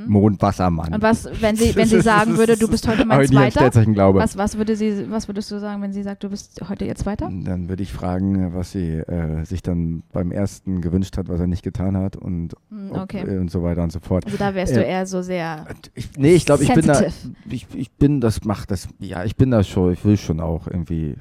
Mondwassermann. 0.08 0.88
Hm. 0.88 0.94
Und 0.96 1.02
was, 1.02 1.30
wenn 1.42 1.56
sie, 1.56 1.76
wenn 1.76 1.88
sie 1.88 2.02
sagen 2.02 2.38
würde, 2.38 2.58
du 2.58 2.68
bist 2.68 2.88
heute 2.88 3.06
mein 3.06 3.26
Zweiter? 3.28 3.72
Was, 4.14 4.38
was, 4.38 4.58
würde 4.58 4.76
sie, 4.76 5.10
was 5.10 5.28
würdest 5.28 5.52
du 5.52 5.60
sagen, 5.60 5.82
wenn 5.82 5.94
sie 5.94 6.04
sagt, 6.04 6.24
du 6.24 6.30
bist 6.30 6.60
heute 6.68 6.86
ihr 6.86 6.96
Zweiter? 6.96 7.30
Dann 7.32 7.70
würde 7.70 7.84
ich 7.84 7.94
fragen, 7.94 8.54
was 8.54 8.72
sie 8.72 8.98
äh, 8.98 9.46
sich 9.46 9.62
dann 9.62 10.04
beim 10.12 10.32
ersten 10.32 10.82
gewünscht 10.82 11.18
hat, 11.18 11.30
was 11.30 11.40
er 11.40 11.48
nicht 11.48 11.64
getan 11.64 11.96
hat 11.96 12.16
und, 12.16 12.56
Hm, 12.70 12.92
ob, 12.92 12.98
Okay. 13.04 13.36
äh, 13.36 13.38
und 13.38 13.50
so 13.52 13.64
weiter 13.64 13.84
und 13.84 13.92
so 13.92 14.00
fort. 14.00 14.26
Also 14.26 14.38
da 14.38 14.54
wärst 14.54 14.76
du 14.76 14.84
äh, 14.84 14.90
eher 14.90 15.06
so 15.06 15.22
sehr. 15.22 15.66
Ich, 15.94 16.10
nee, 16.18 16.34
ich 16.34 16.46
glaube, 16.46 16.64
ich 16.64 16.74
bin 16.74 16.86
da, 16.86 17.02
ich, 17.50 17.68
ich 17.74 17.92
bin, 17.92 18.20
das 18.20 18.44
macht 18.44 18.72
das, 18.72 18.88
ja, 19.00 19.24
ich 19.24 19.36
bin 19.36 19.52
da 19.52 19.64
schon, 19.64 19.94
ich 19.94 20.04
will 20.04 20.18
schon 20.18 20.40
auch 20.40 20.68
irgendwie, 20.68 21.16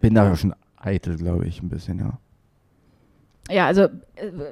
bin 0.00 0.14
da 0.14 0.34
schon 0.34 0.54
eitel, 0.76 1.16
glaube 1.16 1.46
ich, 1.46 1.62
ein 1.62 1.68
bisschen, 1.68 1.98
ja. 1.98 2.18
Ja, 3.50 3.66
also 3.66 3.82
äh, 3.82 3.90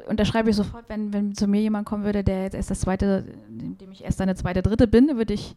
unterschreibe 0.09 0.51
ich 0.51 0.57
sofort, 0.57 0.84
wenn, 0.88 1.12
wenn 1.12 1.34
zu 1.34 1.47
mir 1.47 1.61
jemand 1.61 1.86
kommen 1.86 2.05
würde, 2.05 2.22
der 2.22 2.43
jetzt 2.45 2.55
erst 2.55 2.70
das 2.70 2.80
zweite, 2.80 3.24
dem 3.49 3.90
ich 3.90 4.05
erst 4.05 4.20
eine 4.20 4.34
zweite, 4.34 4.62
dritte 4.62 4.86
bin, 4.86 5.16
würde 5.16 5.34
ich 5.34 5.57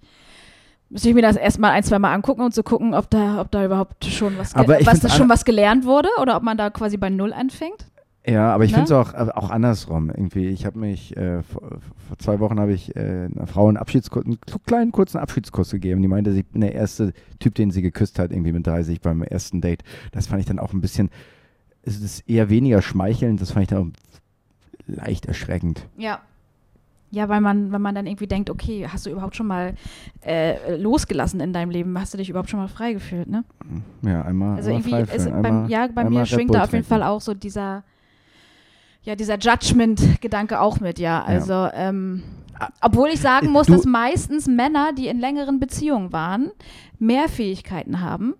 müsste 0.89 1.09
ich 1.09 1.15
mir 1.15 1.21
das 1.23 1.35
erstmal 1.35 1.71
ein, 1.71 1.83
zwei 1.83 1.99
Mal 1.99 2.13
angucken 2.13 2.41
und 2.41 2.53
zu 2.53 2.63
gucken, 2.63 2.93
ob 2.93 3.09
da, 3.09 3.41
ob 3.41 3.51
da 3.51 3.65
überhaupt 3.65 4.05
schon 4.05 4.37
was, 4.37 4.55
Aber 4.55 4.77
was 4.85 4.99
find's 4.99 5.15
schon 5.17 5.29
was 5.29 5.43
gelernt 5.43 5.83
wurde 5.85 6.09
oder 6.21 6.37
ob 6.37 6.43
man 6.43 6.57
da 6.57 6.69
quasi 6.69 6.97
bei 6.97 7.09
Null 7.09 7.33
anfängt. 7.33 7.87
Ja, 8.27 8.53
aber 8.53 8.63
ich 8.63 8.71
finde 8.71 8.85
es 8.85 8.91
auch, 8.91 9.13
äh, 9.13 9.29
auch 9.35 9.51
andersrum. 9.51 10.09
Irgendwie, 10.09 10.47
ich 10.47 10.65
habe 10.65 10.79
mich, 10.79 11.15
äh, 11.15 11.43
vor, 11.43 11.61
vor 12.07 12.17
zwei 12.17 12.39
Wochen 12.39 12.59
habe 12.59 12.73
ich 12.73 12.95
äh, 12.95 13.27
einer 13.35 13.45
Frau 13.45 13.67
einen 13.67 13.77
Abschiedskurs, 13.77 14.25
einen 14.25 14.37
kl- 14.37 14.59
kleinen 14.65 14.91
kurzen 14.91 15.19
Abschiedskurs 15.19 15.69
gegeben. 15.69 16.01
Die 16.01 16.07
meinte, 16.07 16.31
ich 16.31 16.45
bin 16.47 16.61
der 16.61 16.73
erste 16.73 17.13
Typ, 17.39 17.53
den 17.53 17.69
sie 17.69 17.83
geküsst 17.83 18.17
hat, 18.17 18.31
irgendwie 18.31 18.51
mit 18.51 18.65
30 18.65 19.01
beim 19.01 19.21
ersten 19.21 19.61
Date. 19.61 19.83
Das 20.11 20.25
fand 20.27 20.39
ich 20.39 20.47
dann 20.47 20.57
auch 20.57 20.73
ein 20.73 20.81
bisschen, 20.81 21.09
es 21.85 21.99
ist 22.01 22.27
eher 22.29 22.49
weniger 22.49 22.81
schmeichelnd, 22.81 23.41
das 23.41 23.51
fand 23.51 23.63
ich 23.63 23.69
dann 23.69 23.93
leicht 24.87 25.25
erschreckend. 25.25 25.85
Ja. 25.97 26.19
Ja, 27.11 27.29
weil 27.29 27.39
man, 27.39 27.71
wenn 27.71 27.81
man 27.81 27.95
dann 27.95 28.07
irgendwie 28.07 28.27
denkt, 28.27 28.49
okay, 28.49 28.87
hast 28.91 29.05
du 29.05 29.09
überhaupt 29.09 29.35
schon 29.37 29.47
mal 29.47 29.75
äh, 30.25 30.75
losgelassen 30.75 31.39
in 31.39 31.53
deinem 31.53 31.69
Leben? 31.69 31.97
Hast 31.97 32.13
du 32.13 32.17
dich 32.17 32.29
überhaupt 32.29 32.49
schon 32.49 32.59
mal 32.59 32.67
frei 32.67 32.93
gefühlt, 32.93 33.29
ne? 33.29 33.45
Ja, 34.01 34.23
einmal, 34.23 34.57
Also 34.57 34.73
einmal 34.73 34.81
irgendwie, 34.91 35.13
ist, 35.15 35.23
fühlen, 35.23 35.41
beim, 35.41 35.45
einmal, 35.53 35.69
ja, 35.71 35.87
bei 35.87 36.01
einmal 36.01 36.09
mir 36.21 36.25
schwingt 36.25 36.53
da 36.53 36.63
auf 36.63 36.73
jeden. 36.73 36.83
Fall 36.83 37.03
auch 37.03 37.21
so 37.21 37.33
dieser, 37.33 37.83
ja, 39.03 39.15
dieser 39.15 39.37
Judgment-Gedanke 39.37 40.59
auch 40.59 40.79
mit, 40.79 40.99
ja. 40.99 41.23
Also, 41.23 41.69
ähm, 41.73 42.23
Ah, 42.57 42.69
obwohl 42.81 43.09
ich 43.09 43.19
sagen 43.19 43.47
äh, 43.47 43.49
muss, 43.49 43.67
du- 43.67 43.73
dass 43.73 43.85
meistens 43.85 44.47
Männer, 44.47 44.91
die 44.97 45.07
in 45.07 45.19
längeren 45.19 45.59
Beziehungen 45.59 46.13
waren, 46.13 46.51
mehr 46.99 47.27
Fähigkeiten 47.27 47.99
haben, 47.99 48.33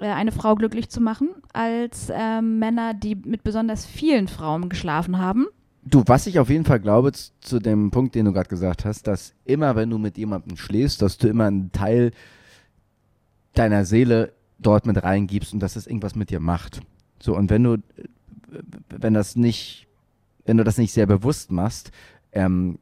eine 0.00 0.32
Frau 0.32 0.54
glücklich 0.54 0.88
zu 0.88 1.00
machen, 1.00 1.28
als 1.52 2.10
ähm, 2.12 2.58
Männer, 2.58 2.94
die 2.94 3.14
mit 3.14 3.42
besonders 3.42 3.86
vielen 3.86 4.28
Frauen 4.28 4.68
geschlafen 4.68 5.18
haben. 5.18 5.46
Du, 5.82 6.02
was 6.06 6.26
ich 6.26 6.38
auf 6.38 6.50
jeden 6.50 6.64
Fall 6.64 6.80
glaube, 6.80 7.12
zu 7.12 7.58
dem 7.58 7.90
Punkt, 7.90 8.14
den 8.14 8.26
du 8.26 8.32
gerade 8.32 8.48
gesagt 8.48 8.84
hast, 8.84 9.06
dass 9.06 9.34
immer, 9.44 9.76
wenn 9.76 9.88
du 9.90 9.98
mit 9.98 10.18
jemandem 10.18 10.56
schläfst, 10.56 11.00
dass 11.00 11.16
du 11.18 11.28
immer 11.28 11.46
einen 11.46 11.72
Teil 11.72 12.12
deiner 13.54 13.84
Seele 13.84 14.32
dort 14.58 14.86
mit 14.86 15.02
reingibst 15.02 15.52
und 15.54 15.60
dass 15.60 15.76
es 15.76 15.86
irgendwas 15.86 16.14
mit 16.14 16.30
dir 16.30 16.40
macht. 16.40 16.80
So, 17.18 17.36
und 17.36 17.50
wenn 17.50 17.64
du, 17.64 17.74
äh, 17.74 17.80
wenn 18.90 19.14
das 19.14 19.36
nicht, 19.36 19.86
wenn 20.44 20.56
du 20.58 20.64
das 20.64 20.78
nicht 20.78 20.92
sehr 20.92 21.06
bewusst 21.06 21.50
machst, 21.50 21.90
ähm, 22.32 22.78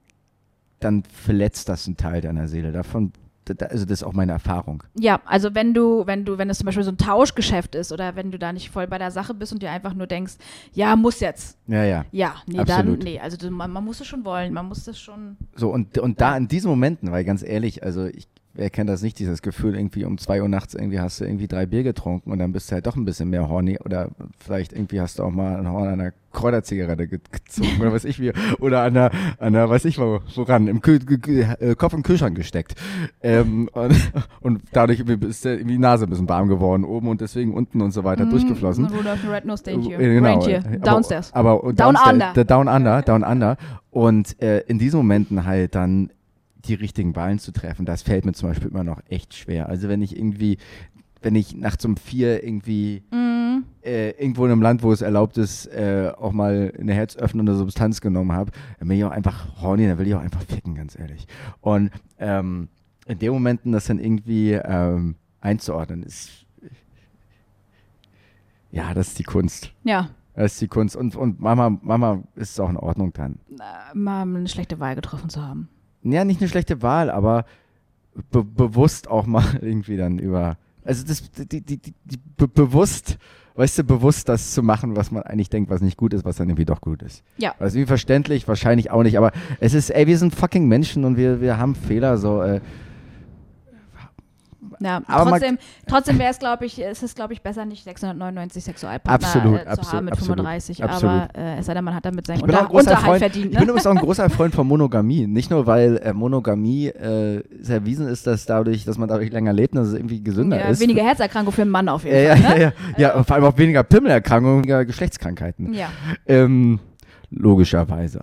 dann 0.81 1.03
verletzt 1.05 1.69
das 1.69 1.87
einen 1.87 1.97
Teil 1.97 2.21
deiner 2.21 2.49
Seele. 2.49 2.73
Davon, 2.73 3.12
da- 3.12 3.19
da- 3.19 3.28
also 3.51 3.84
das 3.84 4.01
ist 4.01 4.03
auch 4.03 4.12
meine 4.12 4.32
Erfahrung. 4.32 4.82
Ja, 4.99 5.20
also 5.24 5.55
wenn 5.55 5.74
du, 5.74 6.07
wenn 6.07 6.24
du, 6.24 6.38
wenn 6.38 6.51
es 6.51 6.59
zum 6.59 6.66
Beispiel 6.66 6.84
so 6.84 6.90
ein 6.90 6.99
Tauschgeschäft 6.99 7.74
ist 7.74 7.92
oder 7.92 8.16
wenn 8.16 8.30
du 8.30 8.38
da 8.38 8.53
nicht 8.53 8.70
voll 8.70 8.86
bei 8.86 8.99
der 8.99 9.11
Sache 9.11 9.34
bist 9.34 9.53
und 9.53 9.62
dir 9.62 9.70
einfach 9.70 9.94
nur 9.94 10.07
denkst, 10.07 10.34
ja, 10.72 10.96
muss 10.96 11.20
jetzt. 11.20 11.59
Ja, 11.66 11.84
ja. 11.84 12.05
Ja, 12.12 12.36
nee, 12.46 12.59
Absolut. 12.59 12.99
dann, 13.01 13.05
nee, 13.05 13.20
also 13.20 13.51
man, 13.51 13.70
man 13.70 13.84
muss 13.84 14.01
es 14.01 14.07
schon 14.07 14.24
wollen, 14.24 14.53
man 14.53 14.66
muss 14.66 14.84
das 14.84 14.99
schon. 14.99 15.36
So, 15.57 15.70
und, 15.70 15.99
und 15.99 16.20
da 16.20 16.36
in 16.36 16.49
diesen 16.49 16.70
Momenten, 16.70 17.11
weil 17.11 17.24
ganz 17.24 17.42
ehrlich, 17.42 17.82
also 17.82 18.07
ich, 18.07 18.28
wer 18.59 18.71
kennt 18.71 18.91
das 18.91 19.03
nicht, 19.03 19.19
dieses 19.19 19.41
Gefühl, 19.41 19.75
irgendwie 19.77 20.05
um 20.05 20.19
zwei 20.19 20.43
Uhr 20.43 20.49
nachts 20.49 20.75
irgendwie 20.75 21.01
hast 21.01 21.21
du 21.21 21.25
irgendwie 21.25 21.47
drei 21.49 21.65
Bier 21.65 21.85
getrunken 21.85 22.31
und 22.33 22.39
dann 22.41 22.53
bist 22.53 22.71
du 22.71 22.75
halt 22.75 22.87
doch 22.87 22.97
ein 22.97 23.05
bisschen 23.05 23.31
mehr 23.31 23.49
horny 23.49 23.79
oder 23.85 24.11
vielleicht 24.39 24.73
irgendwie 24.73 25.01
hast 25.01 25.19
du 25.19 25.23
auch 25.23 25.31
mal 25.31 25.57
ein 25.57 25.69
Horn 25.71 25.89
an 25.89 26.01
einer 26.01 26.13
Kräuterzigarette 26.33 27.09
ge- 27.09 27.21
gezogen 27.33 27.81
oder 27.81 27.93
was 27.93 28.05
ich 28.05 28.21
wie, 28.21 28.33
oder 28.61 28.83
an 28.83 28.95
der, 28.95 29.11
an 29.39 29.53
der, 29.55 29.71
weiß 29.71 29.85
ich 29.87 29.99
wo, 29.99 30.21
woran, 30.35 30.69
im 30.69 30.83
Kühl, 30.83 30.99
äh, 31.61 31.75
Kopf 31.75 31.95
im 31.95 32.03
Kühlschrank 32.03 32.37
gesteckt. 32.37 32.75
Ähm, 33.23 33.69
und, 33.73 33.95
und 34.43 34.63
dadurch 34.73 35.01
ist 35.01 35.45
der, 35.45 35.55
irgendwie 35.55 35.73
die 35.75 35.79
Nase 35.79 36.05
ein 36.07 36.11
bisschen 36.11 36.29
warm 36.29 36.49
geworden 36.49 36.85
oben 36.85 37.09
und 37.09 37.21
deswegen 37.21 37.55
unten 37.55 37.81
und 37.81 37.93
so 37.93 38.05
weiter 38.05 38.27
durchgeflossen. 38.27 38.85
Mm, 38.85 38.95
Rudolph 38.95 39.21
the 39.23 39.29
Red-Nosed 39.29 39.69
Reindeer. 39.69 39.99
Äh, 40.01 40.15
Genau. 40.15 40.29
Reindeer. 40.39 40.59
Aber- 40.67 40.77
Downstairs. 40.79 41.33
Aber, 41.33 41.61
Down 41.63 41.75
downstairs, 41.77 42.13
under. 42.13 42.33
der 42.35 42.45
Down 42.45 42.69
Under, 42.69 43.03
Down 43.03 43.23
Under. 43.25 43.57
Und 43.91 44.41
äh, 44.43 44.61
in 44.67 44.79
diesen 44.79 44.99
Momenten 44.99 45.45
halt 45.47 45.75
dann 45.75 46.11
die 46.69 46.75
richtigen 46.75 47.16
Wahlen 47.16 47.39
zu 47.39 47.53
treffen, 47.53 47.87
das 47.87 48.03
fällt 48.03 48.25
mir 48.25 48.33
zum 48.33 48.51
Beispiel 48.51 48.69
immer 48.69 48.85
noch 48.85 49.01
echt 49.09 49.35
schwer. 49.35 49.69
Also 49.69 49.89
wenn 49.89 50.03
ich 50.03 50.16
irgendwie, 50.16 50.59
wenn 51.23 51.35
ich 51.35 51.57
nachts 51.57 51.85
um 51.85 51.97
vier 51.97 52.45
irgendwie 52.45 53.03
Mm, 53.11 53.64
äh, 53.83 54.11
irgendwo 54.11 54.45
in 54.45 54.53
einem 54.53 54.62
Land, 54.62 54.83
wo 54.83 54.93
es 54.93 55.03
erlaubt 55.03 55.39
ist, 55.39 55.66
äh, 55.66 56.12
auch 56.16 56.33
mal 56.33 56.73
eine 56.79 56.93
herzöffnende 56.93 57.55
Substanz 57.55 58.01
genommen 58.01 58.33
habe, 58.33 58.53
dann 58.79 58.89
bin 58.89 58.99
ich 58.99 59.05
auch 59.05 59.11
einfach 59.11 59.61
horny, 59.61 59.87
dann 59.87 59.99
will 59.99 60.07
ich 60.07 60.14
auch 60.14 60.21
einfach 60.21 60.43
ficken, 60.43 60.75
ganz 60.75 60.99
ehrlich. 60.99 61.27
Und 61.61 61.91
ähm, 62.19 62.69
in 63.07 63.19
den 63.19 63.33
Momenten 63.33 63.73
das 63.73 63.87
dann 63.87 63.99
irgendwie 63.99 64.53
ähm, 64.53 65.16
einzuordnen, 65.41 66.03
ist 66.03 66.45
ja, 68.71 68.93
das 68.93 69.09
ist 69.09 69.19
die 69.19 69.25
Kunst. 69.25 69.73
ja, 69.85 70.11
Das 70.35 70.53
ist 70.53 70.61
die 70.61 70.69
Kunst. 70.69 70.95
Und, 70.95 71.16
und 71.16 71.41
Mama, 71.41 71.71
Mama 71.83 72.23
ist 72.35 72.51
es 72.51 72.61
auch 72.61 72.69
in 72.69 72.77
Ordnung 72.77 73.14
dann. 73.14 73.39
mal 73.95 74.23
eine 74.23 74.47
schlechte 74.47 74.79
Wahl 74.79 74.95
getroffen 74.95 75.31
zu 75.31 75.43
haben. 75.43 75.71
Ja, 76.03 76.24
nicht 76.24 76.40
eine 76.40 76.49
schlechte 76.49 76.82
Wahl, 76.82 77.11
aber 77.11 77.44
be 78.30 78.44
bewusst 78.44 79.09
auch 79.09 79.26
mal 79.26 79.44
irgendwie 79.61 79.96
dann 79.96 80.18
über. 80.18 80.57
Also 80.84 81.05
das, 81.07 81.30
die, 81.30 81.61
die, 81.61 81.76
die, 81.78 81.94
be 82.36 82.49
bewusst, 82.49 83.18
weißt 83.57 83.78
du, 83.78 83.84
bewusst 83.84 84.28
das 84.28 84.53
zu 84.55 84.62
machen, 84.62 84.96
was 84.96 85.11
man 85.11 85.22
eigentlich 85.24 85.51
denkt, 85.51 85.70
was 85.70 85.82
nicht 85.82 85.96
gut 85.96 86.14
ist, 86.14 86.24
was 86.24 86.36
dann 86.36 86.49
irgendwie 86.49 86.64
doch 86.64 86.80
gut 86.80 87.03
ist. 87.03 87.22
Ja. 87.36 87.51
Ist 87.61 87.74
irgendwie 87.74 87.86
verständlich, 87.86 88.49
wahrscheinlich 88.49 88.90
auch 88.90 89.03
nicht, 89.03 89.18
aber 89.18 89.32
es 89.61 89.74
ist, 89.74 89.90
ey, 89.90 90.07
wir 90.07 90.16
sind 90.16 90.34
fucking 90.34 90.66
Menschen 90.66 91.05
und 91.05 91.16
wir, 91.16 91.40
wir 91.40 91.59
haben 91.59 91.74
Fehler, 91.74 92.16
so, 92.16 92.40
äh, 92.40 92.61
Ja, 94.81 95.03
Aber 95.07 95.24
man- 95.31 95.41
trotzdem, 95.41 95.59
trotzdem 95.87 96.18
wäre 96.18 96.31
es, 96.31 96.39
glaube 96.39 96.64
ich, 96.66 96.79
es 96.83 97.03
ist, 97.03 97.16
glaube 97.16 97.33
ich, 97.33 97.43
besser, 97.43 97.64
nicht 97.64 97.85
699 97.85 98.62
Sexualpartner 98.62 99.26
Absolut, 99.26 99.61
äh, 99.61 99.64
zu 99.64 99.68
absolut, 99.70 99.93
haben 99.93 100.05
mit 100.05 100.12
absolut, 100.14 100.37
35. 100.37 100.85
absolut. 100.85 101.14
Aber 101.14 101.29
äh, 101.39 101.59
es 101.59 101.66
sei 101.66 101.74
denn, 101.74 101.85
man 101.85 101.95
hat 101.95 102.05
damit 102.07 102.26
seinen 102.26 102.37
Ich 102.37 102.43
Unter 102.45 102.70
Unterhalt 102.70 103.05
Freund, 103.05 103.18
verdient. 103.18 103.47
ich 103.47 103.53
Ne? 103.53 103.59
bin 103.59 103.68
übrigens 103.68 103.87
auch 103.87 103.91
ein 103.93 103.99
großer 103.99 104.31
Freund 104.31 104.55
von 104.55 104.66
Monogamie. 104.66 105.26
Nicht 105.26 105.51
nur, 105.51 105.66
weil 105.66 105.97
äh, 105.99 106.12
Monogamie 106.12 106.87
äh, 106.89 107.43
es 107.61 107.68
erwiesen 107.68 108.07
ist, 108.09 108.26
dass 108.26 108.47
dadurch, 108.47 108.85
dass 108.85 108.99
man 108.99 109.09
dadurch 109.09 109.31
länger 109.33 109.53
lebt 109.53 109.74
und 109.74 109.81
dass 109.81 109.89
es 109.89 109.95
irgendwie 109.95 110.22
gesünder 110.22 110.59
ja, 110.59 110.66
ist. 110.68 110.81
weniger 110.81 111.03
Herzerkrankung 111.03 111.53
für 111.53 111.62
einen 111.62 111.70
Mann 111.70 111.89
auf 111.89 112.05
jeden 112.05 112.22
Ja, 112.24 112.37
Fall. 112.37 112.61
ja, 112.61 112.66
Ne? 112.68 112.72
ja, 112.99 113.16
ja, 113.16 113.24
vor 113.24 113.37
allem 113.37 113.45
auch 113.47 113.59
weniger 113.59 113.83
Pimmelerkrankungen, 113.83 114.59
weniger 114.59 114.85
Geschlechtskrankheiten. 114.85 115.72
Ja. 115.74 115.89
Ähm, 116.26 116.79
logischerweise. 117.31 118.20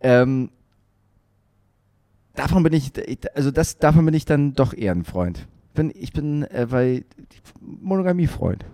Ähm, 0.00 0.50
davon 2.34 2.62
bin 2.62 2.72
ich, 2.72 2.92
also 3.34 3.50
das, 3.50 3.78
davon 3.78 4.04
bin 4.04 4.14
ich 4.14 4.24
dann 4.24 4.54
doch 4.54 4.74
eher 4.74 4.92
ein 4.92 5.04
Freund. 5.04 5.46
Bin, 5.74 5.92
ich 5.94 6.12
bin 6.12 6.44
äh, 6.44 6.66
bei 6.70 7.04
Monogamie-Freund. 7.60 8.64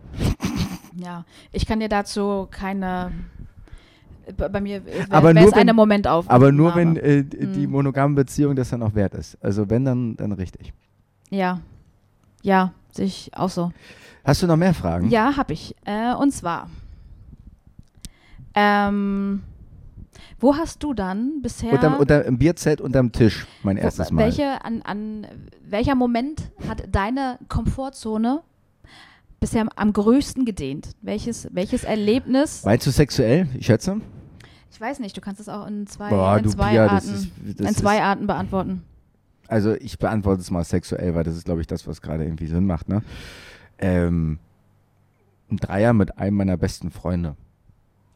ja, 0.96 1.24
ich 1.52 1.66
kann 1.66 1.80
dir 1.80 1.88
dazu 1.88 2.46
keine. 2.50 3.10
Bei 4.36 4.60
mir 4.60 4.84
wäre 4.84 5.06
Aber 5.10 5.34
nur 5.34 5.46
wenn- 5.46 5.54
eine 5.54 5.72
Momentaufnahme. 5.74 6.34
Aber 6.36 6.52
nur 6.52 6.74
wenn 6.76 6.96
äh, 6.96 7.24
die 7.24 7.66
Mhm. 7.66 7.72
monogame 7.72 8.14
Beziehung 8.14 8.54
das 8.54 8.70
dann 8.70 8.82
auch 8.82 8.94
wert 8.94 9.14
ist. 9.14 9.36
Also 9.42 9.68
wenn, 9.70 9.84
dann, 9.84 10.14
dann 10.16 10.30
richtig. 10.32 10.72
Ja. 11.30 11.60
Ja, 12.42 12.72
sehe 12.92 13.06
ich 13.06 13.30
auch 13.34 13.48
so. 13.50 13.72
Hast 14.24 14.42
du 14.42 14.46
noch 14.46 14.56
mehr 14.56 14.74
Fragen? 14.74 15.08
Ja, 15.10 15.36
habe 15.36 15.52
ich. 15.54 15.74
Äh, 15.84 16.14
und 16.14 16.32
zwar. 16.32 16.68
Ähm, 18.54 19.42
wo 20.38 20.56
hast 20.56 20.82
du 20.82 20.94
dann 20.94 21.42
bisher. 21.42 21.72
Unterm, 21.72 21.96
unter, 21.96 22.24
Im 22.24 22.38
Bierzelt 22.38 22.80
unterm 22.80 23.12
Tisch, 23.12 23.46
mein 23.62 23.76
wo- 23.76 23.80
erstes 23.82 24.10
Mal. 24.10 24.24
welche, 24.24 24.64
an, 24.64 24.82
an 24.82 25.26
welcher 25.64 25.94
Moment 25.94 26.50
hat 26.68 26.84
deine 26.90 27.38
Komfortzone 27.48 28.42
bisher 29.40 29.62
am, 29.62 29.68
am 29.74 29.92
größten 29.92 30.44
gedehnt? 30.44 30.90
Welches, 31.02 31.48
welches 31.52 31.84
Erlebnis? 31.84 32.64
Meinst 32.64 32.86
du 32.86 32.90
sexuell? 32.90 33.48
Ich 33.58 33.66
schätze. 33.66 34.00
Ich 34.72 34.80
weiß 34.80 35.00
nicht, 35.00 35.16
du 35.16 35.20
kannst 35.20 35.40
es 35.40 35.48
auch 35.48 35.66
in 35.66 35.86
zwei, 35.86 36.10
Boah, 36.10 36.38
in 36.38 36.48
zwei 36.48 36.70
Pia, 36.70 36.84
Arten. 36.86 36.94
das 36.96 37.04
ist, 37.06 37.30
das 37.44 37.60
in 37.60 37.66
ist, 37.66 37.78
zwei 37.78 38.02
Arten 38.02 38.26
beantworten. 38.26 38.82
Also 39.48 39.74
ich 39.74 39.98
beantworte 39.98 40.40
es 40.40 40.50
mal 40.50 40.62
sexuell, 40.64 41.14
weil 41.14 41.24
das 41.24 41.36
ist, 41.36 41.44
glaube 41.44 41.60
ich, 41.60 41.66
das, 41.66 41.86
was 41.88 42.00
gerade 42.00 42.22
irgendwie 42.24 42.46
Sinn 42.46 42.66
macht. 42.66 42.88
Ne? 42.88 43.02
Ähm, 43.78 44.38
ein 45.50 45.56
Dreier 45.56 45.92
mit 45.92 46.18
einem 46.18 46.36
meiner 46.36 46.56
besten 46.56 46.90
Freunde. 46.92 47.34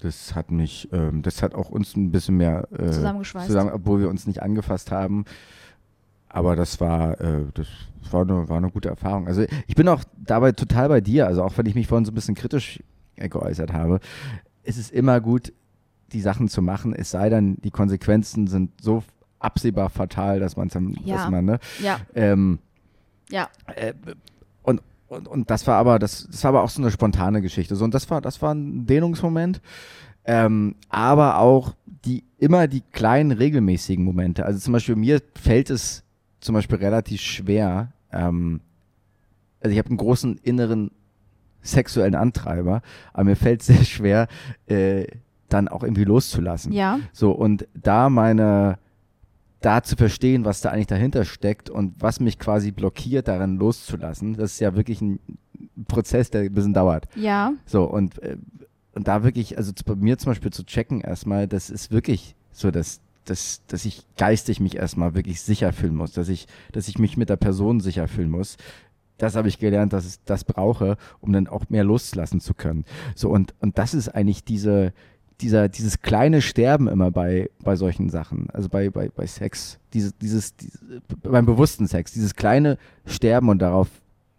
Das 0.05 0.35
hat 0.35 0.51
mich, 0.51 0.89
ähm, 0.93 1.23
das 1.23 1.43
hat 1.43 1.55
auch 1.55 1.71
uns 1.71 1.97
ein 1.97 2.11
bisschen 2.11 2.37
mehr 2.37 2.69
äh, 2.73 2.91
Zusammengeschweißt. 2.91 3.47
zusammen, 3.47 3.71
obwohl 3.73 4.01
wir 4.01 4.09
uns 4.11 4.27
nicht 4.27 4.43
angefasst 4.43 4.91
haben. 4.91 5.25
Aber 6.29 6.57
das 6.57 6.81
war, 6.81 7.21
äh, 7.21 7.45
das 7.55 7.69
war 8.11 8.23
eine, 8.23 8.49
war 8.49 8.59
eine 8.59 8.71
gute 8.71 8.89
Erfahrung. 8.91 9.27
Also 9.27 9.45
ich 9.67 9.75
bin 9.75 9.89
auch 9.89 10.03
dabei 10.17 10.53
total 10.53 10.89
bei 10.89 11.01
dir. 11.01 11.27
Also 11.27 11.43
auch 11.43 11.57
wenn 11.57 11.67
ich 11.67 11.75
mich 11.75 11.87
vorhin 11.87 12.05
so 12.05 12.13
ein 12.13 12.15
bisschen 12.15 12.35
kritisch 12.35 12.83
geäußert 13.17 13.73
habe, 13.73 14.01
ist 14.63 14.77
es 14.79 14.91
immer 14.91 15.21
gut, 15.21 15.53
die 16.13 16.21
Sachen 16.21 16.49
zu 16.49 16.61
machen. 16.61 16.93
Es 16.95 17.11
sei 17.11 17.29
denn, 17.31 17.57
die 17.63 17.71
Konsequenzen 17.71 18.47
sind 18.47 18.73
so 18.81 19.03
absehbar 19.39 19.89
fatal, 19.91 20.39
dass 20.41 20.57
man 20.57 20.67
es 20.67 20.75
dann, 20.75 20.97
Ja. 21.05 21.17
dass 21.17 21.31
man, 21.31 21.45
ne? 21.45 21.59
Ja, 21.83 22.01
Ähm, 22.15 22.59
ja. 23.31 23.49
äh, 23.77 23.95
und, 24.63 24.83
und, 25.09 25.29
und 25.29 25.51
das 25.51 25.67
war 25.67 25.77
aber, 25.77 25.99
das, 25.99 26.27
das 26.31 26.43
war 26.45 26.51
aber 26.51 26.63
auch 26.63 26.71
so 26.71 26.81
eine 26.83 26.91
spontane 26.91 27.43
Geschichte. 27.43 27.77
So, 27.77 27.85
und 27.85 27.95
das 27.95 28.09
war, 28.11 28.21
das 28.21 28.43
war 28.43 28.55
ein 28.55 28.87
Dehnungsmoment. 28.87 29.61
Ähm, 30.25 30.77
aber 30.89 31.39
auch 31.39 31.75
die, 32.05 32.25
immer 32.39 32.67
die 32.67 32.83
kleinen 32.93 33.33
regelmäßigen 33.33 34.05
Momente. 34.05 34.47
Also 34.47 34.59
zum 34.59 34.73
Beispiel 34.73 34.97
mir 34.97 35.21
fällt 35.35 35.71
es 35.71 36.03
zum 36.41 36.55
Beispiel 36.55 36.79
relativ 36.79 37.21
schwer, 37.21 37.93
ähm, 38.13 38.61
also 39.61 39.73
ich 39.73 39.79
habe 39.79 39.89
einen 39.89 39.97
großen 39.99 40.39
inneren 40.43 40.91
sexuellen 41.63 42.15
Antreiber, 42.15 42.83
aber 43.13 43.25
mir 43.25 43.37
fällt 43.37 43.61
es 43.63 43.67
sehr 43.69 43.85
schwer, 43.85 44.29
äh, 44.67 45.07
dann 45.49 45.69
auch 45.69 45.83
irgendwie 45.83 46.05
loszulassen. 46.05 46.73
Ja, 46.73 47.01
So, 47.13 47.33
und 47.33 47.67
da 47.75 48.11
meine, 48.11 48.79
da 49.65 49.83
zu 49.83 49.97
verstehen, 49.97 50.45
was 50.45 50.61
da 50.61 50.71
eigentlich 50.71 50.89
dahinter 50.89 51.25
steckt 51.25 51.71
und 51.71 51.95
was 51.99 52.21
mich 52.21 52.39
quasi 52.39 52.71
blockiert, 52.71 53.29
darin 53.29 53.57
loszulassen, 53.57 54.37
das 54.37 54.53
ist 54.53 54.61
ja 54.61 54.77
wirklich 54.77 55.01
ein 55.01 55.19
Prozess, 55.89 56.31
der 56.31 56.43
ein 56.43 56.53
bisschen 56.53 56.75
dauert. 56.75 57.09
ja. 57.17 57.53
So, 57.67 57.85
und, 57.85 58.23
äh, 58.23 58.37
und 58.95 59.09
da 59.09 59.25
wirklich, 59.25 59.57
also 59.57 59.73
bei 59.87 59.95
mir 59.97 60.19
zum 60.19 60.31
Beispiel 60.31 60.53
zu 60.53 60.65
checken 60.65 61.01
erstmal, 61.01 61.49
das 61.49 61.71
ist 61.71 61.91
wirklich 61.91 62.37
so, 62.53 62.71
dass, 62.71 63.01
dass, 63.25 63.63
dass 63.67 63.85
ich 63.85 64.07
geistig 64.17 64.61
mich 64.61 64.77
erstmal 64.77 65.15
wirklich 65.15 65.41
sicher 65.41 65.73
fühlen 65.73 65.97
muss, 65.97 66.13
dass 66.13 66.29
ich, 66.29 66.47
dass 66.73 66.87
ich 66.87 66.99
mich 66.99 67.17
mit 67.17 67.29
der 67.29 67.37
Person 67.37 67.81
sicher 67.81 68.07
fühlen 68.07 68.31
muss. 68.31 68.57
Das 69.17 69.35
habe 69.35 69.49
ich 69.49 69.59
gelernt, 69.59 69.93
dass 69.93 70.07
ich 70.07 70.17
das 70.25 70.45
brauche, 70.45 70.97
um 71.21 71.33
dann 71.33 71.49
auch 71.49 71.71
mehr 71.71 71.85
loslassen 71.85 72.41
zu 72.41 72.53
können. 72.53 72.85
So, 73.15 73.31
und, 73.31 73.55
und 73.61 73.79
das 73.79 73.95
ist 73.95 74.09
eigentlich 74.09 74.45
diese, 74.45 74.93
dieser, 75.41 75.69
dieses 75.69 76.01
kleine 76.01 76.41
Sterben 76.43 76.89
immer 76.89 77.11
bei, 77.11 77.51
bei 77.63 77.77
solchen 77.77 78.09
Sachen, 78.11 78.49
also 78.51 78.69
bei, 78.69 78.91
bei, 78.91 79.09
bei 79.09 79.27
Sex, 79.27 79.79
dieses, 79.93 80.17
dieses, 80.19 80.57
dieses, 80.57 80.81
beim 81.23 81.47
bewussten 81.47 81.87
Sex, 81.87 82.13
dieses 82.13 82.35
kleine 82.35 82.79
Sterben 83.07 83.49
und 83.49 83.61
darauf 83.61 83.89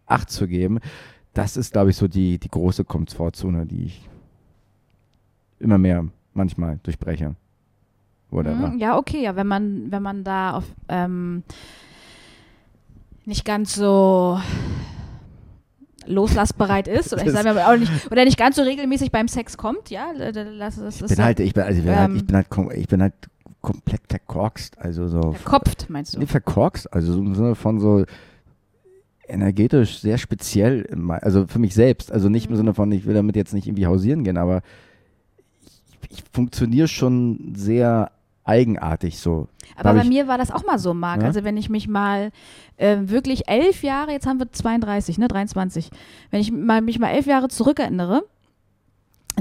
Acht 0.07 0.29
zu 0.29 0.47
geben, 0.47 0.79
das 1.33 1.57
ist, 1.57 1.73
glaube 1.73 1.89
ich, 1.89 1.97
so 1.97 2.07
die, 2.07 2.37
die 2.37 2.49
große 2.49 2.83
Komfortzone, 2.85 3.65
die 3.65 3.85
ich 3.85 4.09
immer 5.59 5.77
mehr 5.77 6.05
manchmal 6.33 6.79
durchbreche. 6.83 7.35
Whatever. 8.29 8.67
Mhm, 8.69 8.79
Ja, 8.79 8.97
okay, 8.97 9.23
ja, 9.23 9.35
wenn 9.35 9.47
man, 9.47 9.91
wenn 9.91 10.03
man 10.03 10.23
da 10.23 10.53
auf 10.53 10.65
ähm, 10.89 11.43
nicht 13.25 13.45
ganz 13.45 13.75
so 13.75 14.39
loslassbereit 16.07 16.87
ist 16.87 17.13
oder 17.13 17.21
ich 17.25 17.31
Das- 17.33 17.43
sage 17.43 17.53
mal 17.55 17.73
auch 17.73 17.77
nicht 17.79 17.91
oder 18.11 18.25
nicht 18.25 18.37
ganz 18.37 18.55
so 18.55 18.61
regelmäßig 18.63 19.11
beim 19.11 19.27
Sex 19.27 19.57
kommt, 19.57 19.89
ja, 19.89 20.07
da- 20.17 20.31
da- 20.31 20.43
lass 20.43 20.77
es 20.77 21.01
Ich 21.01 21.07
bin 21.07 21.23
halt, 21.23 21.39
ich 21.39 21.53
bin, 21.53 21.63
also 21.63 21.79
ich 21.79 21.85
bin, 21.85 21.95
halt, 21.95 22.09
ähm, 22.09 22.15
ich 22.17 22.25
bin 22.25 22.35
halt, 22.35 22.47
ich 22.77 22.87
bin 22.87 23.01
halt 23.01 23.13
komplett 23.61 24.01
verkorkst, 24.07 24.77
also 24.79 25.07
so. 25.07 25.31
verkopft, 25.33 25.89
meinst 25.89 26.15
du? 26.15 26.19
Nee, 26.19 26.25
verkorkst, 26.27 26.91
also 26.93 27.13
so 27.13 27.19
im 27.19 27.33
Sinne 27.35 27.55
von 27.55 27.79
so 27.79 28.05
energetisch 29.27 29.99
sehr 29.99 30.17
speziell, 30.19 30.87
also 31.21 31.47
für 31.47 31.57
mich 31.59 31.73
selbst, 31.73 32.11
also 32.11 32.29
nicht 32.29 32.45
im 32.45 32.51
Mhm. 32.53 32.57
Sinne 32.57 32.73
von, 32.75 32.91
ich 32.91 33.05
will 33.07 33.15
damit 33.15 33.35
jetzt 33.35 33.53
nicht 33.53 33.65
irgendwie 33.67 33.87
hausieren 33.87 34.23
gehen, 34.23 34.37
aber 34.37 34.61
ich, 36.09 36.19
ich 36.19 36.23
funktioniere 36.31 36.87
schon 36.87 37.53
sehr 37.55 38.11
eigenartig 38.45 39.19
so. 39.19 39.47
Aber 39.75 39.93
bei 39.93 40.01
ich- 40.03 40.09
mir 40.09 40.27
war 40.27 40.37
das 40.37 40.51
auch 40.51 40.63
mal 40.65 40.79
so, 40.79 40.93
Marc. 40.93 41.21
Ja? 41.21 41.27
Also 41.27 41.43
wenn 41.43 41.57
ich 41.57 41.69
mich 41.69 41.87
mal 41.87 42.31
äh, 42.77 42.97
wirklich 43.01 43.47
elf 43.47 43.83
Jahre, 43.83 44.11
jetzt 44.11 44.27
haben 44.27 44.39
wir 44.39 44.51
32, 44.51 45.17
ne, 45.17 45.27
23, 45.27 45.89
wenn 46.31 46.39
ich 46.41 46.51
mal, 46.51 46.81
mich 46.81 46.99
mal 46.99 47.09
elf 47.09 47.25
Jahre 47.25 47.47
zurückerinnere, 47.49 48.23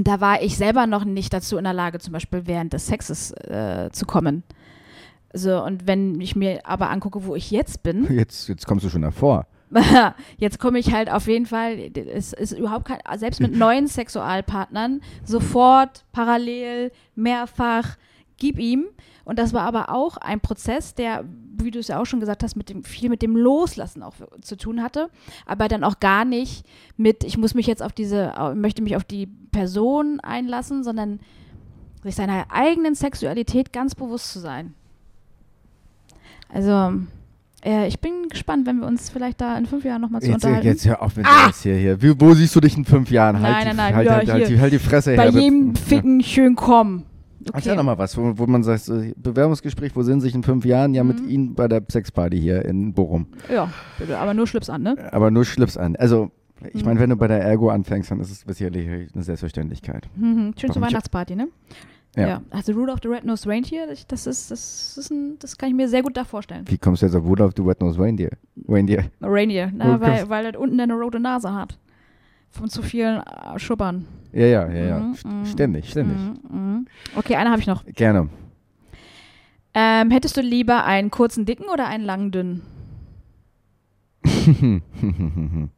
da 0.01 0.19
war 0.19 0.41
ich 0.41 0.57
selber 0.57 0.87
noch 0.87 1.05
nicht 1.05 1.31
dazu 1.33 1.57
in 1.57 1.63
der 1.63 1.73
Lage, 1.73 1.99
zum 1.99 2.11
Beispiel 2.13 2.47
während 2.47 2.73
des 2.73 2.87
Sexes 2.87 3.31
äh, 3.31 3.89
zu 3.93 4.05
kommen. 4.05 4.43
So, 5.33 5.63
und 5.63 5.87
wenn 5.87 6.19
ich 6.19 6.35
mir 6.35 6.61
aber 6.65 6.89
angucke, 6.89 7.25
wo 7.25 7.35
ich 7.35 7.51
jetzt 7.51 7.83
bin, 7.83 8.05
Jetzt, 8.13 8.49
jetzt 8.49 8.65
kommst 8.65 8.85
du 8.85 8.89
schon 8.89 9.03
davor. 9.03 9.45
jetzt 10.37 10.59
komme 10.59 10.79
ich 10.79 10.93
halt 10.93 11.11
auf 11.11 11.27
jeden 11.27 11.45
Fall, 11.45 11.91
es 12.13 12.33
ist 12.33 12.53
überhaupt 12.53 12.85
kein, 12.85 12.99
selbst 13.17 13.41
mit 13.41 13.55
neuen 13.55 13.87
Sexualpartnern, 13.87 15.01
sofort, 15.23 16.05
parallel, 16.11 16.91
mehrfach, 17.15 17.97
gib 18.37 18.59
ihm. 18.59 18.85
Und 19.23 19.39
das 19.39 19.53
war 19.53 19.63
aber 19.63 19.89
auch 19.89 20.17
ein 20.17 20.39
Prozess, 20.39 20.93
der, 20.93 21.25
wie 21.57 21.71
du 21.71 21.79
es 21.79 21.87
ja 21.87 21.99
auch 21.99 22.05
schon 22.05 22.19
gesagt 22.19 22.43
hast, 22.43 22.55
mit 22.55 22.69
dem, 22.69 22.83
viel 22.83 23.09
mit 23.09 23.21
dem 23.23 23.35
Loslassen 23.35 24.03
auch 24.03 24.13
zu 24.41 24.55
tun 24.55 24.83
hatte, 24.83 25.09
aber 25.47 25.67
dann 25.67 25.83
auch 25.83 25.99
gar 25.99 26.25
nicht 26.25 26.65
mit, 26.95 27.23
ich 27.23 27.37
muss 27.37 27.55
mich 27.55 27.65
jetzt 27.65 27.81
auf 27.81 27.91
diese, 27.91 28.33
möchte 28.55 28.83
mich 28.83 28.95
auf 28.95 29.03
die 29.03 29.27
Person 29.51 30.19
einlassen, 30.19 30.83
sondern 30.83 31.19
sich 32.03 32.13
seiner 32.15 32.45
eigenen 32.51 32.93
Sexualität 32.93 33.73
ganz 33.73 33.95
bewusst 33.95 34.31
zu 34.31 34.39
sein. 34.39 34.75
Also, 36.49 36.93
äh, 37.63 37.87
ich 37.87 37.99
bin 37.99 38.29
gespannt, 38.29 38.67
wenn 38.67 38.77
wir 38.79 38.85
uns 38.87 39.09
vielleicht 39.09 39.41
da 39.41 39.57
in 39.57 39.65
fünf 39.65 39.83
Jahren 39.83 40.01
nochmal 40.01 40.21
zu 40.21 40.27
Jetzt, 40.27 40.35
unterhalten. 40.45 40.67
jetzt 40.67 40.85
hör 40.85 41.01
auf 41.01 41.15
mit 41.15 41.25
Ah! 41.25 41.47
das 41.47 41.63
hier, 41.63 41.75
hier. 41.75 41.99
Wie, 42.01 42.13
wo 42.21 42.33
siehst 42.35 42.55
du 42.55 42.59
dich 42.61 42.77
in 42.77 42.85
fünf 42.85 43.09
Jahren? 43.09 43.41
Nein, 43.41 43.53
halt, 43.55 43.63
die, 43.63 43.67
nein, 43.69 43.75
nein, 43.75 43.95
halt, 43.95 44.05
ja, 44.07 44.13
halt, 44.17 44.29
halt, 44.29 44.49
die, 44.49 44.59
halt 44.59 44.73
die 44.73 44.79
Fresse 44.79 45.15
Bei 45.15 45.31
her. 45.31 45.41
jedem 45.41 45.75
Ficken 45.75 46.21
schön 46.21 46.55
kommen. 46.55 47.05
Erzähl 47.53 47.75
doch 47.75 47.83
mal 47.83 47.97
was, 47.97 48.17
wo, 48.17 48.33
wo 48.37 48.45
man 48.47 48.63
sagt, 48.63 48.91
Bewerbungsgespräch, 49.17 49.95
wo 49.95 50.01
sind 50.03 50.21
sich 50.21 50.33
in 50.35 50.43
fünf 50.43 50.65
Jahren? 50.65 50.93
Ja, 50.93 51.03
mit 51.03 51.21
Mhm. 51.21 51.29
Ihnen 51.29 51.55
bei 51.55 51.67
der 51.67 51.83
Sexparty 51.89 52.39
hier 52.39 52.65
in 52.65 52.93
Bochum. 52.93 53.27
Ja, 53.51 53.71
bitte, 53.99 54.17
aber 54.17 54.33
nur 54.33 54.47
Schlips 54.47 54.69
an, 54.69 54.81
ne? 54.83 54.95
Aber 55.11 55.31
nur 55.31 55.45
Schlips 55.45 55.77
an. 55.77 55.95
Also, 55.95 56.31
ich 56.73 56.81
Mhm. 56.81 56.85
meine, 56.87 56.99
wenn 56.99 57.09
du 57.11 57.15
bei 57.15 57.27
der 57.27 57.41
Ergo 57.41 57.69
anfängst, 57.69 58.09
dann 58.11 58.19
ist 58.19 58.31
es 58.31 58.57
sicherlich 58.57 58.87
eine 59.13 59.23
Selbstverständlichkeit. 59.23 60.07
Mhm, 60.15 60.53
schön 60.57 60.71
zur 60.71 60.81
Weihnachtsparty, 60.81 61.35
ne? 61.35 61.47
Ja. 62.17 62.41
Also 62.49 62.71
Rudolph 62.71 62.99
the 63.03 63.09
Red-Nosed 63.09 63.45
Reindeer, 63.45 63.87
das 64.07 64.25
ist, 64.25 64.49
das 64.49 64.97
ist 64.97 65.11
ein, 65.11 65.35
das 65.39 65.57
kann 65.57 65.67
ich 65.67 65.75
mir 65.75 65.89
sehr 65.89 66.01
gut 66.01 66.15
da 66.15 66.23
vorstellen. 66.23 66.63
Wie 66.65 66.77
kommst 66.77 67.01
du 67.01 67.07
jetzt 67.07 67.15
auf 67.15 67.25
Rudolph 67.25 67.51
the 67.57 67.61
Red-Nosed 67.61 67.99
Reindeer? 67.99 68.29
Reindeer. 68.69 69.03
Reindeer, 69.21 69.69
na, 69.75 69.99
weil, 69.99 70.29
weil 70.29 70.49
das 70.49 70.59
unten 70.59 70.79
eine 70.79 70.93
rote 70.93 71.19
Nase 71.19 71.53
hat. 71.53 71.77
Von 72.57 72.69
zu 72.69 72.81
vielen 72.81 73.21
äh, 73.21 73.59
Schubbern. 73.59 74.07
Ja, 74.31 74.45
ja, 74.45 74.69
ja, 74.69 74.85
ja. 74.85 74.99
Mhm, 74.99 75.15
mhm. 75.25 75.45
Ständig, 75.45 75.89
ständig. 75.89 76.17
Mhm, 76.17 76.57
mhm. 76.57 76.87
Okay, 77.15 77.35
eine 77.35 77.49
habe 77.49 77.59
ich 77.59 77.67
noch. 77.67 77.85
Gerne. 77.85 78.29
Ähm, 79.73 80.09
hättest 80.09 80.37
du 80.37 80.41
lieber 80.41 80.85
einen 80.85 81.11
kurzen, 81.11 81.45
dicken 81.45 81.65
oder 81.65 81.87
einen 81.87 82.05
langen, 82.05 82.31
dünnen? 82.31 82.61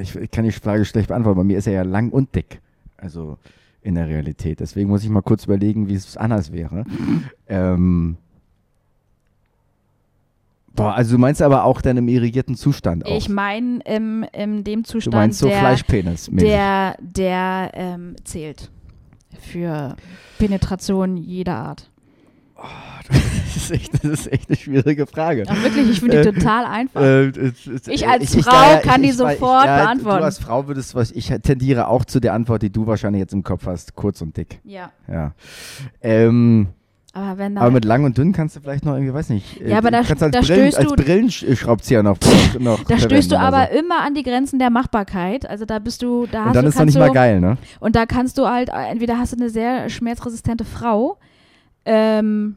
Ich, 0.00 0.16
ich 0.16 0.30
kann 0.30 0.44
die 0.44 0.52
Frage 0.52 0.84
schlecht 0.84 1.08
beantworten. 1.08 1.36
Bei 1.36 1.44
mir 1.44 1.58
ist 1.58 1.66
er 1.66 1.72
ja 1.74 1.82
lang 1.82 2.10
und 2.10 2.34
dick. 2.34 2.60
Also 2.96 3.38
in 3.80 3.94
der 3.94 4.08
Realität. 4.08 4.58
Deswegen 4.58 4.88
muss 4.88 5.04
ich 5.04 5.10
mal 5.10 5.22
kurz 5.22 5.44
überlegen, 5.44 5.88
wie 5.88 5.94
es 5.94 6.16
anders 6.16 6.50
wäre. 6.50 6.84
ähm, 7.46 8.16
boah, 10.76 10.94
also 10.94 11.16
du 11.16 11.18
meinst 11.18 11.42
aber 11.42 11.64
auch 11.64 11.80
dann 11.80 11.96
im 11.96 12.08
irrigierten 12.08 12.54
Zustand 12.54 13.04
auch. 13.06 13.16
Ich 13.16 13.28
meine 13.28 13.80
im, 13.84 14.24
in 14.32 14.62
dem 14.62 14.82
du 14.82 14.88
Zustand, 14.88 15.14
meinst 15.16 15.38
so 15.40 15.48
der, 15.48 15.58
Fleischpenis. 15.58 16.28
der, 16.30 16.96
der 17.00 17.70
ähm, 17.74 18.14
zählt. 18.24 18.70
Für 19.40 19.96
Penetration 20.38 21.16
jeder 21.16 21.56
Art. 21.56 21.90
das, 23.08 23.56
ist 23.56 23.70
echt, 23.70 23.92
das 23.94 24.04
ist 24.04 24.32
echt 24.32 24.48
eine 24.48 24.56
schwierige 24.56 25.06
Frage. 25.06 25.44
Ach, 25.46 25.62
wirklich, 25.62 25.90
ich 25.90 26.00
finde 26.00 26.22
die 26.22 26.28
Äh, 26.28 26.32
total 26.32 26.64
einfach. 26.64 27.00
Äh, 27.02 27.32
Ich 27.88 28.08
als 28.08 28.32
ja, 28.34 28.42
Frau 28.42 28.52
ja, 28.72 28.78
kann 28.78 29.02
die 29.02 29.10
ich- 29.10 29.18
weil 29.18 29.34
sofort 29.36 29.66
ja, 29.66 29.82
beantworten. 29.82 30.18
Du 30.20 30.24
als 30.24 30.38
Frau 30.38 30.66
würdest 30.66 30.94
was, 30.94 31.10
ich 31.12 31.28
tendiere 31.42 31.88
auch 31.88 32.04
zu 32.06 32.18
der 32.20 32.32
Antwort, 32.32 32.62
die 32.62 32.70
du 32.70 32.86
wahrscheinlich 32.86 33.20
jetzt 33.20 33.34
im 33.34 33.42
Kopf 33.42 33.66
hast, 33.66 33.94
kurz 33.94 34.22
und 34.22 34.36
dick. 34.36 34.60
ja, 34.64 34.90
Ja. 35.06 35.32
Ähm, 36.00 36.68
aber 37.16 37.38
wenn 37.38 37.54
da 37.54 37.62
aber 37.62 37.70
mit 37.70 37.84
lang 37.84 38.04
und 38.04 38.16
dünn 38.18 38.32
kannst 38.32 38.54
du 38.56 38.60
vielleicht 38.60 38.84
noch 38.84 38.92
irgendwie, 38.94 39.12
weiß 39.14 39.30
nicht. 39.30 39.60
äh, 39.60 39.70
Ja, 39.70 39.78
aber 39.78 39.90
da- 39.90 40.02
kannst 40.02 40.22
als 40.22 40.32
da 40.32 40.40
Brillen, 40.40 40.70
stößt 40.72 40.78
als 40.78 40.88
du- 40.88 40.96
Brillenschraubzieher 40.96 42.02
noch, 42.02 42.18
noch 42.58 42.84
Da 42.84 42.98
stößt 42.98 43.32
du 43.32 43.38
aber 43.38 43.68
so. 43.72 43.78
immer 43.78 44.02
an 44.04 44.14
die 44.14 44.22
Grenzen 44.22 44.58
der 44.58 44.70
Machbarkeit. 44.70 45.48
Also 45.48 45.64
da 45.64 45.78
bist 45.78 46.02
du, 46.02 46.26
da 46.26 46.40
hast 46.40 46.46
Und 46.48 46.56
dann 46.56 46.64
du, 46.64 46.68
ist 46.68 46.76
kannst 46.76 46.94
nicht 46.94 47.00
mal 47.04 47.12
geil, 47.12 47.40
ne? 47.40 47.56
Und 47.80 47.96
da 47.96 48.06
kannst 48.06 48.38
du 48.38 48.46
halt, 48.46 48.68
äh, 48.68 48.90
entweder 48.90 49.18
hast 49.18 49.32
du 49.32 49.36
eine 49.36 49.50
sehr 49.50 49.88
schmerzresistente 49.88 50.64
Frau, 50.64 51.18
ähm, 51.84 52.56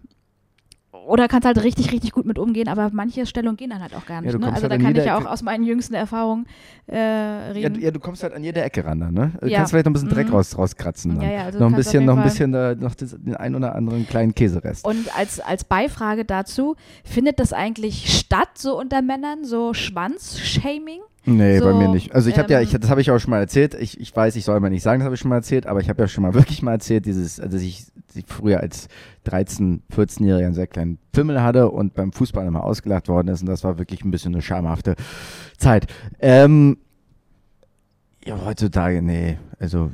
oder 0.91 1.27
kannst 1.27 1.45
halt 1.45 1.61
richtig, 1.63 1.91
richtig 1.91 2.11
gut 2.11 2.25
mit 2.25 2.39
umgehen, 2.39 2.67
aber 2.67 2.89
manche 2.91 3.25
Stellungen 3.25 3.57
gehen 3.57 3.69
dann 3.69 3.81
halt 3.81 3.95
auch 3.95 4.05
gar 4.05 4.21
nicht. 4.21 4.33
du 4.33 4.39
ne? 4.39 4.47
Also 4.47 4.63
halt 4.63 4.71
da 4.71 4.77
kann 4.77 4.87
ich 4.91 4.97
jeder 4.97 5.05
ja 5.05 5.17
auch 5.17 5.25
aus 5.25 5.43
meinen 5.43 5.63
jüngsten 5.63 5.93
Erfahrungen 5.93 6.47
äh, 6.87 6.95
Ja, 6.95 7.51
reden. 7.51 7.73
du- 7.75 7.79
ja, 7.81 7.91
du 7.91 7.99
kommst 7.99 8.23
halt 8.23 8.33
an 8.33 8.43
jede 8.43 8.61
Ecke 8.61 8.83
ran, 8.83 8.99
dann, 8.99 9.13
ne? 9.13 9.31
Du 9.39 9.47
Ja. 9.47 9.57
kannst 9.57 9.71
vielleicht 9.71 9.85
noch 9.85 9.91
ein 9.91 9.93
bisschen 9.93 10.09
Dreck 10.09 10.27
Mhm. 10.29 10.33
raus, 10.33 10.57
rauskratzen. 10.57 11.11
Dann. 11.19 11.21
Ja, 11.21 11.31
ja, 11.31 11.43
also 11.45 11.59
noch 11.59 11.67
ein 11.67 11.75
bisschen, 11.75 12.05
noch 12.05 12.17
ein 12.17 12.23
bisschen, 12.23 12.51
da, 12.51 12.73
noch 12.75 12.95
das, 12.95 13.11
den 13.19 13.35
ein 13.35 13.53
oder 13.55 13.75
anderen 13.75 14.07
kleinen 14.07 14.33
Käserest. 14.33 14.83
Und 14.85 15.15
als, 15.15 15.39
als 15.39 15.63
Beifrage 15.63 16.25
dazu, 16.25 16.75
findet 17.03 17.39
das 17.39 17.53
eigentlich 17.53 18.11
statt, 18.17 18.49
so 18.57 18.77
unter 18.79 19.01
Männern, 19.03 19.45
so 19.45 19.73
Schwanz-Shaming? 19.75 21.01
Nee, 21.37 21.59
bei 21.59 21.71
So, 21.71 21.77
mir 21.77 21.87
nicht. 21.89 22.13
Also 22.13 22.29
ich 22.29 22.37
habe 22.37 22.51
ja, 22.51 22.61
ich, 22.61 22.73
ähm, 22.73 22.81
das 22.81 22.89
habe 22.89 23.01
ich 23.01 23.11
auch 23.11 23.19
schon 23.19 23.31
mal 23.31 23.39
erzählt. 23.39 23.75
Ich, 23.75 23.99
ich 23.99 24.15
weiß, 24.15 24.35
ich 24.35 24.45
soll 24.45 24.57
immer 24.57 24.69
nicht 24.69 24.83
sagen, 24.83 24.99
das 24.99 25.05
habe 25.05 25.15
ich 25.15 25.21
schon 25.21 25.29
mal 25.29 25.35
erzählt, 25.35 25.67
aber 25.67 25.79
ich 25.79 25.89
habe 25.89 26.01
ja 26.01 26.07
schon 26.07 26.23
mal 26.23 26.33
wirklich 26.35 26.61
mal 26.61 26.73
erzählt, 26.73 27.05
dieses, 27.05 27.39
also 27.39 27.57
dass 27.57 27.61
ich, 27.61 27.85
ich 28.15 28.25
früher 28.27 28.59
als 28.59 28.87
13, 29.25 29.83
14-Jähriger 29.95 30.45
einen 30.45 30.53
sehr 30.53 30.67
kleinen 30.67 30.97
Pimmel 31.11 31.41
hatte 31.41 31.69
und 31.69 31.93
beim 31.93 32.11
Fußball 32.11 32.45
immer 32.47 32.63
ausgelacht 32.63 33.07
worden 33.07 33.27
ist 33.27 33.41
und 33.41 33.47
das 33.47 33.63
war 33.63 33.77
wirklich 33.77 34.03
ein 34.03 34.11
bisschen 34.11 34.33
eine 34.33 34.41
schamhafte 34.41 34.95
Zeit. 35.57 35.87
Ähm, 36.19 36.77
ja, 38.25 38.37
heutzutage, 38.45 39.01
nee. 39.01 39.37
Also, 39.61 39.91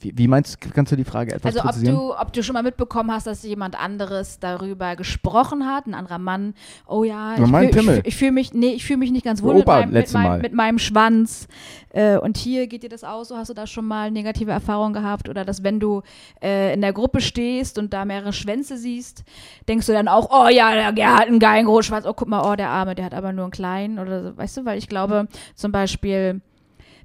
wie, 0.00 0.12
wie 0.16 0.28
meinst 0.28 0.62
du, 0.64 0.70
kannst 0.70 0.92
du 0.92 0.96
die 0.96 1.04
Frage 1.04 1.34
etwas 1.34 1.56
Also 1.56 1.68
ob 1.68 1.84
du, 1.84 2.18
ob 2.18 2.32
du 2.32 2.42
schon 2.42 2.54
mal 2.54 2.62
mitbekommen 2.62 3.10
hast, 3.10 3.26
dass 3.26 3.42
jemand 3.42 3.78
anderes 3.78 4.38
darüber 4.38 4.96
gesprochen 4.96 5.66
hat, 5.66 5.86
ein 5.86 5.94
anderer 5.94 6.18
Mann, 6.18 6.54
oh 6.86 7.04
ja, 7.04 7.34
ich 7.34 7.40
fühle 7.48 7.98
ich, 7.98 8.06
ich 8.06 8.16
fühl 8.16 8.30
mich, 8.30 8.54
nee, 8.54 8.72
ich 8.72 8.84
fühle 8.84 8.98
mich 8.98 9.10
nicht 9.10 9.24
ganz 9.24 9.42
wohl 9.42 9.54
mit, 9.54 9.66
meinem, 9.66 9.90
mit, 9.92 10.12
meinem, 10.12 10.42
mit 10.42 10.52
meinem 10.54 10.78
Schwanz. 10.78 11.48
Äh, 11.90 12.18
und 12.18 12.38
hier 12.38 12.66
geht 12.66 12.82
dir 12.82 12.88
das 12.88 13.04
aus, 13.04 13.28
so 13.28 13.36
hast 13.36 13.48
du 13.48 13.54
da 13.54 13.66
schon 13.66 13.86
mal 13.86 14.10
negative 14.10 14.50
Erfahrungen 14.50 14.94
gehabt? 14.94 15.28
Oder 15.28 15.44
dass 15.44 15.62
wenn 15.62 15.80
du 15.80 16.02
äh, 16.42 16.72
in 16.74 16.80
der 16.80 16.92
Gruppe 16.92 17.20
stehst 17.20 17.78
und 17.78 17.92
da 17.92 18.04
mehrere 18.04 18.32
Schwänze 18.32 18.78
siehst, 18.78 19.24
denkst 19.68 19.86
du 19.86 19.92
dann 19.92 20.08
auch, 20.08 20.28
oh 20.30 20.48
ja, 20.48 20.74
der, 20.74 20.92
der 20.92 21.14
hat 21.14 21.26
einen 21.26 21.40
geilen 21.40 21.66
großen 21.66 21.88
Schwanz, 21.88 22.06
oh 22.06 22.14
guck 22.14 22.28
mal, 22.28 22.50
oh 22.50 22.56
der 22.56 22.70
Arme, 22.70 22.94
der 22.94 23.04
hat 23.04 23.14
aber 23.14 23.32
nur 23.32 23.44
einen 23.44 23.52
kleinen 23.52 23.98
oder 23.98 24.22
so, 24.22 24.36
weißt 24.36 24.58
du, 24.58 24.64
weil 24.64 24.78
ich 24.78 24.88
glaube 24.88 25.28
zum 25.54 25.72
Beispiel 25.72 26.40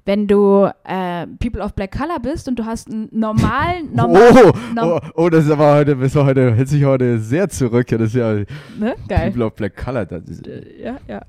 wenn 0.06 0.26
du 0.26 0.70
äh, 0.84 1.26
People 1.38 1.60
of 1.62 1.74
Black 1.74 1.90
Color 1.96 2.18
bist 2.20 2.48
und 2.48 2.58
du 2.58 2.64
hast 2.64 2.88
einen 2.90 3.08
normalen, 3.12 3.92
normalen, 3.94 4.34
Oh, 4.46 4.52
norm- 4.74 5.00
oh, 5.16 5.24
oh, 5.24 5.28
das 5.28 5.44
ist 5.44 5.50
aber 5.50 5.74
heute, 5.74 5.94
das 5.96 6.14
war 6.14 6.24
heute, 6.24 6.54
hält 6.54 6.68
sich 6.68 6.84
heute 6.84 7.18
sehr 7.18 7.48
zurück. 7.50 7.90
Ja, 7.90 7.98
das 7.98 8.08
ist 8.08 8.14
ja 8.14 8.32
ne? 8.78 8.94
Geil. 9.08 9.30
People 9.30 9.44
of 9.46 9.54
Black 9.54 9.76
Color. 9.76 10.06
Das 10.06 10.22
ist, 10.24 10.46
Ja, 10.82 10.96
ja. 11.06 11.20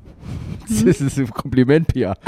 das 0.86 1.02
ist 1.02 1.18
ein 1.18 1.30
Kompliment, 1.30 1.88
Pia. 1.88 2.16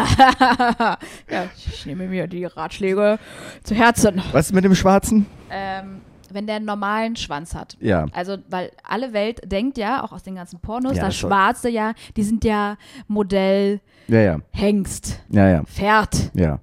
ja, 1.29 1.45
ich 1.55 1.85
nehme 1.85 2.07
mir 2.07 2.27
die 2.27 2.45
Ratschläge 2.45 3.19
zu 3.63 3.75
Herzen. 3.75 4.21
Was 4.31 4.47
ist 4.47 4.53
mit 4.53 4.63
dem 4.63 4.75
Schwarzen? 4.75 5.25
Ähm, 5.49 6.01
wenn 6.31 6.45
der 6.47 6.57
einen 6.57 6.65
normalen 6.65 7.15
Schwanz 7.15 7.55
hat. 7.55 7.75
Ja. 7.81 8.05
Also, 8.13 8.37
weil 8.49 8.71
alle 8.83 9.13
Welt 9.13 9.41
denkt 9.51 9.77
ja, 9.77 10.03
auch 10.03 10.11
aus 10.11 10.23
den 10.23 10.35
ganzen 10.35 10.59
Pornos, 10.59 10.95
Ja, 10.95 11.05
das 11.05 11.13
das 11.15 11.19
soll- 11.21 11.29
Schwarze 11.29 11.69
ja, 11.69 11.93
die 12.15 12.23
sind 12.23 12.43
ja 12.45 12.77
Modell, 13.07 13.81
Ja, 14.09 14.19
ja. 14.21 14.39
Hengst, 14.51 15.21
Ja, 15.29 15.47
ja. 15.49 15.63
Pferd. 15.63 16.31
Ja. 16.33 16.59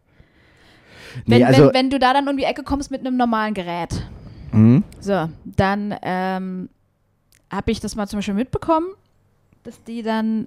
Wenn, 1.25 1.39
Nee, 1.39 1.45
also, 1.45 1.67
wenn, 1.67 1.75
wenn 1.75 1.91
du 1.91 1.99
da 1.99 2.13
dann 2.13 2.29
um 2.29 2.37
die 2.37 2.45
Ecke 2.45 2.63
kommst 2.63 2.91
mit 2.91 3.01
einem 3.01 3.17
normalen 3.17 3.55
Gerät, 3.55 4.03
hm? 4.51 4.85
so, 5.01 5.29
dann 5.45 5.95
ähm, 6.03 6.69
habe 7.51 7.71
ich 7.71 7.81
das 7.81 7.97
mal 7.97 8.07
zum 8.07 8.19
Beispiel 8.19 8.35
mitbekommen, 8.35 8.89
dass 9.65 9.83
die 9.85 10.03
dann, 10.03 10.47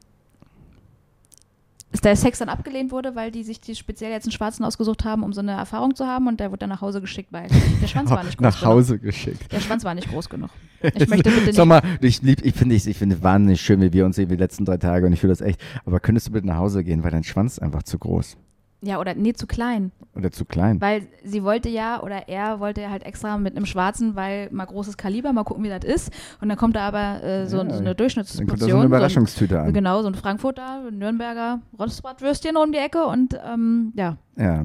der 1.92 2.16
Sex 2.16 2.40
dann 2.40 2.50
abgelehnt 2.50 2.92
wurde, 2.92 3.16
weil 3.16 3.32
die 3.32 3.44
sich 3.44 3.60
die 3.62 3.76
speziell 3.76 4.12
jetzt 4.12 4.26
einen 4.26 4.32
Schwarzen 4.32 4.64
ausgesucht 4.64 5.06
haben, 5.06 5.24
um 5.24 5.34
so 5.34 5.42
eine 5.42 5.54
Erfahrung 5.54 5.96
zu 5.96 6.06
haben 6.06 6.28
und 6.28 6.40
der 6.40 6.52
wurde 6.52 6.60
dann 6.60 6.70
nach 6.70 6.82
Hause 6.82 7.02
geschickt, 7.02 7.32
weil 7.32 7.48
der 7.82 7.88
Schwanz 7.88 8.10
war 8.12 8.24
nicht 8.24 8.38
groß 8.38 8.44
nach 8.44 8.60
genug. 8.60 8.74
Hause 8.76 9.00
geschickt. 9.00 9.52
Der 9.52 9.60
Schwanz 9.60 9.84
war 9.84 9.96
nicht 9.96 10.10
groß 10.10 10.30
genug. 10.30 10.50
Ich 10.82 11.10
möchte 11.10 11.30
bitte 11.30 11.52
Sag 11.52 11.66
nicht. 11.66 11.68
mal, 11.68 11.82
ich 12.00 12.22
lieb, 12.22 12.46
ich 12.46 12.56
finde 12.56 12.74
ich, 12.74 12.88
ich 12.88 12.98
finde 12.98 13.18
es 13.18 13.22
wahnsinnig 13.22 13.60
schön, 13.60 13.82
wie 13.82 13.92
wir 13.92 14.06
uns 14.06 14.16
sehen 14.16 14.30
die 14.30 14.38
letzten 14.38 14.64
drei 14.64 14.78
Tage 14.78 15.08
und 15.08 15.12
ich 15.12 15.20
fühle 15.20 15.34
das 15.34 15.42
echt. 15.42 15.60
Aber 15.86 16.00
könntest 16.00 16.28
du 16.28 16.32
bitte 16.32 16.48
nach 16.48 16.56
Hause 16.56 16.86
gehen, 16.86 17.04
weil 17.04 17.12
dein 17.12 17.26
Schwanz 17.26 17.54
ist 17.54 17.60
einfach 17.60 17.84
zu 17.84 18.00
groß 18.00 18.38
Ja, 18.82 19.00
oder 19.00 19.14
nee, 19.14 19.34
zu 19.34 19.46
klein. 19.46 19.92
oder 20.16 20.32
zu 20.32 20.46
klein? 20.46 20.80
Weil 20.80 21.04
sie 21.26 21.44
wollte 21.44 21.68
ja, 21.68 22.02
oder 22.02 22.30
er 22.30 22.62
wollte 22.62 22.90
halt 22.90 23.04
extra 23.04 23.38
mit 23.38 23.58
einem 23.58 23.66
Schwarzen, 23.66 24.16
weil 24.16 24.50
mal 24.52 24.66
großes 24.66 24.96
Kaliber, 24.96 25.34
mal 25.34 25.44
gucken, 25.44 25.64
wie 25.66 25.70
das 25.70 25.84
ist. 25.84 26.12
Und 26.40 26.48
dann 26.48 26.58
kommt 26.58 26.78
da 26.78 26.88
aber 26.88 27.22
äh, 27.22 27.46
so, 27.46 27.58
Ja, 27.58 27.64
so 27.64 27.66
eine 27.66 27.68
Dann 27.68 27.76
kommt 27.76 27.88
da 27.88 27.94
Durchschnittsportion. 27.96 28.70
so 28.70 28.76
eine 28.78 28.86
Überraschungstüte 28.86 29.56
so 29.56 29.60
ein, 29.60 29.68
an. 29.68 29.74
genau, 29.74 30.02
so 30.02 30.08
ein 30.08 30.16
Frankfurter, 30.16 30.90
Nürnberger 30.92 31.60
Rostbratwürstchen 31.78 32.56
um 32.56 32.72
die 32.72 32.78
Ecke. 32.78 33.04
Und 33.06 33.38
ähm, 33.46 33.92
ja. 33.96 34.18
Ja. 34.38 34.64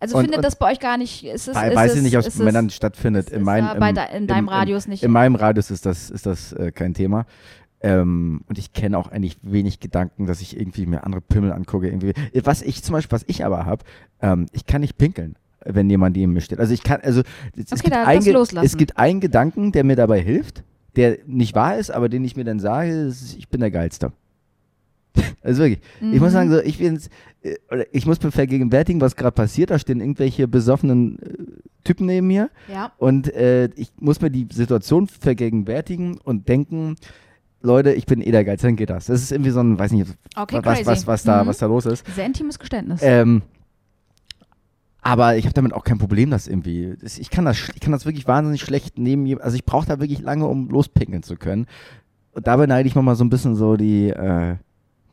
Also 0.00 0.16
Und- 0.16 0.24
findet 0.24 0.38
und- 0.38 0.44
das 0.44 0.56
bei 0.56 0.70
euch 0.70 0.78
gar 0.78 0.98
nicht. 0.98 1.24
Ist 1.24 1.48
es, 1.48 1.56
Weil, 1.56 1.70
ist 1.70 1.76
weiß 1.76 1.90
es, 1.92 1.96
ich 1.96 2.02
nicht, 2.02 2.16
ob 2.16 2.20
es 2.20 2.34
es- 2.34 2.38
Männern 2.38 2.68
stattfindet. 2.70 3.30
ist 3.30 3.36
In, 3.36 3.42
mein, 3.44 3.64
bei 3.80 3.88
im, 3.90 3.96
in 4.14 4.26
deinem 4.26 4.44
im, 4.44 4.48
Radius 4.50 4.86
nicht. 4.88 5.02
In 5.02 5.10
meinem 5.10 5.34
Radius 5.36 5.70
ist 5.70 5.86
das, 5.86 6.10
ist 6.10 6.26
das 6.26 6.52
äh, 6.52 6.70
kein 6.70 6.92
Thema. 6.92 7.24
Ähm, 7.80 8.40
und 8.48 8.58
ich 8.58 8.72
kenne 8.72 8.98
auch 8.98 9.08
eigentlich 9.10 9.38
wenig 9.42 9.78
Gedanken, 9.80 10.26
dass 10.26 10.40
ich 10.40 10.58
irgendwie 10.58 10.86
mir 10.86 11.04
andere 11.04 11.20
Pimmel 11.20 11.52
angucke. 11.52 11.86
Irgendwie. 11.88 12.12
Was 12.44 12.62
ich 12.62 12.82
zum 12.82 12.94
Beispiel, 12.94 13.12
was 13.14 13.24
ich 13.28 13.44
aber 13.44 13.66
habe, 13.66 13.84
ähm, 14.20 14.46
ich 14.52 14.66
kann 14.66 14.80
nicht 14.80 14.98
pinkeln. 14.98 15.36
wenn 15.64 15.90
jemand 15.90 16.16
neben 16.16 16.32
mir 16.32 16.40
steht. 16.40 16.60
Also 16.60 16.72
ich 16.72 16.82
kann, 16.82 17.00
also 17.02 17.20
es, 17.56 17.72
Okay, 17.72 17.82
gibt 17.82 17.96
ein, 17.96 18.64
es 18.64 18.76
gibt 18.76 18.96
einen 18.96 19.20
Gedanken, 19.20 19.72
der 19.72 19.84
mir 19.84 19.96
dabei 19.96 20.20
hilft, 20.20 20.62
der 20.96 21.18
nicht 21.26 21.54
wahr 21.54 21.76
ist, 21.76 21.90
aber 21.90 22.08
den 22.08 22.24
ich 22.24 22.36
mir 22.36 22.44
dann 22.44 22.58
sage, 22.60 22.90
ist, 22.90 23.36
ich 23.36 23.48
bin 23.48 23.60
der 23.60 23.70
Geilste. 23.70 24.12
Also 25.42 25.62
wirklich. 25.62 25.80
Ich 26.00 26.20
muss 26.20 26.30
Mhm. 26.30 26.32
sagen, 26.34 26.50
so, 26.50 26.60
ich 26.60 26.78
bin's, 26.78 27.10
äh, 27.42 27.56
oder 27.70 27.84
ich 27.92 28.06
muss 28.06 28.22
mir 28.22 28.30
vergegenwärtigen, 28.30 29.00
was 29.00 29.16
gerade 29.16 29.34
passiert. 29.34 29.70
Da 29.70 29.78
stehen 29.78 30.00
irgendwelche 30.00 30.46
besoffenen 30.48 31.18
äh, 31.18 31.34
Typen 31.84 32.06
neben 32.06 32.26
mir 32.28 32.50
Ja. 32.72 32.92
und 32.98 33.32
äh, 33.34 33.66
ich 33.76 33.90
muss 33.98 34.20
mir 34.20 34.30
die 34.30 34.46
Situation 34.52 35.08
vergegenwärtigen 35.08 36.18
und 36.18 36.48
denken, 36.48 36.96
Leute, 37.60 37.92
ich 37.92 38.06
bin 38.06 38.20
eh 38.20 38.30
der 38.30 38.44
Geilste, 38.44 38.68
dann 38.68 38.76
geht 38.76 38.90
das. 38.90 39.06
Das 39.06 39.20
ist 39.22 39.32
irgendwie 39.32 39.50
so 39.50 39.60
ein, 39.60 39.78
weiß 39.78 39.92
nicht, 39.92 40.06
Okay, 40.36 40.60
was, 40.62 40.86
was, 40.86 41.06
was, 41.06 41.22
da, 41.24 41.42
Mhm. 41.42 41.48
was 41.48 41.58
da 41.58 41.66
los 41.66 41.86
ist. 41.86 42.06
Sehr 42.14 42.26
intimes 42.26 42.58
Geständnis. 42.58 43.00
Ähm, 43.02 43.42
aber 45.00 45.36
ich 45.36 45.44
habe 45.44 45.54
damit 45.54 45.72
auch 45.72 45.84
kein 45.84 45.98
Problem, 45.98 46.30
dass 46.30 46.48
irgendwie. 46.48 46.94
Das, 47.00 47.18
ich, 47.18 47.30
kann 47.30 47.44
das, 47.44 47.70
ich 47.74 47.80
kann 47.80 47.92
das 47.92 48.04
wirklich 48.04 48.26
wahnsinnig 48.26 48.60
schlecht 48.60 48.98
mir. 48.98 49.42
Also 49.42 49.56
ich 49.56 49.64
brauche 49.64 49.86
da 49.86 50.00
wirklich 50.00 50.20
lange, 50.20 50.46
um 50.46 50.68
lospinkeln 50.68 51.22
zu 51.22 51.36
können. 51.36 51.66
Und 52.32 52.46
dabei 52.46 52.66
neide 52.66 52.88
ich 52.88 52.94
mal 52.94 53.16
so 53.16 53.24
ein 53.24 53.30
bisschen 53.30 53.54
so 53.56 53.76
die, 53.76 54.10
äh, 54.10 54.56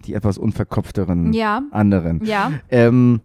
die 0.06 0.14
etwas 0.14 0.38
unverkopfteren 0.38 1.34
ja. 1.34 1.64
anderen. 1.72 2.24
Ja. 2.26 2.52
Ähm, 2.70 3.22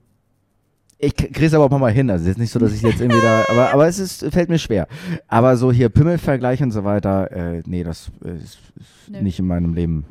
ich 1.00 1.16
kriege 1.16 1.46
es 1.46 1.54
aber 1.54 1.64
auch 1.64 1.78
mal 1.78 1.90
hin. 1.92 2.10
Also 2.10 2.24
es 2.24 2.32
ist 2.32 2.38
nicht 2.38 2.50
so, 2.50 2.58
dass 2.58 2.72
ich 2.72 2.82
jetzt 2.82 3.00
irgendwie 3.00 3.20
da. 3.20 3.44
Aber, 3.48 3.72
aber 3.72 3.88
es 3.88 3.98
ist, 3.98 4.24
fällt 4.32 4.48
mir 4.48 4.58
schwer. 4.58 4.86
Aber 5.28 5.56
so 5.56 5.72
hier 5.72 5.88
Pimmelvergleich 5.88 6.62
und 6.62 6.70
so 6.72 6.84
weiter, 6.84 7.30
äh, 7.32 7.62
nee, 7.66 7.82
das 7.82 8.10
äh, 8.24 8.36
ist, 8.36 8.58
ist 8.76 9.10
Nö. 9.10 9.22
nicht 9.22 9.38
in 9.38 9.46
meinem 9.46 9.74
Leben 9.74 10.04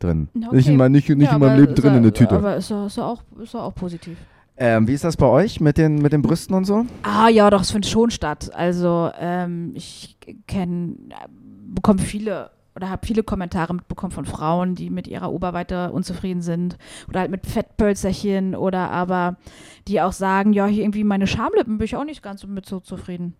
drin. 0.00 0.28
Okay. 0.34 0.56
Nicht 0.56 0.68
in, 0.68 0.76
mein, 0.76 0.92
nicht, 0.92 1.08
nicht 1.08 1.28
ja, 1.28 1.34
in 1.34 1.40
meinem 1.40 1.60
Leben 1.60 1.74
drin 1.74 1.92
ja- 1.92 1.96
in 1.96 2.02
der 2.02 2.12
Tüte. 2.12 2.34
Aber 2.36 2.56
ist 2.56 2.70
ja, 2.70 2.86
ist 2.86 2.96
ja, 2.96 3.04
auch, 3.04 3.22
ist 3.40 3.54
ja 3.54 3.60
auch 3.60 3.74
positiv. 3.74 4.18
Ähm, 4.56 4.86
wie 4.86 4.92
ist 4.92 5.04
das 5.04 5.16
bei 5.16 5.26
euch 5.26 5.60
mit 5.60 5.78
den, 5.78 5.96
mit 5.96 6.12
den 6.12 6.22
Brüsten 6.22 6.54
und 6.54 6.64
so? 6.64 6.84
Ah 7.02 7.28
ja, 7.28 7.48
doch, 7.48 7.62
es 7.62 7.70
findet 7.70 7.90
schon 7.90 8.10
statt. 8.10 8.50
Also 8.52 9.10
ähm, 9.18 9.72
ich 9.74 10.18
kenne, 10.46 10.94
bekomme 11.74 12.00
viele 12.00 12.50
oder 12.74 12.90
habe 12.90 13.06
viele 13.06 13.22
Kommentare 13.22 13.74
mitbekommen 13.74 14.12
von 14.12 14.24
Frauen, 14.24 14.74
die 14.74 14.90
mit 14.90 15.06
ihrer 15.06 15.32
Oberweite 15.32 15.92
unzufrieden 15.92 16.42
sind 16.42 16.78
oder 17.08 17.20
halt 17.20 17.30
mit 17.30 17.46
Fettpölzerchen 17.46 18.54
oder 18.54 18.90
aber 18.90 19.36
die 19.88 20.00
auch 20.00 20.12
sagen, 20.12 20.52
ja, 20.52 20.66
hier 20.66 20.82
irgendwie 20.82 21.04
meine 21.04 21.26
Schamlippen 21.26 21.78
bin 21.78 21.84
ich 21.84 21.96
auch 21.96 22.04
nicht 22.04 22.22
ganz 22.22 22.40
so 22.40 22.46
mit 22.46 22.66
so 22.66 22.80
zufrieden. 22.80 23.34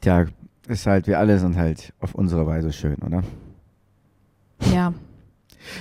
Tja, 0.00 0.26
ist 0.68 0.86
halt, 0.86 1.06
wir 1.06 1.18
alle 1.18 1.38
sind 1.38 1.56
halt 1.56 1.92
auf 2.00 2.14
unsere 2.14 2.46
Weise 2.46 2.72
schön, 2.72 2.96
oder? 2.96 3.22
Ja, 4.72 4.92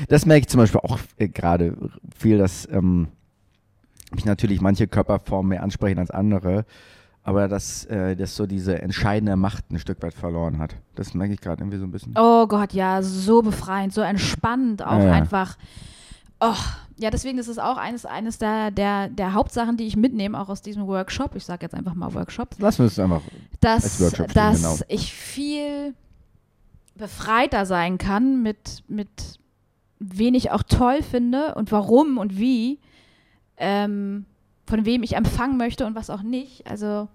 Das 0.08 0.26
merke 0.26 0.42
ich 0.42 0.48
zum 0.48 0.60
Beispiel 0.60 0.82
auch 0.82 1.00
äh, 1.18 1.28
gerade 1.28 1.76
viel, 2.18 2.38
dass 2.38 2.68
ähm, 2.72 3.08
mich 4.14 4.26
natürlich 4.26 4.62
manche 4.62 4.88
Körperformen 4.88 5.50
mehr 5.50 5.64
ansprechen 5.64 6.00
als 6.00 6.12
andere, 6.12 6.66
aber 7.30 7.48
dass 7.48 7.86
äh, 7.86 8.16
das 8.16 8.36
so 8.36 8.48
diese 8.48 8.82
entscheidende 8.82 9.36
Macht 9.36 9.70
ein 9.70 9.78
Stück 9.78 10.02
weit 10.02 10.16
verloren 10.16 10.58
hat. 10.58 10.76
Das 10.96 11.14
merke 11.14 11.36
ich 11.36 11.40
gerade 11.40 11.62
irgendwie 11.62 11.78
so 11.78 11.84
ein 11.84 11.92
bisschen. 11.92 12.16
Oh 12.18 12.48
Gott, 12.48 12.74
ja, 12.74 13.04
so 13.04 13.44
befreiend, 13.44 13.94
so 13.94 14.02
entspannend 14.02 14.84
auch 14.84 14.98
Ja, 14.98 15.12
einfach. 15.12 15.56
Oh, 16.40 16.56
ja, 16.98 17.12
deswegen 17.12 17.38
ist 17.38 17.48
es 17.48 17.60
auch 17.60 17.78
eines, 17.78 18.08
eines 18.08 18.40
der, 18.40 18.72
der, 18.72 19.10
der 19.10 19.36
Hauptsachen, 19.36 19.78
die 19.78 19.86
ich 19.86 19.96
mitnehme, 19.96 20.40
auch 20.40 20.50
aus 20.50 20.64
diesem 20.64 20.88
Workshop. 20.88 21.36
Ich 21.36 21.46
sage 21.46 21.68
jetzt 21.68 21.76
einfach 21.76 21.94
mal 21.94 22.12
Workshop. 22.16 22.56
Lassen 22.58 22.80
wir 22.80 22.88
es 22.88 22.98
einfach. 22.98 23.22
dass, 23.60 23.84
Als 23.84 24.02
Workshop 24.02 24.32
stehen, 24.32 24.44
dass 24.44 24.58
genau. 24.58 24.76
ich 24.88 25.14
viel 25.14 25.94
befreiter 26.96 27.68
sein 27.68 28.00
kann 28.00 28.42
mit, 28.42 28.84
mit 28.88 29.38
wen 30.00 30.34
ich 30.34 30.50
auch 30.50 30.64
toll 30.64 31.04
finde 31.04 31.54
und 31.54 31.72
warum 31.72 32.18
und 32.18 32.40
wie, 32.40 32.80
ähm, 33.58 34.26
von 34.66 34.84
wem 34.86 35.04
ich 35.04 35.16
empfangen 35.16 35.58
möchte 35.58 35.86
und 35.86 35.94
was 35.94 36.10
auch 36.10 36.24
nicht. 36.24 36.66
Also 36.66 37.08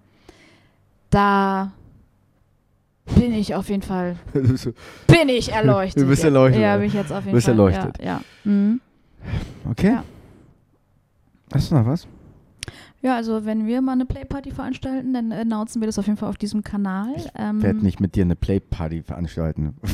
da 1.09 1.71
bin 3.15 3.33
ich 3.33 3.53
auf 3.55 3.69
jeden 3.69 3.81
Fall, 3.83 4.15
bin 4.33 5.29
ich 5.29 5.51
erleuchtet. 5.51 6.01
Du 6.03 6.07
bist 6.07 6.23
erleuchtet, 6.23 6.61
Ja, 6.61 6.73
ja. 6.73 6.77
bin 6.77 6.87
ich 6.87 6.93
jetzt 6.93 7.11
auf 7.11 7.23
jeden 7.23 7.35
Bist 7.35 7.45
Fall. 7.45 7.53
erleuchtet. 7.53 7.97
Ja, 7.99 8.05
ja. 8.05 8.21
Mhm. 8.43 8.81
Okay. 9.69 9.89
Ja. 9.91 10.03
Hast 11.53 11.71
du 11.71 11.75
noch 11.75 11.85
was? 11.85 12.07
Ja, 13.05 13.15
also 13.15 13.45
wenn 13.45 13.67
wir 13.67 13.81
mal 13.83 13.91
eine 13.91 14.05
Playparty 14.05 14.49
veranstalten, 14.49 15.13
dann 15.13 15.31
announcen 15.31 15.79
wir 15.79 15.85
das 15.85 15.99
auf 15.99 16.07
jeden 16.07 16.17
Fall 16.17 16.27
auf 16.27 16.37
diesem 16.37 16.63
Kanal. 16.63 17.13
Ähm, 17.37 17.59
Ich 17.59 17.63
werde 17.63 17.83
nicht 17.83 17.99
mit 17.99 18.15
dir 18.15 18.23
eine 18.23 18.35
Playparty 18.35 19.03
veranstalten. 19.03 19.75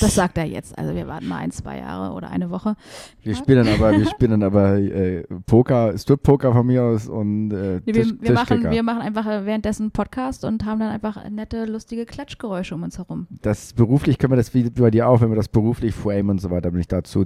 Das 0.00 0.14
sagt 0.14 0.38
er 0.38 0.44
jetzt. 0.44 0.76
Also 0.78 0.94
wir 0.94 1.06
warten 1.08 1.26
mal 1.28 1.38
ein, 1.38 1.50
zwei 1.50 1.78
Jahre 1.78 2.14
oder 2.14 2.30
eine 2.30 2.50
Woche. 2.50 2.76
Wir 3.22 3.34
spielen 3.34 3.64
dann 3.64 3.74
aber, 3.74 3.98
wir 3.98 4.06
spielen 4.10 4.30
dann 4.32 4.42
aber 4.42 4.76
äh, 4.76 5.24
Poker, 5.46 5.96
Strip-Poker 5.98 6.52
von 6.52 6.66
mir 6.66 6.82
aus 6.84 7.08
und 7.08 7.50
äh, 7.50 7.80
Nee, 7.84 7.92
Tisch, 7.92 8.08
wir, 8.20 8.22
wir, 8.28 8.32
machen, 8.32 8.70
wir 8.70 8.82
machen 8.82 9.00
einfach 9.02 9.26
äh, 9.26 9.44
währenddessen 9.44 9.90
Podcast 9.90 10.44
und 10.44 10.64
haben 10.64 10.78
dann 10.80 10.90
einfach 10.90 11.28
nette, 11.28 11.64
lustige 11.64 12.06
Klatschgeräusche 12.06 12.74
um 12.74 12.82
uns 12.84 12.98
herum. 12.98 13.26
das 13.42 13.72
beruflich 13.72 14.18
können 14.18 14.32
wir 14.32 14.36
das 14.36 14.54
wie 14.54 14.70
bei 14.70 14.90
dir 14.90 15.08
auch, 15.08 15.20
wenn 15.20 15.30
wir 15.30 15.36
das 15.36 15.48
beruflich 15.48 15.94
frame 15.94 16.28
und 16.30 16.40
so 16.40 16.50
weiter, 16.50 16.70
bin 16.70 16.80
ich 16.80 16.88
dazu 16.88 17.24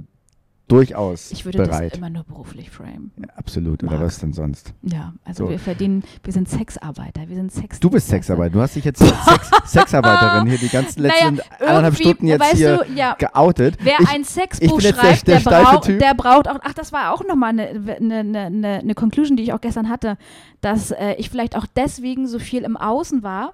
durchaus 0.69 1.31
Ich 1.31 1.45
würde 1.45 1.57
bereit. 1.57 1.91
das 1.91 1.97
immer 1.97 2.09
nur 2.09 2.23
beruflich 2.23 2.69
frame. 2.69 3.11
Ja, 3.17 3.25
absolut, 3.35 3.83
oder 3.83 3.93
Marc. 3.93 4.05
was 4.05 4.19
denn 4.19 4.33
sonst? 4.33 4.73
Ja, 4.83 5.13
also 5.25 5.45
So. 5.45 5.49
wir 5.49 5.59
verdienen, 5.59 6.03
wir 6.23 6.31
sind 6.31 6.47
Sexarbeiter, 6.49 7.27
wir 7.27 7.35
sind 7.35 7.51
Sex. 7.51 7.79
Du 7.79 7.89
bist 7.89 8.07
Sexarbeiter, 8.07 8.51
du 8.51 8.61
hast 8.61 8.75
dich 8.75 8.85
jetzt 8.85 8.99
Sex 8.99 9.51
Sexarbeiterin 9.65 10.47
hier 10.47 10.57
die 10.57 10.69
ganzen 10.69 11.01
letzten 11.01 11.35
Naja, 11.35 11.43
anderthalb 11.59 11.95
Stunden 11.95 12.27
jetzt 12.27 12.55
hier 12.55 12.77
du, 12.77 12.93
ja, 12.93 13.15
geoutet. 13.17 13.77
Wer 13.81 13.99
ich, 13.99 14.09
ein 14.09 14.23
Sexbuch 14.23 14.79
schreibt, 14.79 15.27
der 15.27 15.39
der, 15.39 15.81
Typ. 15.81 15.99
der 15.99 16.13
braucht 16.13 16.47
auch, 16.47 16.59
ach, 16.61 16.73
das 16.73 16.93
war 16.93 17.13
auch 17.13 17.23
nochmal 17.25 17.49
eine, 17.49 17.69
eine, 17.69 18.19
eine, 18.19 18.39
eine, 18.39 18.67
eine 18.79 18.95
Conclusion, 18.95 19.35
die 19.37 19.43
ich 19.43 19.53
auch 19.53 19.61
gestern 19.61 19.89
hatte, 19.89 20.17
dass 20.61 20.91
äh, 20.91 21.13
ich 21.17 21.29
vielleicht 21.29 21.55
auch 21.55 21.65
deswegen 21.75 22.27
so 22.27 22.39
viel 22.39 22.63
im 22.63 22.77
Außen 22.77 23.23
war 23.23 23.53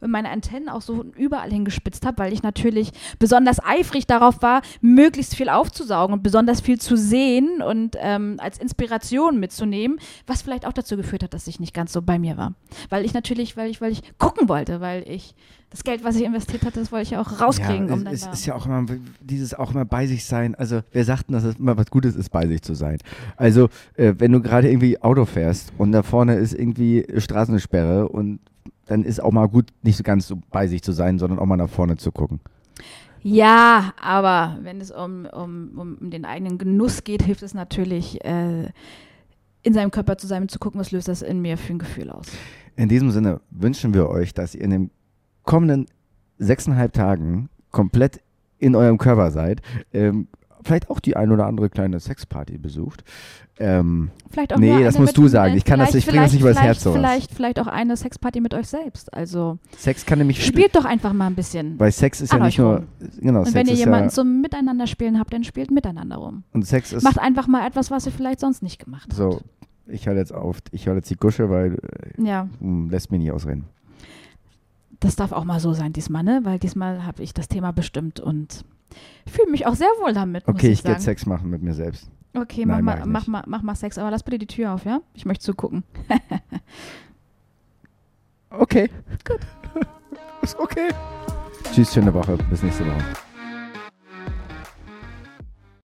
meine 0.00 0.30
Antennen 0.30 0.68
auch 0.68 0.82
so 0.82 1.04
überall 1.16 1.50
hingespitzt 1.50 2.06
habe, 2.06 2.18
weil 2.18 2.32
ich 2.32 2.42
natürlich 2.42 2.92
besonders 3.18 3.62
eifrig 3.64 4.06
darauf 4.06 4.42
war, 4.42 4.62
möglichst 4.80 5.34
viel 5.34 5.48
aufzusaugen 5.48 6.14
und 6.14 6.22
besonders 6.22 6.60
viel 6.60 6.78
zu 6.78 6.96
sehen 6.96 7.62
und 7.62 7.96
ähm, 8.00 8.36
als 8.38 8.58
Inspiration 8.58 9.38
mitzunehmen, 9.40 9.98
was 10.26 10.42
vielleicht 10.42 10.66
auch 10.66 10.72
dazu 10.72 10.96
geführt 10.96 11.22
hat, 11.22 11.34
dass 11.34 11.46
ich 11.46 11.60
nicht 11.60 11.74
ganz 11.74 11.92
so 11.92 12.02
bei 12.02 12.18
mir 12.18 12.36
war. 12.36 12.54
Weil 12.90 13.04
ich 13.04 13.14
natürlich, 13.14 13.56
weil 13.56 13.70
ich, 13.70 13.80
weil 13.80 13.92
ich 13.92 14.02
gucken 14.18 14.48
wollte, 14.48 14.80
weil 14.80 15.08
ich 15.08 15.34
das 15.70 15.82
Geld, 15.84 16.04
was 16.04 16.16
ich 16.16 16.22
investiert 16.22 16.64
hatte, 16.64 16.78
das 16.78 16.92
wollte 16.92 17.02
ich 17.02 17.10
ja 17.10 17.20
auch 17.20 17.40
rauskriegen. 17.40 17.88
ja, 17.88 17.94
um 17.94 18.06
es, 18.06 18.26
ist 18.26 18.46
ja 18.46 18.54
auch 18.54 18.66
immer 18.66 18.86
dieses 19.20 19.52
auch 19.52 19.72
immer 19.72 19.84
bei 19.84 20.06
sich 20.06 20.24
sein. 20.24 20.54
Also 20.54 20.80
wer 20.92 21.04
sagt 21.04 21.28
denn, 21.28 21.34
dass 21.34 21.44
es 21.44 21.56
immer 21.56 21.76
was 21.76 21.90
Gutes 21.90 22.14
ist, 22.14 22.30
bei 22.30 22.46
sich 22.46 22.62
zu 22.62 22.74
sein? 22.74 22.98
Also 23.36 23.68
äh, 23.94 24.14
wenn 24.18 24.32
du 24.32 24.40
gerade 24.40 24.68
irgendwie 24.68 25.00
Auto 25.02 25.24
fährst 25.24 25.72
und 25.76 25.92
da 25.92 26.02
vorne 26.02 26.36
ist 26.36 26.54
irgendwie 26.54 27.06
Straßensperre 27.16 28.08
und 28.08 28.38
dann 28.86 29.04
ist 29.04 29.22
auch 29.22 29.32
mal 29.32 29.46
gut, 29.46 29.70
nicht 29.82 29.96
so 29.96 30.02
ganz 30.02 30.26
so 30.26 30.38
bei 30.50 30.66
sich 30.66 30.82
zu 30.82 30.92
sein, 30.92 31.18
sondern 31.18 31.38
auch 31.38 31.46
mal 31.46 31.56
nach 31.56 31.68
vorne 31.68 31.96
zu 31.96 32.12
gucken. 32.12 32.40
Ja, 33.22 33.92
aber 34.00 34.58
wenn 34.62 34.80
es 34.80 34.90
um, 34.90 35.26
um, 35.26 35.96
um, 36.00 36.10
den 36.10 36.24
eigenen 36.24 36.58
Genuss 36.58 37.02
geht, 37.02 37.22
hilft 37.22 37.42
es 37.42 37.54
natürlich, 37.54 38.24
äh, 38.24 38.68
in 39.62 39.74
seinem 39.74 39.90
Körper 39.90 40.16
zu 40.16 40.28
sein 40.28 40.42
und 40.42 40.50
zu 40.50 40.60
gucken, 40.60 40.78
was 40.78 40.92
löst 40.92 41.08
das 41.08 41.22
in 41.22 41.42
mir 41.42 41.58
für 41.58 41.72
ein 41.72 41.80
Gefühl 41.80 42.10
aus. 42.10 42.26
In 42.76 42.88
diesem 42.88 43.10
Sinne 43.10 43.40
wünschen 43.50 43.94
wir 43.94 44.08
euch, 44.08 44.32
dass 44.32 44.54
ihr 44.54 44.60
in 44.60 44.70
den 44.70 44.90
kommenden 45.42 45.86
sechseinhalb 46.38 46.92
Tagen 46.92 47.48
komplett 47.72 48.20
in 48.58 48.76
eurem 48.76 48.98
Körper 48.98 49.32
seid. 49.32 49.60
Ähm, 49.92 50.28
vielleicht 50.66 50.90
auch 50.90 51.00
die 51.00 51.16
ein 51.16 51.32
oder 51.32 51.46
andere 51.46 51.70
kleine 51.70 51.98
Sexparty 52.00 52.58
besucht. 52.58 53.04
Ähm, 53.58 54.10
Vielleicht 54.30 54.52
auch 54.52 54.58
Nee, 54.58 54.84
das 54.84 54.98
musst 54.98 55.16
du 55.16 55.28
sagen. 55.28 55.56
Ich 55.56 55.64
kann 55.64 55.78
das- 55.78 55.94
ich 55.94 56.04
bring 56.06 56.20
das 56.20 56.32
nicht 56.32 56.42
übers 56.42 56.60
Herz, 56.60 56.82
sowas. 56.82 56.98
Vielleicht, 56.98 57.32
vielleicht 57.32 57.58
auch 57.58 57.66
eine 57.66 57.96
Sexparty 57.96 58.40
mit 58.42 58.52
euch 58.52 58.66
selbst. 58.66 59.14
Also 59.14 59.58
Sex 59.78 60.04
kann 60.04 60.18
nämlich 60.18 60.44
spielt 60.44 60.76
doch 60.76 60.84
einfach 60.84 61.14
mal 61.14 61.26
ein 61.28 61.34
bisschen. 61.34 61.78
Weil 61.80 61.90
Sex 61.90 62.20
ist 62.20 62.32
ja 62.34 62.38
nicht 62.38 62.58
nur. 62.58 62.82
Genau, 63.18 63.38
Und 63.38 63.44
Sex 63.46 63.54
wenn 63.54 63.66
ihr 63.68 63.74
jemanden 63.74 64.08
ja. 64.08 64.10
zum 64.10 64.42
Miteinander 64.42 64.86
spielen 64.86 65.18
habt, 65.18 65.32
dann 65.32 65.42
spielt 65.44 65.70
miteinander 65.70 66.16
rum. 66.16 66.42
Und 66.52 66.66
Sex 66.66 66.92
ist. 66.92 67.02
Macht 67.02 67.18
einfach 67.18 67.46
mal 67.46 67.66
etwas, 67.66 67.90
was 67.90 68.04
ihr 68.04 68.12
vielleicht 68.12 68.40
sonst 68.40 68.62
nicht 68.62 68.84
gemacht 68.84 69.04
habt. 69.08 69.14
so, 69.14 69.40
ich 69.86 70.06
höre 70.06 70.16
jetzt 70.16 70.34
auf. 70.34 70.58
Ich 70.72 70.86
höre 70.86 70.96
jetzt 70.96 71.08
die 71.08 71.16
Gusche, 71.16 71.48
weil 71.48 71.78
äh, 72.18 72.22
Ja, 72.22 72.48
hm, 72.60 72.90
lässt 72.90 73.10
mich 73.10 73.20
nicht 73.20 73.32
ausreden. 73.32 73.64
Das 75.00 75.16
darf 75.16 75.32
auch 75.32 75.44
mal 75.44 75.60
so 75.60 75.72
sein 75.72 75.92
diesmal, 75.92 76.22
ne? 76.22 76.40
Weil 76.44 76.58
diesmal 76.58 77.04
habe 77.04 77.22
ich 77.22 77.34
das 77.34 77.48
Thema 77.48 77.72
bestimmt 77.72 78.20
und 78.20 78.64
fühle 79.26 79.50
mich 79.50 79.66
auch 79.66 79.74
sehr 79.74 79.88
wohl 80.00 80.12
damit. 80.12 80.46
Okay, 80.46 80.68
ich, 80.68 80.80
ich 80.80 80.88
jetzt 80.88 81.04
Sex 81.04 81.26
machen 81.26 81.50
mit 81.50 81.62
mir 81.62 81.74
selbst. 81.74 82.10
Okay, 82.34 82.66
Nein, 82.66 82.84
mach, 82.84 82.98
mal, 82.98 83.06
mach, 83.06 83.26
mal, 83.26 83.44
mach 83.46 83.62
mal 83.62 83.74
Sex, 83.74 83.98
aber 83.98 84.10
lass 84.10 84.22
bitte 84.22 84.38
die 84.38 84.46
Tür 84.46 84.74
auf, 84.74 84.84
ja? 84.84 85.00
Ich 85.14 85.24
möchte 85.24 85.44
zugucken. 85.44 85.84
Okay. 88.58 88.88
Gut. 89.26 89.40
ist 90.42 90.58
okay. 90.58 90.88
Tschüss, 91.72 91.92
schöne 91.92 92.12
Woche. 92.14 92.38
Bis 92.48 92.62
nächste 92.62 92.86
Woche. 92.86 93.25